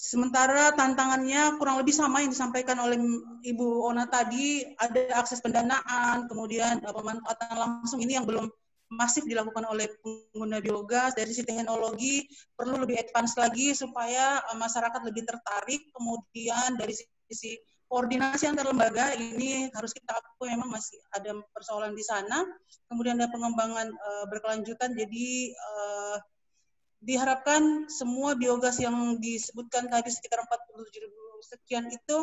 Sementara 0.00 0.72
tantangannya 0.72 1.60
kurang 1.60 1.76
lebih 1.76 1.92
sama 1.92 2.24
yang 2.24 2.32
disampaikan 2.32 2.80
oleh 2.80 2.96
Ibu 3.44 3.84
Ona 3.84 4.08
tadi, 4.08 4.64
ada 4.80 5.20
akses 5.20 5.44
pendanaan, 5.44 6.24
kemudian 6.24 6.80
eh, 6.80 6.88
pemanfaatan 6.88 7.56
langsung 7.60 8.00
ini 8.00 8.16
yang 8.16 8.24
belum 8.24 8.48
masif 8.88 9.28
dilakukan 9.28 9.68
oleh 9.68 9.92
pengguna 10.00 10.58
biogas 10.64 11.12
dari 11.12 11.28
sisi 11.36 11.44
teknologi 11.44 12.24
perlu 12.56 12.80
lebih 12.80 12.96
advance 12.96 13.36
lagi 13.36 13.76
supaya 13.76 14.40
eh, 14.40 14.56
masyarakat 14.56 15.04
lebih 15.04 15.28
tertarik. 15.28 15.92
Kemudian 15.92 16.80
dari 16.80 16.96
sisi 17.28 17.60
koordinasi 17.92 18.48
antar 18.48 18.72
lembaga 18.72 19.12
ini 19.20 19.68
harus 19.76 19.92
kita 19.92 20.16
akui 20.16 20.48
memang 20.48 20.80
masih 20.80 20.96
ada 21.12 21.36
persoalan 21.52 21.92
di 21.92 22.00
sana. 22.00 22.48
Kemudian 22.88 23.20
ada 23.20 23.28
pengembangan 23.28 23.92
uh, 23.92 24.24
berkelanjutan 24.30 24.94
jadi 24.94 25.52
diharapkan 27.00 27.88
semua 27.88 28.36
biogas 28.36 28.76
yang 28.76 29.16
disebutkan 29.16 29.88
tadi 29.88 30.12
sekitar 30.12 30.44
47 30.44 31.04
ribu 31.04 31.24
sekian 31.40 31.88
itu 31.88 32.18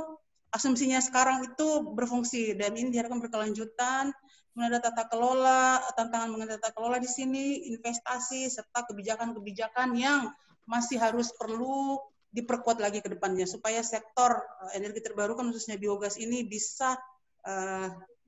asumsinya 0.53 1.01
sekarang 1.01 1.43
itu 1.43 1.93
berfungsi 1.97 2.53
dan 2.53 2.77
ini 2.77 2.93
diharapkan 2.93 3.19
berkelanjutan 3.19 4.13
kemudian 4.53 4.69
ada 4.73 4.81
tata 4.89 5.09
kelola 5.09 5.81
tantangan 5.97 6.29
mengenai 6.29 6.61
tata 6.61 6.73
kelola 6.77 7.01
di 7.01 7.09
sini 7.09 7.73
investasi 7.73 8.49
serta 8.49 8.85
kebijakan-kebijakan 8.89 9.97
yang 9.97 10.29
masih 10.69 11.01
harus 11.01 11.33
perlu 11.33 11.97
diperkuat 12.33 12.77
lagi 12.77 13.01
ke 13.01 13.09
depannya 13.09 13.49
supaya 13.49 13.81
sektor 13.81 14.37
eh, 14.69 14.77
energi 14.77 15.01
terbarukan 15.01 15.49
khususnya 15.49 15.79
biogas 15.79 16.19
ini 16.19 16.45
bisa 16.45 16.99
uh, 17.47 17.87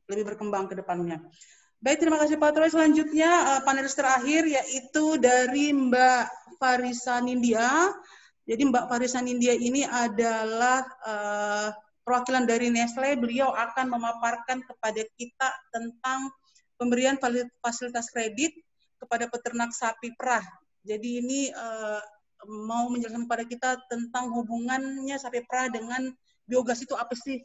lebih 0.09 0.33
berkembang 0.33 0.65
ke 0.65 0.79
depannya. 0.79 1.21
Baik, 1.79 2.03
terima 2.03 2.19
kasih 2.19 2.35
Pak 2.35 2.51
Troy. 2.51 2.67
Selanjutnya 2.67 3.31
uh, 3.55 3.61
panelis 3.63 3.95
terakhir 3.95 4.43
yaitu 4.43 5.15
dari 5.15 5.71
Mbak 5.71 6.27
Farisa 6.59 7.23
Nindya. 7.23 7.95
Jadi 8.43 8.67
Mbak 8.67 8.91
Farisa 8.91 9.23
Nindya 9.23 9.55
ini 9.55 9.87
adalah 9.87 10.83
uh, 11.07 11.71
perwakilan 12.03 12.43
dari 12.43 12.67
Nestle. 12.67 13.15
Beliau 13.15 13.55
akan 13.55 13.95
memaparkan 13.95 14.59
kepada 14.67 15.07
kita 15.15 15.49
tentang 15.71 16.27
pemberian 16.75 17.15
fasilitas 17.63 18.11
kredit 18.11 18.51
kepada 18.99 19.31
peternak 19.31 19.71
sapi 19.71 20.11
perah. 20.19 20.43
Jadi 20.83 21.23
ini 21.23 21.47
uh, 21.47 22.03
mau 22.67 22.91
menjelaskan 22.91 23.23
kepada 23.23 23.43
kita 23.47 23.69
tentang 23.87 24.35
hubungannya 24.35 25.15
sapi 25.15 25.47
perah 25.47 25.71
dengan 25.71 26.11
biogas 26.43 26.83
itu 26.83 26.91
apa 26.99 27.15
sih 27.15 27.39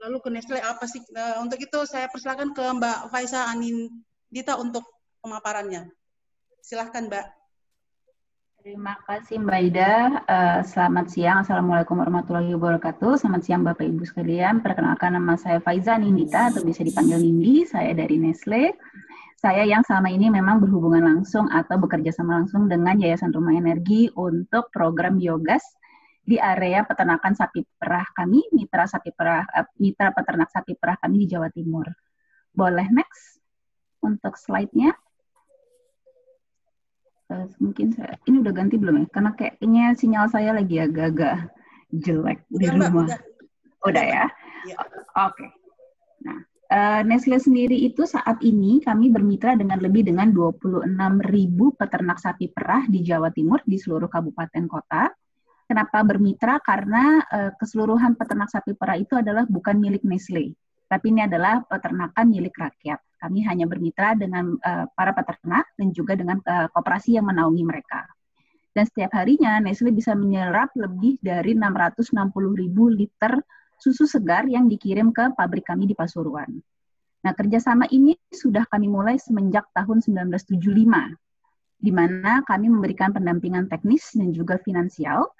lalu 0.00 0.16
ke 0.24 0.28
Nestle 0.32 0.60
apa 0.64 0.84
sih? 0.88 1.04
Uh, 1.12 1.44
untuk 1.44 1.60
itu 1.60 1.78
saya 1.84 2.08
persilakan 2.08 2.56
ke 2.56 2.64
Mbak 2.64 3.12
Faisa 3.12 3.46
Anindita 3.52 4.56
untuk 4.56 4.84
pemaparannya. 5.20 5.92
Silahkan 6.64 7.08
Mbak. 7.08 7.26
Terima 8.60 8.92
kasih 9.08 9.40
Mbak 9.40 9.60
Ida. 9.72 9.92
Uh, 10.28 10.60
selamat 10.64 11.06
siang. 11.08 11.38
Assalamualaikum 11.40 11.96
warahmatullahi 11.96 12.52
wabarakatuh. 12.56 13.16
Selamat 13.16 13.42
siang 13.44 13.64
Bapak 13.64 13.88
Ibu 13.88 14.04
sekalian. 14.04 14.60
Perkenalkan 14.60 15.16
nama 15.16 15.36
saya 15.40 15.64
Faiza 15.64 15.96
Nindita 15.96 16.52
atau 16.52 16.60
bisa 16.64 16.84
dipanggil 16.84 17.20
Nindi. 17.20 17.64
Saya 17.64 17.96
dari 17.96 18.20
Nestle. 18.20 18.76
Saya 19.40 19.64
yang 19.64 19.80
selama 19.80 20.12
ini 20.12 20.28
memang 20.28 20.60
berhubungan 20.60 21.00
langsung 21.00 21.48
atau 21.48 21.80
bekerja 21.80 22.12
sama 22.12 22.44
langsung 22.44 22.68
dengan 22.68 23.00
Yayasan 23.00 23.32
Rumah 23.32 23.56
Energi 23.56 24.12
untuk 24.12 24.68
program 24.68 25.16
biogas 25.16 25.64
di 26.30 26.38
area 26.38 26.86
peternakan 26.86 27.34
sapi 27.34 27.66
perah 27.74 28.06
kami, 28.14 28.46
mitra 28.54 28.86
sapi 28.86 29.10
perah, 29.10 29.42
uh, 29.50 29.66
mitra 29.82 30.14
peternak 30.14 30.46
sapi 30.54 30.78
perah 30.78 30.94
kami 31.02 31.26
di 31.26 31.34
Jawa 31.34 31.50
Timur. 31.50 31.90
Boleh 32.54 32.86
next 32.94 33.42
untuk 33.98 34.38
slide-nya? 34.38 34.94
Uh, 37.26 37.50
mungkin 37.58 37.90
saya, 37.90 38.14
ini 38.30 38.46
udah 38.46 38.54
ganti 38.54 38.78
belum 38.78 39.02
ya? 39.02 39.06
Karena 39.10 39.34
kayaknya 39.34 39.84
sinyal 39.98 40.30
saya 40.30 40.54
lagi 40.54 40.78
agak-agak 40.78 41.50
jelek 41.98 42.46
di 42.46 42.70
udah, 42.70 42.74
rumah. 42.78 42.90
Mbak, 43.10 43.20
Udah 43.90 44.04
ya? 44.06 44.24
ya. 44.70 44.76
Oke. 44.78 45.34
Okay. 45.34 45.48
Nah, 46.20 46.38
uh, 46.70 47.00
Nestle 47.02 47.42
sendiri 47.42 47.74
itu 47.74 48.06
saat 48.06 48.38
ini 48.46 48.78
kami 48.78 49.10
bermitra 49.10 49.58
dengan 49.58 49.82
lebih 49.82 50.06
dengan 50.06 50.30
26 50.30 50.86
ribu 51.26 51.74
peternak 51.74 52.22
sapi 52.22 52.52
perah 52.54 52.86
di 52.86 53.02
Jawa 53.02 53.34
Timur 53.34 53.58
di 53.66 53.80
seluruh 53.80 54.06
kabupaten 54.06 54.70
kota. 54.70 55.10
Kenapa 55.70 56.02
bermitra? 56.02 56.58
Karena 56.58 57.22
uh, 57.30 57.54
keseluruhan 57.54 58.18
peternak 58.18 58.50
sapi 58.50 58.74
perah 58.74 58.98
itu 58.98 59.14
adalah 59.14 59.46
bukan 59.46 59.78
milik 59.78 60.02
Nestle, 60.02 60.58
tapi 60.90 61.14
ini 61.14 61.22
adalah 61.22 61.62
peternakan 61.62 62.26
milik 62.26 62.58
rakyat. 62.58 62.98
Kami 63.22 63.46
hanya 63.46 63.70
bermitra 63.70 64.18
dengan 64.18 64.58
uh, 64.66 64.90
para 64.90 65.14
peternak 65.14 65.70
dan 65.78 65.94
juga 65.94 66.18
dengan 66.18 66.42
uh, 66.42 66.66
koperasi 66.74 67.14
yang 67.14 67.30
menaungi 67.30 67.62
mereka. 67.62 68.02
Dan 68.74 68.82
setiap 68.82 69.14
harinya 69.14 69.62
Nestle 69.62 69.94
bisa 69.94 70.10
menyerap 70.18 70.74
lebih 70.74 71.22
dari 71.22 71.54
660 71.54 72.18
ribu 72.34 72.90
liter 72.90 73.38
susu 73.78 74.10
segar 74.10 74.50
yang 74.50 74.66
dikirim 74.66 75.14
ke 75.14 75.38
pabrik 75.38 75.70
kami 75.70 75.86
di 75.86 75.94
Pasuruan. 75.94 76.50
Nah, 77.22 77.30
kerjasama 77.30 77.86
ini 77.94 78.18
sudah 78.26 78.66
kami 78.66 78.90
mulai 78.90 79.22
semenjak 79.22 79.70
tahun 79.70 80.02
1975, 80.02 81.14
di 81.78 81.92
mana 81.94 82.42
kami 82.42 82.66
memberikan 82.66 83.14
pendampingan 83.14 83.70
teknis 83.70 84.18
dan 84.18 84.34
juga 84.34 84.58
finansial 84.58 85.30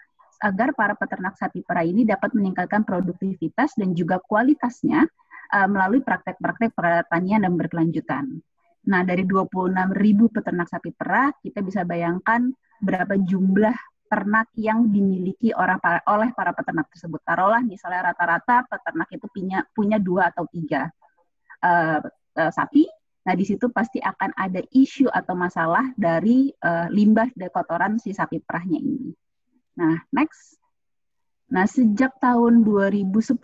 agar 0.40 0.72
para 0.72 0.96
peternak 0.96 1.36
sapi 1.36 1.60
perah 1.60 1.84
ini 1.84 2.08
dapat 2.08 2.32
meningkatkan 2.32 2.82
produktivitas 2.82 3.76
dan 3.76 3.92
juga 3.92 4.18
kualitasnya 4.24 5.04
uh, 5.52 5.68
melalui 5.68 6.00
praktek-praktek 6.00 6.72
pertanian 6.72 7.44
dan 7.44 7.54
berkelanjutan. 7.60 8.40
Nah, 8.88 9.04
dari 9.04 9.28
26 9.28 9.92
ribu 9.92 10.32
peternak 10.32 10.72
sapi 10.72 10.96
perah, 10.96 11.28
kita 11.44 11.60
bisa 11.60 11.84
bayangkan 11.84 12.48
berapa 12.80 13.20
jumlah 13.20 13.76
ternak 14.10 14.48
yang 14.58 14.90
dimiliki 14.90 15.54
orang 15.54 15.78
oleh 16.08 16.32
para 16.34 16.50
peternak 16.56 16.88
tersebut. 16.90 17.20
Taruhlah 17.22 17.62
misalnya 17.62 18.10
rata-rata 18.10 18.66
peternak 18.66 19.06
itu 19.12 19.26
punya 19.30 19.62
punya 19.70 20.02
dua 20.02 20.32
atau 20.34 20.48
tiga 20.50 20.88
uh, 21.62 22.00
uh, 22.40 22.50
sapi. 22.50 22.88
Nah, 23.20 23.36
di 23.36 23.44
situ 23.44 23.68
pasti 23.68 24.00
akan 24.00 24.32
ada 24.34 24.64
isu 24.72 25.12
atau 25.12 25.36
masalah 25.36 25.92
dari 25.94 26.50
uh, 26.64 26.88
limbah 26.88 27.28
dan 27.36 27.52
kotoran 27.52 28.00
si 28.00 28.16
sapi 28.16 28.40
perahnya 28.40 28.80
ini. 28.80 29.12
Nah, 29.80 29.96
next. 30.12 30.60
Nah, 31.50 31.64
sejak 31.64 32.20
tahun 32.20 32.62
2010, 32.62 33.40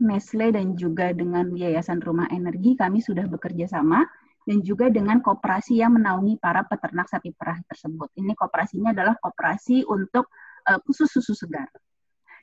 Nestle 0.00 0.48
dan 0.50 0.74
juga 0.74 1.12
dengan 1.12 1.52
Yayasan 1.52 2.00
Rumah 2.00 2.32
Energi 2.32 2.74
kami 2.74 3.04
sudah 3.04 3.28
bekerja 3.28 3.68
sama 3.68 4.02
dan 4.48 4.64
juga 4.64 4.88
dengan 4.88 5.20
koperasi 5.20 5.76
yang 5.76 6.00
menaungi 6.00 6.40
para 6.40 6.64
peternak 6.64 7.06
sapi 7.06 7.36
perah 7.36 7.60
tersebut. 7.68 8.08
Ini 8.16 8.32
koperasinya 8.32 8.96
adalah 8.96 9.14
koperasi 9.20 9.84
untuk 9.84 10.32
uh, 10.72 10.80
khusus 10.88 11.12
susu 11.12 11.36
segar. 11.36 11.68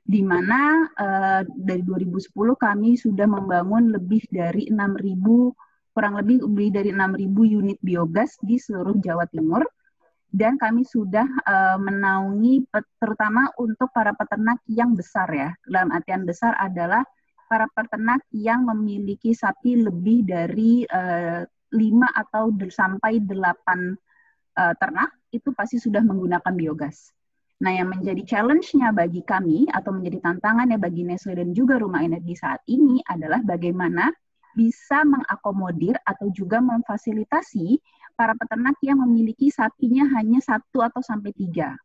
Di 0.06 0.22
mana 0.22 0.86
uh, 0.94 1.42
dari 1.50 1.82
2010 1.82 2.30
kami 2.56 2.94
sudah 2.94 3.26
membangun 3.26 3.90
lebih 3.90 4.22
dari 4.30 4.70
6.000 4.70 5.18
kurang 5.98 6.14
lebih 6.22 6.46
lebih 6.46 6.70
dari 6.78 6.92
6.000 6.94 7.58
unit 7.58 7.80
biogas 7.82 8.38
di 8.46 8.62
seluruh 8.62 9.02
Jawa 9.02 9.26
Timur 9.32 9.66
dan 10.36 10.60
kami 10.60 10.84
sudah 10.84 11.24
uh, 11.48 11.80
menaungi 11.80 12.68
terutama 13.00 13.48
untuk 13.56 13.88
para 13.96 14.12
peternak 14.12 14.60
yang 14.68 14.92
besar 14.92 15.32
ya. 15.32 15.56
Dalam 15.64 15.96
artian 15.96 16.28
besar 16.28 16.60
adalah 16.60 17.08
para 17.48 17.72
peternak 17.72 18.20
yang 18.36 18.68
memiliki 18.68 19.32
sapi 19.32 19.80
lebih 19.80 20.28
dari 20.28 20.84
uh, 20.92 21.48
atau 22.16 22.56
sampai 22.72 23.20
8 23.20 23.28
uh, 23.28 23.52
eh, 24.56 24.74
ternak 24.80 25.12
itu 25.36 25.52
pasti 25.52 25.76
sudah 25.76 26.00
menggunakan 26.00 26.56
biogas. 26.56 27.12
Nah, 27.60 27.76
yang 27.76 27.92
menjadi 27.92 28.24
challenge-nya 28.24 28.96
bagi 28.96 29.20
kami 29.28 29.68
atau 29.68 29.92
menjadi 29.92 30.24
tantangannya 30.24 30.80
bagi 30.80 31.04
Nestle 31.04 31.36
dan 31.36 31.52
juga 31.52 31.76
Rumah 31.76 32.08
Energi 32.08 32.36
saat 32.40 32.64
ini 32.72 33.04
adalah 33.04 33.44
bagaimana 33.44 34.08
bisa 34.56 35.04
mengakomodir 35.04 36.00
atau 36.08 36.32
juga 36.32 36.64
memfasilitasi 36.64 37.76
para 38.16 38.34
peternak 38.34 38.80
yang 38.82 39.04
memiliki 39.04 39.52
sapinya 39.52 40.08
hanya 40.16 40.40
satu 40.40 40.82
atau 40.82 41.04
sampai 41.04 41.36
tiga. 41.36 41.76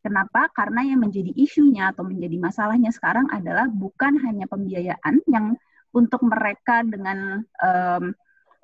Kenapa? 0.00 0.48
Karena 0.56 0.80
yang 0.80 1.04
menjadi 1.04 1.28
isunya 1.36 1.92
atau 1.92 2.08
menjadi 2.08 2.40
masalahnya 2.40 2.88
sekarang 2.88 3.28
adalah 3.28 3.68
bukan 3.68 4.16
hanya 4.24 4.48
pembiayaan 4.48 5.20
yang 5.28 5.56
untuk 5.92 6.24
mereka 6.24 6.80
dengan 6.86 7.44
um, 7.60 8.04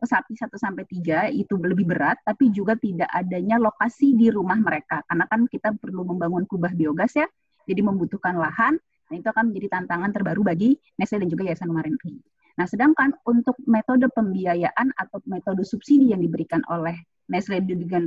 sapi 0.01 0.37
satu 0.37 0.57
sampai 0.57 0.85
tiga 0.89 1.29
itu 1.29 1.57
lebih 1.57 1.89
berat, 1.89 2.21
tapi 2.25 2.53
juga 2.53 2.77
tidak 2.77 3.09
adanya 3.13 3.61
lokasi 3.61 4.17
di 4.17 4.33
rumah 4.33 4.57
mereka. 4.57 5.05
Karena 5.05 5.25
kan 5.29 5.45
kita 5.49 5.77
perlu 5.77 6.05
membangun 6.09 6.45
kubah 6.49 6.73
biogas 6.73 7.17
ya, 7.17 7.29
jadi 7.69 7.85
membutuhkan 7.85 8.37
lahan. 8.37 8.77
Nah 9.07 9.15
itu 9.17 9.29
akan 9.29 9.53
menjadi 9.53 9.81
tantangan 9.81 10.11
terbaru 10.17 10.41
bagi 10.41 10.77
Nestle 10.97 11.21
dan 11.25 11.29
juga 11.29 11.49
Yayasan 11.49 11.69
Umarin 11.69 11.97
Nah, 12.57 12.65
sedangkan 12.65 13.13
untuk 13.29 13.61
metode 13.69 14.09
pembiayaan 14.09 14.97
atau 14.97 15.21
metode 15.29 15.61
subsidi 15.61 16.17
yang 16.17 16.25
diberikan 16.25 16.65
oleh 16.73 16.97
Nestle 17.29 17.61
dengan 17.61 18.07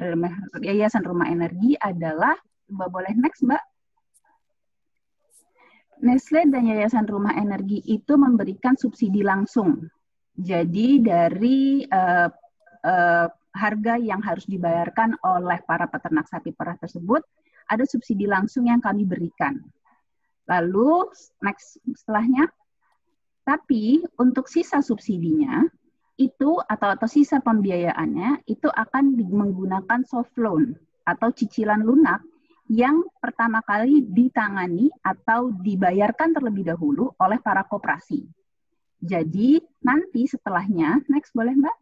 Yayasan 0.57 1.05
Rumah 1.05 1.27
Energi 1.29 1.75
adalah, 1.77 2.33
Mbak 2.71 2.89
boleh 2.89 3.13
next, 3.19 3.45
Mbak? 3.45 3.63
Nestle 5.99 6.47
dan 6.47 6.63
Yayasan 6.65 7.05
Rumah 7.05 7.35
Energi 7.35 7.83
itu 7.83 8.15
memberikan 8.15 8.79
subsidi 8.79 9.21
langsung. 9.21 9.85
Jadi 10.39 11.03
dari 11.03 11.83
uh, 11.83 12.31
uh, 12.87 13.27
harga 13.51 13.99
yang 13.99 14.23
harus 14.23 14.47
dibayarkan 14.47 15.19
oleh 15.19 15.59
para 15.67 15.91
peternak 15.91 16.31
sapi 16.31 16.55
perah 16.55 16.79
tersebut, 16.79 17.19
ada 17.67 17.83
subsidi 17.83 18.23
langsung 18.23 18.71
yang 18.71 18.79
kami 18.79 19.03
berikan. 19.03 19.59
Lalu 20.47 21.11
next 21.43 21.77
setelahnya 21.83 22.47
tapi 23.49 24.05
untuk 24.21 24.45
sisa 24.45 24.77
subsidinya 24.77 25.65
itu 26.21 26.61
atau 26.69 26.93
atau 26.93 27.09
sisa 27.09 27.41
pembiayaannya 27.41 28.45
itu 28.45 28.69
akan 28.69 29.17
menggunakan 29.17 30.05
soft 30.05 30.37
loan 30.37 30.77
atau 31.01 31.33
cicilan 31.33 31.81
lunak 31.81 32.21
yang 32.69 33.01
pertama 33.17 33.65
kali 33.65 34.05
ditangani 34.05 34.93
atau 35.01 35.49
dibayarkan 35.49 36.37
terlebih 36.37 36.69
dahulu 36.69 37.09
oleh 37.17 37.41
para 37.41 37.65
koperasi. 37.65 38.29
Jadi 39.01 39.57
nanti 39.81 40.29
setelahnya, 40.29 41.01
next 41.09 41.33
boleh 41.33 41.57
Mbak? 41.57 41.77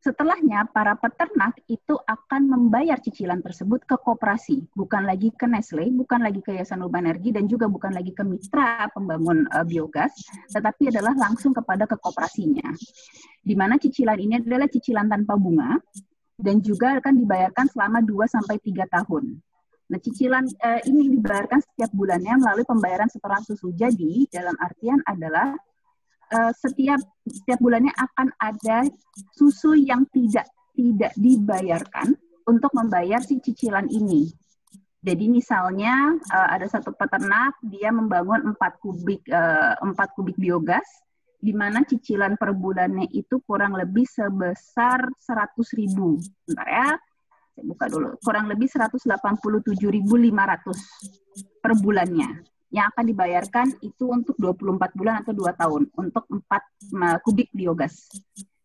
Setelahnya, 0.00 0.64
para 0.72 0.96
peternak 0.96 1.60
itu 1.68 1.92
akan 2.08 2.48
membayar 2.48 2.96
cicilan 2.96 3.44
tersebut 3.44 3.84
ke 3.84 4.00
koperasi, 4.00 4.64
bukan 4.72 5.04
lagi 5.04 5.28
ke 5.36 5.44
Nestle, 5.44 5.92
bukan 5.92 6.24
lagi 6.24 6.40
ke 6.40 6.56
Yayasan 6.56 6.80
Urban 6.80 7.04
Energi, 7.04 7.36
dan 7.36 7.44
juga 7.44 7.68
bukan 7.68 7.92
lagi 7.92 8.16
ke 8.16 8.24
mitra 8.24 8.88
pembangun 8.96 9.44
uh, 9.52 9.60
biogas, 9.60 10.16
tetapi 10.48 10.88
adalah 10.88 11.12
langsung 11.12 11.52
kepada 11.52 11.84
ke 11.84 12.00
koperasinya. 12.00 12.72
Di 13.44 13.52
mana 13.52 13.76
cicilan 13.76 14.16
ini 14.16 14.40
adalah 14.40 14.72
cicilan 14.72 15.04
tanpa 15.04 15.36
bunga, 15.36 15.76
dan 16.40 16.64
juga 16.64 16.96
akan 16.96 17.20
dibayarkan 17.20 17.68
selama 17.68 18.00
2-3 18.00 18.88
tahun. 18.88 19.24
Nah, 19.90 19.98
cicilan 20.00 20.48
uh, 20.48 20.80
ini 20.86 21.12
dibayarkan 21.18 21.60
setiap 21.60 21.90
bulannya 21.92 22.40
melalui 22.40 22.64
pembayaran 22.64 23.10
setoran 23.12 23.44
susu. 23.44 23.74
Jadi, 23.76 24.24
dalam 24.32 24.56
artian 24.62 25.02
adalah 25.04 25.52
uh, 26.34 26.52
setiap 26.54 27.00
setiap 27.26 27.58
bulannya 27.60 27.92
akan 27.94 28.32
ada 28.38 28.86
susu 29.34 29.74
yang 29.74 30.06
tidak 30.10 30.46
tidak 30.74 31.12
dibayarkan 31.18 32.16
untuk 32.48 32.72
membayar 32.72 33.20
si 33.22 33.38
cicilan 33.42 33.86
ini. 33.90 34.30
Jadi 35.00 35.32
misalnya 35.32 36.12
uh, 36.28 36.48
ada 36.52 36.68
satu 36.68 36.92
peternak 36.92 37.56
dia 37.64 37.88
membangun 37.88 38.52
4 38.52 38.82
kubik 38.82 39.24
uh, 39.32 39.80
4 39.80 39.96
kubik 40.16 40.36
biogas 40.36 40.84
di 41.40 41.56
mana 41.56 41.80
cicilan 41.88 42.36
per 42.36 42.52
bulannya 42.52 43.08
itu 43.16 43.40
kurang 43.48 43.72
lebih 43.72 44.04
sebesar 44.04 45.08
100 45.08 45.56
ribu. 45.80 46.20
Bentar 46.44 46.68
ya, 46.68 46.88
saya 47.56 47.64
buka 47.64 47.88
dulu. 47.88 48.12
Kurang 48.20 48.52
lebih 48.52 48.68
187.500 48.68 49.40
per 51.64 51.72
bulannya 51.80 52.49
yang 52.70 52.86
akan 52.94 53.04
dibayarkan 53.10 53.66
itu 53.82 54.10
untuk 54.10 54.38
24 54.38 54.94
bulan 54.94 55.26
atau 55.26 55.34
2 55.34 55.50
tahun 55.58 55.82
untuk 55.94 56.24
4 56.30 57.22
kubik 57.26 57.50
biogas. 57.50 58.06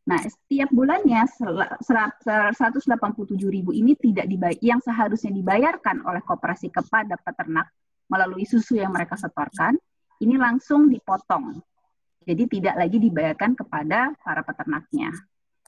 Nah, 0.06 0.22
setiap 0.22 0.70
bulannya 0.70 1.26
187 1.26 2.86
ribu 3.50 3.74
ini 3.74 3.98
tidak 3.98 4.30
dibayar, 4.30 4.62
yang 4.62 4.78
seharusnya 4.78 5.34
dibayarkan 5.34 6.06
oleh 6.06 6.22
koperasi 6.22 6.70
kepada 6.70 7.18
peternak 7.18 7.74
melalui 8.06 8.46
susu 8.46 8.78
yang 8.78 8.94
mereka 8.94 9.18
setorkan, 9.18 9.74
ini 10.22 10.38
langsung 10.38 10.94
dipotong. 10.94 11.58
Jadi 12.22 12.44
tidak 12.58 12.78
lagi 12.78 12.98
dibayarkan 13.02 13.58
kepada 13.58 14.14
para 14.22 14.46
peternaknya. 14.46 15.10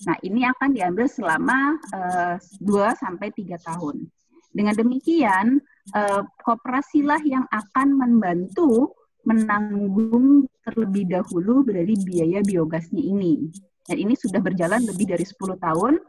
Nah, 0.06 0.18
ini 0.22 0.46
akan 0.46 0.70
diambil 0.78 1.10
selama 1.10 1.74
uh, 1.98 2.38
eh, 2.38 2.62
2 2.62 2.94
sampai 3.02 3.34
3 3.34 3.58
tahun. 3.58 4.06
Dengan 4.54 4.78
demikian, 4.78 5.58
uh, 5.96 6.24
kooperasilah 6.44 7.22
yang 7.24 7.46
akan 7.52 7.88
membantu 7.96 8.96
menanggung 9.28 10.48
terlebih 10.64 11.08
dahulu 11.08 11.68
dari 11.68 11.96
biaya 12.00 12.40
biogasnya 12.44 13.04
ini. 13.04 13.52
Dan 13.88 14.04
ini 14.04 14.16
sudah 14.16 14.40
berjalan 14.40 14.84
lebih 14.84 15.16
dari 15.16 15.24
10 15.24 15.60
tahun, 15.60 16.00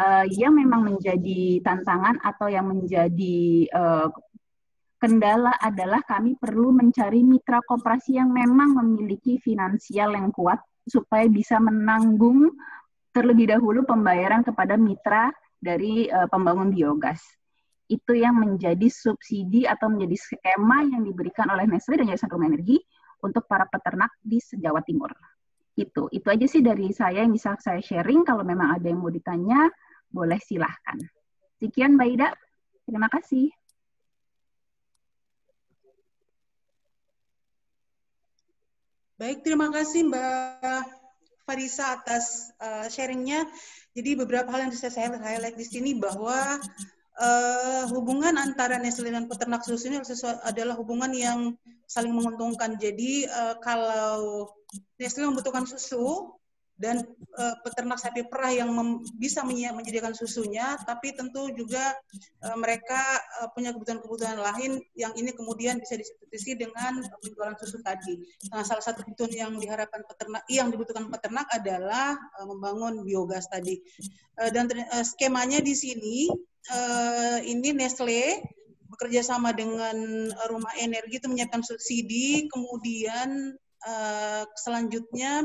uh, 0.00 0.24
yang 0.30 0.56
memang 0.56 0.94
menjadi 0.94 1.62
tantangan 1.62 2.18
atau 2.22 2.46
yang 2.50 2.66
menjadi 2.70 3.66
uh, 3.70 4.08
kendala 5.00 5.54
adalah 5.58 6.02
kami 6.04 6.36
perlu 6.36 6.74
mencari 6.74 7.24
mitra 7.24 7.62
koperasi 7.64 8.20
yang 8.20 8.30
memang 8.30 8.76
memiliki 8.76 9.40
finansial 9.40 10.12
yang 10.12 10.28
kuat 10.34 10.60
supaya 10.84 11.24
bisa 11.30 11.56
menanggung 11.62 12.52
terlebih 13.10 13.50
dahulu 13.50 13.82
pembayaran 13.86 14.42
kepada 14.46 14.78
mitra 14.78 15.30
dari 15.58 16.06
uh, 16.10 16.26
pembangun 16.30 16.70
biogas. 16.70 17.39
Itu 17.90 18.14
yang 18.14 18.38
menjadi 18.38 18.86
subsidi 18.86 19.66
atau 19.66 19.90
menjadi 19.90 20.14
skema 20.14 20.86
yang 20.86 21.02
diberikan 21.02 21.50
oleh 21.50 21.66
Nestle 21.66 21.98
dan 21.98 22.06
Yayasan 22.06 22.30
Rumah 22.30 22.46
Energi 22.54 22.78
untuk 23.26 23.50
para 23.50 23.66
peternak 23.66 24.14
di 24.22 24.38
Jawa 24.38 24.78
Timur. 24.86 25.10
Itu, 25.74 26.06
itu 26.14 26.26
aja 26.30 26.46
sih 26.46 26.62
dari 26.62 26.94
saya 26.94 27.26
yang 27.26 27.34
bisa 27.34 27.58
saya 27.58 27.82
sharing. 27.82 28.22
Kalau 28.22 28.46
memang 28.46 28.78
ada 28.78 28.86
yang 28.86 29.02
mau 29.02 29.10
ditanya, 29.10 29.66
boleh 30.06 30.38
silahkan. 30.38 30.98
Sekian 31.58 31.98
Mbak 31.98 32.08
Ida, 32.14 32.28
terima 32.86 33.10
kasih. 33.10 33.50
Baik, 39.20 39.44
terima 39.44 39.68
kasih 39.68 40.08
Mbak 40.08 40.84
Farisa 41.44 42.00
atas 42.00 42.54
uh, 42.56 42.88
sharingnya. 42.88 43.44
Jadi 43.92 44.16
beberapa 44.16 44.48
hal 44.48 44.64
yang 44.64 44.72
bisa 44.72 44.88
saya 44.88 45.12
highlight 45.12 45.60
di 45.60 45.66
sini 45.68 45.92
bahwa 45.98 46.56
uh, 47.20 47.84
hubungan 47.92 48.34
antara 48.40 48.80
Nestle 48.80 49.12
dan 49.12 49.28
peternak 49.28 49.62
susu 49.62 49.92
ini 49.92 50.00
adalah 50.42 50.74
hubungan 50.80 51.12
yang 51.12 51.52
saling 51.84 52.16
menguntungkan. 52.16 52.80
Jadi 52.80 53.28
uh, 53.28 53.60
kalau 53.60 54.48
Nestle 54.96 55.28
membutuhkan 55.28 55.68
susu, 55.68 56.32
dan 56.80 57.04
uh, 57.36 57.54
peternak 57.60 58.00
sapi 58.00 58.24
perah 58.24 58.48
yang 58.56 58.72
bisa 59.20 59.44
menyediakan 59.44 60.16
susunya, 60.16 60.80
tapi 60.88 61.12
tentu 61.12 61.52
juga 61.52 61.92
uh, 62.40 62.56
mereka 62.56 63.20
uh, 63.44 63.52
punya 63.52 63.76
kebutuhan-kebutuhan 63.76 64.40
lain 64.40 64.80
yang 64.96 65.12
ini 65.12 65.36
kemudian 65.36 65.76
bisa 65.76 66.00
disubstitusi 66.00 66.56
dengan 66.56 67.04
penjualan 67.20 67.52
susu 67.60 67.84
tadi. 67.84 68.24
Nah, 68.48 68.64
salah 68.64 68.80
satu 68.80 69.04
kebutuhan 69.04 69.28
yang 69.36 69.52
diharapkan 69.60 70.00
peternak, 70.08 70.42
yang 70.48 70.72
dibutuhkan 70.72 71.12
peternak 71.12 71.44
adalah 71.52 72.16
uh, 72.40 72.46
membangun 72.48 73.04
biogas 73.04 73.44
tadi. 73.52 73.76
Uh, 74.40 74.48
dan 74.48 74.72
uh, 74.72 75.04
skemanya 75.04 75.60
di 75.60 75.76
sini 75.76 76.32
uh, 76.72 77.44
ini 77.44 77.76
Nestle 77.76 78.40
bekerja 78.88 79.20
sama 79.20 79.52
dengan 79.52 79.94
rumah 80.48 80.72
energi 80.80 81.20
itu 81.20 81.28
menyiapkan 81.28 81.60
subsidi, 81.60 82.48
kemudian 82.48 83.54
uh, 83.84 84.42
selanjutnya 84.58 85.44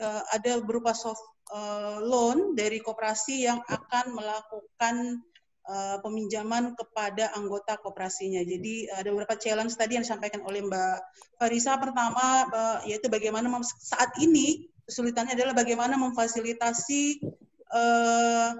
uh, 0.00 0.22
ada 0.32 0.62
berupa 0.62 0.94
soft 0.94 1.22
uh, 1.52 2.00
loan 2.02 2.54
dari 2.54 2.80
koperasi 2.80 3.46
yang 3.46 3.60
akan 3.66 4.14
melakukan 4.14 5.22
uh, 5.68 5.96
peminjaman 6.00 6.74
kepada 6.74 7.30
anggota 7.36 7.76
koperasinya. 7.78 8.40
Jadi 8.42 8.88
ada 8.88 9.12
beberapa 9.12 9.36
challenge 9.36 9.76
tadi 9.76 10.00
yang 10.00 10.04
disampaikan 10.04 10.42
oleh 10.48 10.64
Mbak 10.64 10.98
Farisa. 11.36 11.76
Pertama 11.76 12.48
uh, 12.48 12.78
yaitu 12.88 13.06
bagaimana 13.12 13.48
saat 13.62 14.14
ini 14.18 14.66
kesulitannya 14.88 15.36
adalah 15.36 15.52
bagaimana 15.52 16.00
memfasilitasi 16.00 17.20
uh, 17.76 18.56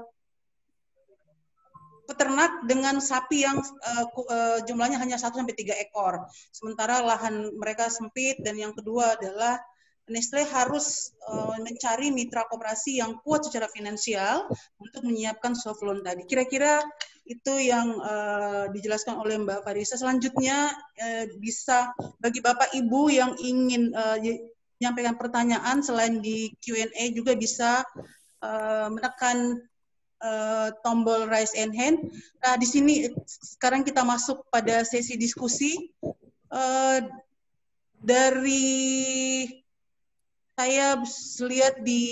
peternak 2.08 2.64
dengan 2.64 3.04
sapi 3.04 3.44
yang 3.44 3.60
uh, 3.60 4.06
uh, 4.08 4.58
jumlahnya 4.64 4.96
hanya 4.96 5.20
1 5.20 5.28
sampai 5.28 5.52
3 5.52 5.84
ekor. 5.88 6.24
Sementara 6.52 7.04
lahan 7.04 7.52
mereka 7.56 7.92
sempit 7.92 8.40
dan 8.40 8.56
yang 8.56 8.72
kedua 8.72 9.20
adalah 9.20 9.60
Nestle 10.08 10.44
harus 10.48 11.12
uh, 11.28 11.56
mencari 11.60 12.08
mitra 12.08 12.48
koperasi 12.48 13.00
yang 13.00 13.20
kuat 13.22 13.44
secara 13.44 13.68
finansial 13.68 14.48
untuk 14.80 15.04
menyiapkan 15.04 15.52
soft 15.52 15.84
loan 15.84 16.00
tadi. 16.00 16.24
Kira-kira 16.24 16.80
itu 17.28 17.54
yang 17.60 18.00
uh, 18.00 18.72
dijelaskan 18.72 19.20
oleh 19.20 19.36
Mbak 19.40 19.62
Farisa. 19.62 20.00
Selanjutnya 20.00 20.72
uh, 20.74 21.24
bisa 21.38 21.92
bagi 22.18 22.40
Bapak 22.40 22.72
Ibu 22.72 23.12
yang 23.12 23.36
ingin 23.36 23.92
uh, 23.92 24.16
menyampaikan 24.80 25.16
pertanyaan 25.20 25.84
selain 25.84 26.24
di 26.24 26.52
Q&A 26.64 27.12
juga 27.12 27.36
bisa 27.36 27.84
uh, 28.40 28.88
menekan 28.88 29.60
uh, 30.24 30.72
tombol 30.80 31.28
raise 31.28 31.52
and 31.52 31.76
hand. 31.76 32.00
Nah, 32.40 32.56
di 32.56 32.64
sini 32.64 33.12
sekarang 33.28 33.84
kita 33.84 34.02
masuk 34.02 34.48
pada 34.48 34.82
sesi 34.82 35.20
diskusi. 35.20 35.92
Uh, 36.48 37.04
dari 37.98 39.46
saya 40.58 40.98
lihat 41.46 41.86
di 41.86 42.02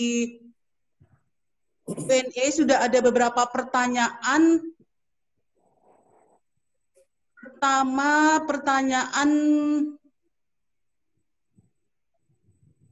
BNE 1.83 2.47
sudah 2.55 2.87
ada 2.87 3.03
beberapa 3.03 3.43
pertanyaan. 3.51 4.63
Pertama, 7.35 8.39
pertanyaan 8.47 9.31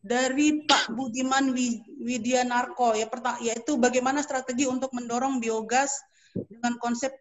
dari 0.02 0.66
Pak 0.66 0.90
Budiman 0.90 1.54
Widianarko 2.02 2.98
ya 2.98 3.06
yaitu 3.38 3.78
bagaimana 3.78 4.26
strategi 4.26 4.66
untuk 4.66 4.90
mendorong 4.90 5.38
biogas 5.38 6.02
dengan 6.34 6.76
konsep 6.82 7.14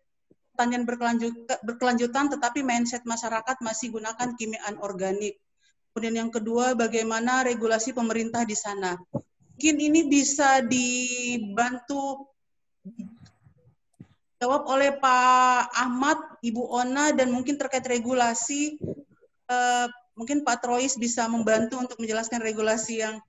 pertanian 0.54 0.86
berkelanjutan 1.64 2.34
tetapi 2.34 2.66
mindset 2.66 3.06
masyarakat 3.06 3.62
masih 3.62 3.94
gunakan 3.94 4.34
kimiaan 4.36 4.82
organik. 4.82 5.38
Kemudian 5.94 6.26
yang 6.26 6.32
kedua, 6.34 6.74
bagaimana 6.74 7.45
regulasi 7.45 7.94
pemerintah 7.94 8.41
di 8.49 8.57
sana. 8.57 8.98
Mungkin 9.53 9.78
ini 9.78 10.10
bisa 10.10 10.65
dibantu 10.65 12.34
jawab 14.41 14.65
oleh 14.65 14.98
Pak 14.98 15.70
Ahmad, 15.70 16.18
Ibu 16.41 16.65
Ona, 16.82 17.14
dan 17.14 17.30
mungkin 17.30 17.61
terkait 17.61 17.86
regulasi, 17.86 18.82
eh, 19.45 19.88
mungkin 20.18 20.41
Pak 20.41 20.65
Trois 20.65 20.98
bisa 20.98 21.30
membantu 21.30 21.78
untuk 21.78 22.02
menjelaskan 22.02 22.41
regulasi 22.41 23.06
yang 23.06 23.22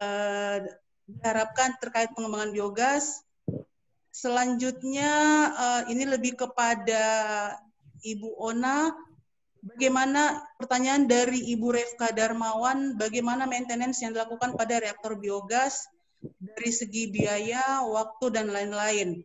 eh, 0.00 0.64
diharapkan 1.04 1.76
terkait 1.84 2.08
pengembangan 2.16 2.56
biogas. 2.56 3.20
Selanjutnya, 4.08 5.12
eh, 5.52 5.82
ini 5.92 6.08
lebih 6.08 6.40
kepada 6.40 7.04
Ibu 8.00 8.40
Ona, 8.40 8.88
Bagaimana 9.60 10.40
pertanyaan 10.56 11.04
dari 11.04 11.52
Ibu 11.52 11.76
Refka 11.76 12.16
Darmawan, 12.16 12.96
bagaimana 12.96 13.44
maintenance 13.44 14.00
yang 14.00 14.16
dilakukan 14.16 14.56
pada 14.56 14.80
reaktor 14.80 15.20
biogas 15.20 15.84
dari 16.20 16.72
segi 16.72 17.12
biaya, 17.12 17.84
waktu, 17.84 18.32
dan 18.32 18.48
lain-lain. 18.48 19.20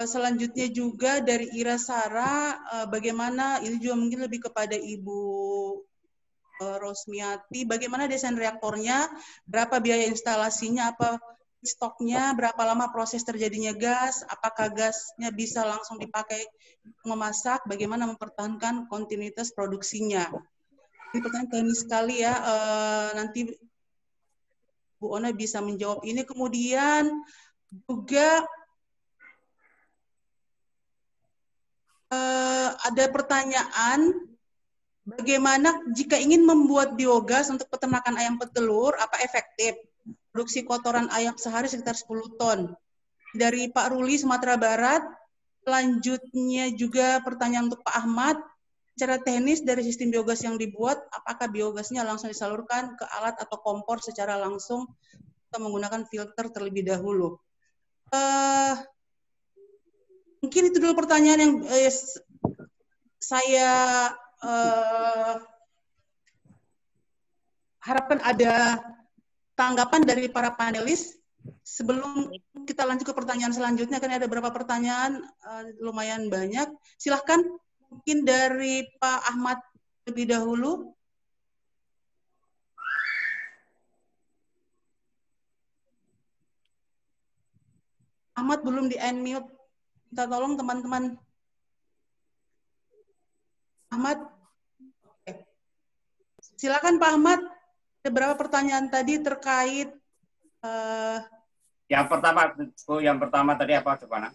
Selanjutnya 0.00 0.70
juga 0.72 1.20
dari 1.20 1.50
Ira 1.58 1.76
Sara, 1.76 2.56
eh, 2.56 2.86
bagaimana 2.88 3.60
ini 3.60 3.76
juga 3.82 3.98
mungkin 4.00 4.24
lebih 4.24 4.48
kepada 4.48 4.78
Ibu 4.78 5.20
eh, 6.62 6.76
Rosmiati, 6.80 7.66
bagaimana 7.66 8.06
desain 8.06 8.38
reaktornya, 8.38 9.10
berapa 9.44 9.76
biaya 9.82 10.08
instalasinya, 10.08 10.94
apa 10.96 11.18
stoknya, 11.60 12.32
berapa 12.32 12.58
lama 12.64 12.88
proses 12.88 13.20
terjadinya 13.20 13.76
gas, 13.76 14.24
apakah 14.24 14.72
gasnya 14.72 15.28
bisa 15.28 15.60
langsung 15.64 16.00
dipakai 16.00 16.48
memasak, 17.04 17.64
bagaimana 17.68 18.08
mempertahankan 18.08 18.88
kontinuitas 18.88 19.52
produksinya. 19.52 20.24
Ini 21.12 21.20
pertanyaan 21.20 21.50
teknis 21.52 21.84
sekali 21.84 22.24
ya, 22.24 22.32
e, 22.32 22.54
nanti 23.18 23.40
Bu 25.00 25.12
Ona 25.16 25.32
bisa 25.36 25.60
menjawab 25.60 26.00
ini. 26.06 26.24
Kemudian 26.24 27.12
juga 27.84 28.46
e, 32.08 32.20
ada 32.88 33.04
pertanyaan, 33.12 34.00
bagaimana 35.04 35.82
jika 35.92 36.16
ingin 36.16 36.46
membuat 36.46 36.96
biogas 36.96 37.52
untuk 37.52 37.68
peternakan 37.68 38.16
ayam 38.16 38.40
petelur, 38.40 38.96
apa 38.96 39.20
efektif? 39.20 39.76
Produksi 40.30 40.62
kotoran 40.62 41.10
ayam 41.10 41.34
sehari 41.34 41.66
sekitar 41.66 41.94
10 41.98 42.38
ton. 42.38 42.74
Dari 43.34 43.70
Pak 43.70 43.94
Ruli, 43.94 44.18
Sumatera 44.18 44.58
Barat, 44.58 45.02
selanjutnya 45.62 46.74
juga 46.74 47.22
pertanyaan 47.22 47.70
untuk 47.70 47.82
Pak 47.86 47.94
Ahmad, 47.94 48.36
secara 48.94 49.16
teknis 49.22 49.64
dari 49.64 49.80
sistem 49.80 50.12
biogas 50.12 50.42
yang 50.44 50.60
dibuat, 50.60 51.00
apakah 51.14 51.48
biogasnya 51.48 52.04
langsung 52.04 52.28
disalurkan 52.28 52.98
ke 52.98 53.04
alat 53.16 53.38
atau 53.38 53.56
kompor 53.62 54.02
secara 54.02 54.36
langsung 54.36 54.92
atau 55.48 55.58
menggunakan 55.62 56.04
filter 56.04 56.52
terlebih 56.52 56.84
dahulu? 56.84 57.38
Uh, 58.10 58.76
mungkin 60.42 60.68
itu 60.68 60.76
dulu 60.82 60.98
pertanyaan 61.00 61.40
yang 61.40 61.54
uh, 61.64 61.92
saya 63.16 63.70
uh, 64.44 65.34
harapkan 67.80 68.20
ada 68.20 68.84
tanggapan 69.60 70.08
dari 70.08 70.32
para 70.32 70.56
panelis 70.56 71.20
sebelum 71.60 72.32
kita 72.64 72.88
lanjut 72.88 73.04
ke 73.04 73.12
pertanyaan 73.12 73.52
selanjutnya 73.52 74.00
kan 74.00 74.08
ada 74.08 74.24
beberapa 74.24 74.48
pertanyaan 74.48 75.20
uh, 75.44 75.64
lumayan 75.84 76.32
banyak. 76.32 76.72
Silahkan 76.96 77.44
mungkin 77.92 78.24
dari 78.24 78.88
Pak 78.96 79.36
Ahmad 79.36 79.60
lebih 80.08 80.32
dahulu. 80.32 80.96
Ahmad 88.40 88.64
belum 88.64 88.88
di 88.88 88.96
unmute. 88.96 89.52
Minta 90.08 90.24
tolong 90.24 90.56
teman-teman. 90.56 91.04
Ahmad. 93.92 94.18
Silakan 96.56 96.96
Pak 96.96 97.12
Ahmad. 97.12 97.59
Beberapa 98.00 98.34
pertanyaan 98.36 98.88
tadi 98.88 99.20
terkait 99.20 99.92
uh, 100.64 101.20
yang 101.90 102.06
pertama, 102.06 102.54
Bu, 102.54 103.02
yang 103.02 103.18
pertama 103.18 103.58
tadi 103.58 103.74
apa, 103.74 103.98
Coba 103.98 104.30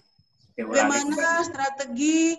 Bagaimana 0.55 1.39
strategi 1.47 2.35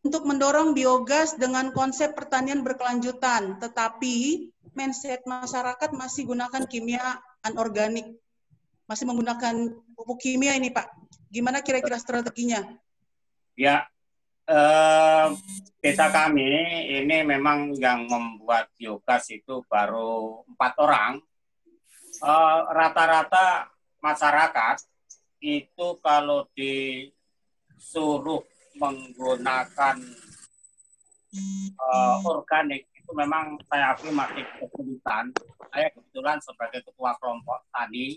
untuk 0.00 0.24
mendorong 0.24 0.72
biogas 0.72 1.36
dengan 1.36 1.68
konsep 1.72 2.16
pertanian 2.16 2.64
berkelanjutan, 2.64 3.60
tetapi 3.60 4.48
mindset 4.72 5.20
masyarakat 5.28 5.92
masih 5.92 6.28
gunakan 6.28 6.64
kimia 6.64 7.20
anorganik, 7.44 8.16
masih 8.88 9.04
menggunakan 9.04 9.80
pupuk 9.92 10.20
kimia 10.20 10.56
ini, 10.56 10.72
Pak. 10.72 10.88
Gimana 11.28 11.60
kira-kira 11.60 12.00
strateginya? 12.00 12.64
Ya, 13.56 13.84
desa 15.80 16.12
kami 16.12 16.44
ini 17.00 17.24
memang 17.24 17.72
yang 17.80 18.04
membuat 18.04 18.68
biogas 18.76 19.28
itu 19.32 19.64
baru 19.68 20.44
empat 20.48 20.72
orang. 20.80 21.12
Eh, 22.24 22.60
rata-rata 22.72 23.68
masyarakat 24.04 24.76
itu 25.44 25.86
kalau 26.00 26.48
disuruh 26.56 28.40
menggunakan 28.80 29.96
uh, 31.78 32.18
organik 32.24 32.88
itu 32.96 33.10
memang 33.12 33.60
saya 33.68 33.92
akui 33.92 34.08
masih 34.08 34.44
kesulitan. 34.56 35.28
Saya 35.68 35.92
kebetulan 35.92 36.38
sebagai 36.40 36.80
ketua 36.80 37.12
kelompok 37.20 37.60
tadi 37.68 38.16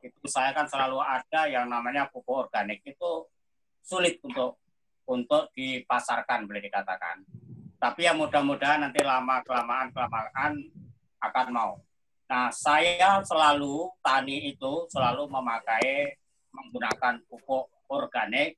itu 0.00 0.26
saya 0.26 0.50
kan 0.56 0.64
selalu 0.64 0.98
ada 0.98 1.44
yang 1.46 1.68
namanya 1.68 2.08
pupuk 2.08 2.48
organik 2.48 2.80
itu 2.82 3.10
sulit 3.84 4.16
untuk 4.24 4.56
untuk 5.10 5.50
dipasarkan 5.58 6.46
boleh 6.46 6.62
dikatakan. 6.62 7.26
Tapi 7.82 8.06
ya 8.06 8.14
mudah-mudahan 8.14 8.86
nanti 8.86 9.02
lama 9.02 9.42
kelamaan 9.42 9.90
kelamaan 9.90 10.52
akan 11.18 11.46
mau. 11.50 11.72
Nah, 12.30 12.54
saya 12.54 13.18
selalu 13.26 13.90
tani 13.98 14.54
itu 14.54 14.86
selalu 14.86 15.26
memakai 15.26 16.14
menggunakan 16.54 17.18
pupuk 17.26 17.66
organik, 17.90 18.54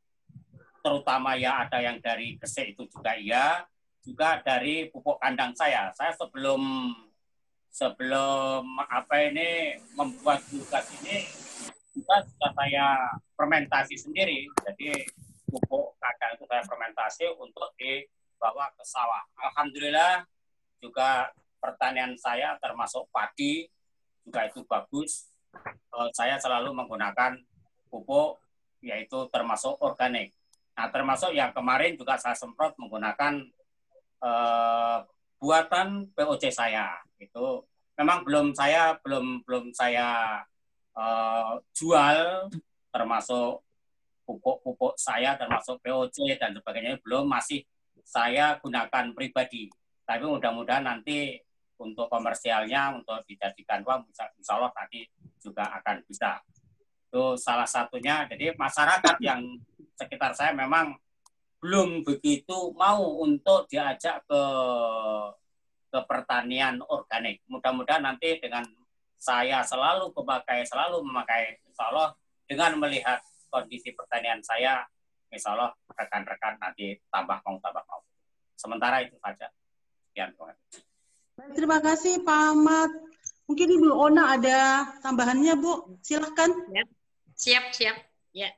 terutama 0.85 1.41
ya 1.41 1.65
ada 1.65 1.81
yang 1.81 1.97
dari 2.05 2.37
gesek 2.37 2.77
itu 2.77 2.85
juga 2.93 3.16
iya, 3.16 3.65
juga 4.05 4.45
dari 4.45 4.93
pupuk 4.93 5.16
kandang 5.16 5.57
saya. 5.57 5.89
Saya 5.97 6.12
sebelum 6.12 6.93
sebelum 7.73 8.69
apa 8.85 9.33
ini 9.33 9.81
membuat 9.97 10.45
biogas 10.53 10.93
ini 11.01 11.24
juga 11.97 12.20
sudah 12.29 12.53
saya 12.53 12.87
fermentasi 13.39 13.97
sendiri. 13.97 14.53
Jadi 14.69 15.09
pupuk 15.53 16.01
kandang 16.01 16.33
itu 16.41 16.45
saya 16.49 16.62
fermentasi 16.65 17.24
untuk 17.37 17.69
dibawa 17.77 18.73
ke 18.73 18.81
sawah. 18.81 19.20
Alhamdulillah 19.37 20.24
juga 20.81 21.29
pertanian 21.61 22.16
saya 22.16 22.57
termasuk 22.57 23.05
padi 23.12 23.69
juga 24.24 24.49
itu 24.49 24.65
bagus. 24.65 25.29
Eh, 25.93 26.11
saya 26.16 26.41
selalu 26.41 26.73
menggunakan 26.73 27.37
pupuk 27.93 28.41
yaitu 28.81 29.29
termasuk 29.29 29.77
organik. 29.85 30.33
Nah, 30.73 30.89
termasuk 30.89 31.37
yang 31.37 31.53
kemarin 31.53 32.01
juga 32.01 32.16
saya 32.16 32.33
semprot 32.33 32.73
menggunakan 32.81 33.45
eh, 34.24 34.99
buatan 35.37 36.09
POC 36.16 36.49
saya. 36.49 36.97
Itu 37.20 37.69
memang 38.01 38.24
belum 38.24 38.57
saya 38.57 38.97
belum 39.05 39.45
belum 39.45 39.70
saya 39.77 40.41
uh, 40.97 41.61
jual 41.77 42.49
termasuk 42.93 43.65
pupuk-pupuk 44.23 44.94
saya 44.99 45.35
termasuk 45.35 45.82
POC 45.82 46.39
dan 46.39 46.55
sebagainya 46.57 46.99
belum 47.03 47.27
masih 47.28 47.62
saya 48.03 48.59
gunakan 48.59 49.15
pribadi. 49.15 49.70
Tapi 50.03 50.24
mudah-mudahan 50.27 50.85
nanti 50.85 51.39
untuk 51.78 52.07
komersialnya 52.07 52.94
untuk 53.03 53.23
dijadikan 53.27 53.82
uang 53.82 54.07
insya 54.11 54.31
Allah 54.55 54.70
nanti 54.74 55.07
juga 55.43 55.66
akan 55.82 56.03
bisa. 56.07 56.39
Itu 57.11 57.35
salah 57.39 57.66
satunya. 57.66 58.24
Jadi 58.31 58.55
masyarakat 58.55 59.16
yang 59.19 59.43
sekitar 59.99 60.32
saya 60.32 60.55
memang 60.55 60.94
belum 61.62 62.03
begitu 62.03 62.74
mau 62.74 63.23
untuk 63.23 63.70
diajak 63.70 64.27
ke 64.27 64.43
ke 65.93 66.01
pertanian 66.09 66.81
organik. 66.89 67.44
Mudah-mudahan 67.47 68.03
nanti 68.03 68.40
dengan 68.40 68.65
saya 69.20 69.62
selalu 69.62 70.11
memakai, 70.16 70.66
selalu 70.66 71.05
memakai, 71.05 71.61
insya 71.69 71.93
Allah 71.93 72.16
dengan 72.49 72.74
melihat 72.81 73.20
kondisi 73.53 73.93
pertanian 73.93 74.41
saya, 74.41 74.81
insya 75.29 75.53
Allah 75.53 75.77
rekan-rekan 75.93 76.57
nanti 76.57 76.97
tambah 77.12 77.45
mau, 77.45 77.61
tambah 77.61 77.85
mau. 77.85 78.01
Sementara 78.57 79.05
itu 79.05 79.20
saja. 79.20 79.53
Sekian. 80.09 80.33
Terima 81.53 81.85
kasih 81.85 82.24
Pak 82.24 82.41
Ahmad. 82.57 82.91
Mungkin 83.45 83.69
Ibu 83.69 83.91
Ona 83.93 84.41
ada 84.41 84.89
tambahannya 85.05 85.53
Bu, 85.61 86.01
silahkan. 86.01 86.49
Ya. 86.73 86.85
Siap, 87.37 87.65
siap. 87.77 87.97
Ya. 88.33 88.49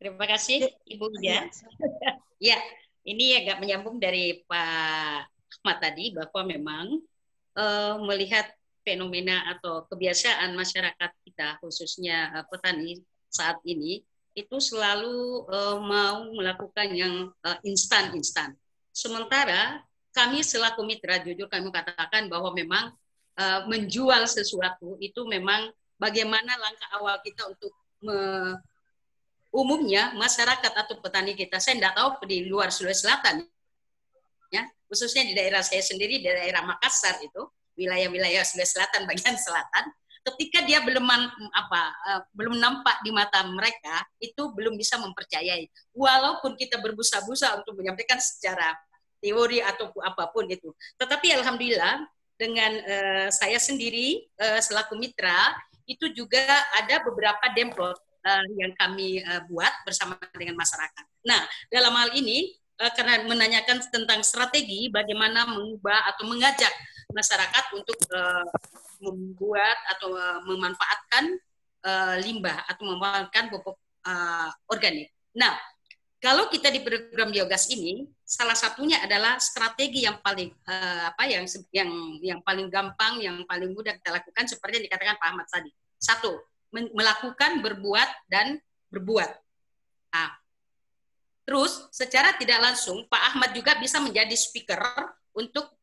Terima 0.00 0.24
kasih 0.26 0.66
Ibu 0.88 1.06
Ida. 1.20 1.46
ya, 2.50 2.58
ini 3.06 3.36
agak 3.38 3.60
menyambung 3.60 4.00
dari 4.00 4.40
Pak 4.48 5.28
Ahmad 5.60 5.78
tadi 5.78 6.16
bahwa 6.16 6.42
memang 6.48 6.86
uh, 7.58 8.00
melihat 8.08 8.48
fenomena 8.80 9.44
atau 9.52 9.84
kebiasaan 9.92 10.56
masyarakat 10.56 11.10
kita 11.28 11.60
khususnya 11.60 12.32
uh, 12.40 12.44
petani 12.48 13.04
saat 13.30 13.62
ini 13.64 14.02
itu 14.34 14.56
selalu 14.58 15.46
uh, 15.50 15.78
mau 15.82 16.26
melakukan 16.34 16.90
yang 16.94 17.30
instan-instan. 17.66 18.54
Sementara 18.90 19.82
kami 20.10 20.42
selaku 20.42 20.82
mitra 20.82 21.22
jujur 21.22 21.46
kami 21.46 21.70
katakan 21.70 22.26
bahwa 22.26 22.50
memang 22.54 22.90
uh, 23.38 23.60
menjual 23.70 24.26
sesuatu 24.26 24.98
itu 24.98 25.22
memang 25.26 25.70
bagaimana 26.00 26.50
langkah 26.58 26.88
awal 26.98 27.16
kita 27.22 27.46
untuk 27.46 27.72
me, 28.02 28.18
umumnya 29.50 30.14
masyarakat 30.14 30.72
atau 30.72 30.98
petani 31.02 31.34
kita 31.34 31.58
saya 31.58 31.78
tidak 31.78 31.94
tahu 31.98 32.08
di 32.26 32.46
luar 32.46 32.70
Sulawesi 32.70 33.06
Selatan 33.06 33.46
ya 34.50 34.62
khususnya 34.86 35.26
di 35.26 35.34
daerah 35.34 35.62
saya 35.62 35.82
sendiri 35.82 36.22
di 36.22 36.26
daerah 36.26 36.62
Makassar 36.66 37.18
itu 37.22 37.42
wilayah-wilayah 37.78 38.42
Sulawesi 38.46 38.78
Selatan 38.78 39.06
bagian 39.10 39.36
selatan 39.38 39.84
ketika 40.20 40.60
dia 40.68 40.84
belum 40.84 41.04
apa 41.54 41.82
uh, 42.12 42.20
belum 42.36 42.60
nampak 42.60 43.00
di 43.00 43.10
mata 43.10 43.40
mereka 43.48 44.04
itu 44.20 44.52
belum 44.52 44.76
bisa 44.76 45.00
mempercayai 45.00 45.64
walaupun 45.96 46.54
kita 46.60 46.76
berbusa-busa 46.76 47.56
untuk 47.60 47.80
menyampaikan 47.80 48.20
secara 48.20 48.76
teori 49.20 49.64
atau 49.64 49.88
apa 50.04 50.28
pun 50.28 50.44
itu 50.48 50.72
tetapi 51.00 51.32
alhamdulillah 51.40 52.04
dengan 52.40 52.72
uh, 52.72 53.28
saya 53.32 53.60
sendiri 53.60 54.24
uh, 54.40 54.60
selaku 54.60 54.96
mitra 54.96 55.56
itu 55.84 56.06
juga 56.14 56.40
ada 56.78 57.02
beberapa 57.02 57.50
demplot 57.52 57.98
uh, 58.24 58.46
yang 58.56 58.72
kami 58.78 59.20
uh, 59.26 59.42
buat 59.50 59.72
bersama 59.82 60.14
dengan 60.38 60.54
masyarakat. 60.54 61.04
Nah, 61.26 61.42
dalam 61.66 61.92
hal 61.98 62.14
ini 62.14 62.54
uh, 62.78 62.92
karena 62.94 63.26
menanyakan 63.26 63.82
tentang 63.90 64.22
strategi 64.22 64.86
bagaimana 64.88 65.50
mengubah 65.50 66.14
atau 66.14 66.30
mengajak 66.30 66.70
masyarakat 67.12 67.64
untuk 67.76 67.98
uh, 68.14 68.46
membuat 69.00 69.78
atau 69.96 70.14
uh, 70.14 70.40
memanfaatkan 70.46 71.24
uh, 71.84 72.16
limbah 72.22 72.64
atau 72.66 72.82
memanfaatkan 72.88 73.52
pupuk 73.52 73.76
organik. 74.72 75.12
Nah, 75.36 75.52
kalau 76.24 76.48
kita 76.48 76.72
di 76.72 76.80
program 76.80 77.28
biogas 77.28 77.68
ini, 77.68 78.08
salah 78.24 78.56
satunya 78.56 78.96
adalah 79.04 79.36
strategi 79.36 80.08
yang 80.08 80.24
paling 80.24 80.48
apa 81.04 81.28
yang 81.28 81.44
yang 81.68 81.90
yang 82.24 82.40
paling 82.40 82.72
gampang, 82.72 83.20
yang 83.20 83.44
paling 83.44 83.76
mudah 83.76 83.92
kita 84.00 84.16
lakukan 84.16 84.48
seperti 84.48 84.80
yang 84.80 84.86
dikatakan 84.88 85.20
Pak 85.20 85.28
Ahmad 85.36 85.46
tadi. 85.52 85.68
Satu, 86.00 86.32
melakukan, 86.72 87.60
berbuat 87.60 88.08
dan 88.32 88.56
berbuat. 88.88 89.30
Nah, 90.16 90.40
Terus 91.50 91.90
secara 91.90 92.38
tidak 92.38 92.62
langsung 92.62 93.02
Pak 93.10 93.34
Ahmad 93.34 93.50
juga 93.50 93.74
bisa 93.82 93.98
menjadi 93.98 94.38
speaker 94.38 94.78
untuk 95.34 95.78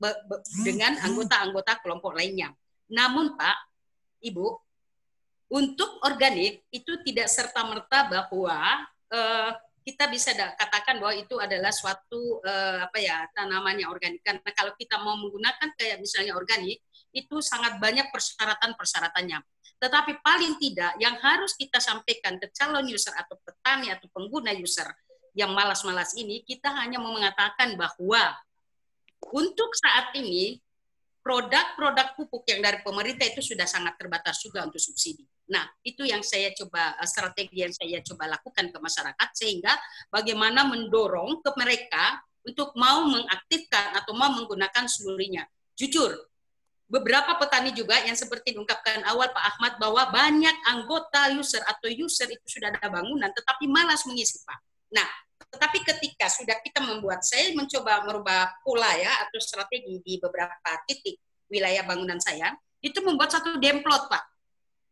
dengan 0.63 0.97
anggota-anggota 0.99 1.79
kelompok 1.79 2.15
lainnya. 2.15 2.51
Namun 2.91 3.35
Pak, 3.35 3.57
Ibu, 4.23 4.47
untuk 5.53 6.03
organik 6.03 6.67
itu 6.71 6.99
tidak 7.07 7.31
serta 7.31 7.63
merta 7.63 8.11
bahwa 8.11 8.83
uh, 9.11 9.51
kita 9.87 10.11
bisa 10.11 10.35
katakan 10.35 10.99
bahwa 10.99 11.15
itu 11.15 11.39
adalah 11.39 11.71
suatu 11.71 12.43
uh, 12.43 12.83
apa 12.83 12.99
ya 12.99 13.23
tanamannya 13.31 13.87
organik. 13.87 14.19
Karena 14.19 14.43
kalau 14.51 14.75
kita 14.75 14.99
mau 14.99 15.15
menggunakan 15.15 15.71
kayak 15.79 16.03
misalnya 16.03 16.35
organik 16.35 16.83
itu 17.15 17.35
sangat 17.39 17.79
banyak 17.79 18.11
persyaratan-persyaratannya. 18.11 19.39
Tetapi 19.79 20.19
paling 20.19 20.59
tidak 20.59 20.99
yang 20.99 21.15
harus 21.23 21.55
kita 21.55 21.79
sampaikan 21.79 22.35
ke 22.35 22.51
calon 22.51 22.83
user 22.83 23.15
atau 23.15 23.39
petani 23.39 23.87
atau 23.93 24.11
pengguna 24.11 24.51
user 24.51 24.91
yang 25.37 25.53
malas-malas 25.53 26.17
ini, 26.17 26.41
kita 26.43 26.73
hanya 26.81 26.97
mau 26.97 27.13
mengatakan 27.13 27.77
bahwa 27.77 28.33
untuk 29.21 29.71
saat 29.75 30.13
ini 30.15 30.61
produk-produk 31.27 32.15
pupuk 32.15 32.47
yang 32.47 32.63
dari 32.63 32.79
pemerintah 32.79 33.27
itu 33.27 33.43
sudah 33.43 33.67
sangat 33.67 33.99
terbatas 33.99 34.39
juga 34.39 34.63
untuk 34.63 34.79
subsidi. 34.79 35.27
Nah, 35.51 35.67
itu 35.83 36.07
yang 36.07 36.23
saya 36.23 36.55
coba 36.55 36.95
eh, 36.95 37.07
strategi 37.07 37.67
yang 37.67 37.75
saya 37.75 37.99
coba 37.99 38.31
lakukan 38.31 38.71
ke 38.71 38.77
masyarakat 38.79 39.29
sehingga 39.35 39.75
bagaimana 40.07 40.63
mendorong 40.63 41.43
ke 41.43 41.51
mereka 41.59 42.23
untuk 42.47 42.71
mau 42.79 43.03
mengaktifkan 43.03 43.91
atau 43.99 44.15
mau 44.15 44.31
menggunakan 44.31 44.87
seluruhnya. 44.87 45.43
Jujur, 45.75 46.15
beberapa 46.87 47.35
petani 47.35 47.75
juga 47.75 47.99
yang 48.07 48.15
seperti 48.15 48.55
diungkapkan 48.55 49.03
awal 49.03 49.27
Pak 49.35 49.45
Ahmad 49.55 49.73
bahwa 49.83 50.07
banyak 50.07 50.55
anggota 50.71 51.35
user 51.35 51.59
atau 51.67 51.91
user 51.91 52.31
itu 52.31 52.47
sudah 52.47 52.71
ada 52.71 52.87
bangunan 52.87 53.27
tetapi 53.35 53.67
malas 53.67 54.07
mengisi 54.07 54.39
Pak. 54.47 54.59
Nah, 54.95 55.07
tetapi 55.37 55.79
ketika 55.85 56.27
sudah 56.27 56.57
kita 56.59 56.83
membuat, 56.83 57.23
saya 57.23 57.53
mencoba 57.53 58.03
merubah 58.03 58.51
pola 58.61 58.91
ya 58.97 59.11
atau 59.27 59.39
strategi 59.39 60.01
di 60.01 60.17
beberapa 60.17 60.69
titik 60.89 61.17
wilayah 61.47 61.85
bangunan 61.87 62.19
saya, 62.19 62.51
itu 62.83 62.99
membuat 63.01 63.33
satu 63.33 63.57
demplot 63.57 64.09
Pak. 64.11 64.23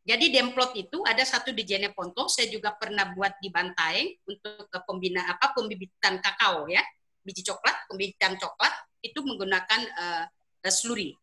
Jadi 0.05 0.29
demplot 0.29 0.77
itu 0.77 1.01
ada 1.01 1.25
satu 1.25 1.49
di 1.49 1.65
Jeneponto, 1.65 2.29
saya 2.29 2.45
juga 2.53 2.77
pernah 2.77 3.09
buat 3.17 3.41
di 3.41 3.49
Bantaeng 3.49 4.21
untuk 4.29 4.69
pembina 4.85 5.25
apa 5.25 5.57
pembibitan 5.57 6.21
kakao 6.21 6.69
ya, 6.69 6.85
biji 7.25 7.41
coklat, 7.41 7.89
pembibitan 7.89 8.37
coklat 8.37 8.73
itu 9.01 9.21
menggunakan 9.25 9.81
uh, 9.97 10.25
sluri 10.69 11.13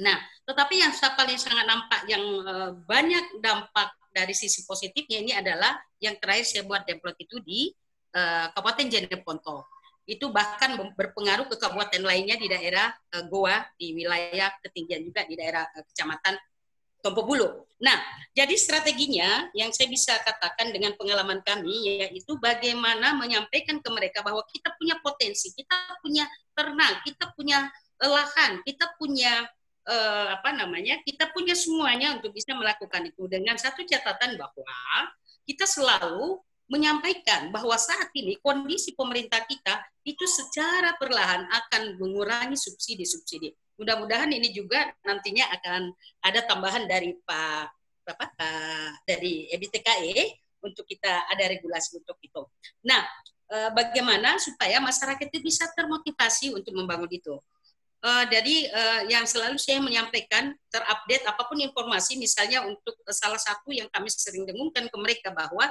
Nah, 0.00 0.16
tetapi 0.48 0.80
yang 0.80 0.92
paling 0.96 1.36
sangat 1.36 1.68
nampak 1.68 2.00
yang 2.08 2.24
uh, 2.40 2.72
banyak 2.88 3.36
dampak 3.44 3.92
dari 4.10 4.32
sisi 4.32 4.64
positifnya 4.64 5.20
ini 5.20 5.32
adalah 5.36 5.76
yang 6.00 6.16
terakhir 6.16 6.48
saya 6.48 6.62
buat 6.64 6.88
demplot 6.88 7.20
itu 7.20 7.36
di 7.44 7.68
uh, 8.14 8.46
Kabupaten 8.54 8.86
Jeneponto. 8.88 9.66
Itu 10.08 10.34
bahkan 10.34 10.74
berpengaruh 10.98 11.46
ke 11.46 11.56
kabupaten 11.60 12.02
lainnya 12.02 12.34
di 12.34 12.50
daerah 12.50 12.90
uh, 13.14 13.24
Goa, 13.30 13.62
di 13.78 13.94
wilayah 13.94 14.50
ketinggian 14.64 15.06
juga 15.06 15.22
di 15.28 15.38
daerah 15.38 15.62
uh, 15.70 15.84
Kecamatan 15.86 16.34
Tompobulu. 17.00 17.64
Nah, 17.80 17.96
jadi 18.36 18.52
strateginya 18.60 19.48
yang 19.56 19.72
saya 19.72 19.88
bisa 19.88 20.20
katakan 20.20 20.68
dengan 20.68 20.92
pengalaman 21.00 21.40
kami 21.40 22.04
yaitu 22.04 22.36
bagaimana 22.36 23.16
menyampaikan 23.16 23.80
ke 23.80 23.88
mereka 23.88 24.20
bahwa 24.20 24.44
kita 24.52 24.68
punya 24.76 25.00
potensi, 25.00 25.48
kita 25.56 25.96
punya 26.04 26.28
ternak, 26.52 27.00
kita 27.08 27.32
punya 27.32 27.72
lahan, 27.96 28.60
kita 28.68 28.84
punya 29.00 29.48
eh, 29.88 30.26
apa 30.28 30.52
namanya 30.52 31.00
kita 31.04 31.32
punya 31.32 31.56
semuanya 31.56 32.20
untuk 32.20 32.36
bisa 32.36 32.52
melakukan 32.52 33.08
itu 33.08 33.24
dengan 33.32 33.56
satu 33.56 33.80
catatan 33.84 34.36
bahwa 34.36 34.76
kita 35.48 35.64
selalu 35.64 36.36
menyampaikan 36.70 37.50
bahwa 37.50 37.74
saat 37.74 38.14
ini 38.14 38.38
kondisi 38.38 38.94
pemerintah 38.94 39.42
kita 39.42 39.82
itu 40.06 40.22
secara 40.24 40.94
perlahan 40.96 41.50
akan 41.50 41.98
mengurangi 41.98 42.54
subsidi-subsidi. 42.54 43.50
Mudah-mudahan 43.74 44.30
ini 44.30 44.54
juga 44.54 44.86
nantinya 45.02 45.50
akan 45.58 45.90
ada 46.22 46.40
tambahan 46.46 46.86
dari 46.86 47.18
Pak 47.26 47.74
Bapak 48.06 48.30
uh, 48.38 48.90
dari 49.02 49.50
EBTKE 49.50 50.40
untuk 50.62 50.86
kita 50.86 51.26
ada 51.26 51.44
regulasi 51.50 51.98
untuk 51.98 52.16
itu. 52.22 52.42
Nah, 52.86 53.02
uh, 53.50 53.70
bagaimana 53.74 54.38
supaya 54.38 54.78
masyarakat 54.78 55.26
itu 55.26 55.42
bisa 55.42 55.66
termotivasi 55.74 56.54
untuk 56.54 56.72
membangun 56.74 57.10
itu? 57.10 57.34
Uh, 58.00 58.24
jadi 58.32 58.56
uh, 58.72 59.00
yang 59.12 59.28
selalu 59.28 59.60
saya 59.60 59.76
menyampaikan 59.76 60.56
terupdate 60.72 61.20
apa 61.28 61.44
pun 61.44 61.60
informasi 61.60 62.16
misalnya 62.16 62.64
untuk 62.64 62.96
salah 63.12 63.36
satu 63.36 63.76
yang 63.76 63.92
kami 63.92 64.08
sering 64.08 64.48
dengungkan 64.48 64.88
ke 64.88 64.96
mereka 64.96 65.28
bahwa 65.28 65.68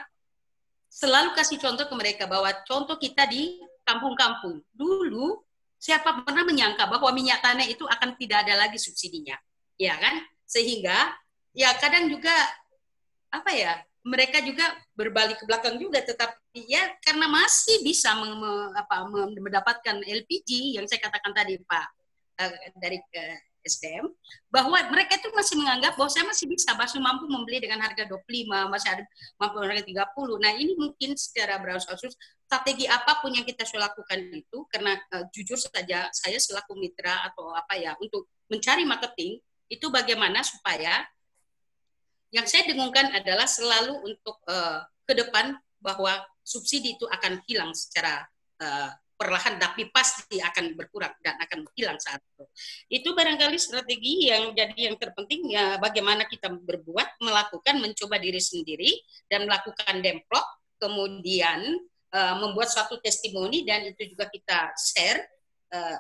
selalu 0.90 1.38
kasih 1.38 1.61
contoh 1.61 1.86
ke 1.86 1.95
mereka 1.95 2.24
bahwa 2.26 2.49
contoh 2.66 2.98
kita 2.98 3.30
di 3.30 3.61
kampung-kampung. 3.86 4.60
Dulu 4.74 5.40
siapa 5.80 6.26
pernah 6.26 6.44
menyangka 6.44 6.90
bahwa 6.90 7.14
minyak 7.16 7.40
tanah 7.40 7.66
itu 7.70 7.86
akan 7.86 8.18
tidak 8.18 8.44
ada 8.44 8.68
lagi 8.68 8.82
subsidinya? 8.82 9.38
Ya 9.80 9.95
kan? 9.95 10.26
Sehingga 10.44 11.14
ya 11.53 11.72
kadang 11.78 12.10
juga 12.10 12.34
apa 13.30 13.53
ya 13.53 13.78
mereka 14.03 14.41
juga 14.41 14.66
berbalik 14.98 15.38
ke 15.40 15.45
belakang 15.45 15.78
juga. 15.78 16.02
Tetapi 16.02 16.66
ya 16.66 16.98
karena 17.06 17.30
masih 17.30 17.86
bisa 17.86 18.18
apa, 18.76 19.06
mendapatkan 19.14 20.02
LPG 20.03 20.76
yang 20.76 20.86
saya 20.90 20.99
katakan 20.99 21.32
tadi 21.32 21.61
Pak. 21.61 21.88
Eh, 22.40 22.72
dari 22.80 22.95
uh, 22.95 23.38
SDM 23.64 24.10
bahwa 24.48 24.80
mereka 24.90 25.19
itu 25.19 25.30
masih 25.36 25.56
menganggap 25.60 25.95
bahwa 25.99 26.10
saya 26.11 26.26
masih 26.27 26.45
bisa 26.49 26.72
masih 26.76 26.99
mampu 26.99 27.27
membeli 27.27 27.64
dengan 27.64 27.84
harga 27.84 28.07
25 28.07 28.72
masih 28.72 28.90
ada 28.90 29.03
mampu 29.38 29.56
harga 29.61 29.84
30 29.86 30.44
nah 30.44 30.52
ini 30.56 30.73
mungkin 30.76 31.10
secara 31.19 31.60
berasus 31.61 32.15
strategi 32.49 32.90
apa 32.90 33.22
pun 33.22 33.30
yang 33.36 33.45
kita 33.45 33.61
sudah 33.68 33.94
lakukan 33.94 34.19
itu 34.34 34.57
karena 34.73 34.98
uh, 35.14 35.26
jujur 35.30 35.60
saja 35.60 36.10
saya 36.10 36.38
selaku 36.41 36.73
mitra 36.80 37.30
atau 37.30 37.53
apa 37.53 37.77
ya 37.77 37.94
untuk 38.02 38.26
mencari 38.49 38.84
marketing 38.88 39.38
itu 39.69 39.86
bagaimana 39.94 40.41
supaya 40.41 41.06
yang 42.34 42.45
saya 42.45 42.65
dengungkan 42.69 43.10
adalah 43.14 43.45
selalu 43.45 44.02
untuk 44.06 44.38
uh, 44.49 44.86
ke 45.06 45.14
depan 45.18 45.57
bahwa 45.81 46.22
subsidi 46.45 46.98
itu 46.98 47.06
akan 47.10 47.41
hilang 47.45 47.73
secara 47.73 48.26
uh, 48.61 48.91
perlahan 49.20 49.60
tapi 49.60 49.91
pasti 49.91 50.40
akan 50.40 50.80
berkurang 50.80 51.12
dan 51.20 51.36
akan 51.44 51.68
hilang 51.76 52.00
saat 52.00 52.24
itu. 52.24 52.44
Itu 52.88 53.12
barangkali 53.12 53.60
strategi 53.60 54.32
yang 54.32 54.56
jadi 54.56 54.88
yang 54.88 54.96
terpenting 54.96 55.52
ya 55.52 55.76
bagaimana 55.76 56.24
kita 56.24 56.48
berbuat, 56.48 57.20
melakukan, 57.20 57.84
mencoba 57.84 58.16
diri 58.16 58.40
sendiri 58.40 58.96
dan 59.28 59.44
melakukan 59.44 60.00
demplok, 60.00 60.48
kemudian 60.80 61.60
uh, 62.16 62.36
membuat 62.40 62.72
suatu 62.72 62.96
testimoni 63.04 63.68
dan 63.68 63.84
itu 63.91 64.16
juga 64.16 64.32
kita 64.32 64.72
share 64.80 65.20
uh, 65.76 66.00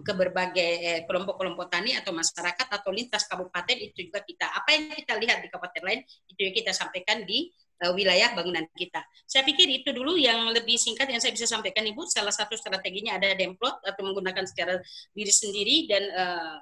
ke 0.00 0.12
berbagai 0.16 0.72
eh, 0.80 1.00
kelompok-kelompok 1.04 1.68
tani 1.68 1.92
atau 1.92 2.16
masyarakat 2.16 2.66
atau 2.72 2.88
lintas 2.88 3.28
kabupaten 3.28 3.76
itu 3.76 4.08
juga 4.08 4.24
kita 4.24 4.48
apa 4.48 4.72
yang 4.72 4.96
kita 4.96 5.14
lihat 5.20 5.44
di 5.44 5.48
kabupaten 5.52 5.82
lain 5.84 6.00
itu 6.24 6.40
yang 6.40 6.54
kita 6.56 6.72
sampaikan 6.72 7.22
di 7.28 7.52
uh, 7.84 7.92
wilayah 7.96 8.32
bangunan 8.36 8.64
kita. 8.76 9.00
Saya 9.24 9.42
pikir 9.42 9.66
itu 9.68 9.90
dulu 9.90 10.16
yang 10.16 10.52
lebih 10.52 10.76
singkat 10.76 11.08
yang 11.08 11.18
saya 11.18 11.32
bisa 11.32 11.48
sampaikan 11.48 11.84
Ibu. 11.84 12.04
Salah 12.06 12.32
satu 12.32 12.54
strateginya 12.54 13.16
ada 13.16 13.32
demplot 13.34 13.80
atau 13.82 14.02
menggunakan 14.04 14.44
secara 14.44 14.78
diri 15.16 15.32
sendiri 15.32 15.76
dan 15.88 16.02
uh, 16.12 16.56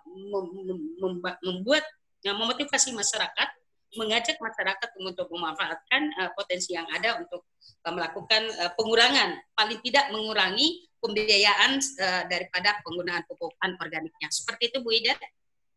membuat 1.42 1.84
uh, 2.26 2.36
memotivasi 2.38 2.94
masyarakat, 2.94 3.48
mengajak 3.96 4.36
masyarakat 4.38 4.90
untuk 5.00 5.26
memanfaatkan 5.32 6.02
uh, 6.22 6.30
potensi 6.38 6.76
yang 6.76 6.86
ada 6.94 7.18
untuk 7.18 7.44
uh, 7.84 7.92
melakukan 7.92 8.42
uh, 8.62 8.70
pengurangan, 8.78 9.38
paling 9.58 9.80
tidak 9.82 10.10
mengurangi 10.14 10.86
pembiayaan 10.98 11.78
uh, 11.78 12.22
daripada 12.26 12.78
penggunaan 12.82 13.22
pupuk 13.30 13.54
organiknya. 13.58 14.28
Seperti 14.30 14.74
itu 14.74 14.82
Bu 14.82 14.90
Ida. 14.94 15.14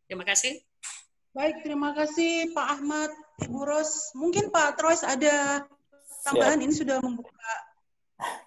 Terima 0.09 0.27
kasih. 0.27 0.59
Baik, 1.31 1.63
terima 1.63 1.95
kasih 1.95 2.51
Pak 2.51 2.67
Ahmad 2.75 3.11
Muros. 3.47 4.11
Mungkin 4.19 4.51
Pak 4.51 4.75
Trois 4.75 4.99
ada 4.99 5.63
tambahan 6.27 6.59
Siap. 6.59 6.65
ini 6.67 6.73
sudah 6.75 6.97
membuka 6.99 7.51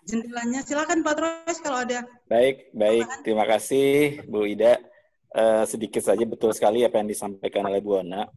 jendelanya. 0.05 0.61
Silakan 0.61 1.01
Pak 1.01 1.15
Trois 1.17 1.59
kalau 1.65 1.81
ada. 1.81 2.05
Baik, 2.29 2.69
baik. 2.77 3.09
Tambahan. 3.09 3.25
Terima 3.25 3.45
kasih 3.49 3.89
Bu 4.29 4.45
Ida. 4.45 4.77
Uh, 5.33 5.65
sedikit 5.65 6.05
saja 6.05 6.29
betul 6.29 6.53
sekali 6.53 6.85
apa 6.85 7.01
yang 7.01 7.09
disampaikan 7.09 7.65
oleh 7.65 7.81
Bu 7.81 8.05
Ana. 8.05 8.29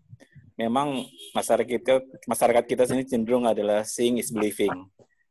Memang 0.55 1.03
masyarakat 1.35 1.67
kita 1.67 2.07
masyarakat 2.23 2.63
kita 2.71 2.87
sini 2.87 3.03
cenderung 3.03 3.43
adalah 3.43 3.83
seeing 3.83 4.15
is 4.15 4.31
believing. 4.31 4.71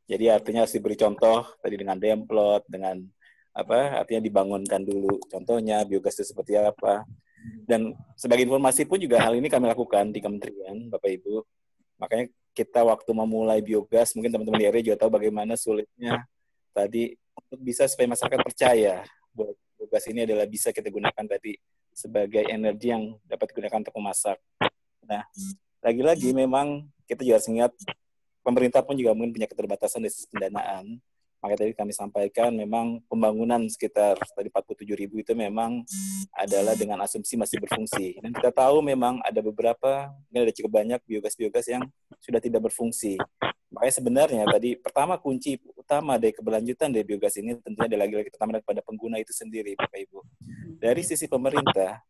Jadi 0.05 0.29
artinya 0.29 0.61
harus 0.61 0.77
diberi 0.77 0.93
contoh 0.93 1.41
tadi 1.57 1.73
dengan 1.73 1.97
demplot, 1.97 2.69
dengan 2.69 3.01
apa 3.57 3.97
artinya 3.97 4.21
dibangunkan 4.21 4.85
dulu 4.85 5.17
contohnya 5.25 5.81
biogas 5.81 6.21
itu 6.21 6.29
seperti 6.29 6.61
apa 6.61 7.01
dan 7.67 7.93
sebagai 8.15 8.47
informasi 8.47 8.87
pun 8.87 8.99
juga 8.99 9.19
hal 9.21 9.35
ini 9.35 9.47
kami 9.51 9.67
lakukan 9.67 10.11
di 10.11 10.19
kementerian, 10.23 10.87
Bapak 10.87 11.09
Ibu. 11.19 11.43
Makanya 11.99 12.25
kita 12.53 12.81
waktu 12.85 13.11
memulai 13.13 13.59
biogas, 13.61 14.13
mungkin 14.17 14.33
teman-teman 14.33 14.59
di 14.61 14.67
area 14.67 14.81
juga 14.81 14.97
tahu 15.05 15.13
bagaimana 15.13 15.53
sulitnya 15.53 16.25
tadi 16.73 17.13
untuk 17.37 17.59
bisa 17.61 17.85
supaya 17.85 18.13
masyarakat 18.13 18.39
percaya 18.41 18.95
bahwa 19.33 19.53
biogas 19.77 20.03
ini 20.09 20.25
adalah 20.25 20.45
bisa 20.49 20.73
kita 20.73 20.89
gunakan 20.89 21.25
tadi 21.25 21.57
sebagai 21.93 22.45
energi 22.45 22.93
yang 22.93 23.17
dapat 23.25 23.53
digunakan 23.53 23.81
untuk 23.81 23.95
memasak. 23.97 24.37
Nah, 25.05 25.25
lagi-lagi 25.81 26.29
memang 26.33 26.85
kita 27.09 27.25
juga 27.25 27.41
harus 27.41 27.49
ingat 27.49 27.71
pemerintah 28.45 28.85
pun 28.85 28.93
juga 28.93 29.17
mungkin 29.17 29.33
punya 29.33 29.49
keterbatasan 29.49 30.05
dari 30.05 30.13
pendanaan. 30.29 30.85
Maka 31.47 31.63
tadi 31.63 31.71
kami 31.71 31.95
sampaikan 31.95 32.51
memang 32.51 32.99
pembangunan 33.07 33.63
sekitar 33.71 34.19
tadi 34.19 34.51
47 34.51 34.83
ribu 34.99 35.23
itu 35.23 35.31
memang 35.31 35.79
adalah 36.35 36.75
dengan 36.75 36.99
asumsi 36.99 37.39
masih 37.39 37.63
berfungsi. 37.63 38.19
Dan 38.19 38.35
kita 38.35 38.51
tahu 38.51 38.83
memang 38.83 39.23
ada 39.23 39.39
beberapa, 39.39 40.11
ini 40.27 40.43
ada 40.43 40.51
cukup 40.51 40.83
banyak 40.83 40.99
biogas-biogas 41.07 41.71
yang 41.71 41.87
sudah 42.19 42.43
tidak 42.43 42.67
berfungsi. 42.67 43.15
Makanya 43.71 43.93
sebenarnya 43.95 44.43
tadi 44.43 44.75
pertama 44.75 45.15
kunci 45.15 45.55
utama 45.71 46.19
dari 46.19 46.35
keberlanjutan 46.35 46.91
dari 46.91 47.07
biogas 47.07 47.39
ini 47.39 47.55
tentunya 47.63 47.95
adalah 47.95 48.03
lagi-lagi 48.03 48.27
pertama 48.27 48.59
kepada 48.59 48.83
pengguna 48.83 49.15
itu 49.15 49.31
sendiri, 49.31 49.71
Bapak 49.79 50.03
Ibu. 50.03 50.19
Dari 50.83 50.99
sisi 51.07 51.31
pemerintah, 51.31 52.03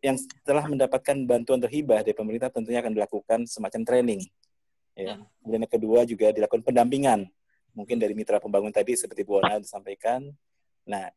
yang 0.00 0.16
telah 0.40 0.64
mendapatkan 0.72 1.20
bantuan 1.28 1.60
terhibah 1.60 2.00
dari 2.00 2.16
pemerintah 2.16 2.48
tentunya 2.48 2.80
akan 2.80 2.96
dilakukan 2.96 3.44
semacam 3.44 3.80
training. 3.84 4.24
Ya. 4.96 5.20
Kemudian 5.44 5.68
yang 5.68 5.72
kedua 5.76 6.00
juga 6.08 6.32
dilakukan 6.32 6.64
pendampingan 6.64 7.28
mungkin 7.72 7.96
dari 7.96 8.12
mitra 8.12 8.40
pembangun 8.40 8.72
tadi 8.72 8.96
seperti 8.96 9.24
Bu 9.24 9.40
Ona 9.40 9.60
disampaikan. 9.60 10.28
Nah, 10.88 11.08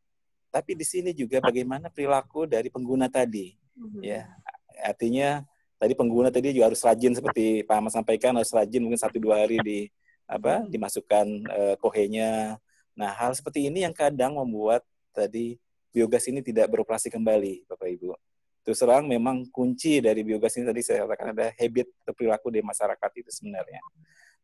tapi 0.52 0.72
di 0.76 0.84
sini 0.84 1.12
juga 1.12 1.40
bagaimana 1.40 1.92
perilaku 1.92 2.48
dari 2.48 2.72
pengguna 2.72 3.08
tadi. 3.08 3.56
Mm-hmm. 3.76 4.02
Ya, 4.02 4.28
artinya 4.84 5.44
tadi 5.76 5.92
pengguna 5.92 6.32
tadi 6.32 6.56
juga 6.56 6.72
harus 6.72 6.80
rajin 6.80 7.12
seperti 7.12 7.64
Pak 7.68 7.76
Ahmad 7.76 7.92
sampaikan 7.92 8.32
harus 8.36 8.48
rajin 8.52 8.80
mungkin 8.80 8.96
satu 8.96 9.20
dua 9.20 9.44
hari 9.44 9.60
di 9.60 9.78
apa 10.24 10.64
mm-hmm. 10.64 10.72
dimasukkan 10.72 11.26
uh, 11.46 11.74
kohenya 11.78 12.56
Nah, 12.96 13.12
hal 13.12 13.36
seperti 13.36 13.68
ini 13.68 13.84
yang 13.84 13.92
kadang 13.92 14.40
membuat 14.40 14.80
tadi 15.12 15.60
biogas 15.92 16.24
ini 16.32 16.40
tidak 16.40 16.72
beroperasi 16.72 17.12
kembali, 17.12 17.68
Bapak 17.68 17.88
Ibu. 17.92 18.16
Terus 18.64 18.82
terang 18.82 19.06
memang 19.06 19.46
kunci 19.52 20.00
dari 20.00 20.26
biogas 20.26 20.56
ini 20.58 20.66
tadi 20.66 20.82
saya 20.82 21.06
katakan 21.06 21.36
ada 21.36 21.54
habit 21.54 21.86
atau 22.02 22.12
perilaku 22.16 22.48
di 22.50 22.64
masyarakat 22.64 23.10
itu 23.20 23.30
sebenarnya. 23.30 23.78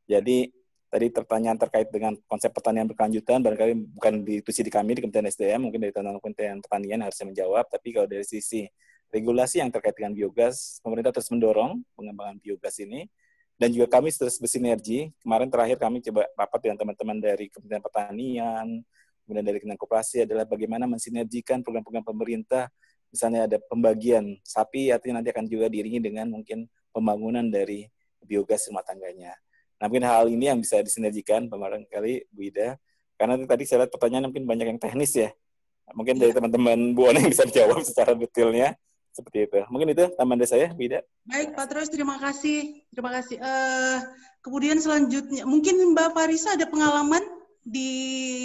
Jadi 0.07 0.53
tadi 0.93 1.09
pertanyaan 1.09 1.57
terkait 1.57 1.89
dengan 1.89 2.13
konsep 2.29 2.53
pertanian 2.53 2.85
berkelanjutan 2.85 3.41
barangkali 3.41 3.97
bukan 3.97 4.13
diskusi 4.29 4.61
di 4.61 4.69
kami 4.69 4.93
di 4.93 5.01
Kementerian 5.01 5.33
SDM 5.33 5.65
mungkin 5.65 5.81
dari 5.81 5.89
teman 5.89 6.21
Kementerian 6.21 6.61
Pertanian 6.61 7.01
harusnya 7.01 7.33
menjawab 7.33 7.65
tapi 7.73 7.97
kalau 7.97 8.05
dari 8.05 8.29
sisi 8.29 8.69
regulasi 9.09 9.65
yang 9.65 9.73
terkait 9.73 9.97
dengan 9.97 10.13
biogas 10.13 10.85
pemerintah 10.85 11.17
terus 11.17 11.33
mendorong 11.33 11.81
pengembangan 11.97 12.37
biogas 12.45 12.77
ini 12.85 13.09
dan 13.57 13.73
juga 13.73 13.89
kami 13.89 14.13
terus 14.13 14.37
bersinergi. 14.37 15.17
Kemarin 15.25 15.49
terakhir 15.49 15.81
kami 15.81 16.05
coba 16.05 16.29
rapat 16.37 16.61
dengan 16.61 16.77
teman-teman 16.85 17.17
dari 17.25 17.49
Kementerian 17.49 17.85
Pertanian 17.85 18.67
kemudian 19.25 19.45
dari 19.49 19.59
Kementerian 19.65 19.81
Koperasi 19.81 20.17
adalah 20.29 20.45
bagaimana 20.45 20.85
mensinergikan 20.85 21.65
program-program 21.65 22.05
pemerintah. 22.05 22.69
Misalnya 23.09 23.49
ada 23.49 23.57
pembagian 23.65 24.37
sapi 24.45 24.93
artinya 24.93 25.25
nanti 25.25 25.33
akan 25.33 25.49
juga 25.49 25.73
diiringi 25.73 26.05
dengan 26.05 26.29
mungkin 26.29 26.69
pembangunan 26.93 27.49
dari 27.49 27.89
biogas 28.25 28.69
rumah 28.69 28.85
tangganya 28.85 29.33
Nah, 29.83 29.91
mungkin 29.91 30.07
hal 30.07 30.31
ini 30.31 30.47
yang 30.47 30.63
bisa 30.63 30.79
disinergikan 30.79 31.51
kali 31.91 32.23
Bu 32.31 32.47
Ida. 32.47 32.79
Karena 33.19 33.35
tadi 33.43 33.67
saya 33.67 33.83
lihat 33.83 33.91
pertanyaan 33.91 34.31
mungkin 34.31 34.47
banyak 34.47 34.67
yang 34.71 34.79
teknis 34.79 35.11
ya. 35.19 35.35
Mungkin 35.91 36.23
dari 36.23 36.31
iya. 36.31 36.39
teman-teman 36.39 36.95
Bu 36.95 37.11
Ona 37.11 37.19
yang 37.19 37.35
bisa 37.35 37.43
dijawab 37.43 37.83
secara 37.91 38.15
detailnya 38.15 38.79
seperti 39.11 39.51
itu. 39.51 39.59
Mungkin 39.75 39.91
itu 39.91 40.07
tambahan 40.15 40.39
dari 40.39 40.51
saya, 40.55 40.67
Bu 40.71 40.87
Ida. 40.87 41.03
Baik, 41.27 41.59
Pak 41.59 41.67
Terus, 41.67 41.91
terima 41.91 42.15
kasih. 42.23 42.87
Terima 42.95 43.11
kasih. 43.11 43.43
Uh, 43.43 43.99
kemudian 44.47 44.79
selanjutnya, 44.79 45.43
mungkin 45.51 45.83
Mbak 45.99 46.15
Farisa 46.15 46.55
ada 46.55 46.71
pengalaman 46.71 47.27
di 47.67 47.91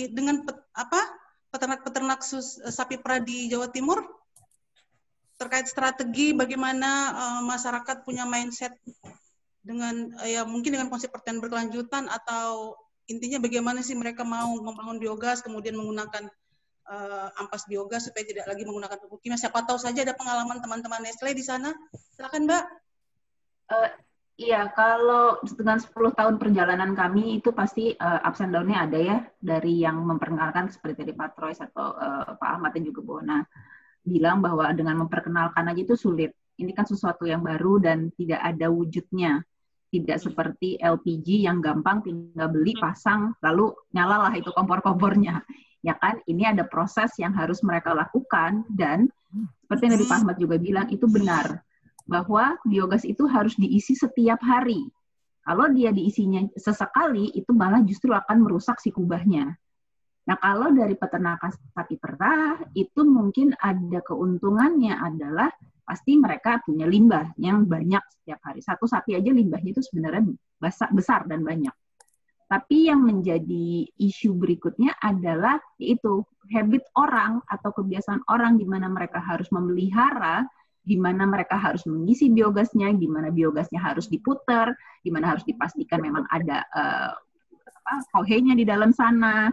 dengan 0.10 0.42
pet, 0.42 0.58
apa 0.74 1.06
peternak-peternak 1.54 2.18
eh, 2.34 2.74
sapi 2.74 2.98
perah 2.98 3.22
di 3.22 3.46
Jawa 3.46 3.70
Timur 3.70 4.02
terkait 5.38 5.70
strategi 5.70 6.34
bagaimana 6.34 7.14
uh, 7.14 7.42
masyarakat 7.46 8.02
punya 8.02 8.26
mindset 8.26 8.74
dengan 9.68 10.16
eh, 10.24 10.40
ya 10.40 10.48
mungkin 10.48 10.80
dengan 10.80 10.88
konsep 10.88 11.12
pertanian 11.12 11.44
berkelanjutan 11.44 12.08
atau 12.08 12.80
intinya 13.12 13.44
bagaimana 13.44 13.84
sih 13.84 14.00
mereka 14.00 14.24
mau 14.24 14.56
membangun 14.56 15.00
biogas 15.00 15.44
kemudian 15.44 15.76
menggunakan 15.76 16.32
uh, 16.88 17.28
ampas 17.40 17.68
biogas 17.68 18.08
supaya 18.08 18.24
tidak 18.24 18.48
lagi 18.48 18.64
menggunakan 18.64 18.98
pupuk 19.00 19.24
kimia. 19.24 19.40
Siapa 19.40 19.64
tahu 19.68 19.80
saja 19.80 20.04
ada 20.04 20.16
pengalaman 20.16 20.60
teman-teman 20.64 21.04
Nestle 21.04 21.36
di 21.36 21.44
sana. 21.44 21.76
Silakan 22.16 22.48
Mbak. 22.48 22.64
Uh, 23.68 23.90
iya, 24.40 24.72
kalau 24.72 25.40
dengan 25.44 25.80
10 25.80 25.92
tahun 26.16 26.36
perjalanan 26.40 26.96
kami 26.96 27.44
itu 27.44 27.52
pasti 27.52 27.96
uh, 28.00 28.24
ups 28.24 28.44
and 28.44 28.56
ada 28.56 29.00
ya 29.00 29.18
dari 29.40 29.84
yang 29.84 30.00
memperkenalkan 30.04 30.72
seperti 30.72 31.04
tadi 31.04 31.14
Pak 31.16 31.36
Troy 31.36 31.56
atau 31.56 31.96
uh, 31.96 32.36
Pak 32.36 32.50
Ahmad 32.60 32.72
dan 32.76 32.84
juga 32.88 33.04
Bona 33.04 33.40
bilang 34.08 34.40
bahwa 34.40 34.72
dengan 34.72 35.04
memperkenalkan 35.04 35.68
aja 35.68 35.82
itu 35.84 35.96
sulit. 36.00 36.32
Ini 36.58 36.72
kan 36.74 36.88
sesuatu 36.88 37.28
yang 37.28 37.44
baru 37.44 37.78
dan 37.78 38.10
tidak 38.16 38.40
ada 38.40 38.72
wujudnya 38.72 39.44
tidak 39.98 40.22
seperti 40.22 40.78
LPG 40.78 41.48
yang 41.48 41.64
gampang 41.64 42.06
tinggal 42.06 42.48
beli 42.54 42.78
hmm. 42.78 42.82
pasang 42.82 43.22
lalu 43.42 43.74
nyalalah 43.94 44.34
itu 44.36 44.50
kompor-kompornya. 44.54 45.42
Ya 45.86 45.94
kan? 45.96 46.20
Ini 46.28 46.52
ada 46.52 46.68
proses 46.68 47.16
yang 47.16 47.32
harus 47.38 47.64
mereka 47.64 47.96
lakukan 47.96 48.66
dan 48.76 49.08
seperti 49.64 49.88
yang 49.88 49.94
Nabi 49.96 50.08
Ahmad 50.10 50.36
juga 50.36 50.56
bilang 50.60 50.88
itu 50.92 51.06
benar 51.08 51.64
bahwa 52.10 52.60
biogas 52.68 53.08
itu 53.08 53.24
harus 53.30 53.56
diisi 53.56 53.96
setiap 53.96 54.42
hari. 54.42 54.84
Kalau 55.48 55.72
dia 55.72 55.96
diisinya 55.96 56.44
sesekali 56.60 57.32
itu 57.32 57.56
malah 57.56 57.86
justru 57.88 58.12
akan 58.12 58.44
merusak 58.44 58.84
si 58.84 58.92
kubahnya 58.92 59.56
Nah, 60.28 60.36
kalau 60.44 60.76
dari 60.76 60.94
peternakan 61.00 61.52
sapi 61.72 61.96
perah 61.96 62.60
itu 62.76 63.02
mungkin 63.08 63.56
ada 63.64 64.04
keuntungannya 64.04 64.92
adalah 65.00 65.48
pasti 65.88 66.20
mereka 66.20 66.60
punya 66.68 66.84
limbah 66.84 67.32
yang 67.40 67.64
banyak 67.64 68.04
setiap 68.12 68.44
hari. 68.44 68.60
Satu 68.60 68.84
sapi 68.84 69.16
aja 69.16 69.32
limbahnya 69.32 69.72
itu 69.72 69.80
sebenarnya 69.88 70.28
besar 70.92 71.24
dan 71.32 71.48
banyak. 71.48 71.72
Tapi 72.48 72.92
yang 72.92 73.04
menjadi 73.04 73.88
isu 74.00 74.36
berikutnya 74.36 74.96
adalah 75.00 75.60
yaitu 75.80 76.24
habit 76.52 76.84
orang 76.96 77.44
atau 77.48 77.76
kebiasaan 77.76 78.24
orang 78.32 78.56
di 78.56 78.64
mana 78.64 78.88
mereka 78.88 79.20
harus 79.20 79.52
memelihara, 79.52 80.48
di 80.80 80.96
mana 80.96 81.28
mereka 81.28 81.60
harus 81.60 81.84
mengisi 81.84 82.32
biogasnya, 82.32 82.96
di 82.96 83.08
mana 83.08 83.32
biogasnya 83.32 83.84
harus 83.84 84.08
diputar, 84.08 84.72
di 85.04 85.12
mana 85.12 85.36
harus 85.36 85.44
dipastikan 85.44 86.00
memang 86.00 86.24
ada 86.32 86.64
uh, 86.72 87.12
apa, 87.88 88.24
di 88.28 88.64
dalam 88.64 88.96
sana. 88.96 89.52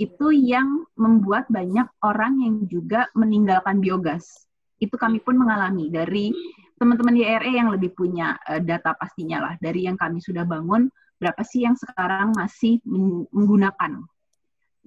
Itu 0.00 0.32
yang 0.32 0.88
membuat 0.96 1.52
banyak 1.52 1.84
orang 2.00 2.40
yang 2.40 2.56
juga 2.64 3.12
meninggalkan 3.12 3.84
biogas. 3.84 4.48
Itu 4.80 4.96
kami 4.96 5.20
pun 5.20 5.36
mengalami 5.36 5.92
dari 5.92 6.32
teman-teman 6.80 7.20
YRE 7.20 7.52
yang 7.52 7.68
lebih 7.68 7.92
punya 7.92 8.40
uh, 8.48 8.64
data 8.64 8.96
pastinya 8.96 9.44
lah. 9.44 9.54
Dari 9.60 9.84
yang 9.84 10.00
kami 10.00 10.24
sudah 10.24 10.48
bangun 10.48 10.88
berapa 11.20 11.44
sih 11.44 11.68
yang 11.68 11.76
sekarang 11.76 12.32
masih 12.32 12.80
menggunakan? 13.28 14.00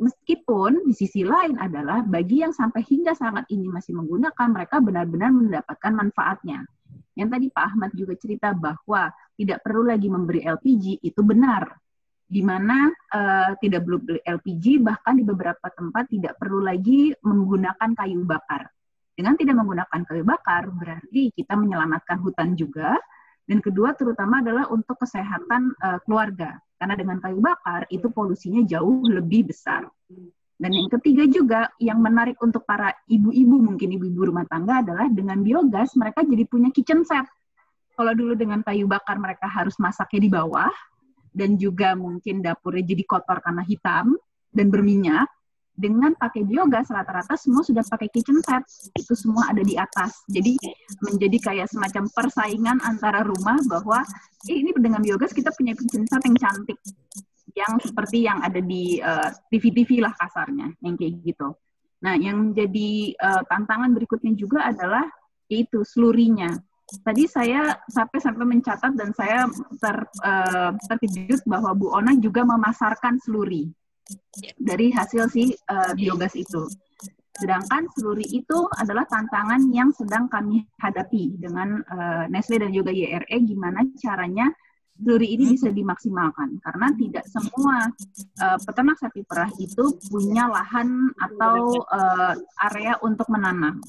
Meskipun 0.02 0.90
di 0.90 0.98
sisi 0.98 1.22
lain 1.22 1.62
adalah 1.62 2.02
bagi 2.02 2.42
yang 2.42 2.50
sampai 2.50 2.82
hingga 2.82 3.14
saat 3.14 3.46
ini 3.54 3.70
masih 3.70 3.94
menggunakan 3.94 4.50
mereka 4.50 4.82
benar-benar 4.82 5.30
mendapatkan 5.30 5.94
manfaatnya. 5.94 6.66
Yang 7.14 7.30
tadi 7.30 7.46
Pak 7.54 7.66
Ahmad 7.70 7.92
juga 7.94 8.18
cerita 8.18 8.58
bahwa 8.58 9.14
tidak 9.38 9.62
perlu 9.62 9.86
lagi 9.86 10.10
memberi 10.10 10.42
LPG 10.42 11.06
itu 11.06 11.22
benar 11.22 11.83
di 12.34 12.42
mana 12.42 12.90
uh, 12.90 13.54
tidak 13.62 13.86
perlu 13.86 14.02
beli 14.02 14.20
LPG 14.26 14.82
bahkan 14.82 15.14
di 15.14 15.22
beberapa 15.22 15.70
tempat 15.70 16.10
tidak 16.10 16.42
perlu 16.42 16.66
lagi 16.66 17.14
menggunakan 17.22 17.94
kayu 17.94 18.26
bakar 18.26 18.74
dengan 19.14 19.38
tidak 19.38 19.56
menggunakan 19.62 20.02
kayu 20.10 20.26
bakar 20.26 20.74
berarti 20.74 21.30
kita 21.38 21.54
menyelamatkan 21.54 22.18
hutan 22.26 22.58
juga 22.58 22.98
dan 23.46 23.62
kedua 23.62 23.94
terutama 23.94 24.42
adalah 24.42 24.66
untuk 24.74 24.98
kesehatan 24.98 25.78
uh, 25.78 26.02
keluarga 26.08 26.58
karena 26.82 26.96
dengan 26.98 27.18
kayu 27.22 27.40
bakar 27.40 27.86
itu 27.94 28.10
polusinya 28.12 28.64
jauh 28.68 29.08
lebih 29.08 29.52
besar. 29.52 29.88
Dan 30.60 30.72
yang 30.72 30.88
ketiga 30.92 31.28
juga 31.28 31.62
yang 31.80 32.00
menarik 32.00 32.40
untuk 32.40 32.64
para 32.64 32.92
ibu-ibu 33.08 33.56
mungkin 33.60 34.00
ibu-ibu 34.00 34.32
rumah 34.32 34.48
tangga 34.48 34.80
adalah 34.80 35.12
dengan 35.12 35.44
biogas 35.44 35.96
mereka 36.00 36.24
jadi 36.24 36.44
punya 36.48 36.72
kitchen 36.72 37.04
set. 37.04 37.28
Kalau 37.94 38.12
dulu 38.16 38.36
dengan 38.36 38.64
kayu 38.64 38.88
bakar 38.88 39.20
mereka 39.20 39.48
harus 39.48 39.76
masaknya 39.76 40.28
di 40.28 40.32
bawah 40.32 40.72
dan 41.34 41.58
juga 41.58 41.98
mungkin 41.98 42.46
dapurnya 42.46 42.86
jadi 42.86 43.04
kotor 43.04 43.42
karena 43.42 43.66
hitam 43.66 44.16
dan 44.54 44.70
berminyak 44.70 45.26
dengan 45.74 46.14
pakai 46.14 46.46
biogas 46.46 46.94
rata-rata 46.94 47.34
semua 47.34 47.66
sudah 47.66 47.82
pakai 47.82 48.06
kitchen 48.14 48.38
set. 48.46 48.62
Itu 48.94 49.18
semua 49.18 49.50
ada 49.50 49.66
di 49.66 49.74
atas. 49.74 50.22
Jadi 50.30 50.54
menjadi 51.02 51.38
kayak 51.42 51.68
semacam 51.74 52.06
persaingan 52.14 52.78
antara 52.86 53.26
rumah 53.26 53.58
bahwa 53.66 54.06
eh, 54.46 54.62
ini 54.62 54.70
dengan 54.78 55.02
biogas 55.02 55.34
kita 55.34 55.50
punya 55.58 55.74
kitchen 55.74 56.06
set 56.06 56.22
yang 56.22 56.38
cantik 56.38 56.78
yang 57.54 57.78
seperti 57.82 58.26
yang 58.26 58.42
ada 58.42 58.58
di 58.62 58.98
uh, 59.02 59.30
eh, 59.30 59.38
TV-TV 59.54 60.02
lah 60.02 60.14
kasarnya 60.14 60.74
yang 60.82 60.94
kayak 60.98 61.22
gitu. 61.26 61.54
Nah 62.06 62.18
yang 62.18 62.54
menjadi 62.54 63.14
uh, 63.18 63.42
tantangan 63.50 63.94
berikutnya 63.94 64.34
juga 64.38 64.70
adalah 64.70 65.06
yaitu 65.50 65.86
selurinya 65.86 66.54
tadi 67.02 67.26
saya 67.26 67.74
sampai 67.90 68.20
sampai 68.22 68.46
mencatat 68.46 68.94
dan 68.94 69.10
saya 69.18 69.50
ter, 69.82 69.98
uh, 70.22 70.72
terkejut 70.86 71.42
bahwa 71.50 71.74
Bu 71.74 71.90
Ona 71.98 72.14
juga 72.22 72.46
memasarkan 72.46 73.18
seluri 73.24 73.74
dari 74.60 74.94
hasil 74.94 75.32
si 75.32 75.56
uh, 75.72 75.96
biogas 75.98 76.38
itu. 76.38 76.70
Sedangkan 77.34 77.90
seluri 77.98 78.30
itu 78.30 78.70
adalah 78.78 79.10
tantangan 79.10 79.66
yang 79.74 79.90
sedang 79.90 80.30
kami 80.30 80.70
hadapi 80.78 81.34
dengan 81.42 81.82
uh, 81.90 82.30
Nestle 82.30 82.62
dan 82.62 82.70
juga 82.70 82.94
YRE 82.94 83.38
gimana 83.42 83.82
caranya 83.98 84.54
seluri 84.94 85.34
ini 85.34 85.58
bisa 85.58 85.74
dimaksimalkan 85.74 86.62
karena 86.62 86.88
tidak 86.94 87.26
semua 87.26 87.90
uh, 88.40 88.58
peternak 88.62 88.98
sapi 89.02 89.26
perah 89.26 89.50
itu 89.58 89.98
punya 90.08 90.46
lahan 90.48 91.10
atau 91.18 91.82
uh, 91.90 92.34
area 92.70 92.98
untuk 93.02 93.26
menanam. 93.34 93.82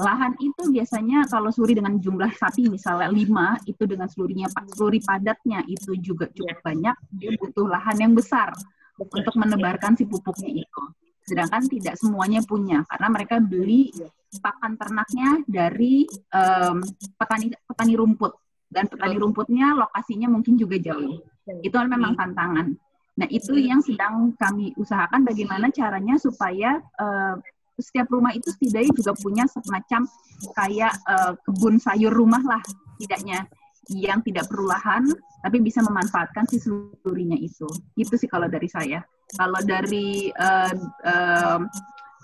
Lahan 0.00 0.36
itu 0.40 0.72
biasanya 0.72 1.28
kalau 1.28 1.52
suri 1.52 1.76
dengan 1.76 2.00
jumlah 2.00 2.32
sapi 2.36 2.68
misalnya 2.68 3.12
lima 3.12 3.56
itu 3.68 3.84
dengan 3.84 4.08
selurinya 4.08 4.48
seluri 4.72 5.00
padatnya 5.04 5.64
itu 5.68 5.96
juga 6.00 6.28
cukup 6.32 6.64
banyak 6.64 6.96
dia 7.16 7.30
butuh 7.36 7.68
lahan 7.68 7.96
yang 8.00 8.12
besar 8.16 8.52
untuk 9.00 9.34
menebarkan 9.36 9.96
si 9.96 10.04
pupuknya 10.04 10.64
itu. 10.64 10.82
Sedangkan 11.24 11.64
tidak 11.68 11.94
semuanya 11.96 12.40
punya 12.44 12.84
karena 12.88 13.08
mereka 13.08 13.36
beli 13.40 13.92
pakan 14.38 14.76
ternaknya 14.78 15.42
dari 15.48 16.06
um, 16.32 16.80
petani 17.18 17.50
petani 17.66 17.94
rumput 17.98 18.32
dan 18.70 18.86
petani 18.86 19.18
rumputnya 19.18 19.74
lokasinya 19.74 20.30
mungkin 20.30 20.54
juga 20.56 20.78
jauh. 20.78 21.20
Itu 21.60 21.76
memang 21.82 22.14
tantangan. 22.14 22.72
Nah 23.18 23.28
itu 23.28 23.58
yang 23.58 23.82
sedang 23.82 24.32
kami 24.38 24.72
usahakan 24.78 25.26
bagaimana 25.26 25.68
caranya 25.74 26.16
supaya 26.16 26.78
uh, 26.96 27.36
setiap 27.76 28.08
rumah 28.08 28.30
itu 28.32 28.48
setidaknya 28.54 28.92
juga 28.94 29.12
punya 29.18 29.44
semacam 29.50 30.06
kayak 30.54 30.94
uh, 31.04 31.32
kebun 31.44 31.76
sayur 31.82 32.12
rumah 32.12 32.40
lah 32.44 32.62
tidaknya 33.00 33.48
yang 33.90 34.22
tidak 34.22 34.46
perlu 34.46 34.70
lahan, 34.70 35.02
tapi 35.42 35.58
bisa 35.58 35.82
memanfaatkan 35.82 36.46
si 36.46 36.62
selurinya 36.62 37.34
itu. 37.34 37.66
Itu 37.98 38.14
sih 38.14 38.30
kalau 38.30 38.46
dari 38.46 38.70
saya. 38.70 39.02
Kalau 39.34 39.58
dari 39.66 40.30
uh, 40.30 40.74
uh, 41.06 41.58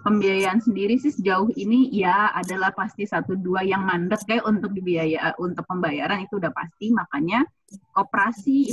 pembiayaan 0.06 0.62
sendiri 0.62 1.02
sih 1.02 1.10
sejauh 1.10 1.50
ini 1.58 1.90
ya 1.90 2.30
adalah 2.30 2.70
pasti 2.70 3.02
satu 3.02 3.34
dua 3.34 3.66
yang 3.66 3.82
mandek 3.82 4.22
kayak 4.22 4.46
untuk 4.46 4.70
dibiaya 4.70 5.34
untuk 5.42 5.66
pembayaran 5.66 6.22
itu 6.22 6.38
udah 6.38 6.54
pasti 6.54 6.94
makanya 6.94 7.42
koperasi 7.90 8.70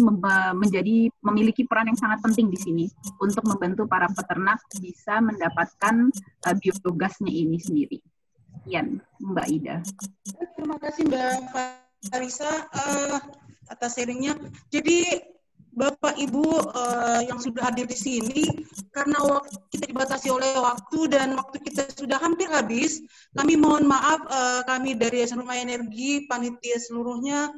menjadi 0.54 1.10
memiliki 1.26 1.66
peran 1.66 1.90
yang 1.90 1.98
sangat 1.98 2.22
penting 2.22 2.54
di 2.54 2.60
sini 2.62 2.86
untuk 3.18 3.42
membantu 3.50 3.90
para 3.90 4.06
peternak 4.14 4.62
bisa 4.78 5.18
mendapatkan 5.18 6.14
uh, 6.46 6.56
biogasnya 6.62 7.34
ini 7.34 7.58
sendiri. 7.58 7.98
Sekian 8.62 9.02
Mbak 9.18 9.48
Ida. 9.50 9.82
Terima 10.54 10.78
kasih 10.78 11.10
Mbak 11.10 11.34
Farisa 12.14 12.52
uh, 12.70 13.18
atas 13.74 13.98
sharingnya. 13.98 14.38
Jadi 14.70 15.18
Bapak 15.74 16.22
Ibu 16.22 16.70
uh, 16.70 17.26
yang 17.26 17.42
sudah 17.42 17.74
hadir 17.74 17.90
di 17.90 17.98
sini, 17.98 18.46
karena 18.94 19.18
waktu 19.26 19.58
kita 19.74 19.90
dibatasi 19.90 20.30
oleh 20.30 20.54
waktu 20.62 21.10
dan 21.10 21.34
waktu 21.34 21.58
kita 21.66 21.90
sudah 21.98 22.22
hampir 22.22 22.46
habis, 22.54 23.02
kami 23.34 23.58
mohon 23.58 23.90
maaf 23.90 24.22
uh, 24.30 24.62
kami 24.70 24.94
dari 24.94 25.26
Yayasan 25.26 25.42
Rumah 25.42 25.58
Energi, 25.58 26.30
panitia 26.30 26.78
seluruhnya 26.78 27.50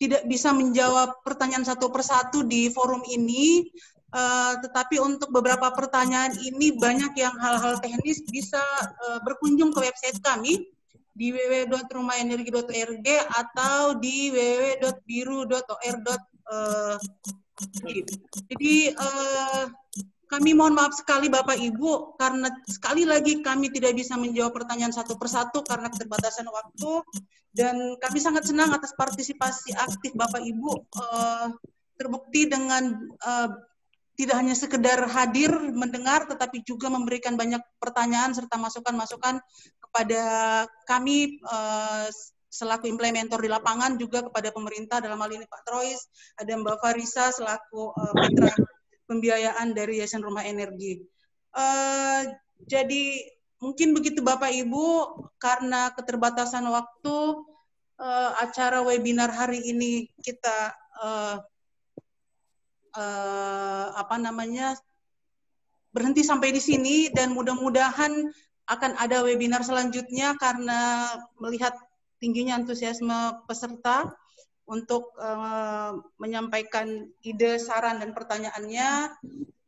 tidak 0.00 0.24
bisa 0.24 0.56
menjawab 0.56 1.20
pertanyaan 1.20 1.68
satu 1.68 1.92
persatu 1.92 2.48
di 2.48 2.72
forum 2.72 3.04
ini. 3.04 3.68
Uh, 4.10 4.58
tetapi 4.58 4.98
untuk 4.98 5.30
beberapa 5.30 5.70
pertanyaan 5.70 6.34
ini 6.42 6.74
banyak 6.74 7.14
yang 7.14 7.30
hal-hal 7.38 7.78
teknis 7.78 8.18
bisa 8.26 8.58
uh, 9.06 9.22
berkunjung 9.22 9.70
ke 9.70 9.86
website 9.86 10.18
kami 10.18 10.66
di 11.14 11.30
www.rumahenergi.org 11.30 13.06
atau 13.30 13.94
di 14.02 14.34
www.biru.or. 14.34 16.98
Jadi 18.50 18.94
uh, 18.94 19.64
kami 20.30 20.54
mohon 20.54 20.78
maaf 20.78 20.94
sekali 20.94 21.26
Bapak 21.26 21.58
Ibu 21.58 22.14
karena 22.14 22.46
sekali 22.70 23.02
lagi 23.02 23.42
kami 23.42 23.74
tidak 23.74 23.98
bisa 23.98 24.14
menjawab 24.14 24.54
pertanyaan 24.54 24.94
satu 24.94 25.18
persatu 25.18 25.66
karena 25.66 25.90
keterbatasan 25.90 26.46
waktu 26.46 27.02
dan 27.50 27.98
kami 27.98 28.22
sangat 28.22 28.46
senang 28.46 28.70
atas 28.70 28.94
partisipasi 28.94 29.74
aktif 29.74 30.14
Bapak 30.14 30.38
Ibu 30.38 30.70
uh, 30.70 31.50
terbukti 31.98 32.46
dengan 32.46 33.10
uh, 33.26 33.50
tidak 34.14 34.36
hanya 34.38 34.54
sekedar 34.54 35.02
hadir 35.10 35.50
mendengar 35.74 36.30
tetapi 36.30 36.62
juga 36.62 36.86
memberikan 36.92 37.34
banyak 37.34 37.60
pertanyaan 37.82 38.30
serta 38.30 38.54
masukan-masukan 38.54 39.42
kepada 39.82 40.22
kami 40.86 41.42
uh, 41.42 42.06
selaku 42.50 42.90
implementer 42.90 43.38
di 43.38 43.46
lapangan 43.46 43.94
juga 43.94 44.26
kepada 44.26 44.50
pemerintah 44.50 44.98
dalam 44.98 45.22
hal 45.22 45.30
ini 45.30 45.46
Pak 45.46 45.62
Trois, 45.62 46.00
ada 46.42 46.52
Mbak 46.58 46.76
Farisa 46.82 47.30
selaku 47.30 47.94
uh, 47.94 48.12
mitra 48.18 48.50
pembiayaan 49.06 49.70
dari 49.70 50.02
Yayasan 50.02 50.26
Rumah 50.26 50.42
Energi. 50.44 50.98
Uh, 51.54 52.26
jadi 52.66 53.22
mungkin 53.62 53.94
begitu 53.94 54.20
Bapak 54.20 54.50
Ibu 54.50 54.86
karena 55.38 55.94
keterbatasan 55.94 56.66
waktu 56.66 57.16
uh, 58.02 58.30
acara 58.42 58.82
webinar 58.82 59.30
hari 59.30 59.62
ini 59.62 60.10
kita 60.18 60.74
uh, 60.98 61.38
uh, 62.98 63.86
apa 63.94 64.16
namanya 64.18 64.74
berhenti 65.90 66.22
sampai 66.22 66.54
di 66.54 66.62
sini 66.62 67.10
dan 67.10 67.34
mudah-mudahan 67.34 68.30
akan 68.70 68.92
ada 69.02 69.26
webinar 69.26 69.66
selanjutnya 69.66 70.38
karena 70.38 71.10
melihat 71.42 71.74
tingginya 72.20 72.60
antusiasme 72.60 73.48
peserta 73.48 74.12
untuk 74.68 75.16
uh, 75.18 75.98
menyampaikan 76.20 77.10
ide, 77.26 77.58
saran, 77.58 77.98
dan 77.98 78.14
pertanyaannya. 78.14 79.10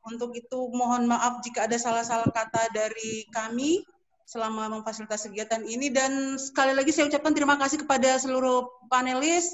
Untuk 0.02 0.34
itu 0.34 0.70
mohon 0.70 1.10
maaf 1.10 1.42
jika 1.42 1.66
ada 1.66 1.78
salah-salah 1.78 2.30
kata 2.30 2.70
dari 2.70 3.26
kami 3.34 3.82
selama 4.26 4.70
memfasilitasi 4.78 5.34
kegiatan 5.34 5.66
ini. 5.66 5.90
Dan 5.90 6.38
sekali 6.38 6.76
lagi 6.76 6.94
saya 6.94 7.10
ucapkan 7.10 7.34
terima 7.34 7.58
kasih 7.58 7.82
kepada 7.82 8.14
seluruh 8.20 8.68
panelis, 8.86 9.50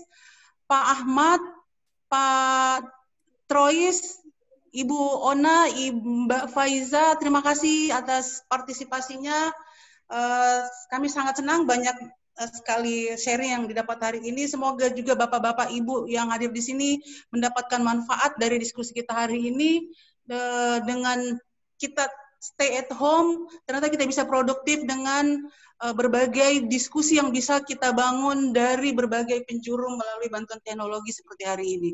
Pak 0.68 0.84
Ahmad, 1.00 1.40
Pak 2.12 2.84
Trois, 3.48 4.20
Ibu 4.72 5.00
Ona, 5.32 5.72
Ibu 5.72 6.28
Mbak 6.28 6.44
Faiza, 6.52 7.16
terima 7.16 7.40
kasih 7.40 7.92
atas 7.96 8.44
partisipasinya. 8.52 9.48
Uh, 10.08 10.64
kami 10.88 11.12
sangat 11.12 11.40
senang 11.40 11.68
banyak 11.68 11.92
Eh, 11.92 12.16
sekali 12.46 13.18
sharing 13.18 13.50
yang 13.58 13.64
didapat 13.66 13.98
hari 13.98 14.20
ini. 14.22 14.46
Semoga 14.46 14.86
juga 14.94 15.18
Bapak-Bapak 15.18 15.74
Ibu 15.74 16.06
yang 16.06 16.30
hadir 16.30 16.54
di 16.54 16.62
sini 16.62 16.90
mendapatkan 17.34 17.82
manfaat 17.82 18.38
dari 18.38 18.62
diskusi 18.62 18.94
kita 18.94 19.26
hari 19.26 19.50
ini 19.50 19.90
eh, 20.30 20.78
dengan 20.86 21.34
kita 21.78 22.06
stay 22.38 22.78
at 22.78 22.90
home, 22.94 23.50
ternyata 23.66 23.90
kita 23.90 24.06
bisa 24.06 24.22
produktif 24.22 24.86
dengan 24.86 25.42
eh, 25.82 25.94
berbagai 25.94 26.70
diskusi 26.70 27.18
yang 27.18 27.34
bisa 27.34 27.58
kita 27.66 27.90
bangun 27.90 28.54
dari 28.54 28.94
berbagai 28.94 29.42
penjuru 29.50 29.98
melalui 29.98 30.30
bantuan 30.30 30.62
teknologi 30.62 31.10
seperti 31.10 31.42
hari 31.42 31.66
ini. 31.74 31.90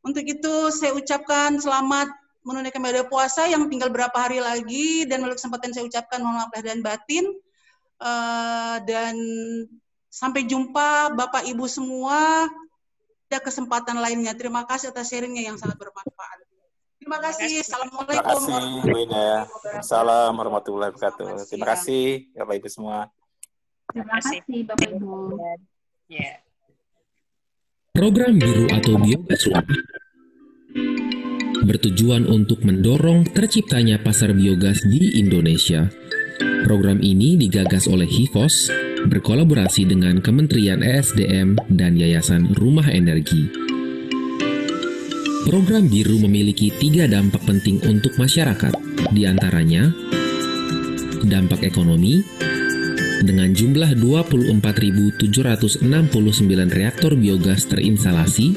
Untuk 0.00 0.24
itu 0.24 0.72
saya 0.72 0.96
ucapkan 0.96 1.60
selamat 1.60 2.08
menunaikan 2.40 2.80
ibadah 2.80 3.04
puasa 3.04 3.44
yang 3.44 3.68
tinggal 3.68 3.92
berapa 3.92 4.16
hari 4.16 4.40
lagi 4.40 5.04
dan 5.04 5.20
melalui 5.20 5.36
kesempatan 5.36 5.76
saya 5.76 5.84
ucapkan 5.84 6.24
mohon 6.24 6.40
maaf 6.40 6.52
dan 6.56 6.80
batin. 6.80 7.28
Uh, 8.00 8.80
dan 8.88 9.14
sampai 10.08 10.48
jumpa 10.48 11.12
Bapak 11.12 11.44
Ibu 11.44 11.68
semua 11.68 12.48
ada 13.30 13.38
kesempatan 13.38 14.00
lainnya. 14.00 14.34
Terima 14.34 14.66
kasih 14.66 14.90
atas 14.90 15.12
sharingnya 15.12 15.52
yang 15.52 15.56
sangat 15.60 15.78
bermanfaat. 15.78 16.38
Terima 16.98 17.18
kasih. 17.22 17.62
Assalamualaikum. 17.62 18.10
Terima 18.10 18.34
kasih, 18.34 18.62
Bu 18.82 18.98
Ida. 19.06 19.28
Salam 19.80 20.32
warahmatullahi 20.36 20.90
wabarakatuh. 20.90 21.46
Terima 21.46 21.66
kasih, 21.76 22.28
Bapak 22.34 22.54
Ibu 22.58 22.68
semua. 22.68 22.98
Terima 23.92 24.06
kasih, 24.18 24.38
Bapak 24.66 24.90
Ibu. 24.98 25.14
Ya. 26.10 26.42
Program 27.94 28.34
biru 28.40 28.66
atau 28.72 28.94
biogas 28.98 29.42
bertujuan 31.60 32.24
untuk 32.24 32.64
mendorong 32.64 33.28
terciptanya 33.30 34.00
pasar 34.00 34.32
biogas 34.32 34.80
di 34.82 35.20
Indonesia 35.20 35.92
Program 36.64 37.00
ini 37.00 37.36
digagas 37.40 37.88
oleh 37.90 38.06
HIVOS 38.06 38.70
berkolaborasi 39.08 39.88
dengan 39.88 40.20
Kementerian 40.20 40.84
ESDM 40.84 41.56
dan 41.72 41.96
Yayasan 41.96 42.52
Rumah 42.56 42.88
Energi. 42.92 43.48
Program 45.48 45.88
biru 45.88 46.20
memiliki 46.20 46.68
tiga 46.76 47.08
dampak 47.08 47.42
penting 47.48 47.80
untuk 47.88 48.12
masyarakat, 48.20 48.76
di 49.10 49.24
antaranya 49.24 49.88
dampak 51.24 51.64
ekonomi, 51.64 52.20
dengan 53.24 53.52
jumlah 53.52 53.96
24.769 53.96 55.80
reaktor 56.72 57.12
biogas 57.16 57.68
terinstalasi, 57.68 58.56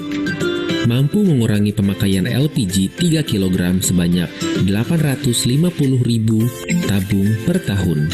mampu 0.84 1.24
mengurangi 1.24 1.72
pemakaian 1.72 2.28
LPG 2.28 3.00
3 3.00 3.24
kg 3.24 3.80
sebanyak 3.80 4.28
850.000 4.68 6.84
tabung 6.88 7.30
per 7.48 7.58
tahun 7.64 8.12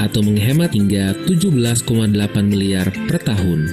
atau 0.00 0.20
menghemat 0.24 0.72
hingga 0.72 1.12
17,8 1.28 1.84
miliar 2.48 2.88
per 3.04 3.20
tahun. 3.20 3.68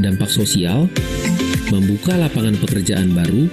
Dampak 0.00 0.32
sosial 0.32 0.88
membuka 1.68 2.16
lapangan 2.16 2.56
pekerjaan 2.60 3.12
baru 3.12 3.48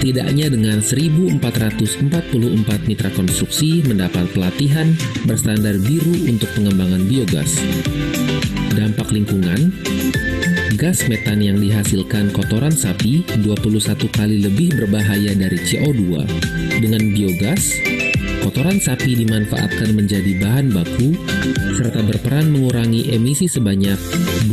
setidaknya 0.00 0.48
dengan 0.48 0.80
1.444 0.80 2.88
mitra 2.88 3.12
konstruksi 3.12 3.84
mendapat 3.84 4.32
pelatihan 4.32 4.96
berstandar 5.28 5.76
biru 5.76 6.24
untuk 6.24 6.48
pengembangan 6.56 7.04
biogas. 7.04 7.60
Dampak 8.72 9.12
lingkungan 9.12 9.68
gas 10.80 11.04
metan 11.12 11.44
yang 11.44 11.60
dihasilkan 11.60 12.32
kotoran 12.32 12.72
sapi 12.72 13.20
21 13.44 14.00
kali 14.16 14.40
lebih 14.40 14.80
berbahaya 14.80 15.36
dari 15.36 15.60
CO2. 15.60 16.24
Dengan 16.80 17.04
biogas, 17.12 17.76
kotoran 18.40 18.80
sapi 18.80 19.12
dimanfaatkan 19.12 19.92
menjadi 19.92 20.40
bahan 20.40 20.72
baku 20.72 21.12
serta 21.76 22.00
berperan 22.00 22.48
mengurangi 22.48 23.12
emisi 23.12 23.44
sebanyak 23.44 24.00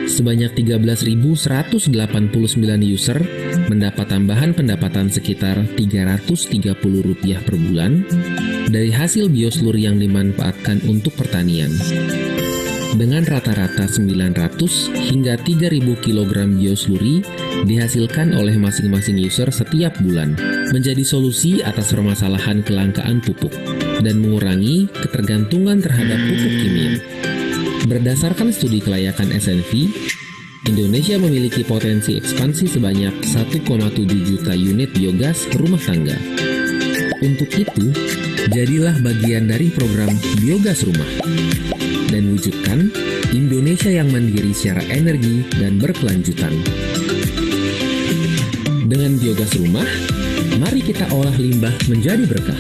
Sebanyak 0.07 0.55
13.189 0.55 1.91
user 2.87 3.19
mendapat 3.67 4.07
tambahan 4.07 4.55
pendapatan 4.55 5.11
sekitar 5.11 5.67
Rp330 5.75 6.79
per 7.43 7.55
bulan 7.59 8.07
dari 8.71 8.95
hasil 8.95 9.27
bioslur 9.27 9.75
yang 9.75 9.99
dimanfaatkan 9.99 10.79
untuk 10.87 11.11
pertanian. 11.19 11.75
Dengan 12.97 13.29
rata-rata 13.29 13.85
900 13.85 14.57
hingga 15.13 15.37
3000 15.37 15.85
kg 16.01 16.33
biosluri 16.49 17.21
dihasilkan 17.69 18.33
oleh 18.33 18.57
masing-masing 18.57 19.21
user 19.21 19.53
setiap 19.53 20.01
bulan, 20.01 20.33
menjadi 20.73 21.05
solusi 21.05 21.61
atas 21.61 21.93
permasalahan 21.93 22.65
kelangkaan 22.65 23.21
pupuk 23.21 23.53
dan 24.01 24.17
mengurangi 24.17 24.89
ketergantungan 24.97 25.85
terhadap 25.85 26.17
pupuk 26.25 26.55
kimia. 26.57 26.97
Berdasarkan 27.85 28.49
studi 28.49 28.81
kelayakan 28.81 29.29
SNV, 29.29 29.93
Indonesia 30.65 31.21
memiliki 31.21 31.69
potensi 31.69 32.17
ekspansi 32.17 32.65
sebanyak 32.65 33.13
1,7 33.29 33.61
juta 34.25 34.57
unit 34.57 34.89
biogas 34.97 35.45
rumah 35.53 35.85
tangga. 35.85 36.17
Untuk 37.21 37.53
itu, 37.61 37.93
jadilah 38.49 38.97
bagian 39.05 39.53
dari 39.53 39.69
program 39.69 40.13
Biogas 40.41 40.85
Rumah 40.85 41.11
dan 42.17 42.33
wujudkan 42.33 42.89
Indonesia 43.37 43.93
yang 43.93 44.09
mandiri 44.09 44.57
secara 44.57 44.81
energi 44.89 45.45
dan 45.61 45.77
berkelanjutan. 45.77 46.57
Dengan 48.89 49.21
biogas 49.21 49.53
rumah, 49.61 49.85
mari 50.57 50.81
kita 50.81 51.13
olah 51.13 51.37
limbah 51.37 51.77
menjadi 51.93 52.25
berkah. 52.25 52.57